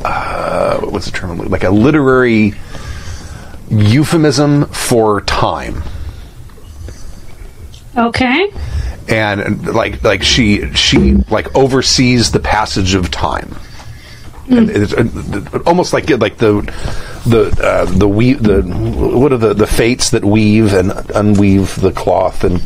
uh, 0.05 0.79
what's 0.81 1.07
the 1.07 1.13
term 1.13 1.39
like 1.39 1.65
a 1.65 1.71
literary 1.71 2.55
euphemism 3.71 4.67
for 4.67 5.21
time. 5.23 5.83
Okay. 7.97 8.51
and 9.09 9.67
like 9.75 10.03
like 10.05 10.23
she 10.23 10.73
she 10.75 11.15
like 11.31 11.55
oversees 11.57 12.31
the 12.33 12.41
passage 12.41 12.95
of 12.95 13.11
time. 13.11 13.57
And 14.49 14.71
it's 14.71 14.93
uh, 14.93 15.63
almost 15.67 15.93
like 15.93 16.09
like 16.11 16.39
the 16.39 16.63
the 17.27 17.49
uh, 17.63 17.85
the 17.87 18.09
weave 18.09 18.43
the 18.43 18.63
what 18.63 19.33
are 19.33 19.39
the 19.39 19.55
the 19.55 19.67
fates 19.67 20.11
that 20.11 20.25
weave 20.25 20.73
and 20.73 20.91
unweave 20.91 21.81
the 21.81 21.91
cloth 21.93 22.45
and 22.45 22.61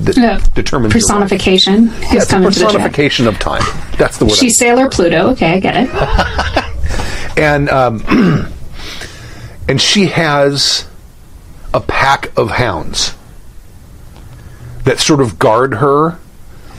that 0.00 0.16
Yeah. 0.16 0.40
determines. 0.54 0.92
Personification 0.92 1.86
Yeah, 1.86 1.90
has 1.90 2.22
it's 2.24 2.32
into 2.32 2.50
the 2.50 2.64
personification 2.66 3.26
of 3.26 3.38
time. 3.40 3.62
That's 3.96 4.18
the 4.18 4.26
word. 4.26 4.36
She's 4.36 4.56
Sailor 4.56 4.88
Pluto. 4.88 5.30
Okay, 5.30 5.54
I 5.54 5.60
get 5.60 5.74
it. 5.76 7.38
and 7.38 7.68
um, 7.70 8.04
and 9.68 9.80
she 9.80 10.06
has 10.06 10.86
a 11.74 11.80
pack 11.80 12.36
of 12.38 12.50
hounds 12.50 13.14
that 14.84 15.00
sort 15.00 15.20
of 15.20 15.38
guard 15.38 15.74
her. 15.74 16.18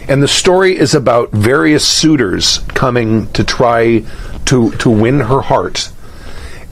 And 0.10 0.24
the 0.24 0.28
story 0.28 0.76
is 0.76 0.96
about 0.96 1.32
various 1.32 1.88
suitors 1.88 2.58
coming 2.70 3.32
to 3.34 3.44
try 3.44 4.04
to 4.46 4.72
to 4.72 4.90
win 4.90 5.20
her 5.20 5.40
heart, 5.40 5.92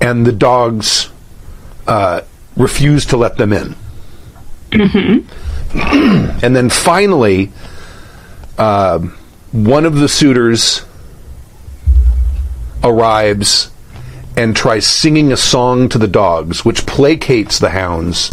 and 0.01 0.25
the 0.25 0.31
dogs 0.31 1.11
uh, 1.85 2.21
refuse 2.55 3.05
to 3.05 3.17
let 3.17 3.37
them 3.37 3.53
in. 3.53 3.75
and 6.41 6.55
then 6.55 6.71
finally, 6.71 7.51
uh, 8.57 8.97
one 9.51 9.85
of 9.85 9.95
the 9.95 10.09
suitors 10.09 10.83
arrives 12.83 13.69
and 14.35 14.55
tries 14.55 14.87
singing 14.87 15.31
a 15.31 15.37
song 15.37 15.89
to 15.89 15.99
the 15.99 16.07
dogs, 16.07 16.65
which 16.65 16.87
placates 16.87 17.59
the 17.59 17.69
hounds, 17.69 18.31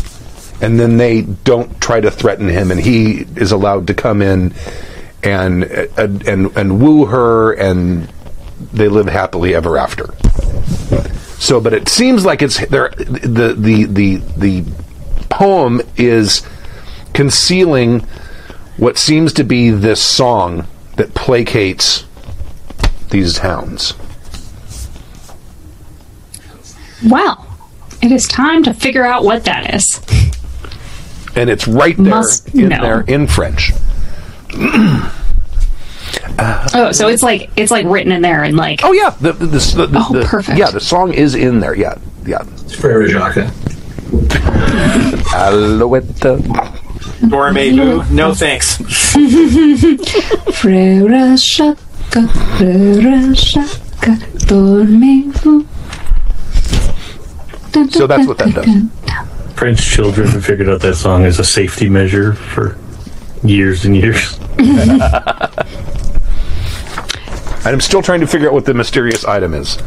and 0.62 0.80
then 0.80 0.96
they 0.96 1.20
don't 1.20 1.78
try 1.78 2.00
to 2.00 2.10
threaten 2.10 2.48
him, 2.48 2.70
and 2.70 2.80
he 2.80 3.26
is 3.36 3.52
allowed 3.52 3.86
to 3.88 3.92
come 3.92 4.22
in 4.22 4.54
and 5.24 5.64
and 5.64 6.26
and, 6.28 6.56
and 6.56 6.80
woo 6.80 7.06
her, 7.06 7.52
and 7.52 8.08
they 8.72 8.88
live 8.88 9.06
happily 9.06 9.54
ever 9.54 9.76
after. 9.78 10.14
So, 11.38 11.60
but 11.60 11.72
it 11.72 11.88
seems 11.88 12.24
like 12.24 12.42
it's 12.42 12.64
there. 12.68 12.90
The 12.96 13.54
the 13.58 13.84
the 13.84 14.16
the 14.36 14.64
poem 15.30 15.80
is 15.96 16.46
concealing 17.12 18.00
what 18.76 18.98
seems 18.98 19.32
to 19.34 19.44
be 19.44 19.70
this 19.70 20.00
song 20.02 20.66
that 20.96 21.08
placates 21.14 22.04
these 23.10 23.38
hounds. 23.38 23.94
Well, 27.06 27.46
it 28.02 28.10
is 28.12 28.26
time 28.26 28.62
to 28.64 28.74
figure 28.74 29.04
out 29.04 29.24
what 29.24 29.44
that 29.44 29.74
is. 29.74 30.00
and 31.36 31.50
it's 31.50 31.66
right 31.68 31.96
there 31.96 32.06
Must 32.06 32.54
in 32.54 32.68
know. 32.68 32.80
there 32.80 33.00
in 33.02 33.26
French. 33.26 33.72
Oh, 36.76 36.90
so 36.92 37.08
it's 37.08 37.22
like 37.22 37.50
it's 37.56 37.70
like 37.70 37.86
written 37.86 38.10
in 38.12 38.20
there 38.22 38.42
and 38.42 38.56
like 38.56 38.80
Oh 38.82 38.92
yeah, 38.92 39.10
the, 39.20 39.32
the, 39.32 39.46
the, 39.46 39.86
the, 39.86 39.98
Oh, 39.98 40.12
the- 40.12 40.24
perfect. 40.26 40.58
Yeah, 40.58 40.70
the 40.70 40.80
song 40.80 41.12
is 41.14 41.34
in 41.34 41.60
there. 41.60 41.74
Yeah, 41.74 41.96
yeah. 42.26 42.42
It's 42.64 42.74
Frere 42.74 43.06
Jacques. 43.08 43.36
Alouette. 45.34 46.40
Gourmet 47.30 47.70
boo. 47.70 48.02
No 48.10 48.34
thanks. 48.34 48.76
Frère 50.58 51.38
Chaka, 51.38 51.76
Frère 52.58 53.34
Chaka, 53.36 54.16
dormez-vous. 54.46 55.66
So 57.90 58.06
that's 58.06 58.26
what 58.26 58.38
that 58.38 58.54
does. 58.54 58.66
dun. 58.66 58.90
French 59.56 59.80
children 59.82 60.28
have 60.28 60.44
figured 60.44 60.68
out 60.68 60.80
that 60.80 60.96
song 60.96 61.24
as 61.24 61.38
a 61.38 61.44
safety 61.44 61.88
measure 61.88 62.34
for 62.34 62.76
years 63.44 63.84
and 63.84 63.96
years. 63.96 64.38
and 64.58 65.02
I'm 67.64 67.80
still 67.80 68.02
trying 68.02 68.20
to 68.20 68.26
figure 68.26 68.48
out 68.48 68.54
what 68.54 68.64
the 68.64 68.74
mysterious 68.74 69.24
item 69.24 69.54
is. 69.54 69.78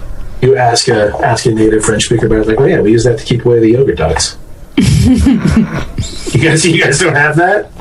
You 0.41 0.55
ask 0.55 0.87
a 0.87 1.13
ask 1.23 1.45
a 1.47 1.51
native 1.51 1.83
French 1.83 2.03
speaker 2.03 2.27
about 2.27 2.39
it, 2.41 2.47
like, 2.47 2.59
oh 2.59 2.65
yeah, 2.65 2.81
we 2.81 2.91
use 2.91 3.03
that 3.05 3.17
to 3.19 3.25
keep 3.25 3.45
away 3.45 3.59
the 3.59 3.71
yogurt 3.71 3.97
dogs. 3.97 4.37
you 4.77 6.43
guys, 6.43 6.65
you 6.65 6.83
guys 6.83 6.99
don't 6.99 7.15
have 7.15 7.35
that. 7.37 7.71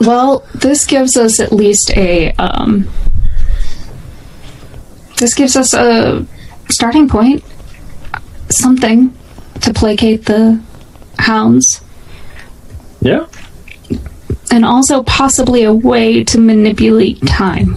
Well, 0.00 0.46
this 0.54 0.86
gives 0.86 1.16
us 1.16 1.40
at 1.40 1.52
least 1.52 1.90
a 1.96 2.32
um, 2.32 2.88
this 5.18 5.34
gives 5.34 5.56
us 5.56 5.74
a 5.74 6.24
starting 6.70 7.08
point, 7.08 7.44
something 8.48 9.12
to 9.60 9.74
placate 9.74 10.24
the 10.26 10.62
hounds, 11.18 11.82
Yeah. 13.00 13.26
And 14.50 14.64
also 14.64 15.02
possibly 15.02 15.64
a 15.64 15.72
way 15.72 16.24
to 16.24 16.38
manipulate 16.38 17.24
time. 17.26 17.76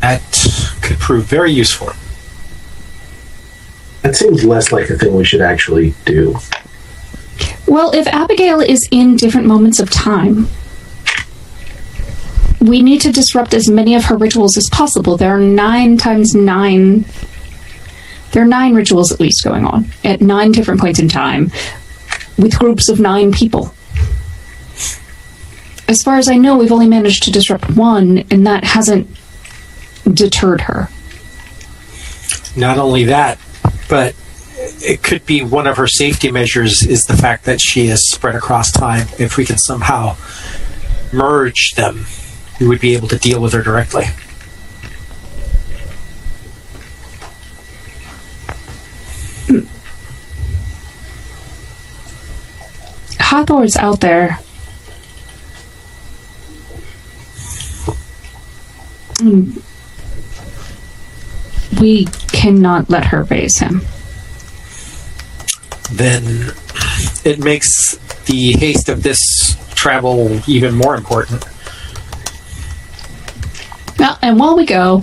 That 0.00 0.22
could 0.82 0.98
prove 0.98 1.24
very 1.24 1.52
useful. 1.52 1.92
That 4.02 4.16
seems 4.16 4.44
less 4.44 4.72
like 4.72 4.88
a 4.88 4.96
thing 4.96 5.14
we 5.14 5.24
should 5.24 5.42
actually 5.42 5.94
do. 6.06 6.38
Well, 7.66 7.92
if 7.92 8.06
Abigail 8.08 8.60
is 8.60 8.88
in 8.90 9.16
different 9.16 9.46
moments 9.46 9.78
of 9.78 9.90
time, 9.90 10.48
we 12.60 12.82
need 12.82 13.00
to 13.02 13.12
disrupt 13.12 13.54
as 13.54 13.68
many 13.68 13.94
of 13.94 14.04
her 14.04 14.16
rituals 14.16 14.56
as 14.56 14.68
possible. 14.70 15.16
There 15.16 15.34
are 15.34 15.40
nine 15.40 15.96
times 15.96 16.34
nine. 16.34 17.04
There 18.32 18.42
are 18.42 18.46
nine 18.46 18.74
rituals 18.74 19.12
at 19.12 19.20
least 19.20 19.44
going 19.44 19.64
on 19.64 19.86
at 20.04 20.20
nine 20.20 20.52
different 20.52 20.80
points 20.80 20.98
in 20.98 21.08
time 21.08 21.50
with 22.38 22.58
groups 22.58 22.88
of 22.88 23.00
nine 23.00 23.32
people. 23.32 23.74
As 25.90 26.04
far 26.04 26.18
as 26.18 26.28
I 26.28 26.36
know, 26.36 26.56
we've 26.56 26.70
only 26.70 26.86
managed 26.86 27.24
to 27.24 27.32
disrupt 27.32 27.68
one, 27.70 28.18
and 28.30 28.46
that 28.46 28.62
hasn't 28.62 29.10
deterred 30.04 30.60
her. 30.60 30.88
Not 32.56 32.78
only 32.78 33.06
that, 33.06 33.40
but 33.88 34.14
it 34.80 35.02
could 35.02 35.26
be 35.26 35.42
one 35.42 35.66
of 35.66 35.78
her 35.78 35.88
safety 35.88 36.30
measures 36.30 36.86
is 36.86 37.06
the 37.06 37.16
fact 37.16 37.44
that 37.46 37.60
she 37.60 37.88
is 37.88 38.08
spread 38.08 38.36
across 38.36 38.70
time. 38.70 39.08
If 39.18 39.36
we 39.36 39.44
can 39.44 39.58
somehow 39.58 40.16
merge 41.12 41.72
them, 41.72 42.06
we 42.60 42.68
would 42.68 42.80
be 42.80 42.94
able 42.94 43.08
to 43.08 43.18
deal 43.18 43.42
with 43.42 43.52
her 43.52 43.62
directly. 43.64 44.04
Hastur's 53.18 53.76
out 53.76 54.00
there. 54.00 54.38
We 61.80 62.06
cannot 62.32 62.90
let 62.90 63.06
her 63.06 63.24
raise 63.24 63.58
him. 63.58 63.82
Then 65.92 66.52
it 67.24 67.38
makes 67.38 67.96
the 68.26 68.52
haste 68.52 68.88
of 68.88 69.02
this 69.02 69.56
travel 69.74 70.40
even 70.48 70.74
more 70.74 70.94
important. 70.94 71.44
Well, 73.98 74.18
and 74.22 74.38
while 74.38 74.56
we 74.56 74.66
go, 74.66 75.02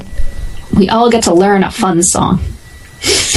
we 0.75 0.89
all 0.89 1.09
get 1.09 1.23
to 1.25 1.33
learn 1.33 1.63
a 1.63 1.71
fun 1.71 2.03
song. 2.03 2.39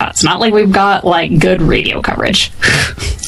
Uh, 0.00 0.06
it's 0.08 0.24
not 0.24 0.40
like 0.40 0.54
we've 0.54 0.72
got 0.72 1.04
like 1.04 1.38
good 1.38 1.60
radio 1.60 2.00
coverage. 2.00 2.50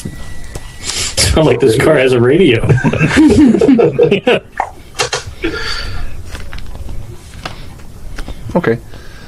Sound 1.33 1.47
like 1.47 1.59
this 1.59 1.77
car 1.77 1.95
has 1.95 2.13
a 2.13 2.21
radio. 2.21 2.65
Okay. 8.55 8.79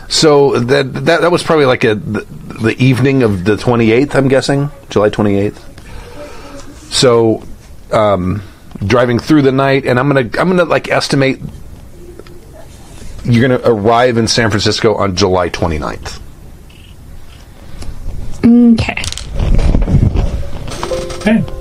So 0.07 0.59
that 0.59 0.93
that 1.05 1.21
that 1.21 1.31
was 1.31 1.43
probably 1.43 1.65
like 1.65 1.83
a 1.83 1.95
the, 1.95 2.21
the 2.61 2.75
evening 2.83 3.23
of 3.23 3.43
the 3.43 3.55
28th, 3.55 4.15
I'm 4.15 4.27
guessing, 4.27 4.69
July 4.89 5.09
28th. 5.09 5.59
So 6.91 7.43
um 7.91 8.41
driving 8.85 9.19
through 9.19 9.41
the 9.41 9.51
night 9.51 9.85
and 9.85 9.99
I'm 9.99 10.09
going 10.09 10.29
to 10.29 10.39
I'm 10.39 10.47
going 10.47 10.59
to 10.59 10.65
like 10.65 10.89
estimate 10.89 11.39
you're 13.23 13.47
going 13.47 13.59
to 13.59 13.67
arrive 13.67 14.17
in 14.17 14.27
San 14.27 14.51
Francisco 14.51 14.93
on 14.95 15.15
July 15.15 15.49
29th. 15.49 16.19
Okay. 18.73 19.01
Okay. 21.17 21.54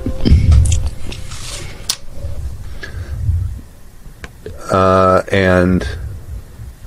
Uh, 4.70 5.22
and 5.30 5.86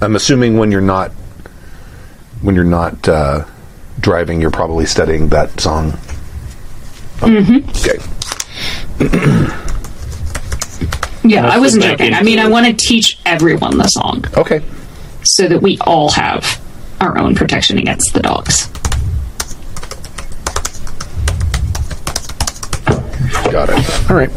I'm 0.02 0.16
assuming 0.16 0.58
when 0.58 0.72
you're 0.72 0.82
not 0.82 1.12
when 2.42 2.56
you're 2.56 2.64
not 2.64 3.08
uh, 3.08 3.46
driving, 4.00 4.42
you're 4.42 4.52
probably 4.52 4.86
studying 4.86 5.30
that 5.30 5.60
song. 5.60 5.92
Mm-hmm. 7.20 7.70
Okay. 7.70 7.98
Yeah, 11.24 11.46
I 11.48 11.58
wasn't 11.60 11.84
joking. 11.84 12.14
I 12.14 12.24
mean, 12.24 12.40
I 12.40 12.48
want 12.48 12.68
to 12.68 12.74
teach 12.74 13.20
everyone 13.26 13.78
the 13.78 13.88
song 13.88 14.24
Okay. 14.38 14.62
so 15.24 15.48
that 15.50 15.62
we 15.62 15.78
all 15.80 16.10
have 16.12 16.62
our 17.02 17.18
own 17.18 17.36
protection 17.36 17.78
against 17.78 18.14
the 18.14 18.22
dogs. 18.22 18.68
Got 23.52 23.70
it. 23.72 24.10
All 24.10 24.16
right. 24.16 24.30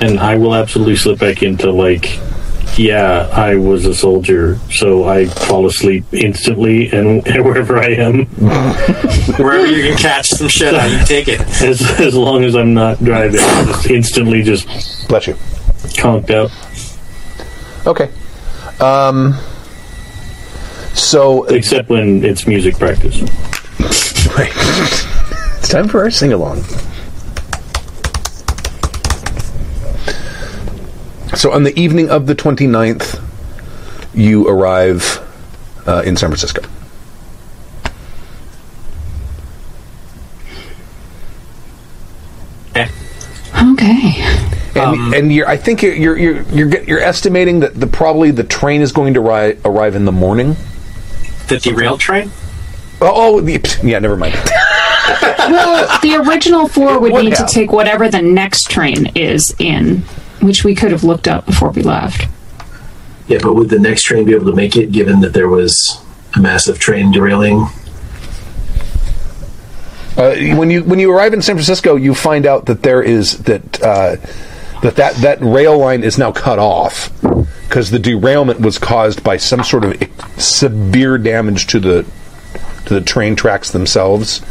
And 0.00 0.18
I 0.18 0.36
will 0.36 0.54
absolutely 0.54 0.96
slip 0.96 1.18
back 1.18 1.42
into 1.42 1.70
like, 1.70 2.18
yeah, 2.76 3.28
I 3.32 3.56
was 3.56 3.84
a 3.86 3.94
soldier, 3.94 4.58
so 4.70 5.04
I 5.08 5.26
fall 5.26 5.66
asleep 5.66 6.04
instantly, 6.12 6.90
and 6.90 7.22
wherever 7.44 7.78
I 7.78 7.88
am, 7.90 8.26
Wherever 9.36 9.66
you 9.66 9.82
can 9.82 9.98
catch 9.98 10.28
some 10.28 10.48
shit 10.48 10.74
out, 10.74 10.90
you 10.90 11.04
take 11.06 11.28
it. 11.28 11.40
as 11.62 11.80
as 12.00 12.14
long 12.14 12.44
as 12.44 12.54
I'm 12.56 12.74
not 12.74 12.98
driving, 13.04 13.40
I 13.40 13.64
just 13.66 13.90
instantly 13.90 14.42
just 14.42 14.66
Bless 15.08 15.26
you. 15.26 15.34
conked 15.96 16.30
out. 16.30 16.50
Okay. 17.86 18.10
Um. 18.80 19.34
So 20.94 21.44
Except 21.44 21.88
when 21.88 22.24
it's 22.24 22.46
music 22.46 22.76
practice. 22.78 23.20
Right. 24.38 24.52
it's 25.58 25.68
time 25.68 25.88
for 25.88 26.00
our 26.00 26.10
sing 26.10 26.32
along. 26.32 26.62
So, 31.34 31.50
on 31.52 31.62
the 31.62 31.78
evening 31.78 32.10
of 32.10 32.26
the 32.26 32.34
29th, 32.34 33.20
you 34.14 34.46
arrive 34.48 35.18
uh, 35.86 36.02
in 36.04 36.16
San 36.16 36.28
Francisco. 36.28 36.62
Okay. 42.76 42.88
Okay. 43.54 44.14
And, 44.74 45.14
and 45.14 45.32
you're, 45.32 45.46
I 45.48 45.56
think 45.56 45.82
you're, 45.82 45.94
you're, 45.94 46.16
you're, 46.18 46.42
you're, 46.44 46.68
get- 46.68 46.88
you're 46.88 47.00
estimating 47.00 47.60
that 47.60 47.74
the, 47.78 47.86
probably 47.86 48.30
the 48.30 48.44
train 48.44 48.80
is 48.80 48.92
going 48.92 49.14
to 49.14 49.20
ri- 49.20 49.58
arrive 49.64 49.94
in 49.94 50.04
the 50.06 50.12
morning. 50.12 50.56
The 51.48 51.58
derailed 51.58 52.00
train? 52.00 52.30
Oh, 53.00 53.36
oh, 53.36 53.40
the- 53.40 53.80
yeah, 53.84 53.98
never 53.98 54.16
mind. 54.16 54.34
Well, 55.38 55.98
the 56.00 56.14
original 56.16 56.68
four 56.68 56.98
would 57.00 57.12
Would 57.12 57.24
need 57.24 57.34
to 57.34 57.46
take 57.46 57.72
whatever 57.72 58.08
the 58.08 58.22
next 58.22 58.70
train 58.70 59.10
is 59.16 59.52
in, 59.58 60.02
which 60.42 60.64
we 60.64 60.74
could 60.74 60.90
have 60.90 61.04
looked 61.04 61.28
up 61.28 61.46
before 61.46 61.70
we 61.70 61.82
left. 61.82 62.28
Yeah, 63.28 63.38
but 63.42 63.54
would 63.54 63.70
the 63.70 63.78
next 63.78 64.02
train 64.02 64.24
be 64.24 64.34
able 64.34 64.46
to 64.46 64.56
make 64.56 64.76
it, 64.76 64.92
given 64.92 65.20
that 65.20 65.32
there 65.32 65.48
was 65.48 66.02
a 66.34 66.40
massive 66.40 66.78
train 66.78 67.12
derailing? 67.12 67.66
Uh, 70.16 70.34
when 70.56 70.70
you 70.70 70.84
when 70.84 70.98
you 70.98 71.10
arrive 71.10 71.32
in 71.32 71.40
San 71.40 71.54
Francisco, 71.56 71.96
you 71.96 72.14
find 72.14 72.44
out 72.44 72.66
that 72.66 72.82
there 72.82 73.02
is 73.02 73.38
that 73.44 73.82
uh, 73.82 74.16
that 74.82 74.96
that 74.96 75.14
that 75.16 75.40
rail 75.40 75.78
line 75.78 76.02
is 76.02 76.18
now 76.18 76.30
cut 76.30 76.58
off 76.58 77.10
because 77.68 77.90
the 77.90 77.98
derailment 77.98 78.60
was 78.60 78.78
caused 78.78 79.24
by 79.24 79.38
some 79.38 79.64
sort 79.64 79.84
of 79.84 79.96
severe 80.36 81.16
damage 81.16 81.66
to 81.68 81.80
the 81.80 82.04
to 82.84 82.94
the 82.94 83.00
train 83.00 83.36
tracks 83.36 83.70
themselves. 83.70 84.42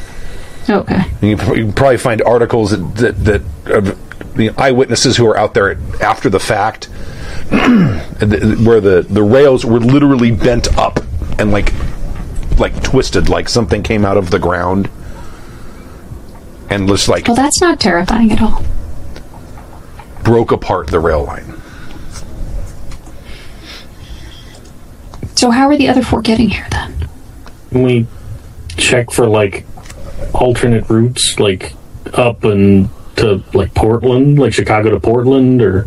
Okay. 0.68 0.96
And 0.96 1.24
you, 1.24 1.30
you 1.30 1.66
can 1.66 1.74
probably 1.74 1.98
find 1.98 2.22
articles 2.24 2.72
that 2.72 2.96
that, 2.96 3.26
that 3.26 3.42
of 3.72 4.11
the 4.36 4.50
eyewitnesses 4.58 5.18
who 5.18 5.28
are 5.28 5.38
out 5.38 5.54
there 5.54 5.78
after 6.02 6.30
the 6.30 6.40
fact, 6.40 6.86
where 7.52 8.80
the 8.82 9.06
the 9.10 9.24
rails 9.24 9.66
were 9.66 9.80
literally 9.80 10.32
bent 10.32 10.78
up 10.78 11.00
and 11.40 11.52
like 11.52 11.72
like 12.58 12.82
twisted, 12.84 13.30
like 13.30 13.50
something 13.50 13.84
came 13.84 14.06
out 14.06 14.18
of 14.18 14.30
the 14.30 14.40
ground, 14.40 14.90
and 16.70 16.88
just 16.88 17.08
like 17.10 17.28
Well, 17.28 17.36
that's 17.36 17.60
not 17.62 17.80
terrifying 17.80 18.32
at 18.32 18.42
all. 18.42 18.64
broke 20.24 20.52
apart 20.52 20.88
the 20.88 21.00
rail 21.00 21.24
line. 21.24 21.56
So, 25.36 25.50
how 25.50 25.68
are 25.70 25.78
the 25.78 25.88
other 25.90 26.04
four 26.04 26.22
getting 26.22 26.50
here 26.50 26.68
then? 26.72 27.10
Can 27.72 27.84
we 27.84 28.06
check 28.78 29.12
for 29.12 29.26
like 29.28 29.66
alternate 30.34 30.88
routes, 30.90 31.40
like 31.40 31.74
up 32.14 32.44
and 32.44 32.90
to 33.18 33.44
like 33.54 33.74
Portland, 33.74 34.40
like 34.40 34.54
Chicago 34.54 34.92
to 34.92 35.00
Portland, 35.00 35.62
or 35.62 35.84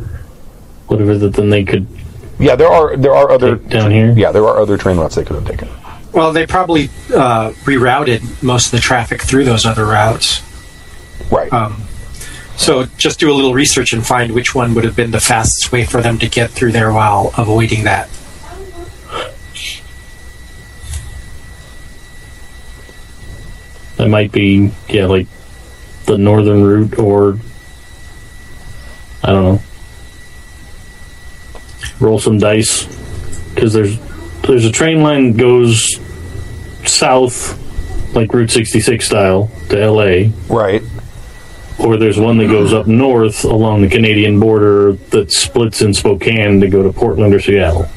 whatever 0.88 1.16
that 1.18 1.34
then 1.34 1.50
they 1.50 1.64
could 1.64 1.86
Yeah, 2.38 2.56
there 2.56 2.68
are 2.68 2.96
there 2.96 3.14
are 3.14 3.30
other 3.30 3.56
down 3.56 3.90
here? 3.90 4.12
yeah 4.16 4.32
there 4.32 4.44
are 4.44 4.58
other 4.60 4.76
train 4.76 4.98
routes 4.98 5.14
they 5.14 5.24
could 5.24 5.36
have 5.36 5.46
taken. 5.46 5.68
Well, 6.12 6.32
they 6.32 6.46
probably 6.46 6.90
uh, 7.12 7.50
rerouted 7.64 8.40
most 8.42 8.66
of 8.66 8.72
the 8.72 8.78
traffic 8.78 9.20
through 9.22 9.44
those 9.44 9.66
other 9.66 9.84
routes. 9.84 10.42
Right. 11.28 11.52
Um, 11.52 11.82
so 12.56 12.84
just 12.96 13.18
do 13.18 13.32
a 13.32 13.34
little 13.34 13.52
research 13.52 13.92
and 13.92 14.06
find 14.06 14.32
which 14.32 14.54
one 14.54 14.74
would 14.74 14.84
have 14.84 14.94
been 14.94 15.10
the 15.10 15.20
fastest 15.20 15.72
way 15.72 15.84
for 15.84 16.00
them 16.00 16.18
to 16.20 16.28
get 16.28 16.50
through 16.50 16.70
there 16.70 16.92
while 16.92 17.32
avoiding 17.36 17.82
that. 17.84 18.08
That 23.96 24.08
might 24.08 24.32
be 24.32 24.70
yeah, 24.88 25.06
like 25.06 25.26
the 26.06 26.18
northern 26.18 26.62
route, 26.62 26.98
or 26.98 27.38
I 29.22 29.32
don't 29.32 29.44
know. 29.44 29.62
Roll 32.00 32.18
some 32.18 32.38
dice 32.38 32.84
because 33.54 33.72
there's 33.72 33.98
there's 34.42 34.64
a 34.64 34.72
train 34.72 35.02
line 35.02 35.32
that 35.32 35.38
goes 35.38 35.98
south, 36.84 37.58
like 38.14 38.32
Route 38.32 38.50
66 38.50 39.04
style 39.04 39.50
to 39.70 39.80
L.A. 39.80 40.32
right. 40.48 40.82
or 41.78 41.96
there's 41.96 42.18
one 42.18 42.36
that 42.38 42.48
goes 42.48 42.72
up 42.72 42.86
north 42.86 43.44
along 43.44 43.82
the 43.82 43.88
Canadian 43.88 44.38
border 44.38 44.92
that 45.10 45.32
splits 45.32 45.80
in 45.80 45.94
Spokane 45.94 46.60
to 46.60 46.68
go 46.68 46.82
to 46.82 46.92
Portland 46.92 47.32
or 47.32 47.40
Seattle. 47.40 47.88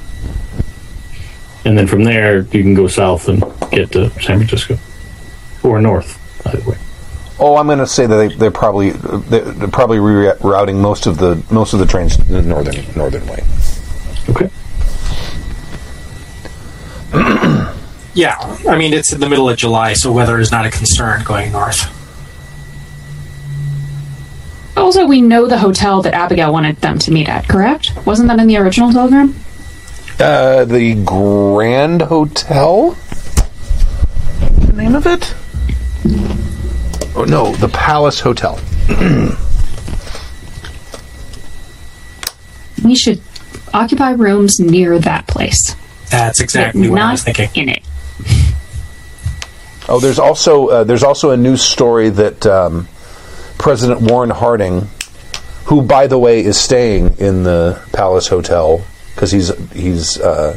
And 1.65 1.77
then 1.77 1.85
from 1.85 2.05
there, 2.05 2.39
you 2.39 2.63
can 2.63 2.73
go 2.73 2.87
south 2.87 3.27
and 3.27 3.43
get 3.71 3.91
to 3.91 4.09
San 4.21 4.37
Francisco. 4.37 4.77
Or 5.63 5.81
north, 5.81 6.17
either 6.47 6.69
way. 6.69 6.77
Oh, 7.39 7.55
I'm 7.57 7.67
going 7.67 7.77
to 7.79 7.87
say 7.87 8.07
that 8.07 8.15
they, 8.15 8.27
they're 8.35 8.51
probably 8.51 8.91
they're, 8.91 9.41
they're 9.41 9.67
probably 9.67 9.97
rerouting 9.97 10.79
most 10.81 11.05
of 11.05 11.17
the 11.17 11.43
most 11.51 11.73
of 11.73 11.79
the 11.79 11.85
trains 11.85 12.17
the 12.17 12.41
northern 12.41 12.83
northern 12.95 13.25
way. 13.27 13.43
Okay. 14.29 14.49
Yeah, 18.17 18.35
I 18.67 18.75
mean 18.79 18.93
it's 18.93 19.13
in 19.13 19.19
the 19.19 19.29
middle 19.29 19.47
of 19.47 19.57
July, 19.57 19.93
so 19.93 20.11
weather 20.11 20.39
is 20.39 20.51
not 20.51 20.65
a 20.65 20.71
concern 20.71 21.23
going 21.23 21.51
north. 21.51 21.85
Also, 24.75 25.05
we 25.05 25.21
know 25.21 25.45
the 25.45 25.59
hotel 25.59 26.01
that 26.01 26.15
Abigail 26.15 26.51
wanted 26.51 26.77
them 26.77 26.97
to 26.97 27.11
meet 27.11 27.29
at, 27.29 27.47
correct? 27.47 27.91
Wasn't 28.07 28.27
that 28.29 28.39
in 28.39 28.47
the 28.47 28.57
original 28.57 28.91
telegram? 28.91 29.35
Uh, 30.19 30.65
the 30.65 30.95
Grand 31.03 32.01
Hotel. 32.01 32.97
The 34.65 34.73
name 34.73 34.95
of 34.95 35.05
it? 35.05 35.35
Oh 37.17 37.23
no, 37.23 37.55
the 37.55 37.67
Palace 37.69 38.19
Hotel. 38.19 38.59
We 42.83 42.95
should 42.95 43.19
occupy 43.73 44.11
rooms 44.11 44.59
near 44.59 44.99
that 44.99 45.25
place. 45.25 45.75
That's 46.11 46.37
but 46.37 46.43
exactly 46.43 46.89
what 46.89 47.01
I 47.01 47.11
was 47.13 47.23
thinking. 47.23 47.49
in 47.55 47.69
it. 47.69 47.83
Oh, 49.89 49.99
there's 49.99 50.19
also 50.19 50.67
uh, 50.67 50.83
there's 50.83 51.01
also 51.03 51.31
a 51.31 51.37
news 51.37 51.63
story 51.63 52.09
that 52.11 52.45
um, 52.45 52.87
President 53.57 54.01
Warren 54.01 54.29
Harding, 54.29 54.87
who 55.65 55.81
by 55.81 56.05
the 56.05 56.19
way 56.19 56.45
is 56.45 56.55
staying 56.59 57.17
in 57.17 57.41
the 57.43 57.81
Palace 57.93 58.27
Hotel 58.27 58.85
because 59.15 59.31
he's 59.31 59.49
he's 59.71 60.19
uh, 60.19 60.55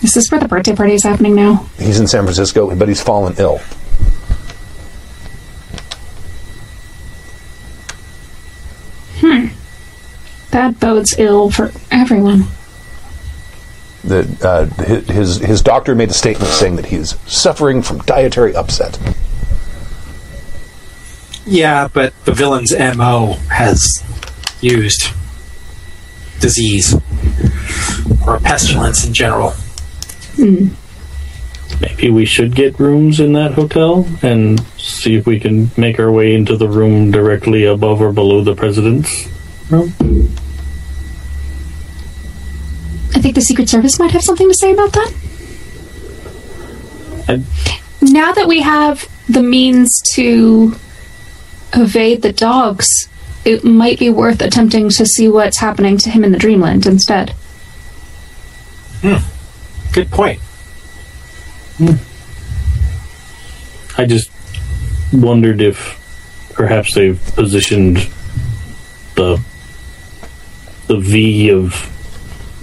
Is 0.00 0.14
this 0.14 0.30
where 0.30 0.38
the 0.40 0.46
birthday 0.46 0.76
party 0.76 0.94
is 0.94 1.02
happening 1.02 1.34
now? 1.34 1.66
he's 1.76 1.98
in 1.98 2.06
San 2.06 2.22
Francisco, 2.22 2.72
but 2.76 2.86
he's 2.86 3.02
fallen 3.02 3.34
ill. 3.38 3.60
That 10.50 10.78
bodes 10.80 11.18
ill 11.18 11.50
for 11.50 11.72
everyone. 11.90 12.44
The, 14.04 14.26
uh, 14.42 14.66
his 15.12 15.38
his 15.38 15.62
doctor 15.62 15.94
made 15.94 16.10
a 16.10 16.14
statement 16.14 16.50
saying 16.50 16.76
that 16.76 16.86
he's 16.86 17.18
suffering 17.30 17.82
from 17.82 17.98
dietary 18.00 18.54
upset. 18.54 18.98
Yeah, 21.44 21.88
but 21.92 22.12
the 22.24 22.32
villain's 22.32 22.72
MO 22.72 23.34
has 23.50 24.02
used 24.60 25.08
disease 26.40 26.94
or 28.26 28.38
pestilence 28.40 29.04
in 29.06 29.12
general. 29.12 29.54
Maybe 31.80 32.10
we 32.10 32.24
should 32.24 32.54
get 32.54 32.78
rooms 32.78 33.20
in 33.20 33.32
that 33.34 33.52
hotel 33.52 34.06
and 34.22 34.60
see 34.78 35.16
if 35.16 35.26
we 35.26 35.38
can 35.38 35.70
make 35.76 35.98
our 35.98 36.10
way 36.10 36.34
into 36.34 36.56
the 36.56 36.68
room 36.68 37.10
directly 37.10 37.64
above 37.64 38.00
or 38.00 38.12
below 38.12 38.42
the 38.42 38.54
president's 38.54 39.28
room. 39.70 39.92
I 43.14 43.20
think 43.20 43.34
the 43.34 43.40
Secret 43.40 43.68
Service 43.68 43.98
might 43.98 44.12
have 44.12 44.22
something 44.22 44.48
to 44.48 44.54
say 44.54 44.72
about 44.72 44.92
that. 44.92 45.12
I, 47.28 47.42
Now 48.00 48.32
that 48.32 48.46
we 48.46 48.60
have 48.60 49.08
the 49.28 49.42
means 49.42 50.00
to 50.14 50.76
evade 51.74 52.22
the 52.22 52.32
dogs, 52.32 53.08
it 53.44 53.64
might 53.64 53.98
be 53.98 54.10
worth 54.10 54.40
attempting 54.40 54.88
to 54.90 55.06
see 55.06 55.28
what's 55.28 55.58
happening 55.58 55.98
to 55.98 56.10
him 56.10 56.24
in 56.24 56.32
the 56.32 56.38
Dreamland 56.38 56.86
instead. 56.86 57.30
Hmm. 59.02 59.16
Good 59.92 60.10
point. 60.10 60.40
I 63.98 64.04
just 64.06 64.30
wondered 65.12 65.60
if 65.60 66.02
perhaps 66.54 66.94
they've 66.94 67.20
positioned 67.34 68.08
the 69.14 69.42
the 70.86 70.98
V 70.98 71.50
of 71.50 71.90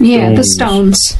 Yeah, 0.00 0.34
the 0.34 0.42
Stones. 0.44 0.98
stones. 1.08 1.18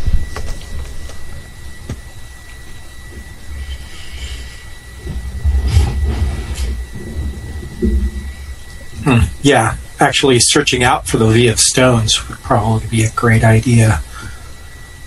Hmm, 9.04 9.24
yeah, 9.42 9.76
actually 10.00 10.38
searching 10.40 10.82
out 10.82 11.06
for 11.06 11.18
the 11.18 11.26
V 11.28 11.48
of 11.48 11.60
stones 11.60 12.28
would 12.28 12.38
probably 12.38 12.86
be 12.88 13.04
a 13.04 13.10
great 13.10 13.44
idea. 13.44 14.00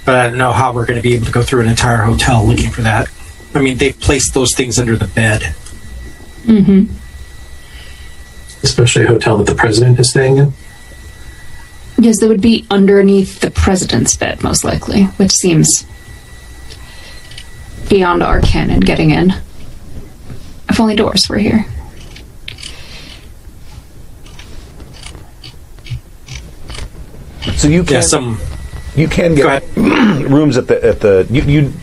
But 0.07 0.15
I 0.15 0.29
don't 0.29 0.37
know 0.37 0.53
how 0.53 0.71
we're 0.71 0.85
going 0.85 0.95
to 0.95 1.03
be 1.03 1.15
able 1.15 1.25
to 1.25 1.33
go 1.33 1.43
through 1.43 1.63
an 1.63 1.67
entire 1.67 1.97
hotel 1.97 2.45
looking 2.45 2.69
for 2.69 2.81
that. 2.81 3.09
I 3.53 3.59
mean, 3.59 3.77
they've 3.77 3.99
placed 3.99 4.33
those 4.33 4.55
things 4.55 4.79
under 4.79 4.95
the 4.95 5.07
bed. 5.07 5.41
Mm-hmm. 6.45 6.85
Especially 8.63 9.03
a 9.03 9.07
hotel 9.09 9.35
that 9.35 9.47
the 9.47 9.53
president 9.53 9.99
is 9.99 10.09
staying 10.09 10.37
in. 10.37 10.53
Yes, 11.99 12.21
they 12.21 12.27
would 12.29 12.39
be 12.39 12.65
underneath 12.71 13.41
the 13.41 13.51
president's 13.51 14.15
bed, 14.15 14.41
most 14.43 14.63
likely, 14.63 15.03
which 15.17 15.33
seems 15.33 15.85
beyond 17.89 18.23
our 18.23 18.39
ken 18.39 18.69
in 18.69 18.79
getting 18.79 19.11
in. 19.11 19.33
If 20.69 20.79
only 20.79 20.95
doors 20.95 21.27
were 21.27 21.37
here. 21.37 21.65
So 27.57 27.67
you 27.67 27.83
can 27.83 27.95
Yeah, 27.95 27.99
some. 27.99 28.39
You 28.97 29.07
can 29.07 29.35
get 29.35 29.63
rooms 29.75 30.57
at 30.57 30.67
the 30.67 30.83
at 30.83 30.99
the 30.99 31.27
you, 31.29 31.41
you 31.43 31.73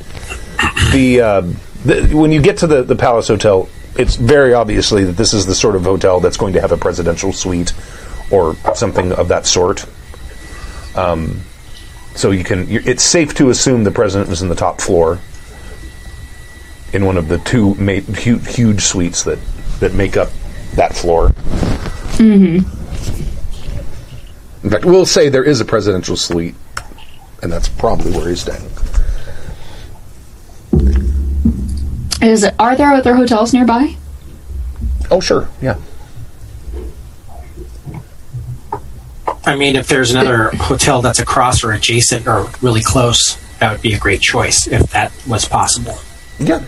the, 0.93 1.21
uh, 1.21 1.41
the 1.85 2.11
when 2.13 2.33
you 2.33 2.43
get 2.43 2.59
to 2.59 2.67
the 2.67 2.83
the 2.83 2.97
Palace 2.97 3.29
Hotel, 3.29 3.69
it's 3.97 4.17
very 4.17 4.53
obviously 4.53 5.05
that 5.05 5.17
this 5.17 5.33
is 5.33 5.47
the 5.47 5.55
sort 5.55 5.77
of 5.77 5.85
hotel 5.85 6.21
that's 6.21 6.37
going 6.37 6.53
to 6.55 6.61
have 6.61 6.73
a 6.73 6.77
presidential 6.77 7.33
suite 7.33 7.73
or 8.31 8.57
something 8.75 9.13
of 9.13 9.29
that 9.29 9.47
sort. 9.47 9.87
Um, 10.97 11.41
so 12.15 12.31
you 12.31 12.45
can 12.45 12.69
you 12.69 12.81
it's 12.85 13.03
safe 13.03 13.35
to 13.35 13.51
assume 13.51 13.85
the 13.85 13.91
president 13.91 14.29
was 14.29 14.43
in 14.43 14.49
the 14.49 14.55
top 14.55 14.81
floor 14.81 15.21
in 16.93 17.05
one 17.05 17.17
of 17.17 17.29
the 17.29 17.39
two 17.39 17.75
ma- 17.75 17.93
huge, 17.93 18.55
huge 18.55 18.81
suites 18.81 19.25
that 19.25 19.39
that 19.81 19.95
make 19.95 20.17
up 20.17 20.31
that 20.75 20.95
floor. 20.95 21.33
In 24.63 24.71
fact, 24.71 24.85
we'll 24.85 25.05
say 25.07 25.29
there 25.29 25.45
is 25.45 25.61
a 25.61 25.65
presidential 25.65 26.17
suite, 26.17 26.55
and 27.45 27.53
that's 27.53 27.69
probably 27.69 28.11
where 28.11 28.29
he's 28.29 28.41
staying. 28.41 28.69
Is 32.23 32.43
it, 32.43 32.55
are 32.59 32.75
there 32.75 32.93
other 32.93 33.15
hotels 33.15 33.53
nearby? 33.53 33.97
Oh, 35.11 35.21
sure, 35.21 35.49
yeah. 35.61 35.77
I 39.45 39.57
mean, 39.57 39.77
if 39.77 39.89
there's 39.89 40.11
another 40.11 40.51
hotel 40.57 41.03
that's 41.03 41.19
across 41.19 41.63
or 41.63 41.73
adjacent 41.73 42.27
or 42.27 42.51
really 42.63 42.83
close, 42.83 43.37
that 43.59 43.73
would 43.73 43.83
be 43.83 43.93
a 43.93 43.99
great 43.99 44.23
choice 44.23 44.67
if 44.67 44.91
that 44.93 45.13
was 45.29 45.47
possible. 45.47 45.99
Yeah. 46.39 46.65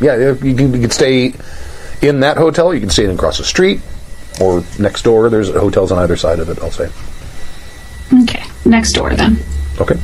Yeah, 0.00 0.16
if 0.16 0.42
you 0.42 0.56
can, 0.56 0.74
you 0.74 0.80
can 0.80 0.90
stay 0.90 1.32
in 2.02 2.20
that 2.20 2.36
hotel, 2.36 2.74
you 2.74 2.80
can 2.80 2.90
stay 2.90 3.04
across 3.04 3.38
the 3.38 3.44
street, 3.44 3.80
or 4.40 4.64
next 4.80 5.02
door. 5.02 5.30
There's 5.30 5.50
hotels 5.50 5.92
on 5.92 5.98
either 5.98 6.16
side 6.16 6.40
of 6.40 6.48
it, 6.48 6.58
I'll 6.60 6.72
say. 6.72 6.90
Okay, 8.24 8.42
next 8.64 8.94
door 8.94 9.14
then. 9.14 9.38
Okay. 9.80 9.98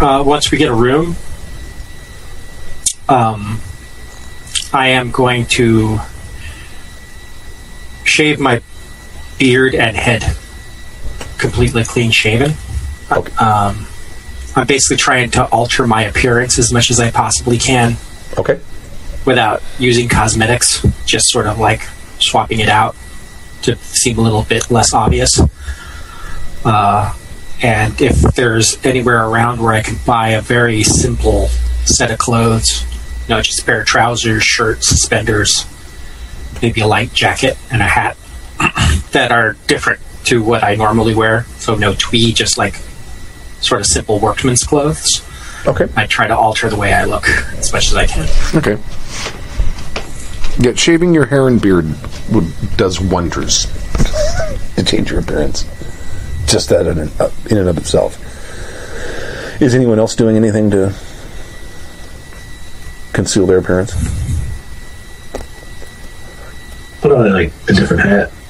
uh, 0.00 0.22
once 0.24 0.50
we 0.50 0.58
get 0.58 0.68
a 0.68 0.74
room, 0.74 1.16
um, 3.08 3.60
I 4.72 4.88
am 4.88 5.10
going 5.10 5.46
to 5.46 5.98
shave 8.04 8.40
my 8.40 8.60
beard 9.38 9.74
and 9.74 9.96
head 9.96 10.22
completely 11.38 11.84
clean 11.84 12.10
shaven. 12.10 12.52
Okay. 13.10 13.32
Um, 13.36 13.86
I'm 14.56 14.66
basically 14.66 14.96
trying 14.96 15.30
to 15.32 15.46
alter 15.46 15.86
my 15.86 16.02
appearance 16.02 16.58
as 16.58 16.72
much 16.72 16.90
as 16.90 17.00
I 17.00 17.10
possibly 17.10 17.58
can 17.58 17.96
Okay. 18.38 18.60
without 19.26 19.62
using 19.78 20.08
cosmetics, 20.08 20.84
just 21.04 21.28
sort 21.28 21.46
of 21.46 21.58
like 21.58 21.82
swapping 22.18 22.60
it 22.60 22.68
out 22.68 22.96
to 23.64 23.76
seem 23.76 24.18
a 24.18 24.22
little 24.22 24.42
bit 24.42 24.70
less 24.70 24.94
obvious. 24.94 25.40
Uh, 26.64 27.14
and 27.62 28.00
if 28.00 28.20
there's 28.34 28.84
anywhere 28.84 29.26
around 29.26 29.60
where 29.60 29.72
I 29.72 29.82
can 29.82 29.98
buy 30.06 30.30
a 30.30 30.40
very 30.40 30.82
simple 30.82 31.48
set 31.84 32.10
of 32.10 32.18
clothes, 32.18 32.84
you 33.26 33.34
know, 33.34 33.40
just 33.40 33.60
a 33.60 33.64
pair 33.64 33.80
of 33.80 33.86
trousers, 33.86 34.42
shirt, 34.42 34.84
suspenders, 34.84 35.66
maybe 36.60 36.80
a 36.80 36.86
light 36.86 37.12
jacket 37.12 37.56
and 37.70 37.80
a 37.80 37.86
hat 37.86 38.16
that 39.12 39.32
are 39.32 39.54
different 39.66 40.00
to 40.24 40.42
what 40.42 40.62
I 40.62 40.74
normally 40.74 41.14
wear. 41.14 41.44
So 41.58 41.74
no 41.74 41.94
tweed, 41.94 42.36
just 42.36 42.58
like 42.58 42.76
sort 43.60 43.80
of 43.80 43.86
simple 43.86 44.18
workman's 44.18 44.62
clothes. 44.62 45.22
Okay. 45.66 45.88
I 45.96 46.06
try 46.06 46.26
to 46.26 46.36
alter 46.36 46.68
the 46.68 46.76
way 46.76 46.92
I 46.92 47.04
look 47.04 47.26
as 47.28 47.72
much 47.72 47.88
as 47.88 47.94
I 47.94 48.06
can. 48.06 48.28
Okay. 48.54 48.78
Yeah, 50.58 50.74
shaving 50.74 51.12
your 51.12 51.26
hair 51.26 51.48
and 51.48 51.60
beard 51.60 51.86
would, 52.30 52.52
does 52.76 53.00
wonders 53.00 53.66
to 54.76 54.84
change 54.84 55.10
your 55.10 55.20
appearance. 55.20 55.64
Just 56.46 56.68
that 56.68 56.86
in, 56.86 56.98
and- 56.98 57.20
uh, 57.20 57.30
in 57.50 57.58
and 57.58 57.68
of 57.68 57.76
itself. 57.78 58.18
Is 59.60 59.74
anyone 59.74 59.98
else 59.98 60.14
doing 60.14 60.36
anything 60.36 60.70
to 60.70 60.94
conceal 63.12 63.46
their 63.46 63.58
appearance? 63.58 63.92
Put 67.00 67.12
on 67.12 67.32
like 67.32 67.52
a 67.68 67.72
different 67.72 68.02
hat. 68.02 68.30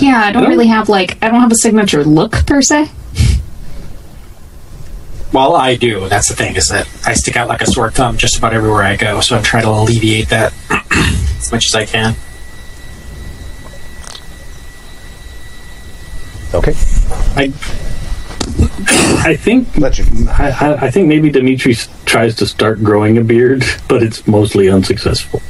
Yeah, 0.00 0.22
I 0.24 0.32
don't 0.32 0.48
really 0.48 0.68
have 0.68 0.88
like 0.88 1.18
I 1.22 1.28
don't 1.30 1.40
have 1.40 1.52
a 1.52 1.56
signature 1.56 2.04
look 2.04 2.46
per 2.46 2.62
se. 2.62 2.90
Well, 5.32 5.54
I 5.54 5.76
do. 5.76 6.08
That's 6.08 6.28
the 6.28 6.34
thing 6.34 6.56
is 6.56 6.68
that 6.70 6.88
I 7.06 7.14
stick 7.14 7.36
out 7.36 7.48
like 7.48 7.60
a 7.62 7.66
sore 7.66 7.90
thumb 7.90 8.16
just 8.16 8.36
about 8.38 8.52
everywhere 8.52 8.82
I 8.82 8.96
go. 8.96 9.20
So 9.20 9.36
I'm 9.36 9.42
trying 9.44 9.62
to 9.62 9.70
alleviate 9.70 10.28
that 10.30 10.52
as 11.38 11.52
much 11.52 11.66
as 11.66 11.74
I 11.74 11.86
can. 11.86 12.14
Okay. 16.52 16.72
I 17.36 17.52
I 19.24 19.36
think 19.36 19.76
Let 19.76 19.98
you. 19.98 20.04
I, 20.30 20.50
I- 20.50 20.86
I 20.86 20.90
think 20.90 21.06
maybe 21.06 21.30
Dimitri 21.30 21.74
tries 22.06 22.34
to 22.36 22.46
start 22.46 22.82
growing 22.82 23.18
a 23.18 23.22
beard, 23.24 23.62
but 23.88 24.02
it's 24.02 24.26
mostly 24.26 24.68
unsuccessful. 24.68 25.40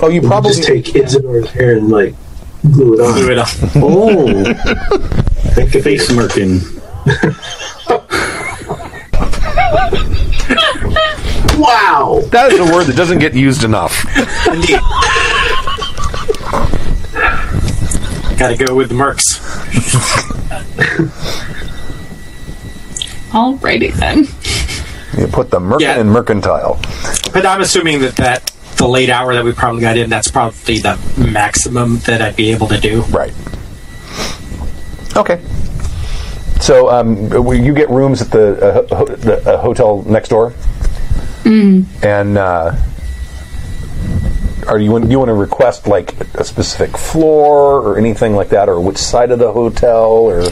Oh, 0.00 0.08
you 0.08 0.22
probably 0.22 0.50
Just 0.52 0.62
take 0.64 0.86
Isidore's 0.96 1.50
hair 1.50 1.76
and 1.76 1.90
like 1.90 2.14
glue 2.62 2.94
it 2.94 3.00
on. 3.00 3.18
Do 3.18 3.30
it 3.30 3.38
up. 3.38 3.48
Oh, 3.76 4.54
Think 5.54 5.74
of 5.74 5.82
face 5.84 6.08
smirking. 6.08 6.60
Wow! 11.58 12.20
That 12.30 12.52
is 12.52 12.58
a 12.58 12.64
word 12.64 12.84
that 12.86 12.96
doesn't 12.96 13.18
get 13.18 13.34
used 13.34 13.62
enough. 13.64 14.04
Indeed. 14.48 14.80
Gotta 18.38 18.56
go 18.58 18.74
with 18.74 18.88
the 18.88 18.94
mercs. 18.94 19.38
Alrighty 23.30 23.92
then. 23.94 24.26
You 25.20 25.26
put 25.28 25.50
the 25.50 25.60
merkin 25.60 25.80
Yeah. 25.80 26.00
in 26.00 26.08
mercantile. 26.08 26.80
But 27.32 27.46
I'm 27.46 27.60
assuming 27.60 28.00
that, 28.00 28.16
that 28.16 28.50
the 28.76 28.88
late 28.88 29.10
hour 29.10 29.34
that 29.34 29.44
we 29.44 29.52
probably 29.52 29.82
got 29.82 29.96
in, 29.96 30.10
that's 30.10 30.30
probably 30.30 30.78
the 30.78 30.98
maximum 31.16 31.98
that 32.00 32.20
I'd 32.22 32.36
be 32.36 32.50
able 32.50 32.66
to 32.68 32.78
do. 32.80 33.02
Right. 33.02 33.32
Okay. 35.16 35.40
So 36.62 36.88
um, 36.90 37.28
you 37.52 37.74
get 37.74 37.90
rooms 37.90 38.22
at 38.22 38.30
the, 38.30 38.86
uh, 38.92 38.96
ho- 38.96 39.04
the 39.06 39.54
uh, 39.54 39.60
hotel 39.60 40.02
next 40.02 40.28
door? 40.28 40.52
Mm. 41.42 41.86
And 42.04 42.38
uh, 42.38 42.76
are 44.68 44.78
you 44.78 44.96
you 45.08 45.18
want 45.18 45.28
to 45.28 45.34
request 45.34 45.88
like 45.88 46.14
a 46.36 46.44
specific 46.44 46.96
floor 46.96 47.80
or 47.80 47.98
anything 47.98 48.36
like 48.36 48.50
that, 48.50 48.68
or 48.68 48.80
which 48.80 48.96
side 48.98 49.32
of 49.32 49.40
the 49.40 49.50
hotel, 49.50 50.04
or 50.04 50.44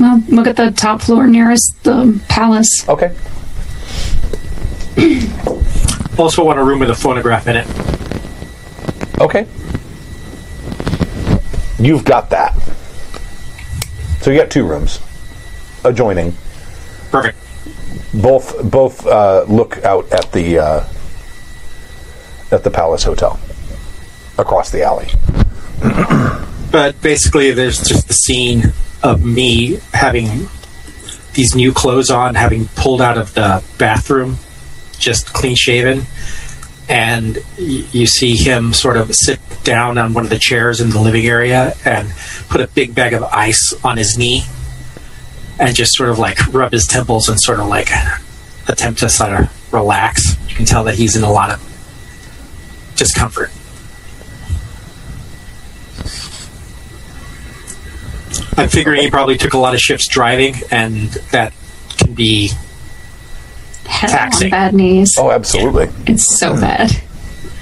Well, 0.00 0.20
look 0.26 0.48
at 0.48 0.56
the 0.56 0.72
top 0.72 1.00
floor 1.02 1.28
nearest 1.28 1.72
the 1.84 2.20
palace. 2.28 2.88
okay? 2.88 3.14
Also, 6.18 6.44
want 6.44 6.58
a 6.58 6.64
room 6.64 6.80
with 6.80 6.90
a 6.90 6.94
phonograph 6.94 7.46
in 7.46 7.56
it. 7.56 7.66
Okay. 9.20 9.46
You've 11.78 12.04
got 12.04 12.28
that. 12.30 12.54
So 14.20 14.30
you 14.30 14.38
got 14.38 14.50
two 14.50 14.66
rooms 14.66 15.00
adjoining. 15.84 16.34
Perfect. 17.10 17.38
both 18.14 18.70
both 18.70 19.06
uh, 19.06 19.44
look 19.48 19.78
out 19.84 20.10
at 20.12 20.30
the 20.32 20.58
uh, 20.58 20.84
at 22.52 22.62
the 22.64 22.70
Palace 22.70 23.04
Hotel, 23.04 23.38
across 24.38 24.70
the 24.70 24.82
alley. 24.82 25.08
But 26.70 27.02
basically, 27.02 27.50
there's 27.50 27.78
just 27.80 28.06
the 28.06 28.14
scene 28.14 28.72
of 29.02 29.24
me 29.24 29.80
having 29.92 30.48
these 31.34 31.56
new 31.56 31.72
clothes 31.72 32.10
on, 32.10 32.36
having 32.36 32.68
pulled 32.76 33.02
out 33.02 33.18
of 33.18 33.34
the 33.34 33.64
bathroom, 33.76 34.36
just 34.96 35.32
clean 35.32 35.56
shaven. 35.56 36.02
And 36.90 37.38
you 37.56 38.06
see 38.06 38.34
him 38.36 38.72
sort 38.72 38.96
of 38.96 39.14
sit 39.14 39.38
down 39.62 39.96
on 39.96 40.12
one 40.12 40.24
of 40.24 40.30
the 40.30 40.38
chairs 40.38 40.80
in 40.80 40.90
the 40.90 41.00
living 41.00 41.24
area 41.24 41.74
and 41.84 42.12
put 42.48 42.60
a 42.60 42.66
big 42.66 42.94
bag 42.96 43.12
of 43.14 43.22
ice 43.22 43.72
on 43.84 43.96
his 43.96 44.18
knee 44.18 44.42
and 45.60 45.76
just 45.76 45.94
sort 45.94 46.10
of 46.10 46.18
like 46.18 46.52
rub 46.52 46.72
his 46.72 46.86
temples 46.86 47.28
and 47.28 47.40
sort 47.40 47.60
of 47.60 47.68
like 47.68 47.90
attempt 48.66 49.00
to 49.00 49.08
sort 49.08 49.32
of 49.38 49.72
relax. 49.72 50.36
You 50.48 50.56
can 50.56 50.64
tell 50.64 50.82
that 50.84 50.96
he's 50.96 51.14
in 51.14 51.22
a 51.22 51.30
lot 51.30 51.50
of 51.50 51.60
discomfort. 52.96 53.50
I'm 58.56 58.68
figuring 58.68 59.00
he 59.00 59.10
probably 59.10 59.38
took 59.38 59.54
a 59.54 59.58
lot 59.58 59.74
of 59.74 59.80
shifts 59.80 60.06
driving, 60.08 60.54
and 60.70 61.08
that 61.30 61.52
can 61.96 62.14
be 62.14 62.50
Taxing. 63.90 64.46
on 64.46 64.50
bad 64.50 64.74
knees. 64.74 65.16
Oh, 65.18 65.30
absolutely. 65.30 65.88
It's 66.06 66.38
so 66.38 66.54
hmm. 66.54 66.60
bad. 66.60 66.90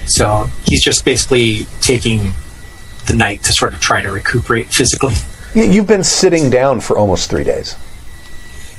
so. 0.06 0.48
He's 0.64 0.82
just 0.82 1.04
basically 1.04 1.66
taking 1.80 2.32
the 3.06 3.14
night 3.14 3.42
to 3.44 3.52
sort 3.52 3.74
of 3.74 3.80
try 3.80 4.02
to 4.02 4.10
recuperate 4.10 4.66
physically. 4.66 5.14
Yeah, 5.54 5.64
You've 5.64 5.86
been 5.86 6.04
sitting 6.04 6.50
down 6.50 6.80
for 6.80 6.98
almost 6.98 7.30
three 7.30 7.44
days. 7.44 7.74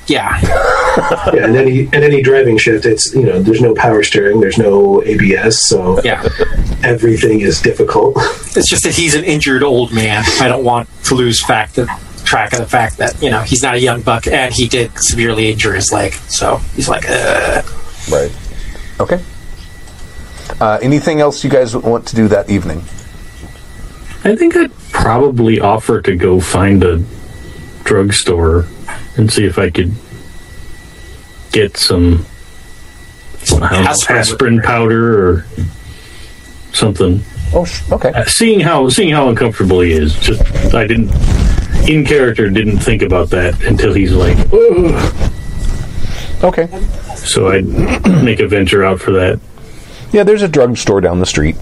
Yeah, 0.08 0.40
Yeah, 1.34 1.46
and 1.46 1.56
any 1.56 1.82
and 1.82 1.96
any 1.96 2.22
driving 2.22 2.58
shift, 2.58 2.86
it's 2.86 3.14
you 3.14 3.24
know, 3.24 3.40
there's 3.42 3.62
no 3.62 3.76
power 3.76 4.02
steering, 4.04 4.40
there's 4.40 4.58
no 4.58 5.04
ABS, 5.04 5.68
so 5.68 6.02
yeah. 6.04 6.28
everything 6.84 7.42
is 7.42 7.62
difficult. 7.62 8.16
It's 8.56 8.68
just 8.68 8.84
that 8.84 8.96
he's 8.96 9.14
an 9.14 9.24
injured 9.24 9.62
old 9.62 9.94
man. 9.94 10.24
I 10.42 10.48
don't 10.48 10.64
want 10.64 10.90
to 11.06 11.16
lose 11.16 11.44
fact 11.46 11.78
of, 11.78 11.88
track 12.30 12.54
of 12.54 12.60
the 12.60 12.68
fact 12.68 12.98
that 12.98 13.20
you 13.22 13.32
know 13.32 13.42
he's 13.42 13.64
not 13.64 13.76
a 13.76 13.80
young 13.80 14.02
buck, 14.02 14.28
and 14.28 14.54
he 14.54 14.68
did 14.68 14.92
severely 15.00 15.52
injure 15.52 15.74
his 15.74 15.92
leg. 15.92 16.14
So 16.14 16.58
he's 16.76 16.88
like, 16.88 17.10
uh, 17.10 17.62
Right. 18.12 18.32
Okay. 19.00 19.22
Uh, 20.60 20.78
anything 20.82 21.22
else 21.22 21.44
you 21.44 21.50
guys 21.50 21.76
want 21.76 22.08
to 22.08 22.16
do 22.16 22.28
that 22.28 22.50
evening? 22.50 22.80
I 24.24 24.36
think 24.36 24.56
I'd 24.58 24.72
probably 24.92 25.60
offer 25.60 26.02
to 26.02 26.16
go 26.16 26.40
find 26.42 26.84
a 26.84 27.02
drugstore 27.84 28.66
and 29.16 29.32
see 29.32 29.46
if 29.46 29.58
I 29.58 29.70
could 29.70 29.94
get 31.52 31.78
some 31.78 32.26
know, 33.58 33.66
Aspirin. 33.66 34.20
aspirin 34.20 34.62
powder 34.62 35.30
or 35.30 35.46
something. 36.74 37.22
Oh, 37.54 37.66
okay. 37.92 38.10
Uh, 38.10 38.26
Seeing 38.26 38.60
how 38.60 38.90
seeing 38.90 39.12
how 39.14 39.30
uncomfortable 39.30 39.80
he 39.80 39.92
is, 39.94 40.14
just 40.20 40.42
I 40.76 40.86
didn't 40.86 41.10
in 41.88 42.06
character 42.06 42.50
didn't 42.50 42.80
think 42.80 43.02
about 43.02 43.30
that 43.32 43.62
until 43.64 43.94
he's 43.94 44.14
like, 44.14 44.38
"Ugh." 44.54 45.32
Okay. 46.44 46.68
so 47.16 47.50
I'd 47.50 47.66
make 48.24 48.40
a 48.40 48.48
venture 48.48 48.84
out 48.84 49.00
for 49.02 49.12
that. 49.12 49.40
Yeah, 50.12 50.24
there's 50.24 50.42
a 50.42 50.48
drugstore 50.48 51.02
down 51.02 51.20
the 51.20 51.26
street. 51.26 51.56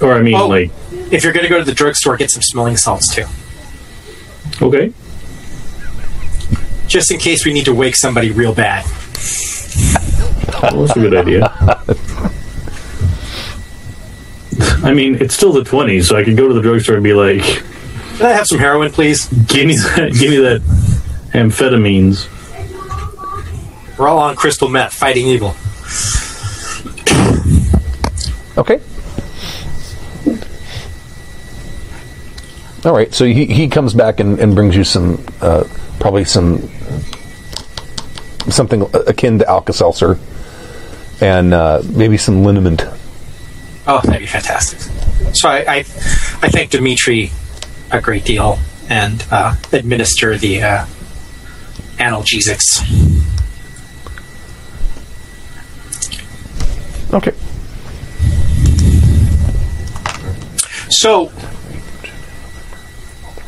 Or 0.00 0.12
I 0.14 0.22
mean, 0.22 0.34
Oh. 0.34 0.48
like, 0.48 0.70
if 1.12 1.22
you're 1.24 1.32
going 1.32 1.44
to 1.44 1.48
go 1.48 1.58
to 1.58 1.64
the 1.64 1.72
drugstore, 1.74 2.16
get 2.16 2.30
some 2.30 2.42
smelling 2.42 2.76
salts 2.76 3.14
too, 3.14 3.24
okay, 4.60 4.92
just 6.88 7.10
in 7.12 7.18
case 7.18 7.44
we 7.46 7.52
need 7.52 7.64
to 7.66 7.74
wake 7.74 7.94
somebody 7.96 8.30
real 8.32 8.52
bad. 8.54 8.84
well, 10.62 10.84
that's 10.84 10.96
a 10.96 11.00
good 11.00 11.14
idea. 11.14 11.46
I 14.84 14.92
mean, 14.92 15.14
it's 15.20 15.34
still 15.34 15.52
the 15.52 15.64
twenties, 15.64 16.08
so 16.08 16.16
I 16.16 16.24
could 16.24 16.36
go 16.36 16.48
to 16.48 16.54
the 16.54 16.60
drugstore 16.60 16.96
and 16.96 17.04
be 17.04 17.14
like, 17.14 17.62
Can 18.22 18.30
I 18.30 18.34
have 18.34 18.46
some 18.46 18.60
heroin, 18.60 18.92
please? 18.92 19.26
"Give 19.26 19.66
me 19.66 19.74
that, 19.74 20.12
give 20.16 20.30
me 20.30 20.36
that 20.36 20.60
amphetamines." 21.32 22.28
We're 23.98 24.06
all 24.06 24.20
on 24.20 24.36
crystal 24.36 24.68
meth, 24.68 24.92
fighting 24.92 25.26
evil. 25.26 25.56
Okay. 28.56 28.80
All 32.84 32.92
right. 32.92 33.12
So 33.12 33.24
he, 33.24 33.46
he 33.46 33.66
comes 33.66 33.92
back 33.92 34.20
and, 34.20 34.38
and 34.38 34.54
brings 34.54 34.76
you 34.76 34.84
some, 34.84 35.26
uh, 35.40 35.64
probably 35.98 36.24
some, 36.24 36.70
something 38.50 38.88
akin 38.94 39.40
to 39.40 39.48
Alka 39.48 39.72
Seltzer, 39.72 40.16
and 41.20 41.52
uh, 41.52 41.82
maybe 41.90 42.16
some 42.16 42.44
liniment. 42.44 42.86
Oh, 43.88 44.00
that'd 44.04 44.20
be 44.20 44.26
fantastic. 44.26 44.78
So 45.34 45.48
I, 45.48 45.64
I, 45.66 45.76
I 45.78 46.48
thank 46.50 46.70
Dimitri 46.70 47.32
a 47.92 48.00
great 48.00 48.24
deal 48.24 48.58
and 48.88 49.24
uh, 49.30 49.54
administer 49.72 50.36
the 50.36 50.62
uh, 50.62 50.86
analgesics. 51.98 52.80
Okay. 57.12 57.32
So, 60.88 61.30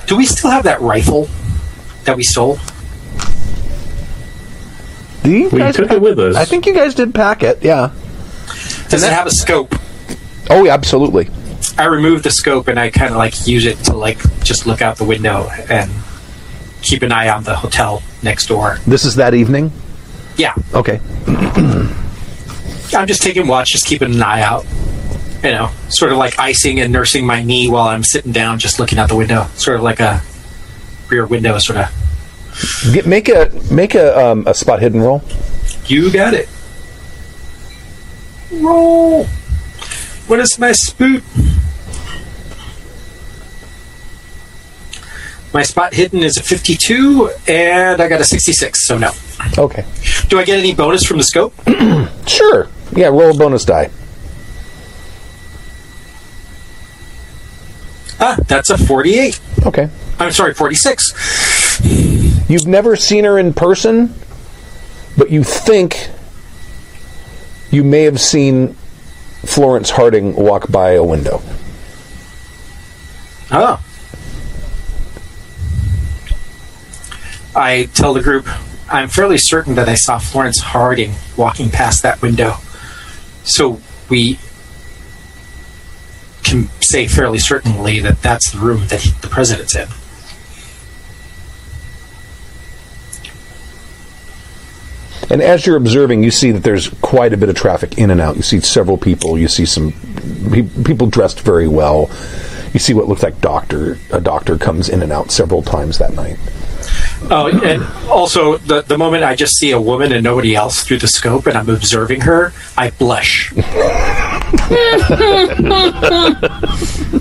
do 0.06 0.16
we 0.16 0.26
still 0.26 0.50
have 0.50 0.64
that 0.64 0.80
rifle 0.80 1.28
that 2.04 2.16
we 2.16 2.22
stole? 2.22 2.58
Do 5.22 5.30
you 5.30 5.48
We 5.48 5.58
guys 5.58 5.74
took 5.76 5.88
pack- 5.88 5.96
it 5.96 6.02
with 6.02 6.18
us. 6.18 6.36
I 6.36 6.44
think 6.44 6.66
you 6.66 6.74
guys 6.74 6.94
did 6.94 7.14
pack 7.14 7.42
it. 7.42 7.62
Yeah. 7.62 7.92
Does 8.90 9.02
it 9.02 9.12
have 9.12 9.26
a 9.26 9.30
scope? 9.30 9.74
Oh, 10.50 10.64
yeah, 10.64 10.74
absolutely. 10.74 11.30
I 11.76 11.84
remove 11.86 12.22
the 12.22 12.30
scope 12.30 12.68
and 12.68 12.78
I 12.78 12.90
kind 12.90 13.10
of 13.10 13.16
like 13.16 13.46
use 13.46 13.66
it 13.66 13.76
to 13.84 13.94
like 13.96 14.18
just 14.44 14.66
look 14.66 14.80
out 14.82 14.96
the 14.96 15.04
window 15.04 15.48
and 15.68 15.90
keep 16.82 17.02
an 17.02 17.10
eye 17.12 17.28
on 17.30 17.42
the 17.44 17.56
hotel 17.56 18.02
next 18.22 18.46
door. 18.46 18.78
This 18.86 19.04
is 19.04 19.16
that 19.16 19.34
evening. 19.34 19.72
Yeah, 20.36 20.54
Okay. 20.72 21.00
I'm 22.92 23.06
just 23.08 23.22
taking 23.22 23.46
watch, 23.48 23.72
just 23.72 23.86
keeping 23.86 24.14
an 24.14 24.22
eye 24.22 24.42
out. 24.42 24.64
You 25.42 25.50
know, 25.50 25.70
sort 25.88 26.12
of 26.12 26.18
like 26.18 26.38
icing 26.38 26.80
and 26.80 26.92
nursing 26.92 27.26
my 27.26 27.42
knee 27.42 27.68
while 27.68 27.88
I'm 27.88 28.02
sitting 28.04 28.32
down, 28.32 28.58
just 28.58 28.78
looking 28.78 28.98
out 28.98 29.08
the 29.08 29.16
window. 29.16 29.46
Sort 29.54 29.76
of 29.76 29.82
like 29.82 30.00
a 30.00 30.22
rear 31.10 31.26
window, 31.26 31.58
sort 31.58 31.78
of. 31.80 32.90
Get, 32.92 33.06
make 33.06 33.28
a 33.28 33.50
make 33.70 33.94
a 33.94 34.16
um, 34.16 34.44
a 34.46 34.54
spot 34.54 34.80
hidden 34.80 35.00
roll. 35.00 35.22
You 35.86 36.10
got 36.12 36.34
it. 36.34 36.48
Roll. 38.52 39.24
What 40.26 40.40
is 40.40 40.58
my 40.58 40.72
spoot? 40.72 41.22
My 45.54 45.62
spot 45.62 45.94
hidden 45.94 46.24
is 46.24 46.36
a 46.36 46.42
52, 46.42 47.30
and 47.46 48.02
I 48.02 48.08
got 48.08 48.20
a 48.20 48.24
66, 48.24 48.88
so 48.88 48.98
no. 48.98 49.12
Okay. 49.56 49.84
Do 50.28 50.40
I 50.40 50.44
get 50.44 50.58
any 50.58 50.74
bonus 50.74 51.04
from 51.04 51.18
the 51.18 51.24
scope? 51.24 51.54
Sure. 52.26 52.68
Yeah. 52.96 53.08
Roll 53.08 53.30
a 53.30 53.34
bonus 53.34 53.64
die. 53.64 53.90
Ah, 58.18 58.36
that's 58.48 58.70
a 58.70 58.78
48. 58.78 59.38
Okay. 59.66 59.90
I'm 60.18 60.32
sorry, 60.32 60.54
46. 60.54 61.84
You've 62.48 62.66
never 62.66 62.96
seen 62.96 63.24
her 63.24 63.38
in 63.38 63.52
person, 63.52 64.14
but 65.18 65.30
you 65.30 65.44
think 65.44 66.08
you 67.70 67.84
may 67.84 68.04
have 68.04 68.20
seen 68.20 68.74
Florence 69.44 69.90
Harding 69.90 70.34
walk 70.34 70.70
by 70.70 70.92
a 70.92 71.04
window. 71.04 71.42
Oh. 73.52 73.78
I 77.56 77.88
tell 77.94 78.14
the 78.14 78.22
group, 78.22 78.46
I'm 78.90 79.08
fairly 79.08 79.38
certain 79.38 79.76
that 79.76 79.88
I 79.88 79.94
saw 79.94 80.18
Florence 80.18 80.60
Harding 80.60 81.14
walking 81.36 81.70
past 81.70 82.02
that 82.02 82.20
window. 82.20 82.56
So 83.44 83.80
we 84.08 84.38
can 86.42 86.68
say 86.80 87.06
fairly 87.06 87.38
certainly 87.38 88.00
that 88.00 88.22
that's 88.22 88.52
the 88.52 88.58
room 88.58 88.86
that 88.88 89.00
he, 89.00 89.10
the 89.20 89.28
president's 89.28 89.74
in. 89.74 89.88
And 95.30 95.40
as 95.42 95.66
you're 95.66 95.76
observing, 95.76 96.22
you 96.22 96.30
see 96.30 96.50
that 96.50 96.62
there's 96.62 96.88
quite 97.00 97.32
a 97.32 97.36
bit 97.36 97.48
of 97.48 97.56
traffic 97.56 97.98
in 97.98 98.10
and 98.10 98.20
out. 98.20 98.36
You 98.36 98.42
see 98.42 98.60
several 98.60 98.98
people. 98.98 99.38
You 99.38 99.48
see 99.48 99.64
some 99.64 99.92
pe- 100.50 100.82
people 100.84 101.06
dressed 101.06 101.40
very 101.40 101.66
well. 101.66 102.10
You 102.72 102.80
see 102.80 102.92
what 102.92 103.08
looks 103.08 103.22
like 103.22 103.40
doctor 103.40 103.98
a 104.12 104.20
doctor 104.20 104.58
comes 104.58 104.88
in 104.88 105.02
and 105.02 105.12
out 105.12 105.30
several 105.30 105.62
times 105.62 105.98
that 105.98 106.12
night. 106.12 106.38
Oh, 107.30 107.48
and 107.48 107.82
also 108.08 108.58
the 108.58 108.82
the 108.82 108.98
moment 108.98 109.24
I 109.24 109.34
just 109.34 109.56
see 109.56 109.70
a 109.70 109.80
woman 109.80 110.12
and 110.12 110.22
nobody 110.22 110.54
else 110.54 110.84
through 110.84 110.98
the 110.98 111.08
scope, 111.08 111.46
and 111.46 111.56
I'm 111.56 111.68
observing 111.68 112.22
her, 112.22 112.52
I 112.76 112.90
blush. 112.90 113.52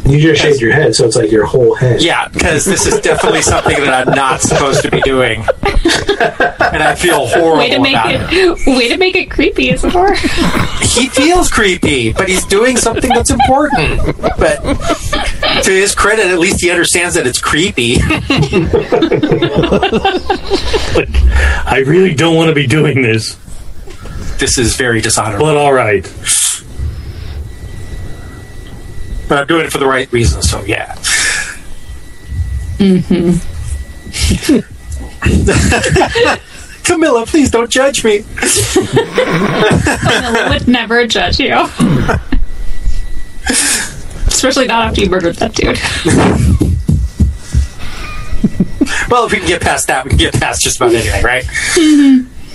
You 0.06 0.20
just 0.20 0.42
shaved 0.42 0.60
your 0.62 0.74
head, 0.74 0.96
so 0.96 1.06
it's 1.06 1.16
like 1.16 1.32
your 1.32 1.46
whole 1.46 1.76
head. 1.76 2.02
Yeah, 2.02 2.28
because 2.28 2.66
this 2.66 2.86
is 2.86 3.00
definitely 3.02 3.42
something 3.42 3.76
that 3.78 4.08
I'm 4.08 4.14
not 4.14 4.42
supposed 4.42 4.82
to 4.84 4.92
be 4.92 5.02
doing, 5.02 5.40
and 5.40 6.84
I 6.84 6.96
feel 6.96 7.26
horrible 7.28 7.58
Way 7.58 7.70
to 7.72 7.80
make 7.80 7.94
about 7.94 8.14
it. 8.14 8.22
it, 8.32 8.78
way 8.78 8.90
to 8.90 8.98
make 8.98 9.16
it 9.16 9.30
creepy, 9.32 9.70
Isidore. 9.70 10.14
He 10.82 11.08
feels 11.10 11.50
creepy, 11.50 12.12
but 12.14 12.28
he's 12.28 12.46
doing 12.46 12.78
something 12.78 13.10
that's 13.10 13.30
important. 13.32 14.00
But 14.38 14.62
to 15.64 15.72
his 15.72 15.96
credit, 15.96 16.28
at 16.28 16.40
least 16.40 16.62
he 16.62 16.70
understands 16.70 17.16
that 17.16 17.26
it's 17.26 17.40
creepy. 17.42 17.96
I 21.66 21.84
really 21.86 22.14
don't 22.14 22.36
want 22.36 22.50
to 22.50 22.56
be 22.56 22.68
doing 22.68 23.02
this, 23.02 23.36
This 24.38 24.58
is 24.58 24.76
very 24.76 25.02
dishonorable, 25.02 25.46
but 25.48 25.58
all 25.58 25.74
right. 25.74 26.06
But 29.28 29.38
I'm 29.38 29.48
doing 29.48 29.66
it 29.66 29.72
for 29.72 29.78
the 29.78 29.88
right 29.88 30.12
reasons. 30.12 30.50
So 30.50 30.64
yeah. 30.64 30.96
Mm-hmm. 32.78 33.50
Camilla, 36.84 37.26
please 37.26 37.50
don't 37.50 37.70
judge 37.70 38.04
me. 38.04 38.24
Camilla 38.74 40.50
would 40.50 40.68
never 40.68 41.08
judge 41.08 41.40
you. 41.40 41.56
Especially 44.28 44.68
not 44.68 44.90
after 44.90 45.02
you 45.02 45.10
murdered 45.10 45.36
that 45.38 45.54
dude. 45.56 45.80
Well, 49.10 49.26
if 49.26 49.32
we 49.32 49.40
can 49.40 49.48
get 49.48 49.62
past 49.62 49.88
that, 49.88 50.04
we 50.04 50.10
can 50.10 50.18
get 50.18 50.34
past 50.34 50.62
just 50.62 50.78
about 50.78 50.94
anything, 50.94 51.24
right? 51.24 51.46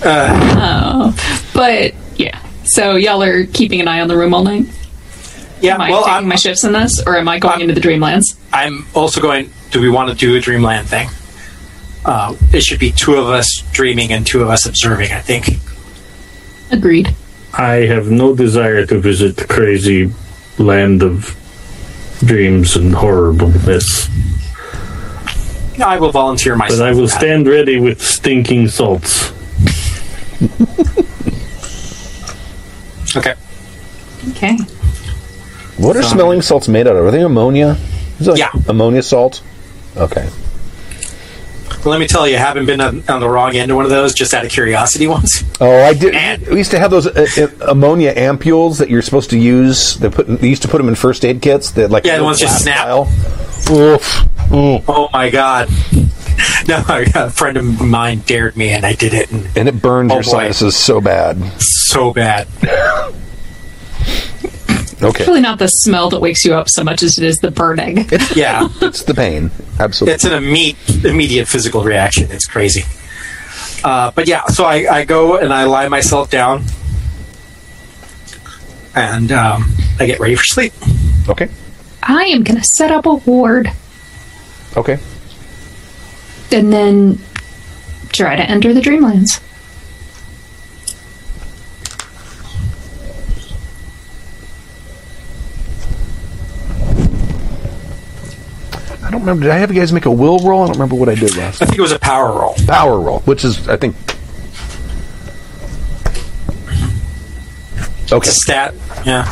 Oh, 0.03 1.13
but 1.53 1.93
yeah. 2.17 2.39
So 2.63 2.95
y'all 2.95 3.23
are 3.23 3.45
keeping 3.45 3.81
an 3.81 3.87
eye 3.87 3.99
on 4.01 4.07
the 4.07 4.15
room 4.17 4.33
all 4.33 4.43
night? 4.43 4.65
Yeah. 5.61 5.75
Am 5.75 5.81
I 5.81 5.89
well, 5.91 6.03
taking 6.03 6.13
I'm, 6.17 6.27
my 6.27 6.35
shifts 6.35 6.63
in 6.63 6.71
this, 6.73 7.01
or 7.05 7.17
am 7.17 7.27
I 7.27 7.39
going 7.39 7.53
I'm- 7.53 7.61
into 7.61 7.73
the 7.73 7.81
Dreamlands? 7.81 8.37
I'm 8.53 8.85
also 8.93 9.21
going. 9.21 9.51
Do 9.71 9.79
we 9.81 9.89
want 9.89 10.09
to 10.09 10.15
do 10.15 10.35
a 10.35 10.39
dreamland 10.39 10.87
thing? 10.87 11.09
Uh, 12.03 12.35
it 12.51 12.63
should 12.63 12.79
be 12.79 12.91
two 12.91 13.15
of 13.15 13.27
us 13.27 13.63
dreaming 13.71 14.11
and 14.11 14.25
two 14.25 14.41
of 14.41 14.49
us 14.49 14.65
observing. 14.65 15.11
I 15.11 15.19
think. 15.19 15.49
Agreed. 16.71 17.13
I 17.53 17.85
have 17.85 18.09
no 18.09 18.35
desire 18.35 18.85
to 18.87 18.99
visit 18.99 19.35
the 19.37 19.45
crazy 19.45 20.11
land 20.57 21.03
of 21.03 21.35
dreams 22.23 22.75
and 22.75 22.93
horribleness, 22.93 24.09
I 25.83 25.97
will 25.97 26.11
volunteer 26.11 26.55
myself. 26.55 26.79
but 26.79 26.85
I 26.87 26.91
will 26.91 27.07
for 27.07 27.13
that. 27.13 27.19
stand 27.19 27.47
ready 27.47 27.79
with 27.79 28.01
stinking 28.01 28.67
salts. 28.67 29.31
Okay. 33.15 33.33
Okay. 34.31 34.57
What 35.79 35.95
are 35.95 36.03
smelling 36.03 36.41
salts 36.41 36.67
made 36.67 36.87
out 36.87 36.95
of? 36.95 37.05
Are 37.05 37.11
they 37.11 37.21
ammonia? 37.21 37.77
Is 38.19 38.27
it 38.27 38.31
like 38.31 38.39
Yeah. 38.39 38.51
ammonia 38.67 39.01
salt? 39.01 39.41
Okay. 39.95 40.27
Let 41.85 41.99
me 42.01 42.07
tell 42.07 42.27
you, 42.27 42.35
I 42.35 42.39
haven't 42.39 42.65
been 42.65 42.81
on, 42.81 43.03
on 43.07 43.21
the 43.21 43.29
wrong 43.29 43.55
end 43.55 43.71
of 43.71 43.77
one 43.77 43.85
of 43.85 43.91
those 43.91 44.13
just 44.13 44.33
out 44.33 44.43
of 44.43 44.51
curiosity 44.51 45.07
once. 45.17 45.43
Oh, 45.61 45.81
I 45.83 45.93
did. 45.93 46.13
And- 46.13 46.45
we 46.47 46.57
used 46.57 46.71
to 46.71 46.79
have 46.79 46.91
those 46.91 47.07
uh, 47.07 47.25
uh, 47.37 47.47
ammonia 47.71 48.13
ampules 48.15 48.79
that 48.79 48.89
you're 48.89 49.01
supposed 49.01 49.29
to 49.29 49.37
use. 49.37 49.95
They 49.95 50.09
put. 50.09 50.27
They 50.27 50.49
used 50.49 50.63
to 50.63 50.67
put 50.67 50.79
them 50.79 50.89
in 50.89 50.95
first 50.95 51.23
aid 51.23 51.41
kits. 51.41 51.71
That 51.71 51.89
like 51.91 52.03
Yeah, 52.05 52.17
the 52.17 52.23
ones 52.25 52.39
just 52.39 52.61
snap. 52.63 53.07
Oof. 53.69 54.25
Oh 54.51 55.09
my 55.13 55.29
god. 55.29 55.69
No, 56.69 56.81
a 56.87 57.29
friend 57.29 57.57
of 57.57 57.81
mine 57.81 58.19
dared 58.25 58.55
me, 58.55 58.69
and 58.69 58.85
I 58.85 58.93
did 58.93 59.13
it, 59.13 59.29
and 59.31 59.45
And 59.57 59.67
it 59.67 59.81
burns 59.81 60.09
Oh, 60.11 60.15
your 60.15 60.23
boy. 60.23 60.29
sinuses 60.29 60.75
so 60.75 61.01
bad. 61.01 61.37
so 61.61 62.13
bad. 62.13 62.47
Okay, 65.01 65.25
Really 65.25 65.39
not 65.41 65.59
the 65.59 65.67
smell 65.67 66.09
that 66.09 66.19
wakes 66.19 66.43
you 66.43 66.53
up 66.53 66.67
so 66.69 66.83
much 66.83 67.03
as 67.03 67.17
it 67.17 67.23
is 67.23 67.37
the 67.37 67.51
burning. 67.51 67.99
Yeah, 68.35 68.67
it's 68.81 69.03
the 69.03 69.13
pain. 69.13 69.49
Absolutely. 69.79 70.13
it's 70.15 70.25
an 70.25 70.33
immediate, 70.33 71.05
immediate 71.05 71.47
physical 71.47 71.83
reaction. 71.83 72.29
It's 72.31 72.45
crazy. 72.45 72.83
Uh, 73.83 74.11
but 74.11 74.27
yeah, 74.27 74.45
so 74.47 74.65
I, 74.65 74.87
I 74.93 75.05
go 75.05 75.37
and 75.37 75.53
I 75.53 75.63
lie 75.63 75.87
myself 75.87 76.29
down, 76.29 76.63
and 78.95 79.31
um, 79.31 79.71
I 79.99 80.05
get 80.05 80.19
ready 80.19 80.35
for 80.35 80.43
sleep. 80.43 80.73
okay. 81.29 81.49
I 82.03 82.23
am 82.25 82.43
going 82.43 82.57
to 82.57 82.63
set 82.63 82.91
up 82.91 83.05
a 83.05 83.15
ward 83.15 83.71
Okay. 84.77 84.99
and 86.51 86.71
then 86.73 87.19
try 88.11 88.35
to 88.35 88.43
enter 88.43 88.73
the 88.73 88.81
Dreamlands. 88.81 89.41
Remember. 99.29 99.45
Did 99.45 99.51
I 99.51 99.57
have 99.59 99.73
you 99.73 99.79
guys 99.79 99.93
make 99.93 100.05
a 100.05 100.11
will 100.11 100.39
roll? 100.39 100.63
I 100.63 100.65
don't 100.65 100.73
remember 100.73 100.95
what 100.95 101.09
I 101.09 101.15
did 101.15 101.35
last. 101.37 101.61
I 101.61 101.65
think 101.65 101.77
it 101.77 101.81
was 101.81 101.91
a 101.91 101.99
power 101.99 102.39
roll. 102.39 102.55
Power 102.67 102.99
roll, 102.99 103.19
which 103.19 103.43
is 103.43 103.67
I 103.67 103.77
think. 103.77 103.95
Okay. 108.11 108.29
Stat. 108.29 108.73
Yeah. 109.05 109.31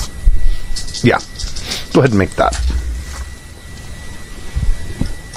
Yeah. 1.04 1.20
Go 1.94 2.02
ahead 2.02 2.12
and 2.12 2.20
make 2.20 2.32
that. 2.32 2.60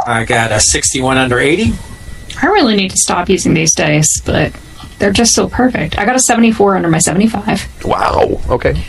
I 0.07 0.25
got 0.25 0.53
a 0.53 0.61
61 0.61 1.17
under 1.17 1.39
80. 1.39 1.73
I 2.43 2.47
really 2.47 2.77
need 2.77 2.91
to 2.91 2.97
stop 2.97 3.29
using 3.29 3.55
these 3.55 3.75
dice, 3.75 4.21
but 4.21 4.53
they're 4.99 5.13
just 5.13 5.35
so 5.35 5.49
perfect. 5.49 5.99
I 5.99 6.05
got 6.05 6.17
a 6.17 6.21
74 6.21 6.77
under 6.77 6.89
my 6.89 6.99
75. 6.99 7.85
Wow. 7.85 8.41
Okay. 8.49 8.83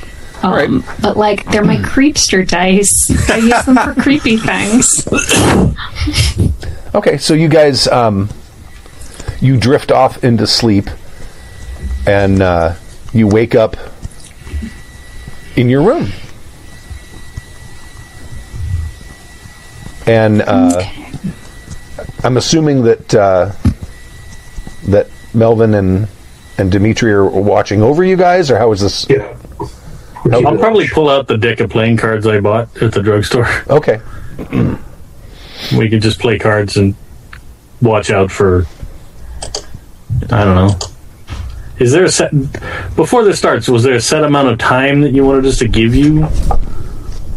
Um, 0.44 0.54
right. 0.54 0.98
But, 1.02 1.18
like, 1.18 1.46
they're 1.52 1.64
my 1.64 1.78
creepster 1.78 2.48
dice. 2.48 3.10
I 3.30 3.38
use 3.38 3.66
them 3.66 3.76
for 3.76 3.94
creepy 4.02 4.38
things. 4.38 5.08
Okay. 6.96 7.18
So 7.18 7.34
you 7.34 7.48
guys, 7.48 7.88
um, 7.88 8.30
you 9.40 9.58
drift 9.58 9.92
off 9.92 10.24
into 10.24 10.48
sleep, 10.48 10.90
and 12.06 12.42
uh, 12.42 12.76
you 13.14 13.28
wake 13.28 13.56
up 13.56 13.76
in 15.56 15.70
your 15.70 15.84
room. 15.84 16.08
And 20.08 20.42
uh, 20.42 20.84
I'm 22.24 22.38
assuming 22.38 22.84
that 22.84 23.14
uh, 23.14 23.52
that 24.88 25.08
Melvin 25.34 25.76
and 25.76 26.08
and 26.58 26.72
Dimitri 26.72 27.12
are 27.12 27.26
watching 27.26 27.82
over 27.82 28.04
you 28.04 28.16
guys, 28.16 28.50
or 28.50 28.58
how 28.58 28.72
is 28.72 28.82
this? 28.82 29.08
Yeah. 29.10 29.38
I'll 30.32 30.58
probably 30.58 30.88
pull 30.88 31.10
out 31.10 31.28
the 31.28 31.38
deck 31.38 31.60
of 31.60 31.70
playing 31.70 31.98
cards 31.98 32.28
I 32.28 32.40
bought 32.40 32.82
at 32.82 32.94
the 32.94 33.02
drugstore. 33.02 33.48
Okay. 33.70 34.02
We 35.78 35.90
can 35.90 36.02
just 36.02 36.20
play 36.20 36.40
cards 36.40 36.76
and 36.76 36.96
watch 37.84 38.10
out 38.10 38.32
for. 38.32 38.66
I 40.32 40.44
don't 40.44 40.56
know. 40.56 40.76
Is 41.78 41.92
there 41.92 42.04
a 42.04 42.10
set 42.10 42.32
before 42.96 43.24
this 43.24 43.38
starts? 43.38 43.68
Was 43.68 43.84
there 43.84 43.94
a 43.94 44.02
set 44.02 44.24
amount 44.24 44.50
of 44.50 44.58
time 44.58 45.02
that 45.02 45.12
you 45.12 45.24
wanted 45.24 45.46
us 45.46 45.60
to 45.60 45.68
give 45.68 45.94
you? 45.94 46.28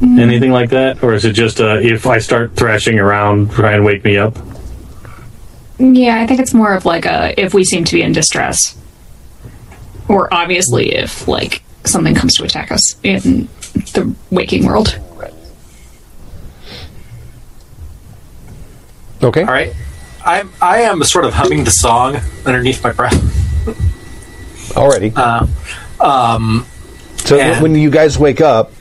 Anything 0.03 0.53
like 0.53 0.71
that, 0.71 1.03
or 1.03 1.15
is 1.15 1.25
it 1.25 1.33
just 1.33 1.61
uh, 1.61 1.79
if 1.81 2.07
I 2.07 2.19
start 2.19 2.57
thrashing 2.57 2.99
around, 2.99 3.53
try 3.53 3.73
and 3.73 3.85
wake 3.85 4.05
me 4.05 4.17
up? 4.17 4.37
Yeah, 5.79 6.21
I 6.21 6.27
think 6.27 6.41
it's 6.41 6.55
more 6.55 6.75
of 6.75 6.85
like 6.85 7.05
a 7.07 7.39
if 7.41 7.55
we 7.55 7.65
seem 7.65 7.85
to 7.85 7.95
be 7.95 8.03
in 8.03 8.13
distress. 8.13 8.77
Or 10.09 10.33
obviously 10.33 10.95
if, 10.95 11.27
like, 11.27 11.63
something 11.87 12.15
comes 12.15 12.35
to 12.35 12.45
attack 12.45 12.71
us 12.73 12.97
in 13.03 13.49
the 13.93 14.15
waking 14.31 14.67
world. 14.67 14.99
Okay. 19.23 19.41
All 19.43 19.47
right. 19.47 19.73
I'm, 20.25 20.51
I 20.61 20.83
am 20.83 21.03
sort 21.05 21.25
of 21.25 21.33
humming 21.35 21.65
the 21.65 21.71
song 21.71 22.17
underneath 22.45 22.83
my 22.83 22.93
breath. 22.93 23.15
Alrighty. 24.75 25.13
Uh, 25.17 25.47
um, 26.05 26.67
so 27.17 27.39
and- 27.39 27.63
when 27.63 27.75
you 27.75 27.91
guys 27.91 28.19
wake 28.19 28.41
up, 28.41 28.73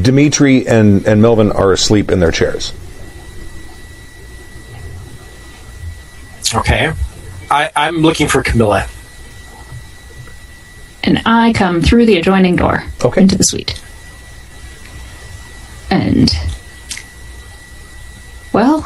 Dimitri 0.00 0.66
and 0.68 1.06
and 1.06 1.22
Melvin 1.22 1.52
are 1.52 1.72
asleep 1.72 2.10
in 2.10 2.20
their 2.20 2.30
chairs. 2.32 2.72
okay. 6.54 6.92
I, 7.50 7.70
I'm 7.74 7.98
looking 7.98 8.28
for 8.28 8.42
Camilla. 8.42 8.86
And 11.06 11.22
I 11.24 11.52
come 11.52 11.80
through 11.82 12.04
the 12.06 12.16
adjoining 12.16 12.56
door 12.56 12.82
Okay. 13.04 13.22
into 13.22 13.36
the 13.38 13.44
suite. 13.44 13.80
And. 15.88 16.28
Well. 18.52 18.84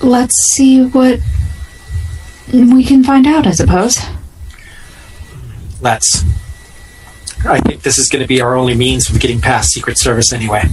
Let's 0.00 0.34
see 0.50 0.84
what 0.84 1.20
we 2.52 2.82
can 2.82 3.04
find 3.04 3.28
out, 3.28 3.46
I 3.46 3.52
suppose. 3.52 4.00
Let's. 5.80 6.24
I 7.44 7.60
think 7.60 7.82
this 7.82 7.98
is 7.98 8.08
going 8.08 8.22
to 8.22 8.28
be 8.28 8.40
our 8.40 8.56
only 8.56 8.74
means 8.74 9.08
of 9.08 9.20
getting 9.20 9.40
past 9.40 9.70
Secret 9.70 9.98
Service 9.98 10.32
anyway. 10.32 10.64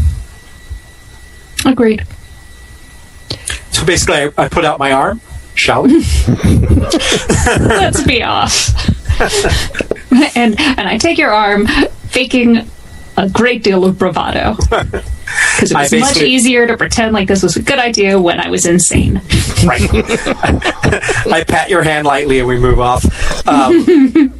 Agreed. 1.65 2.05
So 3.71 3.85
basically, 3.85 4.15
I, 4.15 4.31
I 4.37 4.47
put 4.47 4.65
out 4.65 4.79
my 4.79 4.91
arm 4.91 5.21
shall 5.59 5.83
we? 5.83 5.99
Let's 7.59 8.03
be 8.03 8.23
off. 8.23 8.73
and 10.35 10.59
and 10.59 10.87
I 10.87 10.97
take 10.97 11.17
your 11.17 11.31
arm, 11.31 11.67
faking 12.07 12.67
a 13.17 13.29
great 13.29 13.63
deal 13.63 13.85
of 13.85 13.99
bravado. 13.99 14.55
Because 15.55 15.71
it 15.71 15.77
was 15.77 15.93
much 15.93 16.23
easier 16.23 16.65
to 16.65 16.75
pretend 16.75 17.13
like 17.13 17.27
this 17.27 17.43
was 17.43 17.55
a 17.55 17.61
good 17.61 17.77
idea 17.77 18.19
when 18.19 18.39
I 18.39 18.49
was 18.49 18.65
insane. 18.65 19.21
Right. 19.63 19.87
I 19.93 21.43
pat 21.47 21.69
your 21.69 21.83
hand 21.83 22.07
lightly 22.07 22.39
and 22.39 22.47
we 22.47 22.57
move 22.57 22.79
off. 22.79 23.05
Um, 23.47 24.33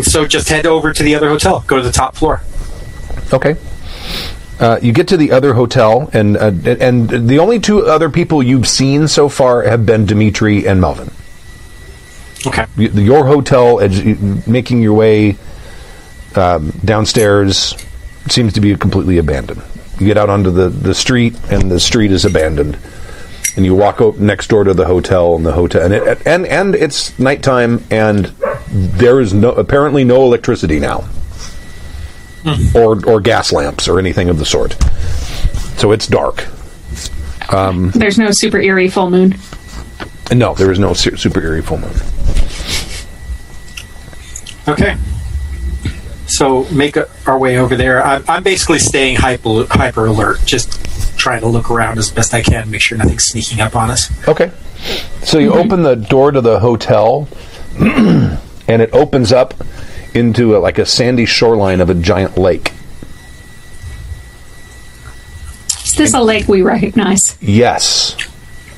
so 0.00 0.28
just 0.28 0.48
head 0.48 0.64
over 0.64 0.92
to 0.92 1.02
the 1.02 1.16
other 1.16 1.28
hotel. 1.28 1.64
Go 1.66 1.78
to 1.78 1.82
the 1.82 1.90
top 1.90 2.14
floor. 2.14 2.40
Okay. 3.32 3.56
Uh, 4.60 4.78
you 4.82 4.92
get 4.92 5.08
to 5.08 5.16
the 5.16 5.30
other 5.30 5.54
hotel, 5.54 6.10
and 6.12 6.36
uh, 6.36 6.50
and 6.80 7.08
the 7.08 7.38
only 7.38 7.60
two 7.60 7.86
other 7.86 8.10
people 8.10 8.42
you've 8.42 8.66
seen 8.66 9.06
so 9.06 9.28
far 9.28 9.62
have 9.62 9.86
been 9.86 10.04
Dimitri 10.04 10.66
and 10.66 10.80
Melvin. 10.80 11.10
Okay. 12.46 12.66
Your 12.76 13.26
hotel, 13.26 13.78
making 14.46 14.82
your 14.82 14.94
way 14.94 15.36
um, 16.34 16.70
downstairs, 16.84 17.74
seems 18.28 18.52
to 18.54 18.60
be 18.60 18.74
completely 18.76 19.18
abandoned. 19.18 19.62
You 19.98 20.06
get 20.06 20.16
out 20.16 20.28
onto 20.28 20.50
the, 20.50 20.68
the 20.68 20.94
street, 20.94 21.36
and 21.50 21.70
the 21.70 21.80
street 21.80 22.12
is 22.12 22.24
abandoned. 22.24 22.78
And 23.56 23.64
you 23.64 23.74
walk 23.74 24.00
up 24.00 24.18
next 24.18 24.48
door 24.48 24.62
to 24.62 24.72
the 24.74 24.84
hotel, 24.86 25.34
and 25.34 25.44
the 25.44 25.52
hotel, 25.52 25.82
and 25.82 25.94
it, 25.94 26.26
and 26.26 26.46
and 26.46 26.76
it's 26.76 27.18
nighttime, 27.18 27.84
and 27.90 28.26
there 28.70 29.20
is 29.20 29.34
no 29.34 29.50
apparently 29.50 30.04
no 30.04 30.22
electricity 30.22 30.78
now, 30.78 31.08
or 32.74 33.04
or 33.06 33.20
gas 33.20 33.52
lamps 33.52 33.88
or 33.88 33.98
anything 33.98 34.28
of 34.28 34.38
the 34.38 34.44
sort. 34.44 34.72
So 35.78 35.92
it's 35.92 36.06
dark. 36.06 36.46
Um, 37.52 37.90
There's 37.90 38.18
no 38.18 38.30
super 38.30 38.58
eerie 38.58 38.88
full 38.88 39.10
moon. 39.10 39.36
And 40.30 40.38
no, 40.38 40.54
there 40.54 40.70
is 40.70 40.78
no 40.78 40.92
su- 40.92 41.16
super 41.16 41.40
eerie 41.40 41.62
full 41.62 41.78
moon. 41.78 41.94
Okay. 44.68 44.96
So 46.26 46.64
make 46.70 46.96
a, 46.96 47.08
our 47.26 47.38
way 47.38 47.58
over 47.58 47.74
there. 47.74 48.04
I'm, 48.04 48.22
I'm 48.28 48.42
basically 48.42 48.78
staying 48.78 49.16
hyper, 49.16 49.64
hyper 49.70 50.06
alert, 50.06 50.40
just 50.44 50.84
trying 51.16 51.40
to 51.40 51.48
look 51.48 51.70
around 51.70 51.98
as 51.98 52.10
best 52.10 52.34
I 52.34 52.42
can, 52.42 52.70
make 52.70 52.82
sure 52.82 52.98
nothing's 52.98 53.24
sneaking 53.24 53.60
up 53.60 53.74
on 53.74 53.90
us. 53.90 54.10
Okay. 54.28 54.52
So 55.22 55.38
you 55.38 55.50
mm-hmm. 55.50 55.58
open 55.58 55.82
the 55.82 55.96
door 55.96 56.30
to 56.30 56.40
the 56.40 56.60
hotel, 56.60 57.28
and 57.80 58.82
it 58.82 58.92
opens 58.92 59.32
up 59.32 59.54
into 60.18 60.56
a, 60.56 60.58
like 60.58 60.78
a 60.78 60.84
sandy 60.84 61.24
shoreline 61.24 61.80
of 61.80 61.88
a 61.88 61.94
giant 61.94 62.36
lake. 62.36 62.72
Is 65.84 65.92
this 65.96 66.14
a 66.14 66.20
lake 66.20 66.48
we 66.48 66.62
recognize? 66.62 67.36
Yes, 67.40 68.16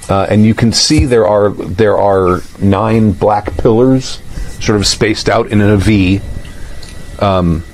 uh, 0.09 0.27
and 0.29 0.45
you 0.45 0.55
can 0.55 0.73
see 0.73 1.07
there 1.07 1.27
are 1.27 1.51
there 1.51 1.99
are 1.99 2.41
nine 2.61 3.13
black 3.13 3.57
pillars, 3.57 4.21
sort 4.61 4.79
of 4.79 4.87
spaced 4.87 5.29
out 5.29 5.49
in 5.49 5.61
a 5.61 5.77
V, 5.77 6.21
um, 7.19 7.65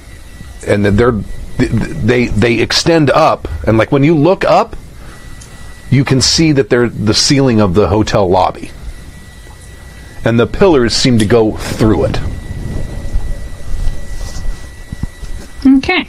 and 0.66 0.84
they're 0.84 1.12
they 1.58 2.26
they 2.26 2.60
extend 2.60 3.10
up, 3.10 3.48
and 3.66 3.78
like 3.78 3.92
when 3.92 4.04
you 4.04 4.16
look 4.16 4.44
up, 4.44 4.76
you 5.90 6.04
can 6.04 6.20
see 6.20 6.52
that 6.52 6.68
they're 6.68 6.88
the 6.88 7.14
ceiling 7.14 7.60
of 7.60 7.74
the 7.74 7.88
hotel 7.88 8.28
lobby, 8.28 8.70
and 10.24 10.38
the 10.40 10.46
pillars 10.46 10.94
seem 10.94 11.18
to 11.18 11.26
go 11.26 11.56
through 11.56 12.06
it. 12.06 12.20
Okay. 15.66 16.08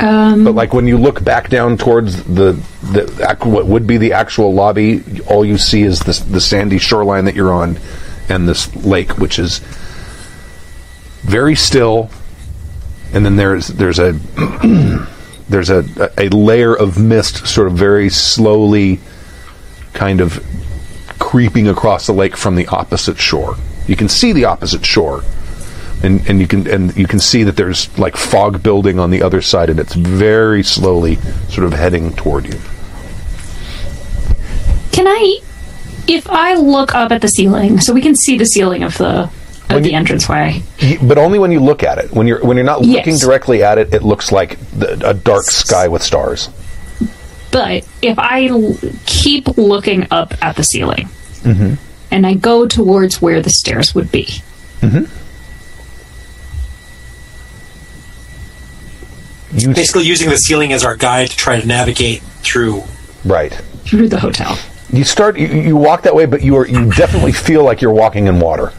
Um, 0.00 0.44
But 0.44 0.54
like 0.54 0.74
when 0.74 0.86
you 0.86 0.98
look 0.98 1.22
back 1.24 1.48
down 1.48 1.76
towards 1.78 2.22
the 2.24 2.60
the 2.82 3.36
what 3.42 3.66
would 3.66 3.86
be 3.86 3.96
the 3.96 4.12
actual 4.12 4.52
lobby, 4.52 5.02
all 5.26 5.44
you 5.44 5.56
see 5.56 5.82
is 5.82 6.00
this 6.00 6.18
the 6.20 6.40
sandy 6.40 6.78
shoreline 6.78 7.24
that 7.26 7.34
you're 7.34 7.52
on, 7.52 7.78
and 8.28 8.48
this 8.48 8.74
lake, 8.84 9.18
which 9.18 9.38
is 9.38 9.60
very 11.22 11.54
still. 11.54 12.10
And 13.12 13.24
then 13.24 13.36
there's 13.36 13.68
there's 13.68 13.98
a 14.00 14.12
there's 15.48 15.70
a 15.70 15.84
a 16.18 16.28
layer 16.30 16.74
of 16.74 16.98
mist, 16.98 17.46
sort 17.46 17.68
of 17.68 17.74
very 17.74 18.10
slowly, 18.10 18.98
kind 19.92 20.20
of 20.20 20.44
creeping 21.20 21.68
across 21.68 22.06
the 22.06 22.12
lake 22.12 22.36
from 22.36 22.56
the 22.56 22.66
opposite 22.66 23.18
shore. 23.18 23.56
You 23.86 23.94
can 23.96 24.08
see 24.08 24.32
the 24.32 24.46
opposite 24.46 24.84
shore, 24.84 25.22
and 26.04 26.28
and 26.28 26.40
you 26.40 26.46
can 26.46 26.66
and 26.68 26.96
you 26.96 27.06
can 27.06 27.18
see 27.18 27.42
that 27.44 27.56
there's 27.56 27.88
like 27.98 28.16
fog 28.16 28.62
building 28.62 28.98
on 28.98 29.10
the 29.10 29.22
other 29.22 29.40
side, 29.42 29.70
and 29.70 29.80
it's 29.80 29.94
very 29.94 30.62
slowly 30.62 31.16
sort 31.48 31.64
of 31.66 31.72
heading 31.72 32.12
toward 32.14 32.44
you. 32.46 32.58
can 34.92 35.06
I, 35.08 35.38
if 36.06 36.28
I 36.30 36.54
look 36.54 36.94
up 36.94 37.10
at 37.10 37.20
the 37.20 37.28
ceiling, 37.28 37.80
so 37.80 37.92
we 37.92 38.00
can 38.00 38.14
see 38.14 38.38
the 38.38 38.44
ceiling 38.46 38.82
of 38.84 38.96
the 38.98 39.24
of 39.24 39.30
When 39.70 39.82
the 39.82 39.90
you- 39.90 39.96
entranceway? 39.96 40.62
But 41.02 41.18
only 41.18 41.38
when 41.38 41.50
you 41.50 41.60
look 41.60 41.82
at 41.82 41.98
it. 41.98 42.12
When 42.12 42.26
you're 42.26 42.44
when 42.44 42.56
you're 42.56 42.66
not 42.66 42.84
Yes. 42.84 42.98
looking 43.06 43.18
directly 43.18 43.62
at 43.62 43.78
it, 43.78 43.92
it 43.94 44.02
looks 44.02 44.30
like 44.30 44.58
the, 44.78 45.08
a 45.08 45.14
dark 45.14 45.44
sky 45.44 45.88
with 45.88 46.02
stars. 46.02 46.48
But 47.50 47.86
if 48.02 48.18
I 48.18 48.46
l- 48.48 48.76
keep 49.06 49.56
looking 49.56 50.06
up 50.10 50.34
at 50.42 50.56
the 50.56 50.62
ceiling, 50.64 51.08
Mm-hmm. 51.44 51.74
and 52.10 52.26
I 52.26 52.34
go 52.34 52.66
towards 52.66 53.20
where 53.20 53.40
the 53.42 53.50
stairs 53.50 53.94
would 53.94 54.10
be, 54.10 54.28
You 59.54 59.70
s- 59.70 59.76
Basically, 59.76 60.04
using 60.04 60.28
the 60.30 60.36
ceiling 60.36 60.72
as 60.72 60.84
our 60.84 60.96
guide 60.96 61.30
to 61.30 61.36
try 61.36 61.60
to 61.60 61.66
navigate 61.66 62.22
through. 62.42 62.82
right. 63.24 63.52
through 63.84 64.08
the 64.08 64.18
hotel. 64.20 64.58
You 64.92 65.04
start. 65.04 65.38
You, 65.38 65.46
you 65.48 65.76
walk 65.76 66.02
that 66.02 66.14
way, 66.14 66.26
but 66.26 66.42
you 66.42 66.56
are 66.56 66.66
you 66.66 66.90
definitely 66.92 67.32
feel 67.32 67.64
like 67.64 67.80
you're 67.80 67.92
walking 67.92 68.26
in 68.26 68.38
water. 68.40 68.72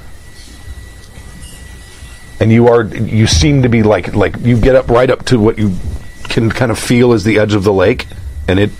And 2.40 2.52
you 2.52 2.68
are. 2.68 2.84
You 2.84 3.28
seem 3.28 3.64
to 3.64 3.70
be 3.70 3.84
like 3.84 4.14
like 4.16 4.36
you 4.42 4.60
get 4.60 4.76
up 4.76 4.90
right 4.90 5.10
up 5.10 5.26
to 5.26 5.40
what 5.40 5.58
you 5.58 5.76
can 6.24 6.50
kind 6.50 6.72
of 6.72 6.78
feel 6.80 7.14
as 7.14 7.24
the 7.24 7.40
edge 7.40 7.54
of 7.54 7.64
the 7.64 7.74
lake, 7.74 8.08
and 8.48 8.60
it. 8.60 8.72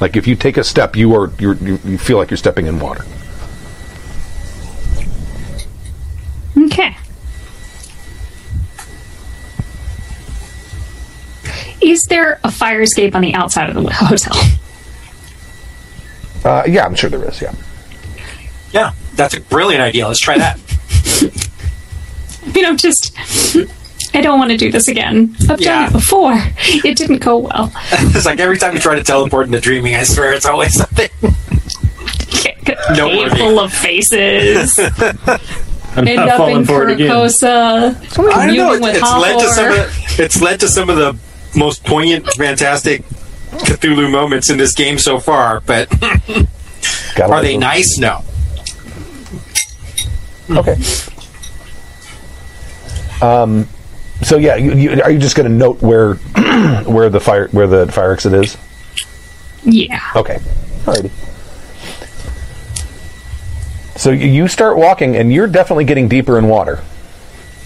Like 0.00 0.16
if 0.16 0.26
you 0.28 0.36
take 0.36 0.56
a 0.56 0.64
step, 0.64 0.94
you 0.96 1.14
are 1.14 1.30
you're, 1.40 1.54
you 1.54 1.78
you 1.84 1.98
feel 1.98 2.18
like 2.18 2.30
you're 2.30 2.36
stepping 2.36 2.66
in 2.66 2.78
water. 2.78 3.04
Okay. 6.56 6.96
Is 11.80 12.04
there 12.04 12.40
a 12.44 12.50
fire 12.50 12.82
escape 12.82 13.14
on 13.14 13.22
the 13.22 13.34
outside 13.34 13.70
of 13.70 13.76
the 13.82 13.90
hotel? 13.92 14.34
Uh, 16.44 16.62
yeah, 16.66 16.84
I'm 16.84 16.94
sure 16.94 17.10
there 17.10 17.22
is. 17.28 17.40
Yeah. 17.40 17.54
Yeah, 18.72 18.92
that's 19.14 19.34
a 19.34 19.40
brilliant 19.40 19.82
idea. 19.82 20.06
Let's 20.06 20.20
try 20.20 20.38
that. 20.38 20.58
I 22.46 22.50
mean, 22.52 22.64
I'm 22.64 22.76
just. 22.76 23.12
I 24.14 24.20
don't 24.20 24.38
want 24.38 24.50
to 24.50 24.56
do 24.56 24.70
this 24.72 24.88
again. 24.88 25.36
I've 25.48 25.60
Yeah. 25.60 25.80
done 25.82 25.88
it 25.88 25.92
before. 25.92 26.34
It 26.84 26.96
didn't 26.96 27.18
go 27.18 27.38
well. 27.38 27.72
it's 27.92 28.26
like 28.26 28.40
every 28.40 28.58
time 28.58 28.74
you 28.74 28.80
try 28.80 28.94
to 28.94 29.02
teleport 29.04 29.46
into 29.46 29.60
dreaming, 29.60 29.94
I 29.94 30.02
swear 30.04 30.32
it's 30.32 30.46
always 30.46 30.74
something. 30.74 31.10
Noteworthy. 32.90 33.30
Cave 33.30 33.38
full 33.38 33.60
of 33.60 33.72
faces. 33.72 34.78
I'm 35.96 36.06
End 36.06 36.16
not 36.16 36.28
up 36.28 36.36
falling 36.36 36.56
in 36.58 36.64
for 36.64 36.88
it 36.88 36.92
again. 36.94 37.10
Carcosa. 37.10 37.94
I 38.28 38.46
don't 38.46 38.56
know. 38.56 38.76
communing 38.76 38.82
with 38.82 38.96
It's, 38.96 39.02
it's 39.02 39.18
led 39.20 39.40
to 39.40 39.48
some 39.48 39.66
of 39.68 39.76
the, 39.76 40.22
it's 40.24 40.40
led 40.42 40.60
to 40.60 40.68
some 40.68 40.90
of 40.90 40.96
the 40.96 41.18
most 41.58 41.84
poignant, 41.84 42.26
fantastic 42.34 43.02
Cthulhu 43.50 44.10
moments 44.10 44.50
in 44.50 44.58
this 44.58 44.74
game 44.74 44.98
so 44.98 45.18
far. 45.18 45.60
But 45.60 45.92
are 46.02 47.28
like 47.28 47.42
they 47.42 47.54
those. 47.54 47.60
nice? 47.60 47.98
No. 47.98 48.22
Okay. 50.50 50.76
Um, 53.20 53.68
so 54.22 54.36
yeah, 54.38 54.56
you, 54.56 54.72
you, 54.74 55.02
are 55.02 55.10
you 55.10 55.18
just 55.18 55.36
going 55.36 55.50
to 55.50 55.54
note 55.54 55.82
where 55.82 56.14
where 56.84 57.08
the 57.10 57.20
fire 57.20 57.48
where 57.48 57.66
the 57.66 57.90
fire 57.90 58.12
exit 58.12 58.32
is? 58.34 58.56
Yeah. 59.64 60.00
Okay. 60.14 60.38
Alrighty. 60.84 61.10
So 63.98 64.10
you- 64.10 64.28
you 64.28 64.48
start 64.48 64.76
walking, 64.76 65.16
and 65.16 65.32
you're 65.32 65.48
definitely 65.48 65.84
getting 65.84 66.06
deeper 66.08 66.38
in 66.38 66.48
water. 66.48 66.82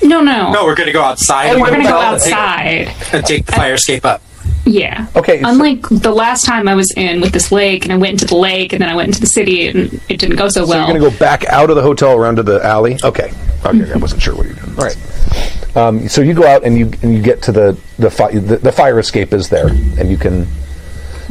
No, 0.03 0.21
no. 0.21 0.53
No, 0.53 0.65
we're 0.65 0.75
going 0.75 0.87
to 0.89 0.93
go 0.93 1.03
outside. 1.03 1.51
Oh, 1.51 1.55
of 1.55 1.61
we're 1.61 1.69
going 1.69 1.83
to 1.83 1.89
go 1.89 1.95
hotel 2.01 2.15
and 2.15 2.23
take- 2.23 2.33
outside. 2.35 3.15
and 3.15 3.27
take 3.27 3.47
the 3.47 3.53
fire 3.53 3.75
escape 3.75 4.05
up. 4.05 4.21
Yeah. 4.65 5.07
Okay, 5.17 5.41
so- 5.43 5.49
Unlike 5.49 5.89
the 5.91 6.13
last 6.13 6.45
time 6.45 6.69
I 6.69 6.75
was 6.75 6.93
in 6.97 7.21
with 7.21 7.33
this 7.33 7.51
lake, 7.53 7.85
and 7.85 7.93
I 7.93 7.97
went 7.97 8.13
into 8.15 8.27
the 8.27 8.37
lake, 8.37 8.73
and 8.73 8.81
then 8.83 8.89
I 8.89 8.95
went 8.95 9.09
into 9.09 9.21
the 9.21 9.27
city, 9.27 9.69
and 9.69 10.01
it 10.09 10.19
didn't 10.19 10.37
go 10.37 10.49
so 10.49 10.65
So 10.65 10.71
well. 10.71 10.79
you're 10.89 10.99
going 10.99 11.11
to 11.11 11.11
go 11.11 11.19
back 11.19 11.45
out 11.47 11.71
of 11.71 11.77
the 11.77 11.83
hotel 11.83 12.13
around 12.17 12.37
to 12.37 12.43
the 12.43 12.65
alley. 12.65 12.99
Okay. 13.03 13.33
Okay. 13.65 13.93
I 13.93 13.97
wasn't 13.97 14.23
sure 14.23 14.35
what 14.35 14.47
you're 14.47 14.55
doing. 14.57 14.79
All 14.79 14.85
right. 14.85 15.77
Um, 15.77 16.09
so 16.09 16.21
you 16.21 16.35
go 16.35 16.47
out 16.47 16.65
and 16.65 16.77
you 16.77 16.91
and 17.03 17.15
you 17.15 17.23
get 17.23 17.41
to 17.43 17.53
the 17.53 17.79
the, 17.99 18.11
fi- 18.11 18.33
the 18.33 18.57
the 18.59 18.73
fire 18.73 18.99
escape 18.99 19.33
is 19.33 19.49
there, 19.49 19.69
and 19.69 20.11
you 20.11 20.17
can 20.19 20.45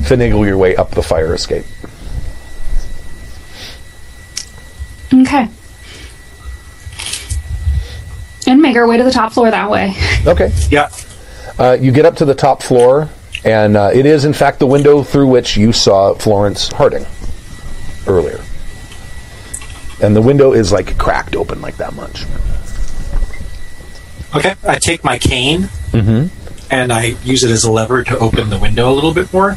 finagle 0.01 0.45
your 0.47 0.57
way 0.57 0.75
up 0.75 0.91
the 0.91 1.03
fire 1.03 1.33
escape. 1.35 1.65
Okay. 5.13 5.47
And 8.51 8.61
make 8.61 8.75
our 8.75 8.85
way 8.85 8.97
to 8.97 9.03
the 9.05 9.11
top 9.11 9.31
floor 9.31 9.49
that 9.49 9.69
way. 9.69 9.93
Okay. 10.27 10.51
Yeah. 10.69 10.89
Uh, 11.57 11.77
you 11.79 11.91
get 11.93 12.05
up 12.05 12.17
to 12.17 12.25
the 12.25 12.35
top 12.35 12.61
floor, 12.61 13.09
and 13.45 13.77
uh, 13.77 13.91
it 13.93 14.05
is, 14.05 14.25
in 14.25 14.33
fact, 14.33 14.59
the 14.59 14.67
window 14.67 15.03
through 15.03 15.27
which 15.27 15.55
you 15.55 15.71
saw 15.71 16.13
Florence 16.15 16.67
Harding 16.71 17.05
earlier. 18.07 18.41
and 20.03 20.13
the 20.15 20.21
window 20.21 20.51
is 20.51 20.71
like 20.73 20.97
cracked 20.97 21.35
open 21.35 21.61
like 21.61 21.77
that 21.77 21.93
much. 21.93 22.25
Okay, 24.35 24.55
I 24.67 24.79
take 24.79 25.03
my 25.03 25.17
cane 25.17 25.69
and 26.69 26.91
I 26.91 27.15
use 27.23 27.43
it 27.43 27.51
as 27.51 27.63
a 27.63 27.71
lever 27.71 28.03
to 28.03 28.17
open 28.17 28.49
the 28.49 28.57
window 28.59 28.91
a 28.91 28.93
little 28.93 29.13
bit 29.13 29.31
more. 29.31 29.55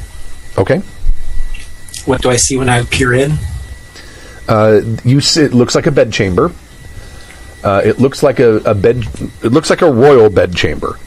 Okay. 0.58 0.78
What 2.04 2.22
do 2.22 2.30
I 2.30 2.36
see 2.36 2.56
when 2.58 2.68
I 2.68 2.82
peer 2.84 3.12
in? 3.12 3.38
Uh, 4.48 4.82
you 5.04 5.20
see, 5.20 5.42
it 5.42 5.54
looks 5.54 5.74
like 5.74 5.86
a 5.86 5.90
bed 5.92 6.12
chamber. 6.12 6.52
Uh, 7.64 7.80
it 7.82 7.98
looks 7.98 8.22
like 8.22 8.40
a, 8.40 8.56
a 8.56 8.74
bed. 8.74 9.04
It 9.42 9.52
looks 9.52 9.70
like 9.70 9.80
a 9.80 9.90
royal 9.90 10.28
bed 10.28 10.54
chamber. 10.54 10.98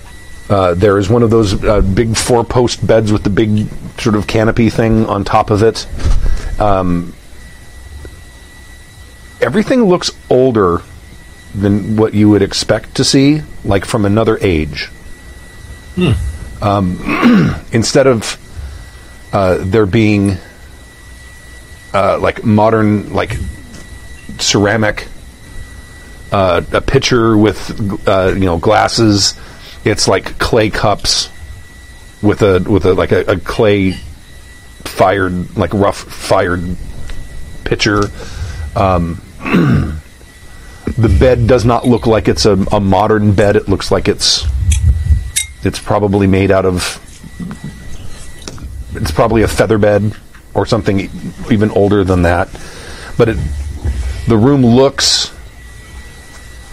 Uh, 0.49 0.73
there 0.73 0.97
is 0.97 1.09
one 1.09 1.23
of 1.23 1.29
those 1.29 1.63
uh, 1.63 1.81
big 1.81 2.17
four-post 2.17 2.85
beds 2.85 3.11
with 3.11 3.23
the 3.23 3.29
big 3.29 3.67
sort 3.99 4.15
of 4.15 4.25
canopy 4.27 4.69
thing 4.69 5.05
on 5.05 5.23
top 5.23 5.51
of 5.51 5.61
it. 5.61 5.85
Um, 6.59 7.13
everything 9.41 9.83
looks 9.83 10.09
older 10.29 10.81
than 11.53 11.95
what 11.95 12.13
you 12.13 12.29
would 12.29 12.41
expect 12.41 12.95
to 12.95 13.03
see, 13.03 13.41
like 13.63 13.85
from 13.85 14.05
another 14.05 14.37
age. 14.41 14.89
Um, 16.61 17.55
instead 17.71 18.07
of 18.07 18.37
uh, 19.33 19.57
there 19.59 19.85
being 19.85 20.37
uh, 21.93 22.19
like 22.19 22.43
modern 22.43 23.13
like 23.13 23.37
ceramic 24.39 25.07
uh, 26.31 26.61
a 26.71 26.81
pitcher 26.81 27.37
with 27.37 28.07
uh, 28.07 28.33
you 28.33 28.45
know 28.45 28.57
glasses. 28.57 29.39
It's 29.83 30.07
like 30.07 30.37
clay 30.39 30.69
cups 30.69 31.29
with 32.21 32.41
a 32.41 32.59
with 32.59 32.85
a 32.85 32.93
like 32.93 33.11
a, 33.11 33.21
a 33.21 33.39
clay 33.39 33.93
fired 34.83 35.55
like 35.57 35.73
rough 35.73 35.97
fired 35.97 36.77
pitcher. 37.63 38.03
Um, 38.75 39.21
the 40.97 41.17
bed 41.19 41.47
does 41.47 41.65
not 41.65 41.85
look 41.85 42.07
like 42.07 42.27
it's 42.27 42.45
a, 42.45 42.53
a 42.71 42.79
modern 42.79 43.33
bed. 43.33 43.55
It 43.55 43.67
looks 43.67 43.91
like 43.91 44.07
it's 44.07 44.45
it's 45.63 45.79
probably 45.79 46.27
made 46.27 46.51
out 46.51 46.65
of 46.65 47.03
it's 48.95 49.11
probably 49.11 49.43
a 49.43 49.47
feather 49.47 49.77
bed 49.77 50.15
or 50.53 50.65
something 50.65 51.09
even 51.51 51.69
older 51.71 52.03
than 52.03 52.23
that. 52.23 52.49
But 53.17 53.29
it, 53.29 53.37
the 54.27 54.37
room 54.37 54.65
looks, 54.65 55.31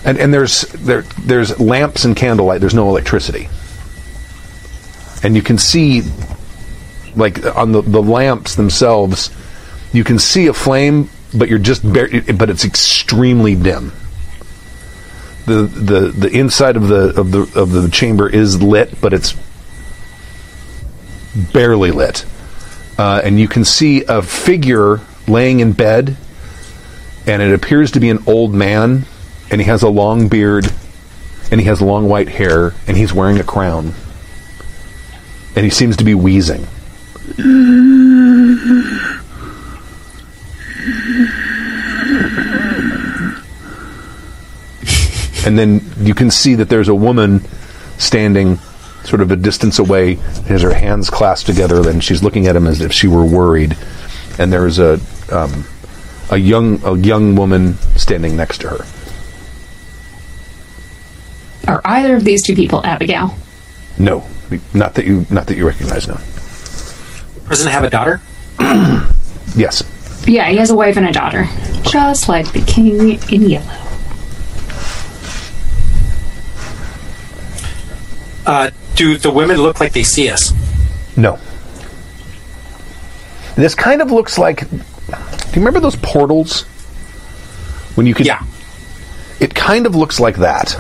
and, 0.05 0.19
and 0.19 0.33
there's 0.33 0.63
there 0.63 1.03
there's 1.03 1.59
lamps 1.59 2.05
and 2.05 2.15
candlelight. 2.15 2.61
There's 2.61 2.75
no 2.75 2.89
electricity, 2.89 3.49
and 5.23 5.35
you 5.35 5.43
can 5.43 5.59
see, 5.59 6.03
like 7.17 7.45
on 7.57 7.73
the 7.73 7.83
the 7.83 8.03
lamps 8.03 8.55
themselves, 8.55 9.31
you 9.93 10.05
can 10.05 10.19
see 10.19 10.47
a 10.47 10.53
flame, 10.53 11.09
but 11.35 11.49
you're 11.49 11.59
just 11.59 11.83
bar- 11.83 12.09
but 12.37 12.51
it's 12.51 12.65
extremely 12.65 13.55
dim. 13.55 13.93
The, 15.47 15.63
the 15.63 16.01
the 16.11 16.31
inside 16.31 16.77
of 16.77 16.89
the 16.89 17.19
of 17.19 17.31
the 17.31 17.61
of 17.61 17.73
the 17.73 17.89
chamber 17.91 18.29
is 18.29 18.63
lit, 18.63 19.01
but 19.01 19.13
it's 19.13 19.35
barely 21.53 21.91
lit. 21.91 22.25
Uh, 22.97 23.21
and 23.25 23.41
you 23.41 23.49
can 23.49 23.65
see 23.65 24.05
a 24.05 24.23
figure 24.23 25.01
laying 25.27 25.61
in 25.61 25.73
bed, 25.73 26.17
and 27.27 27.43
it 27.43 27.53
appears 27.53 27.91
to 27.93 28.01
be 28.01 28.09
an 28.09 28.23
old 28.27 28.55
man, 28.55 29.05
and 29.55 29.61
he 29.61 29.69
has 29.69 29.85
a 29.85 29.89
long 29.89 30.27
beard, 30.27 30.67
and 31.53 31.61
he 31.61 31.67
has 31.69 31.81
long 31.81 32.09
white 32.09 32.29
hair, 32.29 32.75
and 32.89 32.97
he's 32.97 33.13
wearing 33.13 33.39
a 33.39 33.45
crown. 33.45 33.95
And 35.55 35.65
he 35.65 35.71
seems 35.71 35.97
to 35.99 36.03
be 36.03 36.13
wheezing. 36.13 36.67
and 45.47 45.57
then 45.57 45.89
you 46.01 46.15
can 46.15 46.33
see 46.33 46.57
that 46.57 46.69
there's 46.69 46.89
a 46.89 46.95
woman 46.97 47.41
standing 47.97 48.57
sort 49.05 49.21
of 49.21 49.31
a 49.31 49.37
distance 49.37 49.79
away, 49.79 50.15
has 50.49 50.63
her 50.63 50.75
hands 50.75 51.11
clasped 51.11 51.47
together, 51.47 51.89
and 51.89 52.03
she's 52.03 52.25
looking 52.25 52.49
at 52.49 52.57
him 52.57 52.67
as 52.67 52.81
if 52.81 52.93
she 52.93 53.07
were 53.07 53.25
worried. 53.25 53.77
And 54.37 54.53
there's 54.53 54.81
a 54.81 54.99
um, 55.31 55.65
a 56.29 56.39
young 56.39 56.83
a 56.85 56.97
young 56.97 57.37
woman 57.37 57.75
standing 57.97 58.37
next 58.37 58.63
to 58.63 58.71
her. 58.71 58.85
Are 61.67 61.81
either 61.85 62.17
of 62.17 62.25
these 62.25 62.43
two 62.43 62.55
people 62.55 62.85
Abigail? 62.85 63.35
No, 63.99 64.25
not 64.73 64.95
that 64.95 65.05
you 65.07 65.27
not 65.31 65.47
that 65.47 65.57
you 65.57 65.67
recognize. 65.67 66.09
No. 66.09 66.19
Doesn't 67.49 67.71
have 67.71 67.85
a 67.85 67.91
daughter? 67.91 68.21
Yes. 69.57 69.85
Yeah, 70.27 70.49
he 70.49 70.57
has 70.57 70.71
a 70.71 70.75
wife 70.75 70.97
and 70.97 71.07
a 71.07 71.13
daughter. 71.13 71.47
Just 71.83 72.29
like 72.29 72.53
the 72.53 72.61
king 72.63 73.21
in 73.31 73.49
yellow. 73.49 73.67
Uh, 78.47 78.71
do 78.97 79.17
the 79.17 79.31
women 79.31 79.59
look 79.59 79.81
like 79.81 79.93
they 79.93 80.03
see 80.03 80.29
us? 80.29 80.53
No. 81.17 81.39
This 83.55 83.75
kind 83.75 84.03
of 84.03 84.11
looks 84.11 84.39
like. 84.39 84.69
Do 84.69 84.77
you 84.77 85.57
remember 85.57 85.81
those 85.81 85.97
portals? 85.97 86.63
When 87.95 88.07
you 88.07 88.15
could. 88.15 88.27
Yeah. 88.27 88.45
It 89.41 89.55
kind 89.55 89.87
of 89.87 89.95
looks 89.95 90.19
like 90.19 90.37
that. 90.39 90.77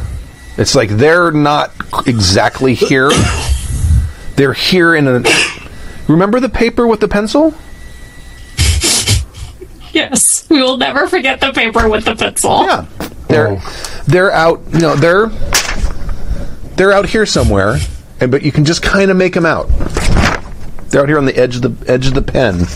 It's 0.57 0.75
like 0.75 0.91
they're 0.91 1.33
not 1.33 1.73
exactly 2.07 2.75
here. 2.75 3.11
they're 4.37 4.53
here 4.53 4.95
in 4.95 5.09
a. 5.09 5.23
Remember 6.09 6.39
the 6.39 6.49
paper 6.49 6.87
with 6.87 7.01
the 7.01 7.09
pencil? 7.09 7.55
Yes, 9.93 10.49
we 10.49 10.61
will 10.61 10.77
never 10.77 11.07
forget 11.07 11.41
the 11.41 11.53
paper 11.53 11.89
with 11.89 12.05
the 12.05 12.15
pencil. 12.17 12.65
Yeah. 12.65 12.87
They're 13.29 13.49
oh. 13.49 14.03
they're 14.07 14.33
out. 14.33 14.61
You 14.73 14.81
know 14.81 14.97
they're 14.97 15.27
they're 16.77 16.93
out 16.93 17.09
here 17.09 17.27
somewhere, 17.27 17.79
and 18.21 18.31
but 18.31 18.43
you 18.43 18.53
can 18.53 18.65
just 18.65 18.83
kind 18.83 19.11
of 19.11 19.17
make 19.17 19.35
them 19.35 19.47
out. 19.47 19.69
They're 20.89 21.03
out 21.03 21.09
here 21.09 21.19
on 21.19 21.25
the 21.25 21.37
edge 21.37 21.57
of 21.57 21.63
the 21.63 21.91
edge 21.91 22.07
of 22.07 22.15
the 22.15 22.23
pen, 22.23 22.67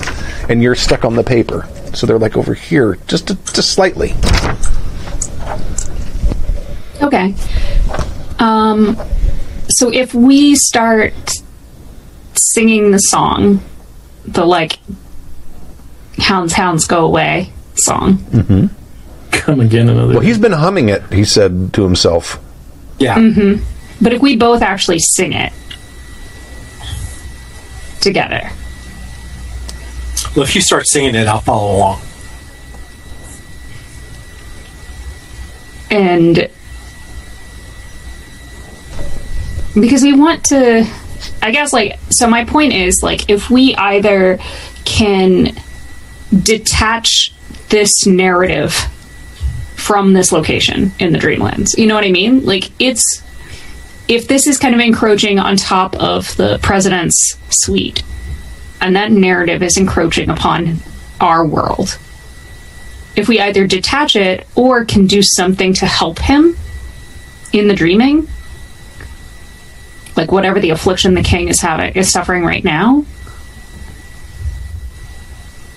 and 0.48 0.62
you're 0.62 0.74
stuck 0.74 1.05
on 1.05 1.15
the 1.15 1.23
paper. 1.23 1.68
So 1.94 2.07
they're 2.07 2.18
like 2.18 2.36
over 2.36 2.55
here, 2.55 2.98
just 3.07 3.28
just 3.28 3.73
slightly. 3.73 4.15
Okay. 7.02 7.35
Um, 8.39 8.97
so 9.68 9.93
if 9.93 10.15
we 10.15 10.55
start 10.57 11.15
singing 12.35 12.91
the 12.93 12.99
song, 12.99 13.60
the 14.25 14.44
like 14.44 14.78
"Hounds, 16.18 16.52
Hounds, 16.52 16.86
Go 16.86 17.05
Away" 17.07 17.52
song, 17.77 18.70
Come 19.31 19.60
again 19.60 19.89
another. 19.89 20.15
Well, 20.15 20.20
he's 20.20 20.39
been 20.39 20.52
humming 20.52 20.89
it. 20.89 21.02
He 21.12 21.25
said 21.25 21.73
to 21.75 21.83
himself. 21.85 22.39
Yeah. 22.99 23.17
but 24.01 24.12
if 24.12 24.20
we 24.20 24.36
both 24.36 24.62
actually 24.62 24.99
sing 24.99 25.33
it 25.33 25.52
together, 28.01 28.51
Well, 30.35 30.44
if 30.44 30.55
you 30.57 30.60
start 30.60 30.86
singing 30.89 31.15
it, 31.15 31.27
I'll 31.28 31.41
follow 31.41 31.77
along. 31.77 32.01
and 35.91 36.51
because 39.81 40.02
we 40.02 40.12
want 40.12 40.44
to 40.44 40.86
i 41.42 41.50
guess 41.50 41.73
like 41.73 41.98
so 42.10 42.28
my 42.28 42.44
point 42.44 42.73
is 42.73 43.02
like 43.02 43.28
if 43.28 43.50
we 43.50 43.74
either 43.76 44.39
can 44.84 45.55
detach 46.42 47.32
this 47.68 48.07
narrative 48.07 48.74
from 49.76 50.12
this 50.12 50.32
location 50.32 50.92
in 50.98 51.12
the 51.12 51.18
dreamlands 51.18 51.76
you 51.76 51.86
know 51.86 51.94
what 51.94 52.05
i 52.05 52.10
mean? 52.10 52.44
Like 52.44 52.70
it's 52.81 53.23
if 54.08 54.26
this 54.26 54.47
is 54.47 54.58
kind 54.58 54.74
of 54.74 54.81
encroaching 54.81 55.39
on 55.39 55.57
top 55.57 55.94
of 55.97 56.34
the 56.36 56.58
president's 56.62 57.36
suite 57.50 58.02
and 58.81 58.97
that 58.97 59.12
narrative 59.12 59.62
is 59.62 59.76
encroaching 59.76 60.31
upon 60.31 60.78
our 61.20 61.47
world 61.47 61.98
if 63.16 63.26
we 63.26 63.40
either 63.40 63.66
detach 63.66 64.15
it 64.15 64.47
or 64.55 64.84
can 64.84 65.07
do 65.07 65.23
something 65.23 65.73
to 65.74 65.86
help 65.86 66.20
him 66.20 66.57
in 67.52 67.66
the 67.66 67.74
dreaming, 67.74 68.28
like 70.19 70.33
whatever 70.33 70.59
the 70.59 70.71
affliction 70.71 71.15
the 71.15 71.23
king 71.23 71.47
is 71.47 71.61
having 71.61 71.95
is 71.95 72.11
suffering 72.11 72.45
right 72.45 72.65
now, 72.65 73.05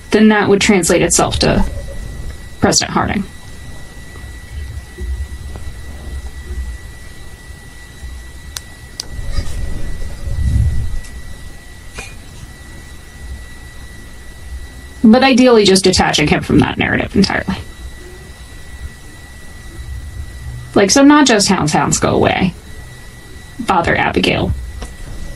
then 0.10 0.30
that 0.30 0.50
would 0.50 0.60
translate 0.60 1.03
itself 1.03 1.38
to 1.38 1.64
President 2.60 2.92
Harding. 2.92 3.24
But 15.03 15.24
ideally, 15.24 15.66
just 15.66 15.84
detaching 15.84 16.28
him 16.28 16.42
from 16.42 16.60
that 16.60 16.80
narrative 16.80 17.16
entirely. 17.16 17.58
Like, 20.74 20.90
so 20.90 21.03
not 21.03 21.28
just 21.28 21.48
hounds, 21.48 21.74
hounds 21.74 22.00
go 22.00 22.16
away. 22.16 22.56
Bother 23.67 23.95
Abigail 23.95 24.51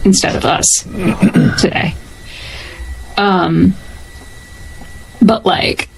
instead 0.04 0.36
of 0.36 0.46
us 0.46 0.84
today. 1.60 1.96
Um, 3.18 3.74
but 5.22 5.46
like, 5.46 5.90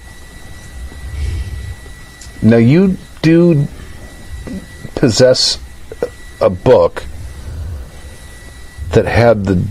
Now 2.42 2.56
you 2.56 2.96
do 3.22 3.66
possess 4.94 5.58
a 6.40 6.48
book 6.48 7.04
that 8.90 9.04
had 9.06 9.44
the 9.44 9.66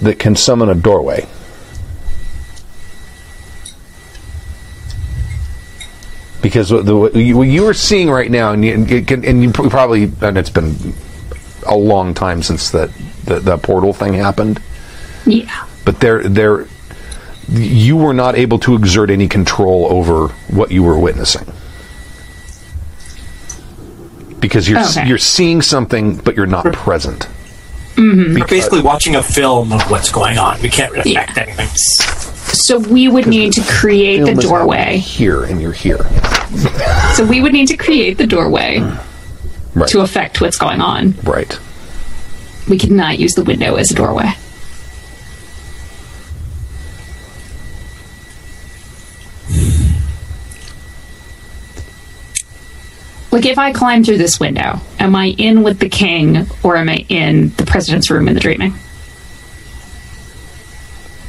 that 0.00 0.18
can 0.18 0.34
summon 0.34 0.68
a 0.68 0.74
doorway. 0.74 1.26
Because 6.42 6.72
what 6.72 6.86
the 6.86 6.96
what 6.96 7.14
you, 7.14 7.66
are 7.66 7.74
seeing 7.74 8.10
right 8.10 8.30
now, 8.30 8.52
and 8.52 8.64
you, 8.64 8.72
and 8.72 8.90
you 8.90 9.04
can, 9.04 9.24
and 9.24 9.42
you 9.42 9.50
probably, 9.52 10.04
and 10.22 10.38
it's 10.38 10.50
been 10.50 10.94
a 11.66 11.76
long 11.76 12.14
time 12.14 12.42
since 12.42 12.70
that 12.70 12.90
the, 13.24 13.40
that 13.40 13.62
portal 13.62 13.92
thing 13.92 14.14
happened. 14.14 14.60
Yeah. 15.26 15.66
But 15.84 16.00
there, 16.00 16.22
there, 16.22 16.66
you 17.48 17.96
were 17.96 18.14
not 18.14 18.36
able 18.36 18.58
to 18.60 18.74
exert 18.74 19.10
any 19.10 19.28
control 19.28 19.86
over 19.90 20.28
what 20.48 20.70
you 20.70 20.82
were 20.82 20.98
witnessing 20.98 21.46
because 24.40 24.68
you're 24.68 24.80
Okay. 24.80 25.06
you're 25.06 25.18
seeing 25.18 25.62
something, 25.62 26.16
but 26.16 26.34
you're 26.34 26.46
not 26.46 26.72
present. 26.72 27.28
Mm-hmm. 28.00 28.38
We're 28.40 28.46
basically 28.46 28.80
watching 28.80 29.16
a 29.16 29.22
film 29.22 29.72
of 29.72 29.82
what's 29.90 30.10
going 30.10 30.38
on. 30.38 30.60
We 30.62 30.70
can't 30.70 30.90
really 30.90 31.14
affect 31.14 31.36
Yeah. 31.36 31.42
anything. 31.42 31.68
So 31.68 32.78
we 32.78 33.08
would 33.08 33.26
need 33.26 33.52
to 33.52 33.60
create 33.62 34.20
the 34.20 34.26
Film 34.26 34.38
is 34.38 34.44
happening 34.44 34.58
doorway. 34.58 34.96
here, 34.96 35.44
and 35.44 35.60
you're 35.60 35.72
here. 35.72 35.98
So 37.14 37.24
we 37.24 37.40
would 37.40 37.52
need 37.52 37.68
to 37.68 37.76
create 37.76 38.18
the 38.18 38.26
doorway 38.26 38.78
hmm. 38.80 39.78
Right. 39.78 39.88
to 39.90 40.00
affect 40.00 40.40
what's 40.40 40.56
going 40.56 40.80
on. 40.80 41.12
right. 41.22 41.58
We 42.68 42.78
could 42.78 42.90
not 42.90 43.18
use 43.18 43.34
the 43.34 43.44
window 43.44 43.76
as 43.76 43.90
a 43.90 43.94
doorway. 43.94 44.32
Hmm. 49.48 49.89
Like, 53.30 53.46
if 53.46 53.58
I 53.58 53.72
climb 53.72 54.02
through 54.02 54.18
this 54.18 54.40
window, 54.40 54.80
am 54.98 55.14
I 55.14 55.26
in 55.26 55.62
with 55.62 55.78
the 55.78 55.88
king 55.88 56.46
or 56.62 56.76
am 56.76 56.88
I 56.88 57.04
in 57.08 57.50
the 57.50 57.64
president's 57.64 58.10
room 58.10 58.26
in 58.26 58.34
the 58.34 58.40
dreaming? 58.40 58.74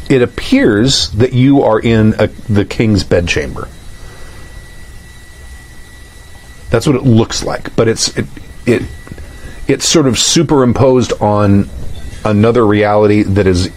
It 0.09 0.21
appears 0.21 1.11
that 1.11 1.33
you 1.33 1.61
are 1.61 1.79
in 1.79 2.15
a, 2.19 2.27
the 2.27 2.65
king's 2.65 3.03
bedchamber. 3.03 3.69
That's 6.69 6.87
what 6.87 6.95
it 6.95 7.03
looks 7.03 7.43
like, 7.43 7.75
but 7.75 7.87
it's 7.87 8.17
it 8.17 8.25
it 8.65 8.83
it's 9.67 9.85
sort 9.85 10.07
of 10.07 10.17
superimposed 10.17 11.13
on 11.21 11.69
another 12.25 12.65
reality 12.65 13.23
that 13.23 13.45
is 13.45 13.69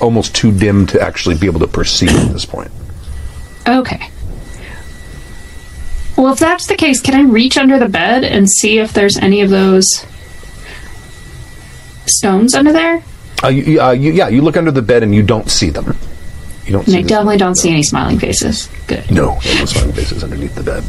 almost 0.00 0.34
too 0.34 0.52
dim 0.52 0.86
to 0.88 1.00
actually 1.00 1.36
be 1.36 1.46
able 1.46 1.60
to 1.60 1.66
perceive 1.66 2.10
at 2.10 2.32
this 2.32 2.44
point. 2.44 2.70
Okay. 3.66 4.11
Well, 6.22 6.34
if 6.34 6.38
that's 6.38 6.68
the 6.68 6.76
case, 6.76 7.00
can 7.00 7.16
I 7.16 7.28
reach 7.28 7.58
under 7.58 7.80
the 7.80 7.88
bed 7.88 8.22
and 8.22 8.48
see 8.48 8.78
if 8.78 8.92
there's 8.92 9.16
any 9.16 9.40
of 9.40 9.50
those 9.50 10.06
stones 12.06 12.54
under 12.54 12.72
there? 12.72 13.02
Uh, 13.42 13.48
you, 13.48 13.80
uh, 13.80 13.90
you, 13.90 14.12
yeah, 14.12 14.28
you 14.28 14.40
look 14.40 14.56
under 14.56 14.70
the 14.70 14.82
bed 14.82 15.02
and 15.02 15.12
you 15.12 15.24
don't 15.24 15.50
see 15.50 15.68
them. 15.70 15.96
You 16.64 16.74
don't 16.74 16.84
And 16.84 16.92
see 16.92 16.98
I 17.00 17.02
definitely 17.02 17.38
don't 17.38 17.56
see 17.56 17.70
any 17.70 17.82
smiling 17.82 18.20
faces. 18.20 18.68
Good. 18.86 19.10
No, 19.10 19.34
no 19.34 19.64
smiling 19.64 19.94
faces 19.94 20.22
underneath 20.22 20.54
the 20.54 20.62
bed. 20.62 20.84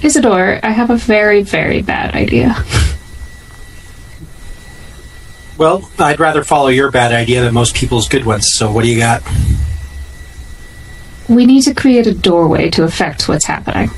Isidore, 0.04 0.60
I 0.62 0.70
have 0.70 0.90
a 0.90 0.96
very, 0.96 1.42
very 1.42 1.82
bad 1.82 2.14
idea. 2.14 2.54
Well, 5.56 5.88
I'd 5.98 6.18
rather 6.18 6.42
follow 6.42 6.68
your 6.68 6.90
bad 6.90 7.12
idea 7.12 7.42
than 7.42 7.54
most 7.54 7.74
people's 7.74 8.08
good 8.08 8.24
ones. 8.24 8.52
So, 8.54 8.72
what 8.72 8.82
do 8.82 8.88
you 8.88 8.98
got? 8.98 9.22
We 11.28 11.46
need 11.46 11.62
to 11.62 11.74
create 11.74 12.06
a 12.06 12.14
doorway 12.14 12.70
to 12.70 12.82
affect 12.82 13.28
what's 13.28 13.44
happening. 13.44 13.88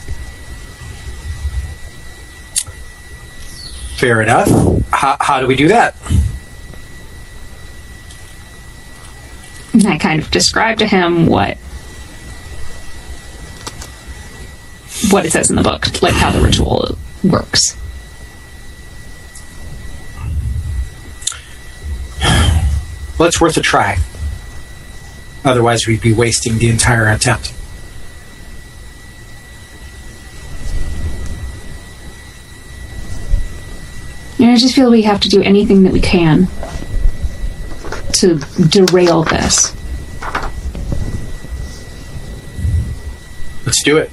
Fair 3.97 4.21
enough. 4.21 4.49
How, 4.91 5.17
how 5.19 5.41
do 5.41 5.47
we 5.47 5.57
do 5.57 5.69
that? 5.69 5.97
And 9.73 9.87
I 9.87 9.99
kind 9.99 10.21
of 10.23 10.31
describe 10.31 10.79
to 10.79 10.87
him 10.87 11.27
what 11.27 11.57
what 15.11 15.27
it 15.27 15.33
says 15.33 15.51
in 15.51 15.57
the 15.57 15.63
book, 15.63 16.03
like 16.03 16.15
how 16.15 16.31
the 16.31 16.41
ritual 16.41 16.97
works. 17.23 17.77
Well, 23.19 23.29
it's 23.29 23.41
worth 23.41 23.57
a 23.57 23.63
try. 23.63 23.99
Otherwise, 25.45 25.87
we'd 25.87 26.01
be 26.01 26.13
wasting 26.13 26.59
the 26.59 26.69
entire 26.69 27.09
attempt. 27.09 27.55
And 34.39 34.51
I 34.51 34.57
just 34.57 34.75
feel 34.75 34.91
we 34.91 35.03
have 35.03 35.21
to 35.21 35.29
do 35.29 35.43
anything 35.43 35.83
that 35.85 35.93
we 35.93 36.01
can 36.01 36.47
to 38.15 38.39
derail 38.69 39.23
this. 39.23 39.75
Let's 43.65 43.83
do 43.83 43.97
it. 43.97 44.11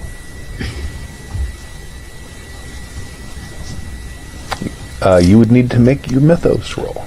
Uh, 5.01 5.17
you 5.17 5.37
would 5.37 5.51
need 5.51 5.69
to 5.71 5.79
make 5.79 6.09
your 6.09 6.21
mythos 6.21 6.77
roll. 6.77 7.05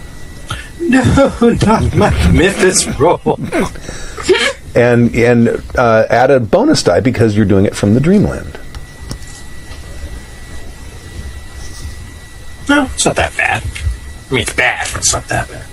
No, 0.90 1.56
not 1.66 1.94
my 1.96 2.30
Mythos 2.32 2.86
roll. 2.98 3.38
and 4.74 5.14
and 5.14 5.48
uh, 5.76 6.04
add 6.08 6.30
a 6.30 6.38
bonus 6.40 6.82
die 6.82 7.00
because 7.00 7.36
you're 7.36 7.46
doing 7.46 7.66
it 7.66 7.74
from 7.74 7.94
the 7.94 8.00
dreamland. 8.00 8.58
No, 12.68 12.84
it's 12.94 13.04
not 13.04 13.16
that 13.16 13.36
bad. 13.36 13.62
I 14.30 14.32
mean, 14.32 14.42
it's 14.42 14.52
bad, 14.54 14.88
but 14.92 14.98
it's 14.98 15.12
not 15.12 15.26
that 15.28 15.48
bad. 15.48 15.66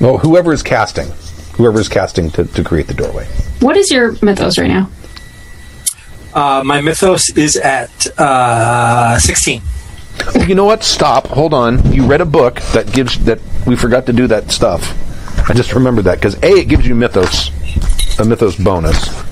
Well, 0.00 0.18
whoever 0.18 0.52
is 0.52 0.62
casting, 0.62 1.08
whoever 1.54 1.80
is 1.80 1.88
casting 1.88 2.30
to, 2.30 2.44
to 2.44 2.62
create 2.64 2.86
the 2.86 2.94
doorway. 2.94 3.26
What 3.60 3.76
is 3.76 3.90
your 3.90 4.12
mythos 4.22 4.58
right 4.58 4.68
now? 4.68 4.90
Uh, 6.34 6.62
my 6.64 6.82
Mythos 6.82 7.30
is 7.30 7.56
at 7.56 8.06
uh, 8.18 9.18
16. 9.18 9.62
Oh, 10.28 10.42
you 10.42 10.54
know 10.54 10.64
what? 10.64 10.82
Stop. 10.82 11.28
Hold 11.28 11.54
on. 11.54 11.92
You 11.92 12.06
read 12.06 12.20
a 12.20 12.26
book 12.26 12.60
that 12.72 12.92
gives 12.92 13.18
that 13.24 13.40
we 13.66 13.76
forgot 13.76 14.06
to 14.06 14.12
do 14.12 14.26
that 14.26 14.50
stuff. 14.50 14.94
I 15.48 15.54
just 15.54 15.74
remembered 15.74 16.06
that 16.06 16.16
because 16.16 16.34
a 16.42 16.60
it 16.60 16.68
gives 16.68 16.86
you 16.86 16.94
mythos, 16.94 17.50
a 18.18 18.24
mythos 18.24 18.56
bonus. 18.56 19.26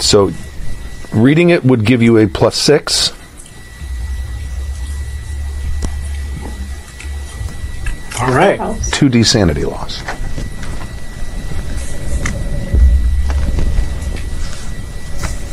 So, 0.00 0.32
reading 1.12 1.50
it 1.50 1.64
would 1.64 1.84
give 1.84 2.02
you 2.02 2.18
a 2.18 2.26
plus 2.26 2.56
six. 2.56 3.12
All 8.20 8.34
right. 8.34 8.58
2d 8.58 9.24
sanity 9.24 9.64
loss. 9.64 10.02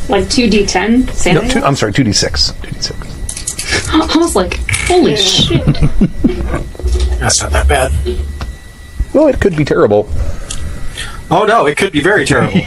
Like 0.09 0.25
2d10 0.25 1.33
No, 1.33 1.41
two, 1.49 1.59
I'm 1.59 1.75
sorry, 1.75 1.91
2d6. 1.91 2.53
2d6. 2.53 4.13
I 4.15 4.17
was 4.17 4.35
like, 4.35 4.57
holy 4.87 5.15
shit. 5.17 5.65
That's 7.19 7.41
not 7.41 7.51
that 7.51 7.67
bad. 7.67 7.91
Well, 9.13 9.27
it 9.27 9.41
could 9.41 9.57
be 9.57 9.65
terrible. 9.65 10.07
Oh, 11.29 11.45
no, 11.45 11.65
it 11.65 11.77
could 11.77 11.91
be 11.91 12.01
very 12.01 12.25
terrible. 12.25 12.53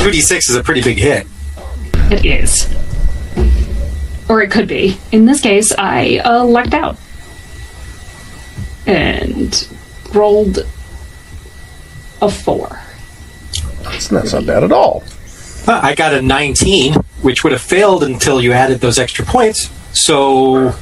2d6 0.00 0.50
is 0.50 0.54
a 0.54 0.62
pretty 0.62 0.82
big 0.82 0.98
hit. 0.98 1.26
It 2.10 2.26
is. 2.26 2.68
Or 4.28 4.42
it 4.42 4.50
could 4.50 4.68
be. 4.68 4.98
In 5.12 5.24
this 5.24 5.40
case, 5.40 5.72
I 5.76 6.18
uh, 6.18 6.44
lucked 6.44 6.74
out. 6.74 6.96
And 8.86 9.68
rolled 10.12 10.58
a 12.20 12.30
four. 12.30 12.80
That's, 13.82 14.08
that's 14.08 14.32
not 14.34 14.46
bad 14.46 14.64
at 14.64 14.72
all. 14.72 15.02
Uh, 15.66 15.80
I 15.82 15.94
got 15.94 16.14
a 16.14 16.22
19, 16.22 16.94
which 17.22 17.44
would 17.44 17.52
have 17.52 17.62
failed 17.62 18.02
until 18.02 18.40
you 18.40 18.52
added 18.52 18.80
those 18.80 18.98
extra 18.98 19.24
points. 19.24 19.70
So, 19.92 20.74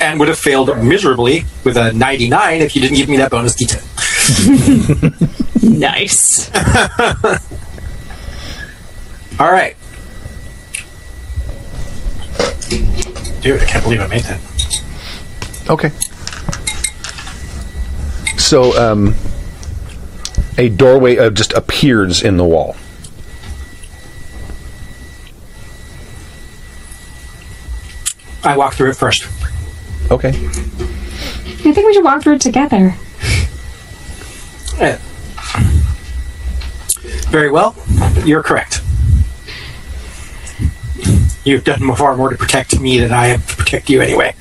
and 0.00 0.18
would 0.18 0.28
have 0.28 0.38
failed 0.38 0.76
miserably 0.82 1.44
with 1.64 1.76
a 1.76 1.92
99 1.92 2.60
if 2.60 2.74
you 2.74 2.82
didn't 2.82 2.96
give 2.96 3.08
me 3.08 3.16
that 3.18 3.30
bonus 3.30 3.54
d10. 3.56 5.40
Nice. 5.64 6.50
All 9.40 9.50
right. 9.50 9.76
Dude, 13.40 13.60
I 13.60 13.64
can't 13.64 13.84
believe 13.84 14.00
I 14.00 14.06
made 14.06 14.22
that. 14.22 14.40
Okay. 15.68 15.90
So, 18.38 18.78
um, 18.78 19.14
a 20.58 20.68
doorway 20.68 21.16
uh, 21.18 21.30
just 21.30 21.52
appears 21.54 22.22
in 22.22 22.36
the 22.36 22.44
wall. 22.44 22.76
I 28.44 28.56
walk 28.56 28.74
through 28.74 28.90
it 28.90 28.96
first. 28.96 29.24
Okay. 30.10 30.28
I 30.28 30.32
think 31.72 31.76
we 31.86 31.94
should 31.94 32.04
walk 32.04 32.22
through 32.22 32.34
it 32.34 32.40
together. 32.40 32.94
Eh. 34.78 34.98
Very 37.30 37.50
well. 37.50 37.74
You're 38.24 38.42
correct. 38.42 38.80
You've 41.44 41.64
done 41.64 41.94
far 41.96 42.16
more 42.16 42.30
to 42.30 42.36
protect 42.36 42.80
me 42.80 42.98
than 42.98 43.12
I 43.12 43.26
have 43.26 43.46
to 43.48 43.56
protect 43.56 43.90
you 43.90 44.00
anyway. 44.00 44.34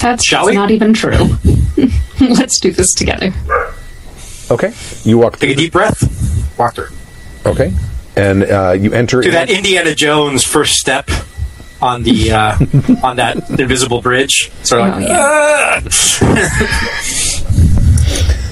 That's 0.00 0.24
Shall 0.24 0.46
we? 0.46 0.54
not 0.54 0.70
even 0.70 0.94
true. 0.94 1.36
Let's 2.20 2.58
do 2.60 2.70
this 2.72 2.94
together. 2.94 3.32
Okay. 4.50 4.72
You 5.04 5.18
walk 5.18 5.38
Take 5.38 5.50
a 5.50 5.54
deep 5.54 5.72
breath. 5.72 6.58
Walk 6.58 6.74
through. 6.74 6.88
Okay. 7.44 7.72
And 8.16 8.44
uh, 8.44 8.72
you 8.78 8.92
enter. 8.92 9.20
Do 9.20 9.28
in- 9.28 9.34
that 9.34 9.50
Indiana 9.50 9.94
Jones 9.94 10.44
first 10.44 10.76
step 10.78 11.08
on 11.82 12.02
the 12.02 12.32
uh, 12.32 12.56
on 13.06 13.16
that 13.16 13.48
invisible 13.58 14.00
bridge. 14.02 14.50
Sort 14.62 14.82
of 14.82 14.88
Oh, 14.88 14.98
like, 14.98 15.08
yeah. 15.08 15.80
"Ah!" 15.82 15.82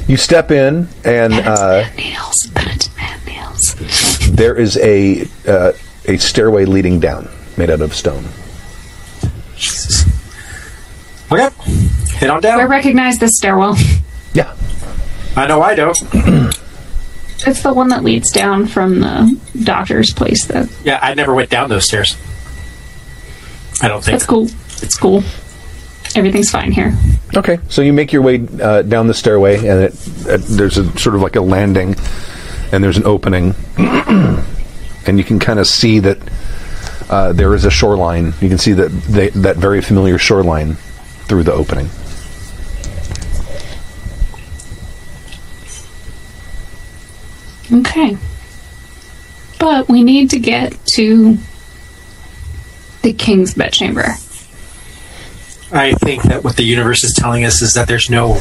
you 0.09 0.17
step 0.17 0.51
in, 0.51 0.89
and 1.05 1.33
uh, 1.35 1.89
Nails. 1.97 2.49
Nails. 3.27 3.75
there 4.31 4.55
is 4.57 4.77
a 4.79 5.27
uh, 5.47 5.73
a 6.07 6.17
stairway 6.17 6.65
leading 6.65 7.01
down, 7.01 7.29
made 7.57 7.71
out 7.71 7.81
of 7.81 7.95
stone. 7.95 8.25
Jesus. 9.57 10.05
Okay, 11.31 11.49
head 12.17 12.31
on 12.31 12.41
down. 12.41 12.61
I 12.61 12.65
recognize 12.65 13.19
this 13.19 13.37
stairwell. 13.37 13.77
Yeah. 14.33 14.55
I 15.37 15.47
know 15.47 15.61
I 15.63 15.75
don't. 15.75 15.97
It's 17.47 17.63
the 17.63 17.73
one 17.73 17.89
that 17.91 18.03
leads 18.03 18.33
down 18.33 18.67
from 18.67 19.01
the 19.01 19.39
doctor's 19.63 20.13
place. 20.13 20.47
That 20.47 20.69
Yeah, 20.85 20.99
I 21.03 21.15
never 21.15 21.35
went 21.35 21.51
down 21.51 21.69
those 21.69 21.85
stairs. 21.85 22.17
I 23.83 23.89
don't 23.89 24.03
think. 24.03 24.15
that's 24.19 24.27
cool. 24.27 24.49
It's 24.83 24.97
cool. 24.97 25.23
Everything's 26.15 26.51
fine 26.51 26.73
here. 26.73 26.95
Okay. 27.37 27.59
So 27.69 27.83
you 27.83 27.93
make 27.93 28.13
your 28.13 28.23
way 28.23 28.47
uh, 28.61 28.83
down 28.83 29.07
the 29.07 29.15
stairway, 29.15 29.57
and 29.57 29.85
it, 29.85 29.93
uh, 30.27 30.39
there's 30.41 30.79
a 30.79 30.99
sort 30.99 31.15
of 31.15 31.23
like 31.23 31.37
a 31.37 31.41
landing, 31.41 31.95
and 32.73 32.83
there's 32.83 32.97
an 32.97 33.07
opening, 33.07 33.55
and 33.79 35.19
you 35.19 35.25
can 35.25 35.39
kind 35.39 35.59
of 35.59 35.67
see 35.67 35.99
that 36.01 36.19
uh, 37.11 37.33
there 37.33 37.55
is 37.55 37.65
a 37.65 37.71
shoreline. 37.71 38.33
You 38.41 38.49
can 38.49 38.59
see 38.59 38.73
that 38.73 38.89
they, 38.89 39.29
that 39.31 39.57
very 39.57 39.83
familiar 39.83 40.19
shoreline 40.19 40.75
through 41.27 41.43
the 41.45 41.53
opening. 41.53 41.89
Okay. 47.73 48.17
But 49.59 49.89
we 49.89 50.03
need 50.03 50.31
to 50.31 50.39
get 50.39 50.73
to 50.95 51.37
the 53.09 53.15
king's 53.15 53.55
bedchamber. 53.55 54.05
I 55.73 55.95
think 55.95 56.25
that 56.25 56.45
what 56.45 56.57
the 56.57 56.63
universe 56.63 57.03
is 57.05 57.15
telling 57.15 57.43
us 57.43 57.63
is 57.63 57.73
that 57.73 57.89
there's 57.89 58.11
no 58.11 58.39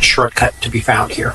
shortcut 0.00 0.60
to 0.60 0.70
be 0.70 0.80
found 0.80 1.12
here. 1.12 1.32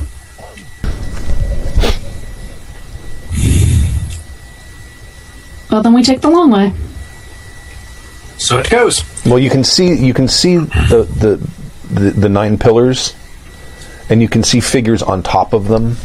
Well, 5.72 5.82
then 5.82 5.94
we 5.94 6.04
take 6.04 6.22
the 6.22 6.30
long 6.30 6.52
way. 6.52 6.72
So 8.38 8.60
it 8.60 8.70
goes. 8.70 9.04
Well, 9.26 9.40
you 9.40 9.50
can 9.50 9.64
see 9.64 9.96
you 9.96 10.14
can 10.14 10.28
see 10.28 10.58
the 10.58 11.08
the, 11.18 12.00
the, 12.00 12.12
the 12.12 12.30
nine 12.30 12.60
pillars, 12.60 13.16
and 14.08 14.22
you 14.22 14.30
can 14.30 14.44
see 14.44 14.60
figures 14.60 15.02
on 15.02 15.24
top 15.24 15.54
of 15.54 15.68
them, 15.68 15.96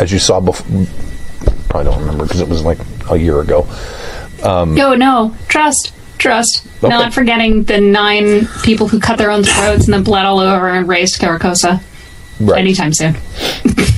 as 0.00 0.10
you 0.10 0.18
saw 0.18 0.40
before. 0.40 0.86
Probably 1.68 1.90
don't 1.90 2.00
remember 2.00 2.24
because 2.24 2.40
it 2.40 2.48
was 2.48 2.64
like 2.64 2.78
a 3.10 3.16
year 3.18 3.40
ago. 3.40 3.66
Um, 4.44 4.76
Yo, 4.76 4.94
no. 4.94 5.34
Trust. 5.48 5.92
Trust. 6.18 6.66
Okay. 6.78 6.88
Not 6.88 7.12
forgetting 7.12 7.64
the 7.64 7.80
nine 7.80 8.46
people 8.62 8.88
who 8.88 9.00
cut 9.00 9.18
their 9.18 9.30
own 9.30 9.42
throats 9.42 9.86
and 9.86 9.94
then 9.94 10.04
bled 10.04 10.26
all 10.26 10.38
over 10.38 10.68
and 10.68 10.86
raised 10.86 11.20
Carcosa. 11.20 11.82
Right. 12.40 12.58
Anytime 12.58 12.92
soon. 12.92 13.16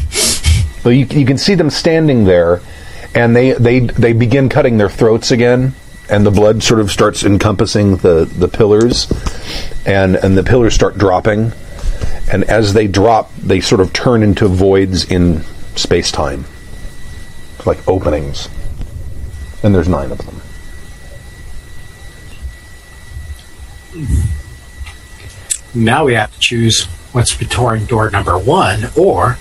Well, 0.86 0.94
you, 0.94 1.04
you 1.06 1.26
can 1.26 1.36
see 1.36 1.56
them 1.56 1.68
standing 1.68 2.26
there, 2.26 2.60
and 3.12 3.34
they, 3.34 3.54
they 3.54 3.80
they 3.80 4.12
begin 4.12 4.48
cutting 4.48 4.78
their 4.78 4.88
throats 4.88 5.32
again, 5.32 5.74
and 6.08 6.24
the 6.24 6.30
blood 6.30 6.62
sort 6.62 6.78
of 6.78 6.92
starts 6.92 7.24
encompassing 7.24 7.96
the, 7.96 8.24
the 8.26 8.46
pillars, 8.46 9.10
and 9.84 10.14
and 10.14 10.38
the 10.38 10.44
pillars 10.44 10.74
start 10.74 10.96
dropping, 10.96 11.50
and 12.30 12.44
as 12.44 12.72
they 12.72 12.86
drop, 12.86 13.34
they 13.34 13.60
sort 13.60 13.80
of 13.80 13.92
turn 13.92 14.22
into 14.22 14.46
voids 14.46 15.10
in 15.10 15.42
space 15.74 16.12
time, 16.12 16.44
like 17.64 17.78
openings, 17.88 18.48
and 19.66 19.74
there's 19.74 19.88
nine 19.88 20.12
of 20.12 20.18
them. 20.18 20.40
Now 25.74 26.04
we 26.04 26.14
have 26.14 26.32
to 26.32 26.38
choose 26.38 26.84
what's 27.10 27.34
between 27.34 27.86
door 27.86 28.08
number 28.10 28.38
one, 28.38 28.84
or 28.96 29.36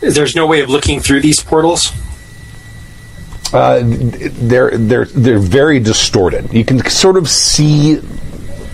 there's 0.00 0.34
no 0.34 0.46
way 0.46 0.60
of 0.60 0.70
looking 0.70 1.00
through 1.00 1.20
these 1.20 1.42
portals. 1.42 1.92
Uh, 3.52 3.80
they're 3.84 4.70
they're 4.76 5.04
they're 5.04 5.38
very 5.38 5.78
distorted. 5.78 6.50
You 6.52 6.64
can 6.64 6.82
sort 6.88 7.18
of 7.18 7.28
see, 7.28 8.00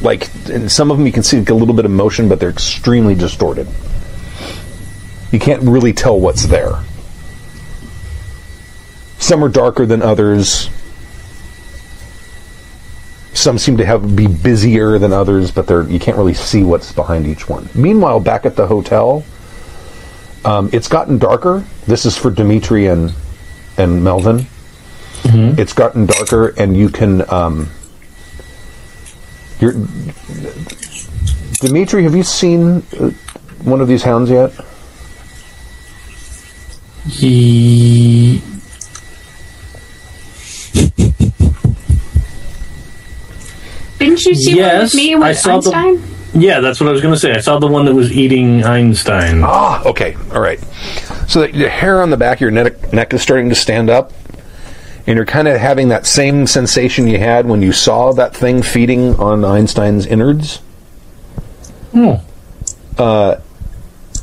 like 0.00 0.30
in 0.48 0.68
some 0.68 0.92
of 0.92 0.96
them, 0.96 1.06
you 1.06 1.12
can 1.12 1.24
see 1.24 1.40
like 1.40 1.50
a 1.50 1.54
little 1.54 1.74
bit 1.74 1.84
of 1.84 1.90
motion, 1.90 2.28
but 2.28 2.38
they're 2.38 2.50
extremely 2.50 3.16
distorted. 3.16 3.66
You 5.32 5.40
can't 5.40 5.62
really 5.62 5.92
tell 5.92 6.20
what's 6.20 6.46
there. 6.46 6.84
Some 9.22 9.44
are 9.44 9.48
darker 9.48 9.86
than 9.86 10.02
others. 10.02 10.68
Some 13.34 13.56
seem 13.56 13.76
to 13.76 13.86
have 13.86 14.16
be 14.16 14.26
busier 14.26 14.98
than 14.98 15.12
others, 15.12 15.52
but 15.52 15.68
they're 15.68 15.84
you 15.88 16.00
can't 16.00 16.16
really 16.16 16.34
see 16.34 16.64
what's 16.64 16.92
behind 16.92 17.28
each 17.28 17.48
one. 17.48 17.68
Meanwhile, 17.72 18.18
back 18.18 18.44
at 18.44 18.56
the 18.56 18.66
hotel, 18.66 19.24
um, 20.44 20.70
it's 20.72 20.88
gotten 20.88 21.18
darker. 21.18 21.64
This 21.86 22.04
is 22.04 22.16
for 22.18 22.32
Dimitri 22.32 22.88
and 22.88 23.14
and 23.78 24.02
Melvin. 24.02 24.46
It's 25.56 25.72
gotten 25.72 26.06
darker, 26.06 26.48
and 26.58 26.76
you 26.76 26.88
can. 26.88 27.22
Um, 27.32 27.70
you're, 29.60 29.74
Dimitri, 31.60 32.02
have 32.02 32.16
you 32.16 32.24
seen 32.24 32.82
uh, 32.98 33.10
one 33.62 33.80
of 33.80 33.86
these 33.86 34.02
hounds 34.02 34.30
yet? 34.30 34.52
He. 37.06 38.42
Didn't 44.24 44.36
you 44.38 44.42
see 44.42 44.50
one 44.54 44.58
Yes, 44.58 44.82
with 44.82 44.94
me 44.94 45.14
I 45.14 45.18
with 45.28 45.38
saw 45.38 45.60
the- 45.60 46.00
Yeah, 46.34 46.60
that's 46.60 46.80
what 46.80 46.88
I 46.88 46.92
was 46.92 47.00
going 47.02 47.14
to 47.14 47.20
say. 47.20 47.32
I 47.32 47.40
saw 47.40 47.58
the 47.58 47.66
one 47.66 47.84
that 47.86 47.94
was 47.94 48.10
eating 48.12 48.64
Einstein. 48.64 49.42
Ah, 49.44 49.82
okay, 49.84 50.16
all 50.32 50.40
right. 50.40 50.58
So 51.28 51.42
the, 51.46 51.52
the 51.52 51.68
hair 51.68 52.00
on 52.02 52.10
the 52.10 52.16
back 52.16 52.38
of 52.38 52.40
your 52.42 52.50
neck, 52.50 52.92
neck 52.92 53.12
is 53.14 53.22
starting 53.22 53.48
to 53.50 53.54
stand 53.54 53.90
up, 53.90 54.12
and 55.06 55.16
you're 55.16 55.26
kind 55.26 55.46
of 55.48 55.58
having 55.60 55.88
that 55.88 56.06
same 56.06 56.46
sensation 56.46 57.06
you 57.06 57.18
had 57.18 57.46
when 57.46 57.60
you 57.62 57.72
saw 57.72 58.12
that 58.12 58.34
thing 58.34 58.62
feeding 58.62 59.14
on 59.16 59.44
Einstein's 59.44 60.06
innards. 60.06 60.60
Oh. 61.94 62.22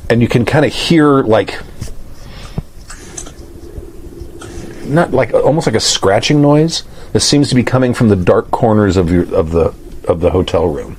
and 0.10 0.22
you 0.22 0.28
can 0.28 0.44
kind 0.46 0.66
of 0.66 0.74
hear 0.74 1.22
like 1.22 1.60
not 4.86 5.12
like 5.12 5.34
almost 5.34 5.68
like 5.68 5.76
a 5.76 5.80
scratching 5.80 6.42
noise 6.42 6.84
that 7.14 7.20
seems 7.20 7.50
to 7.50 7.56
be 7.56 7.64
coming 7.64 7.94
from 7.94 8.10
the 8.10 8.16
dark 8.16 8.50
corners 8.52 8.98
of 8.98 9.12
your 9.12 9.24
of 9.36 9.52
the 9.52 9.74
of 10.10 10.20
the 10.20 10.32
hotel 10.32 10.68
room. 10.68 10.98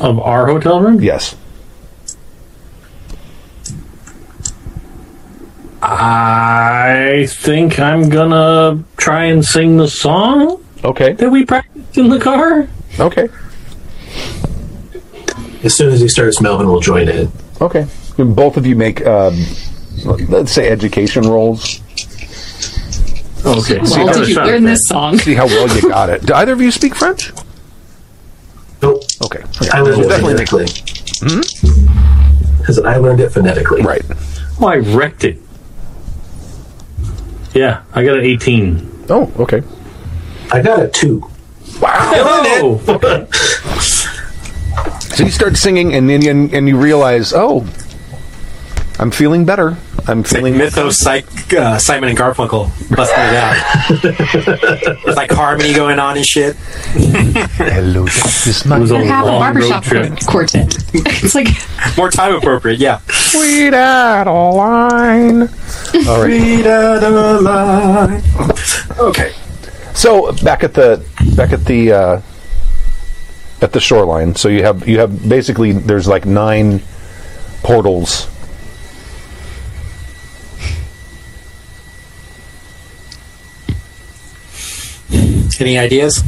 Of 0.00 0.18
our 0.18 0.46
hotel 0.46 0.80
room? 0.80 1.00
Yes. 1.00 1.36
I 5.82 7.26
think 7.30 7.78
I'm 7.78 8.08
gonna 8.08 8.82
try 8.96 9.24
and 9.26 9.44
sing 9.44 9.76
the 9.76 9.88
song 9.88 10.64
Okay. 10.82 11.12
that 11.12 11.30
we 11.30 11.44
practiced 11.44 11.98
in 11.98 12.08
the 12.08 12.18
car. 12.18 12.68
Okay. 12.98 13.28
As 15.62 15.74
soon 15.76 15.92
as 15.92 16.00
he 16.00 16.08
starts, 16.08 16.40
Melvin 16.40 16.68
will 16.68 16.80
join 16.80 17.08
in. 17.08 17.30
Okay. 17.60 17.86
And 18.18 18.34
both 18.34 18.56
of 18.56 18.66
you 18.66 18.76
make 18.76 19.04
um, 19.06 19.36
let's 20.28 20.52
say 20.52 20.68
education 20.68 21.24
rolls. 21.24 21.80
Okay. 23.44 23.78
Well, 23.82 24.12
did 24.14 24.28
you 24.28 24.36
learn 24.36 24.64
this 24.64 24.80
song? 24.86 25.18
See 25.18 25.34
how 25.34 25.46
well 25.46 25.68
you 25.76 25.82
got 25.88 26.08
it. 26.08 26.24
Do 26.24 26.32
either 26.34 26.52
of 26.54 26.62
you 26.62 26.70
speak 26.70 26.94
French? 26.94 27.30
Nope. 29.24 29.34
Okay. 29.36 29.68
I 29.72 29.80
learned 29.80 30.02
it 30.02 30.08
definitely 30.08 30.34
make- 30.34 30.48
phonetically. 30.48 30.66
Hmm? 31.20 32.58
Because 32.58 32.78
I 32.80 32.96
learned 32.96 33.20
it 33.20 33.30
phonetically. 33.30 33.82
right. 33.82 34.02
Oh, 34.60 34.66
I 34.66 34.76
wrecked 34.76 35.24
it. 35.24 35.38
Yeah, 37.54 37.82
I 37.92 38.04
got 38.04 38.18
an 38.18 38.24
18. 38.24 39.06
Oh, 39.10 39.30
okay. 39.38 39.62
I 40.50 40.62
got 40.62 40.80
a 40.82 40.88
two. 40.88 41.28
Oh! 41.82 42.80
So 45.14 45.22
you 45.22 45.30
start 45.30 45.56
singing, 45.56 45.94
and 45.94 46.10
then 46.10 46.22
you, 46.22 46.30
and 46.52 46.66
you 46.66 46.76
realize, 46.76 47.32
oh, 47.32 47.64
I'm 48.98 49.12
feeling 49.12 49.44
better. 49.44 49.76
I'm 50.06 50.20
It's 50.20 50.32
like 50.32 50.40
feeling 50.40 50.58
Mythos, 50.58 50.98
psych, 50.98 51.52
uh, 51.54 51.78
Simon 51.78 52.10
and 52.10 52.18
Garfunkel 52.18 52.68
busting 52.94 53.18
it 53.18 53.34
out. 53.34 55.04
With 55.06 55.16
like 55.16 55.30
harmony 55.30 55.72
going 55.72 55.98
on 55.98 56.16
and 56.18 56.26
shit. 56.26 56.56
Hello, 56.56 58.04
this 58.04 58.46
is 58.46 58.64
my 58.66 58.76
It 58.76 58.80
was 58.80 58.90
a 58.90 58.96
Or 58.96 59.04
have 59.04 59.26
a 59.26 59.30
barbershop 59.30 59.90
road 59.90 60.18
trip. 60.18 60.26
quartet. 60.26 60.76
it's 60.92 61.34
like 61.34 61.48
More 61.96 62.10
time 62.10 62.34
appropriate, 62.34 62.80
yeah. 62.80 62.98
sweet 63.08 63.72
Adeline. 63.72 65.42
All 65.42 66.20
right. 66.20 66.26
Read 66.26 66.66
out 66.66 67.02
a 67.02 67.40
line. 67.40 68.22
Okay. 68.98 69.32
So 69.94 70.32
back 70.44 70.64
at 70.64 70.74
the 70.74 71.02
back 71.36 71.52
at 71.52 71.64
the 71.64 71.92
uh, 71.92 72.20
at 73.62 73.72
the 73.72 73.80
shoreline. 73.80 74.34
So 74.34 74.48
you 74.48 74.64
have 74.64 74.86
you 74.88 74.98
have 74.98 75.26
basically 75.28 75.72
there's 75.72 76.06
like 76.08 76.26
nine 76.26 76.82
portals. 77.62 78.28
Any 85.64 85.78
ideas? 85.78 86.22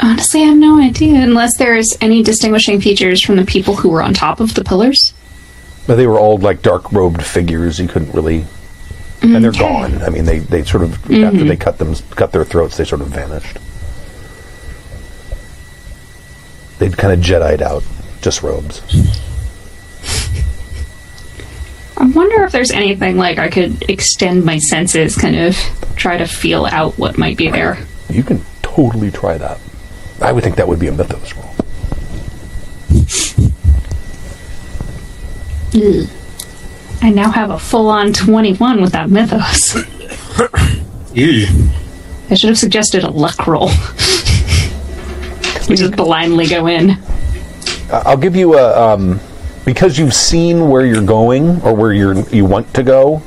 honestly, 0.00 0.42
I 0.42 0.46
have 0.46 0.56
no 0.56 0.80
idea 0.80 1.20
unless 1.20 1.56
there's 1.56 1.96
any 2.00 2.24
distinguishing 2.24 2.80
features 2.80 3.22
from 3.22 3.36
the 3.36 3.44
people 3.44 3.76
who 3.76 3.88
were 3.88 4.02
on 4.02 4.12
top 4.12 4.40
of 4.40 4.54
the 4.54 4.64
pillars. 4.64 5.14
But 5.86 5.94
they 5.94 6.08
were 6.08 6.18
all 6.18 6.38
like 6.38 6.62
dark 6.62 6.90
robed 6.92 7.22
figures. 7.22 7.78
You 7.78 7.86
couldn't 7.86 8.12
really, 8.12 8.44
and 9.22 9.44
they're 9.44 9.52
gone. 9.52 10.02
I 10.02 10.10
mean, 10.10 10.24
they 10.24 10.40
they 10.40 10.64
sort 10.64 10.82
of 10.82 10.94
after 10.94 11.12
mm-hmm. 11.14 11.46
they 11.46 11.56
cut 11.56 11.78
them 11.78 11.94
cut 12.16 12.32
their 12.32 12.44
throats, 12.44 12.76
they 12.76 12.84
sort 12.84 13.02
of 13.02 13.08
vanished. 13.08 13.58
They'd 16.80 16.98
kind 16.98 17.12
of 17.12 17.20
Jedi'd 17.20 17.62
out, 17.62 17.84
just 18.20 18.42
robes. 18.42 18.82
I 21.96 22.06
wonder 22.06 22.44
if 22.44 22.52
there's 22.52 22.70
anything 22.70 23.16
like 23.16 23.38
I 23.38 23.48
could 23.48 23.88
extend 23.88 24.44
my 24.44 24.58
senses, 24.58 25.16
kind 25.16 25.36
of 25.36 25.56
try 25.96 26.16
to 26.16 26.26
feel 26.26 26.66
out 26.66 26.98
what 26.98 27.18
might 27.18 27.36
be 27.36 27.50
there. 27.50 27.78
You 28.08 28.22
can 28.24 28.40
totally 28.62 29.10
try 29.10 29.38
that. 29.38 29.58
I 30.20 30.32
would 30.32 30.42
think 30.42 30.56
that 30.56 30.66
would 30.66 30.80
be 30.80 30.88
a 30.88 30.92
mythos 30.92 31.34
roll. 31.34 31.54
I 37.02 37.10
now 37.10 37.30
have 37.30 37.50
a 37.50 37.58
full 37.58 37.88
on 37.90 38.12
21 38.12 38.80
with 38.80 38.92
that 38.92 39.10
mythos. 39.10 39.74
Ew. 41.14 41.46
I 42.30 42.34
should 42.34 42.48
have 42.48 42.58
suggested 42.58 43.04
a 43.04 43.10
luck 43.10 43.46
roll. 43.46 43.66
we 45.68 45.76
just 45.76 45.96
blindly 45.96 46.46
go 46.46 46.66
in. 46.66 46.90
I- 47.92 48.02
I'll 48.06 48.16
give 48.16 48.34
you 48.36 48.58
a 48.58 48.94
um, 48.94 49.20
because 49.64 49.98
you've 49.98 50.14
seen 50.14 50.68
where 50.68 50.84
you're 50.84 51.04
going 51.04 51.60
or 51.62 51.74
where 51.74 51.92
you're 51.92 52.14
you 52.30 52.44
want 52.44 52.72
to 52.74 52.82
go. 52.82 53.22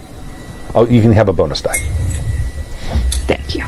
Oh, 0.76 0.86
you 0.86 1.02
can 1.02 1.12
have 1.14 1.30
a 1.30 1.34
bonus 1.34 1.62
die. 1.62 1.80
Thank 3.28 3.56
you. 3.56 3.66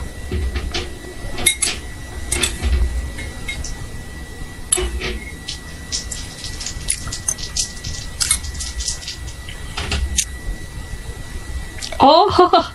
Oh, 12.00 12.74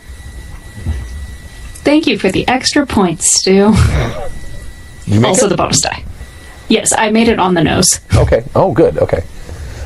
thank 1.84 2.06
you 2.06 2.18
for 2.18 2.30
the 2.30 2.46
extra 2.48 2.86
points, 2.86 3.40
Stu. 3.40 3.72
You 5.06 5.24
Also, 5.26 5.46
it? 5.46 5.48
the 5.50 5.56
bonus 5.56 5.80
die. 5.80 6.04
Yes, 6.68 6.92
I 6.96 7.10
made 7.10 7.28
it 7.28 7.38
on 7.38 7.54
the 7.54 7.62
nose. 7.62 8.00
Okay. 8.14 8.44
Oh, 8.54 8.72
good. 8.72 8.98
Okay. 8.98 9.22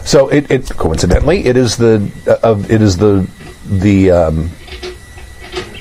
So 0.09 0.28
it, 0.28 0.51
it 0.51 0.70
coincidentally 0.70 1.45
it 1.45 1.59
is 1.59 1.77
the 1.77 2.11
uh, 2.27 2.39
of 2.43 2.70
it 2.70 2.81
is 2.81 2.97
the 2.97 3.28
the 3.67 4.11
um, 4.11 4.51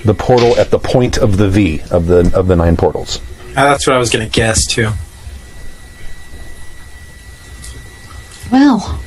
the 0.03 0.13
portal 0.13 0.57
at 0.59 0.69
the 0.69 0.79
point 0.79 1.17
of 1.17 1.37
the 1.37 1.47
V 1.47 1.79
of 1.91 2.07
the 2.07 2.29
of 2.35 2.47
the 2.47 2.55
nine 2.57 2.75
portals. 2.75 3.21
Uh, 3.55 3.63
that's 3.71 3.87
what 3.87 3.95
I 3.95 3.99
was 3.99 4.09
going 4.09 4.25
to 4.25 4.29
guess, 4.31 4.59
too. 4.65 4.89
Well, 8.51 8.99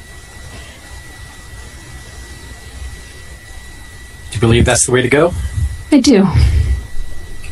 Do 4.31 4.35
you 4.37 4.41
believe 4.41 4.65
that's 4.65 4.87
the 4.87 4.93
way 4.93 5.03
to 5.03 5.09
go? 5.11 5.35
I 5.93 6.01
do. 6.01 6.27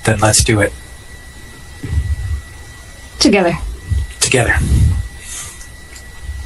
Then 0.04 0.20
let's 0.20 0.42
do 0.42 0.60
it 0.62 0.72
Together. 3.18 3.52
together. 4.20 4.54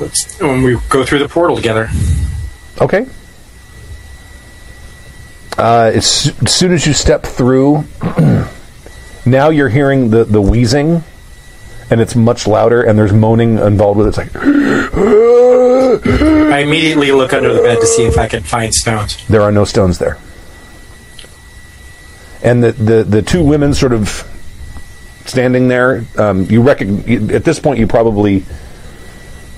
Let's, 0.02 0.40
when 0.40 0.62
we 0.62 0.76
go 0.88 1.04
through 1.04 1.20
the 1.20 1.28
portal 1.28 1.56
together. 1.56 1.88
Okay. 2.80 3.06
Uh, 5.56 5.92
as, 5.94 6.34
as 6.42 6.52
soon 6.52 6.72
as 6.72 6.86
you 6.86 6.92
step 6.92 7.22
through, 7.22 7.84
now 9.26 9.50
you're 9.50 9.68
hearing 9.68 10.10
the, 10.10 10.24
the 10.24 10.40
wheezing, 10.40 11.04
and 11.88 12.00
it's 12.00 12.16
much 12.16 12.48
louder, 12.48 12.82
and 12.82 12.98
there's 12.98 13.12
moaning 13.12 13.58
involved 13.58 13.98
with 13.98 14.06
it. 14.06 14.08
It's 14.08 14.18
like 14.18 14.34
I 16.52 16.58
immediately 16.58 17.12
look 17.12 17.32
under 17.32 17.52
the 17.52 17.62
bed 17.62 17.80
to 17.80 17.86
see 17.86 18.04
if 18.04 18.18
I 18.18 18.26
can 18.26 18.42
find 18.42 18.74
stones. 18.74 19.24
there 19.28 19.42
are 19.42 19.52
no 19.52 19.64
stones 19.64 19.98
there. 19.98 20.18
And 22.42 22.64
the, 22.64 22.72
the, 22.72 23.04
the 23.04 23.22
two 23.22 23.44
women 23.44 23.72
sort 23.72 23.92
of 23.92 24.28
standing 25.26 25.68
there, 25.68 26.04
um, 26.18 26.46
you 26.46 26.60
reckon 26.60 27.30
at 27.30 27.44
this 27.44 27.60
point 27.60 27.78
you 27.78 27.86
probably 27.86 28.44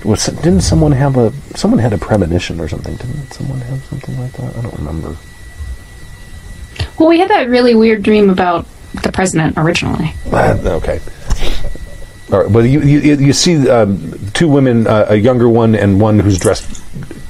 was 0.05 0.25
didn't 0.25 0.61
someone 0.61 0.91
have 0.91 1.17
a 1.17 1.31
someone 1.55 1.79
had 1.79 1.93
a 1.93 1.97
premonition 1.97 2.59
or 2.59 2.67
something? 2.67 2.95
Didn't 2.95 3.33
someone 3.33 3.59
have 3.61 3.83
something 3.85 4.19
like 4.19 4.31
that? 4.33 4.55
I 4.55 4.61
don't 4.61 4.77
remember. 4.77 5.17
Well, 6.99 7.09
we 7.09 7.19
had 7.19 7.29
that 7.29 7.49
really 7.49 7.75
weird 7.75 8.03
dream 8.03 8.29
about 8.29 8.65
the 9.03 9.11
president 9.11 9.57
originally. 9.57 10.13
Uh, 10.31 10.57
okay. 10.65 10.99
All 12.31 12.39
right. 12.41 12.49
Well, 12.49 12.65
you 12.65 12.81
you, 12.81 13.15
you 13.15 13.33
see 13.33 13.69
um, 13.69 14.13
two 14.33 14.47
women, 14.47 14.87
uh, 14.87 15.07
a 15.09 15.15
younger 15.15 15.49
one 15.49 15.75
and 15.75 15.99
one 15.99 16.19
who's 16.19 16.39
dressed 16.39 16.83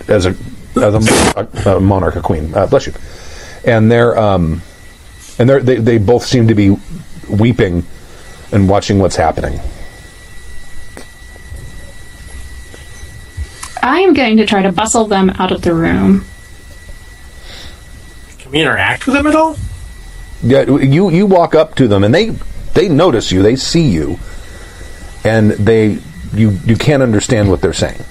as 0.08 0.26
a 0.26 0.36
as 0.76 0.94
a, 1.36 1.48
a, 1.66 1.78
a 1.78 1.80
monarch, 1.80 2.16
a 2.16 2.22
queen. 2.22 2.54
Uh, 2.54 2.68
bless 2.68 2.88
you. 2.88 2.94
And 3.66 3.92
they're 3.92 4.18
um, 4.18 4.62
and 5.40 5.50
they're, 5.50 5.62
they 5.62 5.76
they 5.78 5.98
both 5.98 6.26
seem 6.26 6.48
to 6.48 6.56
be 6.56 6.76
weeping 7.30 7.86
and 8.52 8.70
watching 8.70 9.00
what's 9.00 9.16
happening. 9.16 9.60
I 13.86 14.00
am 14.00 14.14
going 14.16 14.38
to 14.38 14.48
try 14.48 14.64
to 14.64 14.72
bustle 14.72 15.06
them 15.06 15.30
out 15.30 15.52
of 15.52 15.62
the 15.62 15.74
room. 15.74 16.26
Can 18.40 18.52
we 18.52 18.62
interact 18.62 19.06
with 19.06 19.16
them 19.16 19.28
at 19.28 19.36
all? 19.36 19.56
Yeah, 20.42 20.64
you 20.64 21.10
you 21.12 21.26
walk 21.28 21.54
up 21.54 21.76
to 21.76 21.88
them 21.88 22.04
and 22.04 22.14
they 22.14 22.32
they 22.74 22.90
notice 22.90 23.32
you, 23.32 23.44
they 23.44 23.56
see 23.56 23.88
you, 23.88 24.20
and 25.24 25.52
they 25.52 26.00
you 26.34 26.58
you 26.66 26.76
can't 26.76 27.04
understand 27.04 27.50
what 27.50 27.62
they're 27.62 27.74
saying. 27.74 28.04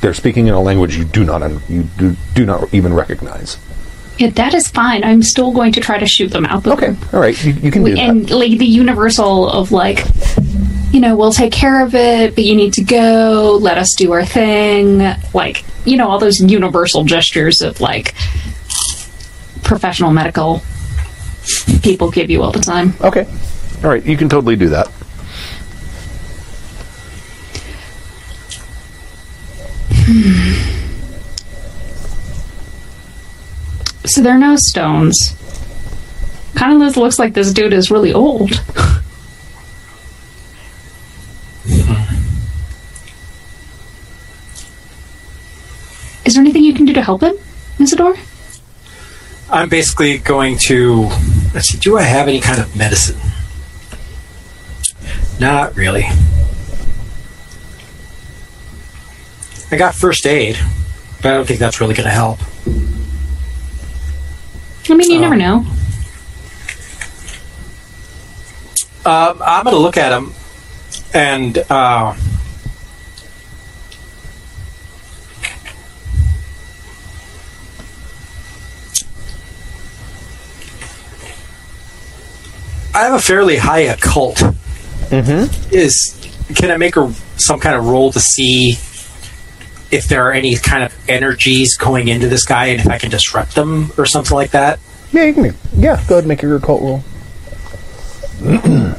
They're 0.00 0.14
speaking 0.14 0.48
in 0.48 0.54
a 0.54 0.60
language 0.60 0.96
you 0.96 1.04
do 1.04 1.24
not 1.24 1.42
un, 1.42 1.60
you 1.68 1.84
do, 1.96 2.16
do 2.34 2.44
not 2.44 2.72
even 2.74 2.92
recognize. 2.92 3.56
Yeah, 4.18 4.30
that 4.30 4.52
is 4.52 4.68
fine. 4.68 5.04
I'm 5.04 5.22
still 5.22 5.52
going 5.52 5.72
to 5.72 5.80
try 5.80 5.98
to 5.98 6.06
shoot 6.06 6.28
them 6.28 6.44
out 6.46 6.64
the 6.64 6.72
Okay, 6.72 6.88
room. 6.88 6.98
all 7.12 7.20
right, 7.20 7.44
you, 7.44 7.52
you 7.52 7.70
can 7.70 7.84
do 7.84 7.94
that. 7.94 8.00
And 8.00 8.30
like 8.30 8.58
the 8.58 8.66
universal 8.66 9.48
of 9.48 9.72
like, 9.72 10.04
you 10.92 11.00
know, 11.00 11.16
we'll 11.16 11.32
take 11.32 11.52
care 11.52 11.84
of 11.84 11.94
it, 11.94 12.34
but 12.34 12.44
you 12.44 12.56
need 12.56 12.72
to 12.74 12.84
go. 12.84 13.58
Let 13.60 13.78
us 13.78 13.94
do 13.96 14.12
our 14.12 14.24
thing. 14.24 14.98
Like, 15.32 15.64
you 15.84 15.96
know, 15.96 16.08
all 16.08 16.18
those 16.18 16.40
universal 16.40 17.04
gestures 17.04 17.60
of 17.60 17.80
like 17.80 18.14
professional 19.62 20.10
medical 20.10 20.62
people 21.82 22.10
give 22.10 22.28
you 22.30 22.42
all 22.42 22.50
the 22.50 22.60
time. 22.60 22.94
Okay. 23.00 23.26
All 23.84 23.90
right. 23.90 24.04
You 24.04 24.16
can 24.16 24.28
totally 24.28 24.56
do 24.56 24.68
that. 24.70 24.90
So 34.06 34.22
there 34.22 34.34
are 34.34 34.38
no 34.38 34.56
stones. 34.56 35.36
Kind 36.56 36.82
of 36.82 36.96
looks 36.96 37.20
like 37.20 37.32
this 37.32 37.52
dude 37.52 37.72
is 37.72 37.92
really 37.92 38.12
old. 38.12 38.50
Is 46.24 46.34
there 46.34 46.42
anything 46.42 46.62
you 46.64 46.74
can 46.74 46.86
do 46.86 46.89
to 47.00 47.04
help 47.04 47.22
him, 47.22 47.34
Isidore? 47.78 48.16
I'm 49.50 49.68
basically 49.68 50.18
going 50.18 50.58
to. 50.68 51.08
Let's 51.54 51.68
see. 51.68 51.78
Do 51.78 51.98
I 51.98 52.02
have 52.02 52.28
any 52.28 52.40
kind 52.40 52.60
of 52.60 52.76
medicine? 52.76 53.18
Not 55.40 55.74
really. 55.74 56.04
I 59.72 59.76
got 59.76 59.94
first 59.94 60.26
aid, 60.26 60.58
but 61.22 61.32
I 61.32 61.34
don't 61.36 61.46
think 61.46 61.58
that's 61.60 61.80
really 61.80 61.94
going 61.94 62.06
to 62.08 62.10
help. 62.12 62.38
I 64.88 64.94
mean, 64.94 65.10
you 65.10 65.18
Oh. 65.18 65.20
never 65.20 65.36
know. 65.36 65.64
Um, 69.06 69.40
I'm 69.44 69.64
going 69.64 69.74
to 69.74 69.80
look 69.80 69.96
at 69.96 70.12
him, 70.12 70.32
and 71.14 71.56
uh, 71.70 72.14
I 82.94 83.04
have 83.04 83.14
a 83.14 83.20
fairly 83.20 83.56
high 83.56 83.80
occult. 83.80 84.36
Mm-hmm. 84.36 85.74
Is 85.74 86.16
can 86.54 86.70
I 86.70 86.76
make 86.76 86.96
a 86.96 87.12
some 87.36 87.60
kind 87.60 87.76
of 87.76 87.86
roll 87.86 88.12
to 88.12 88.20
see 88.20 88.72
if 89.90 90.06
there 90.08 90.26
are 90.28 90.32
any 90.32 90.56
kind 90.56 90.84
of 90.84 90.94
energies 91.08 91.76
going 91.76 92.08
into 92.08 92.28
this 92.28 92.44
guy 92.44 92.66
and 92.66 92.80
if 92.80 92.88
I 92.88 92.98
can 92.98 93.10
disrupt 93.10 93.54
them 93.54 93.90
or 93.96 94.06
something 94.06 94.34
like 94.34 94.50
that? 94.52 94.78
Yeah, 95.12 95.24
you 95.24 95.34
can 95.34 95.42
make, 95.42 95.54
yeah, 95.74 95.96
go 96.08 96.14
ahead 96.14 96.18
and 96.18 96.28
make 96.28 96.42
your 96.42 96.56
occult 96.56 96.82
roll. 96.82 97.02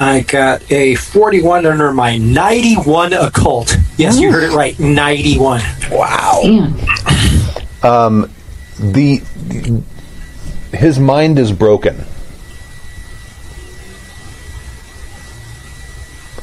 I 0.00 0.20
got 0.20 0.70
a 0.72 0.96
41 0.96 1.64
under 1.64 1.92
my 1.92 2.16
91 2.18 3.12
occult. 3.12 3.76
Yes, 3.96 4.18
you 4.18 4.32
heard 4.32 4.42
it 4.42 4.52
right. 4.52 4.76
91. 4.80 5.60
Wow. 5.90 6.40
Damn. 6.42 8.30
The, 8.78 9.22
his 10.72 10.98
mind 10.98 11.38
is 11.38 11.52
broken. 11.52 12.04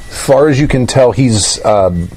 As 0.10 0.26
far 0.26 0.48
as 0.50 0.60
you 0.60 0.68
can 0.68 0.86
tell, 0.86 1.12
he's 1.12 1.64
um, 1.66 2.10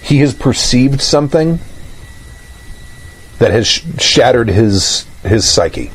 he 0.00 0.18
has 0.20 0.32
perceived 0.32 1.02
something 1.02 1.60
that 3.38 3.50
has 3.50 3.68
sh- 3.68 3.84
shattered 3.98 4.48
his 4.48 5.04
his 5.22 5.46
psyche 5.48 5.90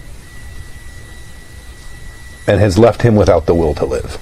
and 2.46 2.60
has 2.60 2.78
left 2.78 3.02
him 3.02 3.16
without 3.16 3.46
the 3.46 3.56
will 3.56 3.74
to 3.74 3.86
live. 3.86 4.20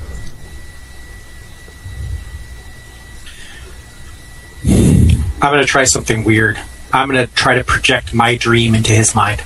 I'm 5.43 5.51
going 5.51 5.59
to 5.59 5.65
try 5.65 5.85
something 5.85 6.23
weird. 6.23 6.61
I'm 6.93 7.09
going 7.09 7.25
to 7.25 7.33
try 7.33 7.55
to 7.55 7.63
project 7.63 8.13
my 8.13 8.35
dream 8.35 8.75
into 8.75 8.91
his 8.91 9.15
mind. 9.15 9.43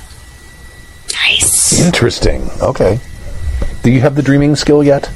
Nice. 1.13 1.79
Interesting. 1.79 2.47
Okay. 2.61 2.99
Do 3.83 3.91
you 3.91 4.01
have 4.01 4.15
the 4.15 4.21
dreaming 4.21 4.55
skill 4.55 4.83
yet? 4.83 5.11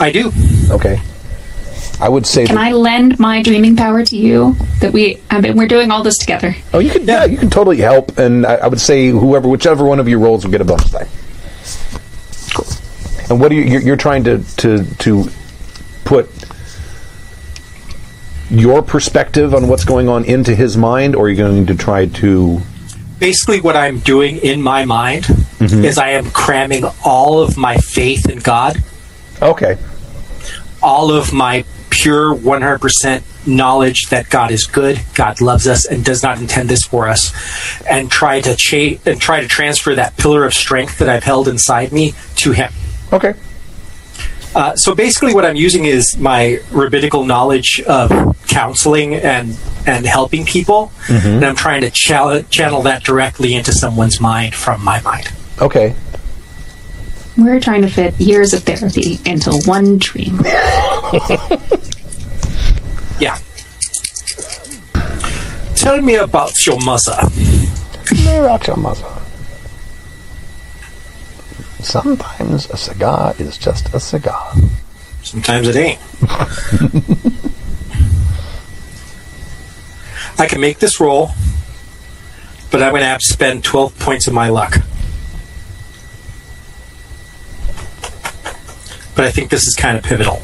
I 0.00 0.10
do. 0.10 0.32
Okay. 0.70 1.00
I 2.00 2.08
would 2.08 2.26
say 2.26 2.46
Can 2.46 2.54
that, 2.54 2.64
I 2.64 2.72
lend 2.72 3.18
my 3.18 3.42
dreaming 3.42 3.74
power 3.74 4.04
to 4.04 4.16
you? 4.16 4.54
That 4.80 4.92
we, 4.92 5.20
I 5.30 5.40
mean, 5.40 5.56
we're 5.56 5.66
doing 5.66 5.90
all 5.90 6.04
this 6.04 6.16
together. 6.18 6.54
Oh, 6.72 6.78
you 6.78 6.90
can. 6.90 7.04
Yeah, 7.04 7.24
you 7.24 7.36
can 7.36 7.50
totally 7.50 7.78
help, 7.78 8.18
and 8.18 8.46
I, 8.46 8.54
I 8.56 8.66
would 8.68 8.80
say 8.80 9.08
whoever, 9.08 9.48
whichever 9.48 9.84
one 9.84 9.98
of 9.98 10.08
you 10.08 10.18
rolls, 10.18 10.44
will 10.44 10.52
get 10.52 10.60
a 10.60 10.64
bonus 10.64 10.90
die. 10.92 11.08
Cool. 12.54 12.66
And 13.30 13.40
what 13.40 13.50
are 13.50 13.56
you? 13.56 13.62
You're, 13.62 13.80
you're 13.80 13.96
trying 13.96 14.22
to 14.24 14.44
to 14.58 14.84
to 14.84 15.24
put 16.04 16.30
your 18.50 18.82
perspective 18.82 19.54
on 19.54 19.68
what's 19.68 19.84
going 19.84 20.08
on 20.08 20.24
into 20.24 20.54
his 20.54 20.76
mind, 20.76 21.14
or 21.14 21.26
are 21.26 21.28
you 21.28 21.36
going 21.36 21.66
to 21.66 21.74
try 21.74 22.06
to? 22.06 22.60
Basically, 23.18 23.60
what 23.60 23.76
I'm 23.76 23.98
doing 23.98 24.36
in 24.38 24.62
my 24.62 24.84
mind 24.84 25.24
mm-hmm. 25.24 25.84
is 25.84 25.98
I 25.98 26.10
am 26.10 26.30
cramming 26.30 26.84
all 27.04 27.40
of 27.40 27.56
my 27.56 27.76
faith 27.76 28.28
in 28.28 28.38
God, 28.38 28.76
Okay. 29.42 29.76
all 30.82 31.12
of 31.12 31.32
my 31.32 31.64
pure 31.90 32.34
100% 32.34 33.22
knowledge 33.46 34.08
that 34.10 34.28
God 34.30 34.50
is 34.50 34.66
good, 34.66 35.00
God 35.14 35.40
loves 35.40 35.66
us, 35.66 35.84
and 35.86 36.04
does 36.04 36.22
not 36.22 36.38
intend 36.38 36.68
this 36.68 36.82
for 36.84 37.08
us, 37.08 37.32
and 37.86 38.10
try 38.10 38.40
to 38.40 38.54
cha- 38.54 39.00
and 39.04 39.20
try 39.20 39.40
to 39.40 39.48
transfer 39.48 39.94
that 39.94 40.16
pillar 40.16 40.44
of 40.44 40.54
strength 40.54 40.98
that 40.98 41.08
I've 41.08 41.24
held 41.24 41.48
inside 41.48 41.92
me 41.92 42.14
to 42.36 42.52
Him. 42.52 42.72
Okay. 43.12 43.34
Uh, 44.58 44.74
so 44.74 44.92
basically, 44.92 45.32
what 45.32 45.44
I'm 45.44 45.54
using 45.54 45.84
is 45.84 46.16
my 46.18 46.58
rabbinical 46.72 47.24
knowledge 47.24 47.80
of 47.82 48.10
counseling 48.48 49.14
and 49.14 49.56
and 49.86 50.04
helping 50.04 50.44
people, 50.44 50.90
and 51.08 51.44
I'm 51.44 51.54
trying 51.54 51.82
to 51.82 51.90
channel, 51.90 52.42
channel 52.50 52.82
that 52.82 53.04
directly 53.04 53.54
into 53.54 53.70
someone's 53.70 54.20
mind 54.20 54.56
from 54.56 54.82
my 54.84 55.00
mind. 55.02 55.32
Okay. 55.62 55.94
We're 57.36 57.60
trying 57.60 57.82
to 57.82 57.88
fit 57.88 58.20
years 58.20 58.52
of 58.52 58.64
therapy 58.64 59.20
into 59.24 59.52
one 59.64 59.98
dream. 59.98 60.40
Yeah. 63.20 63.36
Tell 65.74 66.00
me 66.00 66.14
about 66.16 66.66
your 66.66 66.78
mother. 66.80 67.18
Sometimes 71.80 72.68
a 72.70 72.76
cigar 72.76 73.34
is 73.38 73.56
just 73.56 73.94
a 73.94 74.00
cigar. 74.00 74.52
Sometimes 75.22 75.68
it 75.68 75.76
ain't. 75.76 76.00
I 80.38 80.46
can 80.46 80.60
make 80.60 80.78
this 80.78 81.00
roll, 81.00 81.30
but 82.70 82.82
I'm 82.82 82.90
going 82.90 83.02
to 83.02 83.06
have 83.06 83.20
to 83.20 83.26
spend 83.26 83.64
12 83.64 83.98
points 83.98 84.26
of 84.26 84.34
my 84.34 84.48
luck. 84.48 84.76
But 89.14 89.24
I 89.24 89.30
think 89.30 89.50
this 89.50 89.66
is 89.66 89.74
kind 89.74 89.98
of 89.98 90.04
pivotal. 90.04 90.40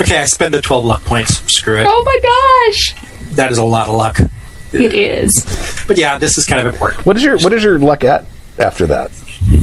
Okay, 0.00 0.18
I 0.18 0.24
spend 0.26 0.52
the 0.52 0.60
12 0.60 0.84
luck 0.84 1.04
points. 1.04 1.40
Screw 1.52 1.80
it. 1.80 1.86
Oh 1.88 2.02
my 2.04 2.20
gosh! 2.22 2.94
That 3.36 3.50
is 3.50 3.58
a 3.58 3.64
lot 3.64 3.88
of 3.88 3.94
luck. 3.94 4.18
It 4.80 4.94
is. 4.94 5.84
But 5.86 5.98
yeah, 5.98 6.18
this 6.18 6.38
is 6.38 6.46
kind 6.46 6.66
of 6.66 6.72
important. 6.72 7.06
What 7.06 7.16
is 7.16 7.22
your 7.22 7.38
What 7.38 7.52
is 7.52 7.62
your 7.62 7.78
luck 7.78 8.04
at 8.04 8.24
after 8.58 8.86
that 8.86 9.10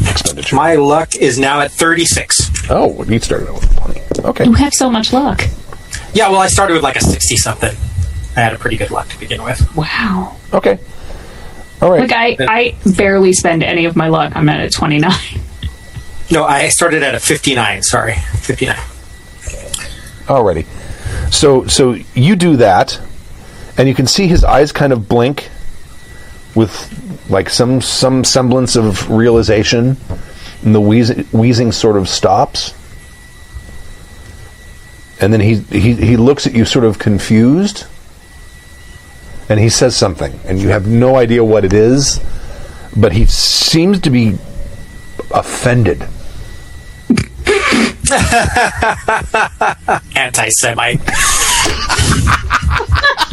expenditure? 0.09 0.55
My 0.55 0.75
luck 0.75 1.15
is 1.15 1.39
now 1.39 1.61
at 1.61 1.71
36. 1.71 2.69
oh, 2.69 3.03
you 3.05 3.19
started 3.19 3.49
out 3.49 3.55
with 3.55 3.75
twenty. 3.77 4.01
Okay. 4.27 4.45
You 4.45 4.53
have 4.53 4.73
so 4.73 4.89
much 4.89 5.11
luck. 5.13 5.41
Yeah, 6.13 6.29
well, 6.29 6.39
I 6.39 6.47
started 6.47 6.75
with 6.75 6.83
like 6.83 6.95
a 6.95 7.01
60 7.01 7.37
something. 7.37 7.75
I 8.35 8.39
had 8.39 8.53
a 8.53 8.57
pretty 8.57 8.77
good 8.77 8.91
luck 8.91 9.07
to 9.09 9.19
begin 9.19 9.43
with. 9.43 9.75
Wow. 9.75 10.35
Okay. 10.53 10.79
All 11.81 11.89
right. 11.91 12.01
Like 12.01 12.11
I, 12.13 12.37
I 12.39 12.75
barely 12.95 13.33
spend 13.33 13.63
any 13.63 13.85
of 13.85 13.95
my 13.95 14.07
luck. 14.09 14.33
I'm 14.35 14.47
at 14.47 14.63
a 14.63 14.69
29. 14.69 15.11
No, 16.31 16.45
I 16.45 16.69
started 16.69 17.03
at 17.03 17.15
a 17.15 17.19
59. 17.19 17.83
Sorry, 17.83 18.13
59. 18.13 18.75
Alrighty. 20.25 20.65
So 21.33 21.67
so 21.67 21.97
you 22.13 22.35
do 22.35 22.55
that, 22.57 22.99
and 23.77 23.87
you 23.87 23.95
can 23.95 24.07
see 24.07 24.27
his 24.27 24.43
eyes 24.43 24.71
kind 24.71 24.93
of 24.93 25.07
blink 25.07 25.49
with 26.55 27.29
like 27.29 27.49
some 27.49 27.81
some 27.81 28.23
semblance 28.23 28.75
of 28.75 29.09
realization, 29.09 29.97
and 30.63 30.75
the 30.75 30.81
wheezing, 30.81 31.25
wheezing 31.31 31.71
sort 31.71 31.97
of 31.97 32.07
stops, 32.07 32.73
and 35.19 35.33
then 35.33 35.39
he, 35.39 35.55
he 35.55 35.93
he 35.93 36.17
looks 36.17 36.45
at 36.45 36.53
you 36.53 36.65
sort 36.65 36.85
of 36.85 36.99
confused, 36.99 37.85
and 39.49 39.59
he 39.59 39.69
says 39.69 39.95
something, 39.95 40.39
and 40.45 40.59
you 40.59 40.69
have 40.69 40.87
no 40.87 41.15
idea 41.15 41.43
what 41.43 41.65
it 41.65 41.73
is, 41.73 42.19
but 42.95 43.13
he 43.13 43.25
seems 43.25 43.99
to 44.01 44.09
be 44.09 44.37
offended. 45.33 46.07
Anti 50.15 50.49
Semite. 50.49 51.01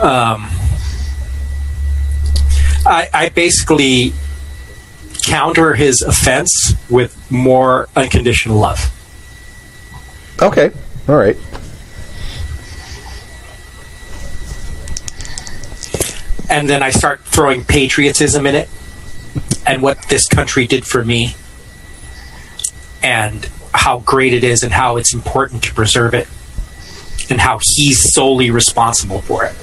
um, 0.00 0.48
I, 2.86 3.08
I 3.12 3.30
basically 3.34 4.12
counter 5.22 5.74
his 5.74 6.02
offense 6.02 6.74
with 6.88 7.30
more 7.30 7.88
unconditional 7.94 8.58
love. 8.58 8.90
Okay. 10.42 10.70
All 11.08 11.16
right. 11.16 11.36
and 16.50 16.68
then 16.68 16.82
I 16.82 16.90
start 16.90 17.20
throwing 17.20 17.64
patriotism 17.64 18.44
in 18.44 18.56
it 18.56 18.68
and 19.64 19.80
what 19.80 20.02
this 20.08 20.26
country 20.26 20.66
did 20.66 20.84
for 20.84 21.04
me 21.04 21.36
and 23.02 23.48
how 23.72 24.00
great 24.00 24.32
it 24.32 24.44
is 24.44 24.62
and 24.62 24.72
how 24.72 24.96
it's 24.96 25.12
important 25.14 25.62
to 25.64 25.74
preserve 25.74 26.14
it 26.14 26.26
and 27.30 27.40
how 27.40 27.58
he's 27.62 28.12
solely 28.12 28.50
responsible 28.50 29.20
for 29.22 29.44
it. 29.44 29.54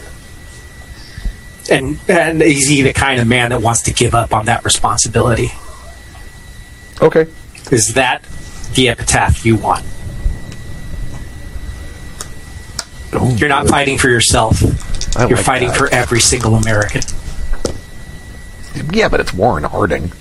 And 1.70 2.00
and 2.08 2.42
is 2.42 2.68
he 2.68 2.82
the 2.82 2.94
kind 2.94 3.20
of 3.20 3.28
man 3.28 3.50
that 3.50 3.62
wants 3.62 3.82
to 3.84 3.94
give 3.94 4.16
up 4.16 4.34
on 4.34 4.46
that 4.46 4.64
responsibility? 4.64 5.52
Okay. 7.02 7.28
Is 7.72 7.94
that 7.96 8.24
the 8.74 8.90
epitaph 8.90 9.46
you 9.46 9.58
want? 9.58 9.86
Oh, 13.14 13.36
You're 13.38 13.50
not 13.50 13.68
fighting 13.68 13.98
for 13.98 14.10
yourself. 14.10 14.62
You're 14.62 15.30
like 15.38 15.46
fighting 15.46 15.70
that. 15.70 15.78
for 15.78 15.94
every 15.94 16.20
single 16.22 16.56
American. 16.56 17.02
Yeah, 18.92 19.10
but 19.10 19.20
it's 19.20 19.34
Warren 19.34 19.64
Harding. 19.64 20.12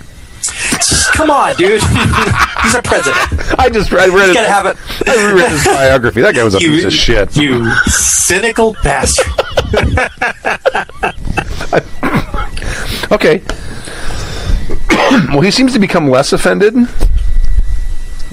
Come 1.14 1.30
on, 1.30 1.54
dude. 1.56 1.80
He's 2.62 2.74
a 2.74 2.82
president. 2.82 3.58
I 3.58 3.68
just 3.72 3.92
I 3.92 4.06
read 4.08 4.28
He's 4.28 4.36
it. 4.36 4.46
have 4.46 4.66
it. 4.66 4.76
I 5.06 5.32
read 5.32 5.50
his 5.50 5.64
biography. 5.64 6.20
That 6.20 6.34
guy 6.34 6.44
was 6.44 6.54
a 6.54 6.58
piece 6.58 6.84
of 6.84 6.92
shit. 6.92 7.36
You 7.36 7.70
cynical 7.84 8.74
bastard. 8.82 9.26
Okay. 13.12 13.40
well, 15.28 15.40
he 15.40 15.50
seems 15.52 15.72
to 15.74 15.78
become 15.78 16.08
less 16.10 16.32
offended, 16.32 16.74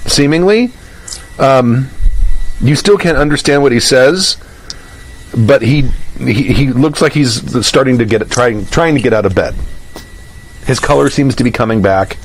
seemingly. 0.07 0.71
Um, 1.37 1.89
you 2.59 2.75
still 2.75 2.97
can't 2.97 3.17
understand 3.17 3.61
what 3.61 3.71
he 3.71 3.79
says, 3.79 4.37
but 5.37 5.61
he, 5.61 5.83
he 6.17 6.33
he 6.53 6.67
looks 6.69 7.01
like 7.01 7.13
he's 7.13 7.65
starting 7.65 7.99
to 7.99 8.05
get 8.05 8.27
trying 8.31 8.65
trying 8.65 8.95
to 8.95 9.01
get 9.01 9.13
out 9.13 9.25
of 9.27 9.35
bed. 9.35 9.53
His 10.65 10.79
color 10.79 11.09
seems 11.09 11.35
to 11.35 11.43
be 11.43 11.51
coming 11.51 11.81
back. 11.81 12.17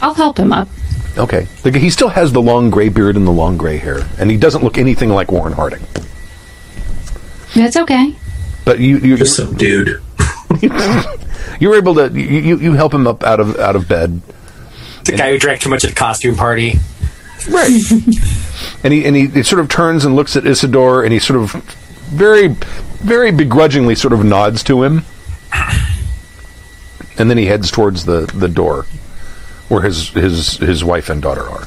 I'll 0.00 0.14
help 0.14 0.38
him 0.38 0.52
up. 0.52 0.68
Okay, 1.18 1.46
he 1.64 1.88
still 1.88 2.08
has 2.08 2.32
the 2.32 2.42
long 2.42 2.70
gray 2.70 2.90
beard 2.90 3.16
and 3.16 3.26
the 3.26 3.32
long 3.32 3.56
gray 3.56 3.78
hair, 3.78 4.00
and 4.18 4.30
he 4.30 4.36
doesn't 4.36 4.62
look 4.62 4.76
anything 4.76 5.08
like 5.08 5.32
Warren 5.32 5.54
Harding. 5.54 5.82
It's 7.54 7.76
okay. 7.76 8.14
But 8.66 8.80
you 8.80 8.98
you 8.98 9.16
Just 9.16 9.36
some 9.36 9.54
dude. 9.54 10.02
you're 11.60 11.76
able 11.76 11.94
to 11.94 12.10
you, 12.12 12.40
you 12.40 12.58
you 12.58 12.72
help 12.74 12.92
him 12.92 13.06
up 13.06 13.24
out 13.24 13.40
of 13.40 13.58
out 13.58 13.76
of 13.76 13.88
bed. 13.88 14.20
The 15.04 15.12
guy 15.12 15.30
who 15.30 15.38
drank 15.38 15.62
too 15.62 15.70
much 15.70 15.84
at 15.84 15.90
the 15.90 15.96
costume 15.96 16.36
party. 16.36 16.74
Right. 17.48 17.80
and 18.84 18.92
he 18.92 19.06
and 19.06 19.16
he, 19.16 19.28
he 19.28 19.42
sort 19.42 19.60
of 19.60 19.68
turns 19.68 20.04
and 20.04 20.16
looks 20.16 20.36
at 20.36 20.46
Isidore, 20.46 21.02
and 21.02 21.12
he 21.12 21.18
sort 21.18 21.40
of 21.40 21.52
very, 22.10 22.48
very 22.48 23.30
begrudgingly 23.30 23.94
sort 23.94 24.12
of 24.12 24.24
nods 24.24 24.62
to 24.64 24.82
him, 24.82 25.04
and 27.18 27.30
then 27.30 27.38
he 27.38 27.46
heads 27.46 27.70
towards 27.70 28.04
the 28.04 28.30
the 28.34 28.48
door 28.48 28.84
where 29.68 29.82
his 29.82 30.08
his 30.10 30.56
his 30.58 30.84
wife 30.84 31.08
and 31.10 31.20
daughter 31.22 31.42
are, 31.48 31.66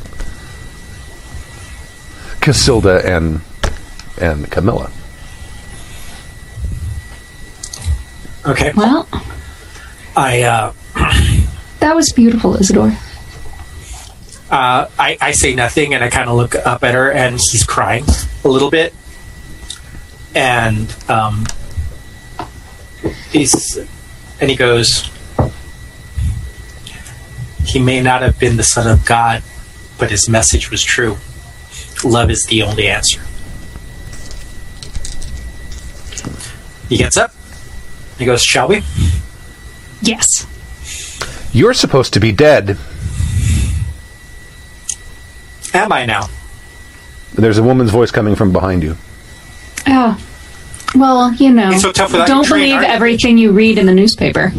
Casilda 2.42 3.03
and 3.03 3.42
and 4.19 4.50
Camilla. 4.52 4.92
Okay. 8.45 8.72
Well, 8.76 9.08
I 10.16 10.42
uh, 10.44 10.74
that 11.80 11.95
was 11.95 12.11
beautiful, 12.14 12.56
Isidore. 12.56 12.98
uh, 14.50 14.88
I, 14.98 15.18
I 15.22 15.32
say 15.32 15.53
nothing 15.53 15.94
and 15.94 16.03
I 16.03 16.10
kind 16.10 16.30
of 16.30 16.36
look 16.36 16.56
up 16.56 16.84
at 16.84 16.94
her 16.95 17.11
and 17.11 17.40
she's 17.40 17.64
crying 17.64 18.06
a 18.44 18.48
little 18.48 18.69
bit. 18.72 18.94
And 20.34 20.94
um, 21.10 21.45
he's 23.32 23.78
and 24.40 24.50
he 24.50 24.56
goes, 24.56 25.10
he 27.66 27.80
may 27.80 28.02
not 28.02 28.22
have 28.22 28.40
been 28.40 28.58
the 28.58 28.64
son 28.64 28.88
of 28.88 29.06
God, 29.06 29.44
but 29.98 30.12
his 30.12 30.28
message 30.30 30.72
was 30.72 30.84
true. 30.84 31.18
Love 32.04 32.32
is 32.32 32.46
the 32.46 32.62
only 32.64 32.88
answer. 32.88 33.22
He 36.88 36.98
gets 36.98 37.18
up. 37.18 37.34
He 38.18 38.26
goes, 38.26 38.42
"Shall 38.42 38.68
we?" 38.68 38.84
Yes. 40.02 40.46
You're 41.52 41.74
supposed 41.74 42.14
to 42.14 42.20
be 42.20 42.32
dead. 42.32 42.78
Am 45.74 45.92
I 45.92 46.06
now? 46.06 46.30
There's 47.34 47.58
a 47.58 47.64
woman's 47.64 47.92
voice 47.92 48.12
coming 48.12 48.36
from 48.36 48.52
behind 48.52 48.84
you. 48.84 48.98
Oh. 49.88 50.18
Well, 50.96 51.32
you 51.34 51.52
know, 51.52 51.78
so 51.78 51.92
tough 51.92 52.12
don't 52.12 52.44
train, 52.44 52.62
believe 52.62 52.76
aren't 52.76 52.88
you? 52.88 52.94
everything 52.94 53.38
you 53.38 53.52
read 53.52 53.78
in 53.78 53.86
the 53.86 53.94
newspaper. 53.94 54.52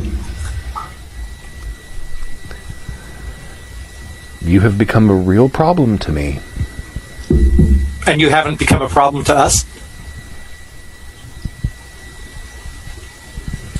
You 4.42 4.60
have 4.60 4.78
become 4.78 5.10
a 5.10 5.14
real 5.14 5.48
problem 5.48 5.98
to 5.98 6.12
me. 6.12 6.40
And 8.06 8.20
you 8.20 8.30
haven't 8.30 8.58
become 8.58 8.82
a 8.82 8.88
problem 8.88 9.24
to 9.24 9.34
us? 9.34 9.64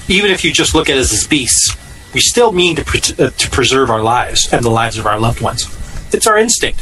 Even 0.09 0.31
if 0.31 0.45
you 0.45 0.53
just 0.53 0.75
look 0.75 0.91
at 0.91 0.99
us 0.99 1.13
as 1.13 1.27
beasts, 1.27 1.77
we 2.13 2.21
still 2.21 2.53
mean 2.53 2.77
to, 2.77 2.85
pre- 2.85 3.01
uh, 3.19 3.31
to 3.31 3.51
preserve 3.51 3.91
our 3.91 4.03
lives 4.03 4.53
and 4.53 4.65
the 4.65 4.71
lives 4.71 4.99
of 4.99 5.07
our 5.07 5.19
loved 5.19 5.41
ones. 5.41 5.65
It's 6.13 6.27
our 6.27 6.37
instinct. 6.37 6.81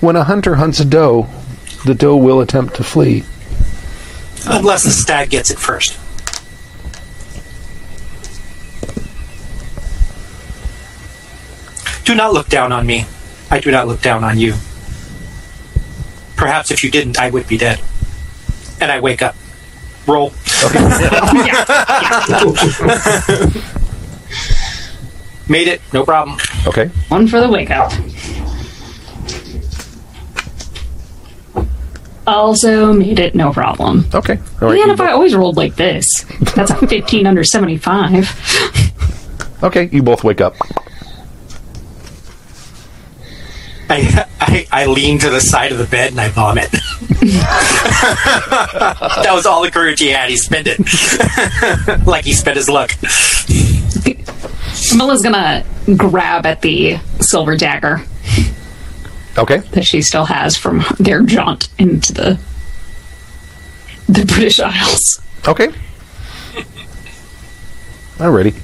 When 0.00 0.16
a 0.16 0.24
hunter 0.24 0.54
hunts 0.54 0.80
a 0.80 0.84
doe, 0.84 1.28
the 1.84 1.94
doe 1.94 2.16
will 2.16 2.40
attempt 2.40 2.76
to 2.76 2.84
flee. 2.84 3.24
Unless 4.46 4.84
the 4.84 4.90
stag 4.90 5.30
gets 5.30 5.50
it 5.50 5.58
first. 5.58 5.99
Do 12.10 12.16
not 12.16 12.32
look 12.32 12.48
down 12.48 12.72
on 12.72 12.88
me. 12.88 13.06
I 13.52 13.60
do 13.60 13.70
not 13.70 13.86
look 13.86 14.02
down 14.02 14.24
on 14.24 14.36
you. 14.36 14.54
Perhaps 16.34 16.72
if 16.72 16.82
you 16.82 16.90
didn't, 16.90 17.20
I 17.20 17.30
would 17.30 17.46
be 17.46 17.56
dead. 17.56 17.80
And 18.80 18.90
I 18.90 18.98
wake 18.98 19.22
up. 19.22 19.36
Roll. 20.08 20.30
Made 25.48 25.68
it. 25.68 25.80
No 25.92 26.04
problem. 26.04 26.36
Okay. 26.66 26.88
One 27.10 27.28
for 27.28 27.40
the 27.40 27.48
wake 27.48 27.70
up. 27.70 27.92
Also 32.26 32.92
made 32.92 33.20
it 33.20 33.36
no 33.36 33.52
problem. 33.52 34.04
Okay. 34.12 34.40
All 34.60 34.68
right. 34.68 34.74
Man, 34.74 34.88
you 34.88 34.92
if 34.92 35.00
I 35.00 35.12
always 35.12 35.36
rolled 35.36 35.56
like 35.56 35.76
this, 35.76 36.24
that's 36.56 36.72
a 36.72 36.86
15 36.88 37.24
under 37.24 37.44
75. 37.44 39.62
okay. 39.62 39.88
You 39.92 40.02
both 40.02 40.24
wake 40.24 40.40
up. 40.40 40.56
I, 43.90 44.26
I, 44.40 44.66
I 44.70 44.86
lean 44.86 45.18
to 45.18 45.30
the 45.30 45.40
side 45.40 45.72
of 45.72 45.78
the 45.78 45.86
bed 45.86 46.12
and 46.12 46.20
I 46.20 46.28
vomit. 46.28 46.70
that 46.70 46.78
was 49.32 49.46
all 49.46 49.62
the 49.62 49.70
courage 49.70 49.98
he 50.00 50.08
had. 50.10 50.30
He 50.30 50.36
spent 50.36 50.68
it. 50.70 50.78
like 52.06 52.24
he 52.24 52.32
spent 52.32 52.56
his 52.56 52.68
luck. 52.68 52.92
Camilla's 54.88 55.22
gonna 55.22 55.64
grab 55.96 56.46
at 56.46 56.62
the 56.62 56.98
silver 57.20 57.56
dagger 57.56 58.02
Okay. 59.36 59.58
that 59.58 59.84
she 59.84 60.02
still 60.02 60.24
has 60.24 60.56
from 60.56 60.84
their 60.98 61.22
jaunt 61.22 61.68
into 61.78 62.12
the 62.12 62.38
the 64.08 64.24
British 64.24 64.60
Isles. 64.60 65.20
Okay. 65.46 65.68
Alrighty. 68.18 68.54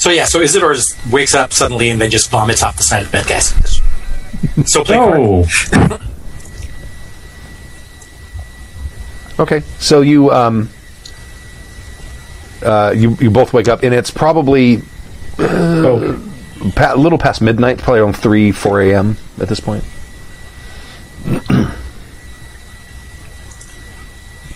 So 0.00 0.08
yeah, 0.08 0.24
so 0.24 0.40
Isidore 0.40 0.72
just 0.72 0.96
wakes 1.12 1.34
up 1.34 1.52
suddenly 1.52 1.90
and 1.90 2.00
then 2.00 2.10
just 2.10 2.30
vomits 2.30 2.62
off 2.62 2.74
the 2.78 2.82
side 2.82 3.02
of 3.02 3.10
the 3.10 3.18
bed, 3.18 3.26
guys. 3.26 3.82
So 4.64 4.82
play 4.82 4.96
hard. 4.96 5.20
Oh, 5.20 5.46
Okay. 9.38 9.60
So 9.78 10.00
you 10.00 10.30
um 10.30 10.70
uh 12.62 12.94
you 12.96 13.14
you 13.20 13.30
both 13.30 13.52
wake 13.52 13.68
up 13.68 13.82
and 13.82 13.94
it's 13.94 14.10
probably 14.10 14.80
oh. 15.38 16.32
pa- 16.74 16.94
a 16.94 16.96
little 16.96 17.18
past 17.18 17.42
midnight, 17.42 17.76
probably 17.76 18.00
around 18.00 18.16
three 18.16 18.52
four 18.52 18.80
a.m. 18.80 19.18
at 19.38 19.48
this 19.48 19.60
point. 19.60 19.84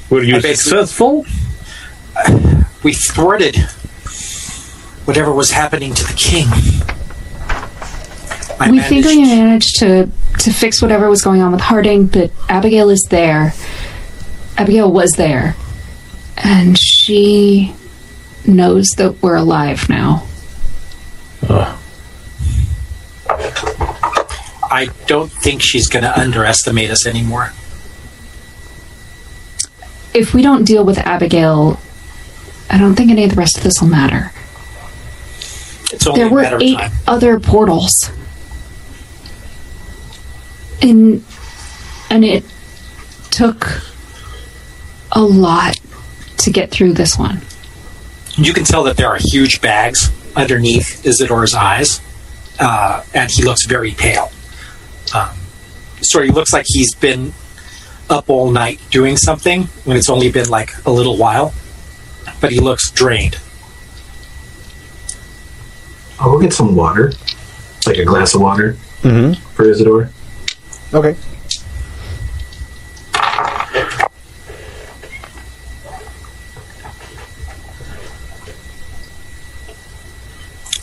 Were 0.08 0.22
you 0.22 0.40
successful? 0.40 1.26
We 2.82 2.94
thwarted 2.94 3.56
whatever 5.04 5.32
was 5.32 5.50
happening 5.50 5.94
to 5.94 6.04
the 6.04 6.14
king. 6.14 6.46
I 8.60 8.70
we 8.70 8.76
managed- 8.76 8.88
think 8.88 9.06
we 9.06 9.22
managed 9.24 9.78
to 9.80 10.08
to 10.38 10.52
fix 10.52 10.82
whatever 10.82 11.08
was 11.08 11.22
going 11.22 11.40
on 11.42 11.52
with 11.52 11.60
Harding, 11.60 12.06
but 12.06 12.30
Abigail 12.48 12.90
is 12.90 13.02
there. 13.04 13.54
Abigail 14.58 14.90
was 14.90 15.12
there, 15.12 15.56
and 16.36 16.78
she 16.78 17.74
knows 18.46 18.88
that 18.96 19.22
we're 19.22 19.36
alive 19.36 19.88
now. 19.88 20.24
I 24.70 24.88
don't 25.06 25.30
think 25.30 25.62
she's 25.62 25.88
going 25.88 26.02
to 26.02 26.18
underestimate 26.20 26.90
us 26.90 27.06
anymore. 27.06 27.52
If 30.12 30.34
we 30.34 30.42
don't 30.42 30.64
deal 30.64 30.84
with 30.84 30.98
Abigail, 30.98 31.78
I 32.70 32.78
don't 32.78 32.94
think 32.94 33.10
any 33.10 33.24
of 33.24 33.30
the 33.30 33.36
rest 33.36 33.56
of 33.56 33.62
this 33.62 33.80
will 33.80 33.88
matter. 33.88 34.32
It's 35.94 36.06
only 36.06 36.20
There 36.20 36.30
were 36.30 36.58
eight 36.60 36.76
time. 36.78 36.92
other 37.06 37.38
portals. 37.40 38.10
And 40.82 41.24
and 42.10 42.24
it 42.24 42.44
took 43.30 43.82
a 45.12 45.22
lot 45.22 45.80
to 46.38 46.50
get 46.50 46.70
through 46.70 46.92
this 46.94 47.18
one. 47.18 47.40
You 48.36 48.52
can 48.52 48.64
tell 48.64 48.82
that 48.84 48.96
there 48.96 49.08
are 49.08 49.18
huge 49.20 49.60
bags 49.60 50.10
underneath 50.36 51.02
Isidore's 51.04 51.54
eyes, 51.54 52.00
uh, 52.58 53.02
and 53.14 53.30
he 53.30 53.44
looks 53.44 53.66
very 53.66 53.92
pale. 53.92 54.30
Um, 55.14 55.30
so 56.00 56.20
he 56.20 56.30
looks 56.30 56.52
like 56.52 56.66
he's 56.68 56.94
been 56.94 57.32
up 58.10 58.28
all 58.28 58.50
night 58.50 58.80
doing 58.90 59.16
something 59.16 59.62
when 59.84 59.96
it's 59.96 60.10
only 60.10 60.30
been 60.30 60.48
like 60.50 60.72
a 60.84 60.90
little 60.90 61.16
while, 61.16 61.54
but 62.40 62.50
he 62.52 62.60
looks 62.60 62.90
drained. 62.90 63.38
I'll 66.20 66.30
go 66.32 66.38
get 66.40 66.52
some 66.52 66.74
water, 66.76 67.12
like 67.86 67.98
a 67.98 68.04
glass 68.04 68.34
of 68.34 68.40
water 68.40 68.76
Mm-hmm. 69.02 69.34
for 69.54 69.64
Isidore. 69.68 70.08
Okay. 70.94 71.14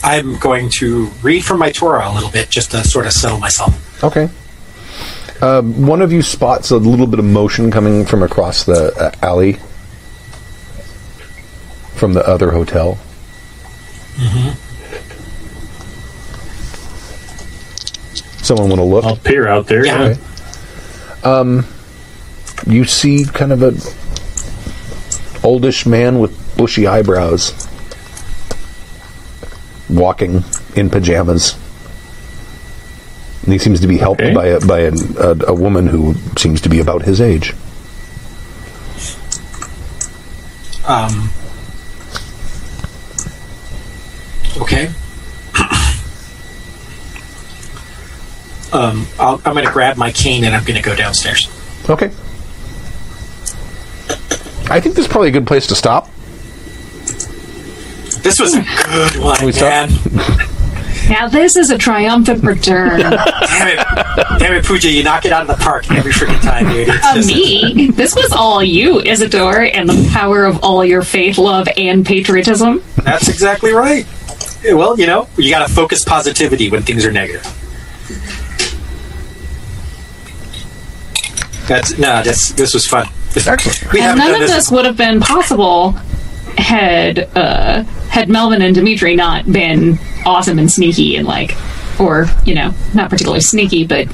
I'm 0.04 0.36
going 0.38 0.68
to 0.78 1.06
read 1.22 1.44
from 1.44 1.60
my 1.60 1.70
Torah 1.70 2.08
a 2.10 2.12
little 2.14 2.30
bit 2.30 2.50
just 2.50 2.72
to 2.72 2.82
sort 2.84 3.06
of 3.06 3.12
settle 3.12 3.38
myself. 3.38 4.02
Okay. 4.02 4.28
Uh, 5.40 5.62
one 5.62 6.02
of 6.02 6.12
you 6.12 6.22
spots 6.22 6.70
a 6.70 6.76
little 6.76 7.06
bit 7.06 7.18
of 7.18 7.24
motion 7.24 7.70
coming 7.70 8.04
from 8.04 8.22
across 8.22 8.64
the 8.64 8.92
uh, 8.96 9.12
alley 9.24 9.54
from 11.94 12.12
the 12.14 12.26
other 12.26 12.50
hotel. 12.50 12.98
Someone 18.42 18.68
want 18.68 18.80
to 18.80 18.84
look? 18.84 19.04
I'll 19.04 19.16
peer 19.16 19.48
out 19.48 19.66
there. 19.68 19.86
Yeah. 19.86 20.14
Okay. 21.24 21.66
You 22.66 22.84
see 22.84 23.24
kind 23.24 23.52
of 23.52 23.62
a 23.62 23.72
oldish 25.46 25.84
man 25.86 26.18
with 26.20 26.56
bushy 26.56 26.86
eyebrows 26.86 27.52
walking 29.90 30.44
in 30.76 30.88
pajamas. 30.90 31.56
And 33.44 33.52
he 33.52 33.58
seems 33.58 33.80
to 33.80 33.88
be 33.88 33.98
helped 33.98 34.20
Okay. 34.20 34.34
by 34.34 34.46
a, 34.46 34.60
by 34.60 34.80
a, 34.80 34.92
a, 35.18 35.36
a 35.48 35.54
woman 35.54 35.88
who 35.88 36.14
seems 36.36 36.60
to 36.62 36.68
be 36.68 36.78
about 36.78 37.02
his 37.02 37.20
age. 37.20 37.52
Um, 40.86 41.30
okay. 44.60 44.90
Um, 48.72 49.06
I'll, 49.18 49.40
I'm 49.44 49.54
going 49.54 49.66
to 49.66 49.72
grab 49.72 49.96
my 49.96 50.10
cane 50.12 50.44
and 50.44 50.54
I'm 50.54 50.64
going 50.64 50.76
to 50.76 50.82
go 50.82 50.94
downstairs. 50.96 51.48
Okay. 51.88 52.06
I 54.70 54.80
think 54.80 54.94
this 54.94 55.04
is 55.06 55.08
probably 55.08 55.28
a 55.28 55.32
good 55.32 55.46
place 55.46 55.66
to 55.68 55.74
stop. 55.74 56.06
This 58.22 58.38
was 58.38 58.54
a 58.54 58.62
good 58.62 59.16
one, 59.16 59.44
We 59.44 59.52
man. 59.52 59.90
Now 61.08 61.26
this 61.28 61.56
is 61.56 61.70
a 61.70 61.76
triumphant 61.76 62.44
return. 62.44 63.00
Damn 63.00 63.12
it, 63.68 64.38
damn 64.38 64.54
it, 64.54 64.64
Pooja! 64.64 64.88
You 64.88 65.02
knock 65.02 65.24
it 65.24 65.32
out 65.32 65.42
of 65.42 65.48
the 65.48 65.62
park 65.62 65.90
every 65.90 66.12
freaking 66.12 66.40
time, 66.40 66.68
dude. 66.68 66.88
It's 66.88 67.06
of 67.08 67.14
just- 67.16 67.28
me. 67.28 67.90
This 67.90 68.14
was 68.14 68.32
all 68.32 68.62
you, 68.62 69.00
Isidore, 69.00 69.62
and 69.62 69.88
the 69.88 70.08
power 70.12 70.44
of 70.44 70.62
all 70.62 70.84
your 70.84 71.02
faith, 71.02 71.38
love, 71.38 71.66
and 71.76 72.06
patriotism. 72.06 72.82
That's 73.02 73.28
exactly 73.28 73.72
right. 73.72 74.06
Well, 74.64 74.98
you 74.98 75.06
know, 75.08 75.28
you 75.36 75.50
got 75.50 75.66
to 75.66 75.72
focus 75.74 76.04
positivity 76.04 76.70
when 76.70 76.82
things 76.82 77.04
are 77.04 77.10
negative. 77.12 77.44
That's 81.66 81.98
no. 81.98 82.22
This 82.22 82.52
this 82.52 82.74
was 82.74 82.86
fun. 82.86 83.06
Excellent. 83.34 83.92
We 83.92 84.00
And 84.00 84.18
none 84.18 84.34
of 84.34 84.40
this. 84.40 84.50
this 84.50 84.70
would 84.70 84.84
have 84.84 84.96
been 84.96 85.20
possible 85.20 85.92
had 86.58 87.30
uh, 87.36 87.82
had 88.10 88.28
Melvin 88.28 88.62
and 88.62 88.74
Dimitri 88.74 89.16
not 89.16 89.50
been 89.50 89.98
awesome 90.26 90.58
and 90.58 90.70
sneaky 90.70 91.16
and 91.16 91.26
like, 91.26 91.56
or 91.98 92.26
you 92.44 92.54
know, 92.54 92.74
not 92.94 93.10
particularly 93.10 93.40
sneaky, 93.40 93.86
but 93.86 94.06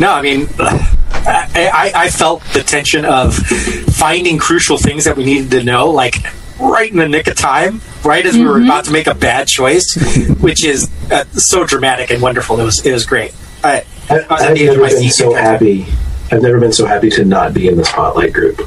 No, 0.00 0.12
I 0.12 0.22
mean, 0.22 0.48
I, 0.58 1.70
I, 1.72 1.92
I 1.94 2.10
felt 2.10 2.42
the 2.52 2.62
tension 2.62 3.04
of 3.04 3.36
finding 3.36 4.38
crucial 4.38 4.76
things 4.76 5.04
that 5.04 5.16
we 5.16 5.24
needed 5.24 5.50
to 5.52 5.62
know, 5.62 5.90
like 5.90 6.16
right 6.60 6.90
in 6.90 6.96
the 6.96 7.08
nick 7.08 7.28
of 7.28 7.36
time, 7.36 7.80
right 8.04 8.26
as 8.26 8.34
we 8.34 8.44
were 8.44 8.60
about 8.60 8.86
to 8.86 8.90
make 8.90 9.06
a 9.06 9.14
bad 9.14 9.46
choice, 9.46 9.94
which 10.40 10.64
is 10.64 10.90
uh, 11.12 11.24
so 11.32 11.64
dramatic 11.64 12.10
and 12.10 12.20
wonderful. 12.20 12.58
It 12.58 12.64
was 12.64 12.84
it 12.84 12.92
was 12.92 13.06
great. 13.06 13.34
I, 13.62 13.84
I 14.10 14.14
I, 14.14 14.16
was 14.16 14.42
at 14.42 14.50
I've 14.50 14.56
the 14.56 14.62
edge 14.64 14.68
of 14.70 14.76
never 14.76 14.88
been 14.88 14.98
seat. 15.02 15.08
so 15.10 15.32
happy. 15.34 15.86
I've 16.32 16.42
never 16.42 16.58
been 16.60 16.72
so 16.72 16.86
happy 16.86 17.10
to 17.10 17.24
not 17.24 17.54
be 17.54 17.68
in 17.68 17.76
the 17.76 17.84
spotlight 17.84 18.32
group 18.32 18.60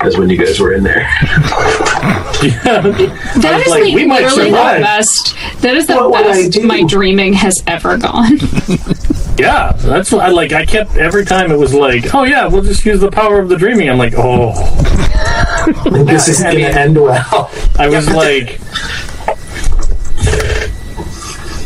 as 0.00 0.16
when 0.16 0.30
you 0.30 0.38
guys 0.38 0.58
were 0.58 0.72
in 0.72 0.82
there. 0.82 1.06
that 2.64 3.50
was 3.52 3.62
is 3.62 3.68
like, 3.68 3.82
like 3.82 3.94
we 3.94 4.06
might 4.06 4.22
literally 4.22 4.50
the 4.50 4.56
best. 4.56 5.34
That 5.60 5.76
is 5.76 5.86
the 5.86 5.96
What 5.96 6.24
best 6.24 6.62
my 6.62 6.82
dreaming 6.84 7.34
has 7.34 7.62
ever 7.66 7.96
gone. 7.98 8.38
Yeah, 9.38 9.72
that's 9.72 10.12
what 10.12 10.22
I 10.22 10.28
like. 10.28 10.52
I 10.52 10.66
kept 10.66 10.96
every 10.96 11.24
time 11.24 11.50
it 11.50 11.56
was 11.56 11.72
like, 11.72 12.14
oh 12.14 12.24
yeah, 12.24 12.46
we'll 12.46 12.62
just 12.62 12.84
use 12.84 13.00
the 13.00 13.10
power 13.10 13.38
of 13.38 13.48
the 13.48 13.56
dreaming. 13.56 13.88
I'm 13.88 13.96
like, 13.96 14.12
oh, 14.14 14.52
this 16.04 16.28
is 16.28 16.42
I 16.42 16.52
gonna 16.52 16.64
end 16.66 17.00
well. 17.00 17.50
I 17.78 17.88
was 17.88 18.06
like, 18.10 18.60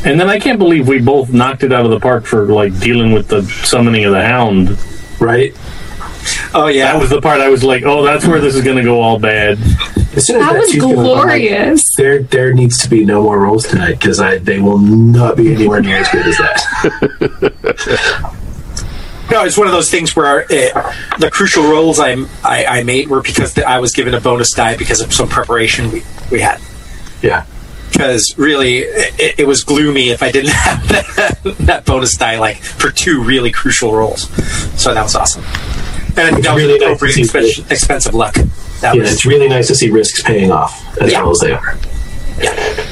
and 0.04 0.20
then 0.20 0.28
I 0.28 0.38
can't 0.38 0.58
believe 0.58 0.86
we 0.88 1.00
both 1.00 1.32
knocked 1.32 1.62
it 1.62 1.72
out 1.72 1.84
of 1.84 1.90
the 1.90 2.00
park 2.00 2.24
for 2.26 2.46
like 2.46 2.78
dealing 2.80 3.12
with 3.12 3.28
the 3.28 3.42
summoning 3.64 4.04
of 4.04 4.12
the 4.12 4.24
hound. 4.24 4.78
right? 5.20 5.54
Oh 6.54 6.68
yeah, 6.68 6.92
That 6.92 7.00
was 7.00 7.10
the 7.10 7.20
part 7.20 7.40
I 7.40 7.48
was 7.48 7.62
like, 7.62 7.82
oh, 7.84 8.02
that's 8.02 8.26
where 8.26 8.40
this 8.40 8.54
is 8.54 8.62
going 8.64 8.78
to 8.78 8.82
go 8.82 9.00
all 9.02 9.18
bad. 9.18 9.58
As 10.16 10.26
soon 10.26 10.36
as 10.40 10.46
That 10.48 10.54
was 10.58 10.70
cheese 10.70 10.80
came 10.82 10.92
up, 10.92 10.98
I'm 10.98 11.04
like, 11.28 11.42
glorious. 11.42 11.94
there, 11.96 12.22
there 12.22 12.54
needs 12.54 12.78
to 12.82 12.88
be 12.88 13.04
no 13.04 13.22
more 13.22 13.38
rolls 13.40 13.66
tonight 13.68 13.94
because 13.98 14.20
I 14.20 14.38
they 14.38 14.58
will 14.60 14.78
not 14.78 15.36
be 15.36 15.52
anywhere 15.52 15.80
near 15.82 15.96
as 15.98 16.08
good 16.08 16.26
as 16.26 16.38
that. 16.38 18.30
No, 19.30 19.42
it's 19.42 19.56
one 19.56 19.66
of 19.66 19.72
those 19.72 19.90
things 19.90 20.14
where 20.14 20.42
uh, 20.42 20.94
the 21.18 21.30
crucial 21.32 21.64
rolls 21.64 21.98
I, 21.98 22.12
I 22.44 22.66
I 22.66 22.82
made 22.82 23.08
were 23.08 23.22
because 23.22 23.56
I 23.58 23.78
was 23.80 23.92
given 23.92 24.12
a 24.14 24.20
bonus 24.20 24.50
die 24.50 24.76
because 24.76 25.00
of 25.00 25.14
some 25.14 25.28
preparation 25.28 25.90
we, 25.90 26.02
we 26.30 26.40
had. 26.40 26.60
yeah, 27.22 27.46
Because 27.94 28.36
really, 28.36 28.78
it, 28.78 29.38
it 29.38 29.46
was 29.46 29.62
gloomy 29.62 30.10
if 30.10 30.20
I 30.22 30.32
didn't 30.32 30.50
have 30.52 30.88
that, 30.88 31.56
that 31.60 31.84
bonus 31.86 32.16
die 32.16 32.38
like 32.38 32.56
for 32.58 32.90
two 32.90 33.22
really 33.22 33.52
crucial 33.52 33.94
rolls. 33.94 34.22
So 34.80 34.92
that 34.92 35.02
was 35.02 35.14
awesome. 35.14 35.44
And 36.16 36.26
I 36.26 36.30
think 36.32 36.44
that 36.44 36.54
was 36.54 36.62
really 36.64 36.78
really 36.78 36.92
nice 36.92 37.14
see 37.14 37.22
expensive, 37.22 37.70
expensive 37.72 38.14
luck. 38.14 38.34
That 38.80 38.96
yeah. 38.96 39.00
was 39.02 39.12
It's 39.12 39.24
really 39.24 39.48
nice 39.48 39.68
to 39.68 39.74
see 39.74 39.90
risks 39.90 40.22
paying 40.22 40.50
off 40.50 40.98
as 41.00 41.12
Yeah. 41.12 41.22
well 41.22 41.30
as 41.30 41.38
they 41.40 41.52
are. 41.52 41.78
Yeah. 42.40 42.84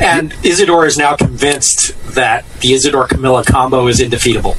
And 0.00 0.34
Isidore 0.44 0.84
is 0.86 0.98
now 0.98 1.16
convinced 1.16 1.94
that 2.14 2.44
the 2.60 2.74
Isidore 2.74 3.06
Camilla 3.06 3.44
combo 3.44 3.86
is 3.88 4.00
indefeatable. 4.00 4.56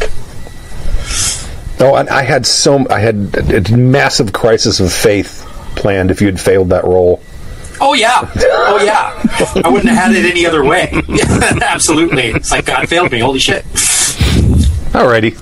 Oh, 1.79 1.95
and 1.95 2.09
I 2.09 2.23
had 2.23 2.45
so 2.45 2.87
I 2.89 2.99
had 2.99 3.35
a, 3.35 3.57
a 3.57 3.77
massive 3.77 4.33
crisis 4.33 4.79
of 4.79 4.91
faith 4.91 5.45
planned 5.75 6.11
if 6.11 6.21
you 6.21 6.27
had 6.27 6.39
failed 6.39 6.69
that 6.69 6.83
roll. 6.83 7.21
Oh 7.85 7.93
yeah, 7.93 8.31
oh 8.37 8.79
yeah. 8.81 9.61
I 9.65 9.69
wouldn't 9.69 9.89
have 9.89 10.13
had 10.13 10.15
it 10.15 10.25
any 10.25 10.45
other 10.45 10.63
way. 10.63 10.89
Absolutely. 11.61 12.27
It's 12.27 12.49
like 12.49 12.65
God 12.65 12.87
failed 12.87 13.11
me. 13.11 13.19
Holy 13.19 13.39
shit. 13.39 13.65
Alrighty. 14.93 15.37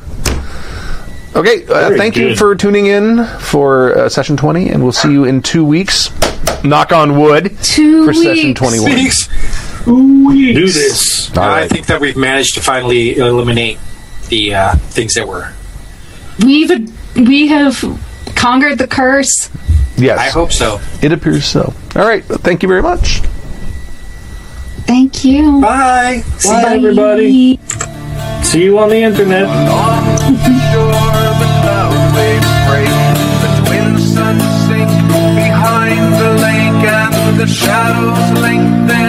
Okay, 1.36 1.64
uh, 1.66 1.90
Very 1.90 1.98
thank 2.00 2.18
you 2.18 2.36
for 2.36 2.56
tuning 2.56 2.88
in 2.88 3.26
for 3.40 3.96
uh, 3.96 4.10
session 4.10 4.38
20, 4.38 4.70
and 4.70 4.82
we'll 4.82 4.92
see 4.92 5.12
you 5.12 5.26
in 5.26 5.44
two 5.44 5.64
weeks. 5.64 6.10
Knock 6.64 6.92
on 6.92 7.20
wood 7.20 7.56
Two 7.62 8.06
for 8.06 8.14
session 8.14 8.48
weeks. 8.50 8.60
21. 8.60 8.92
Thanks. 8.92 9.28
Do 9.86 10.66
this. 10.66 11.38
All 11.38 11.44
I 11.44 11.68
think 11.68 11.86
that 11.88 12.02
we've 12.02 12.18
managed 12.18 12.56
to 12.56 12.62
finally 12.62 13.18
eliminate 13.18 13.78
the 14.30 14.56
uh, 14.56 14.76
things 14.76 15.14
that 15.14 15.28
were. 15.28 15.54
We've 16.44 16.72
we 17.16 17.48
have 17.48 17.84
conquered 18.42 18.80
the 18.80 18.88
curse. 18.88 19.50
Yes, 19.98 20.18
I 20.20 20.30
hope 20.30 20.52
so. 20.52 20.82
it 21.04 21.12
appears 21.12 21.46
so. 21.46 21.74
All 21.96 22.08
right, 22.08 22.24
thank 22.24 22.64
you 22.64 22.68
very 22.68 22.82
much. 22.82 23.20
Thank 24.90 25.24
you. 25.24 25.62
Bye. 25.62 26.24
Bye, 26.44 26.76
everybody. 26.76 27.60
See 28.42 28.64
you 28.64 28.80
on 28.80 28.90
the 28.90 28.98
internet. 28.98 29.48
The 37.38 37.48
shore, 37.48 38.12
the 38.88 39.01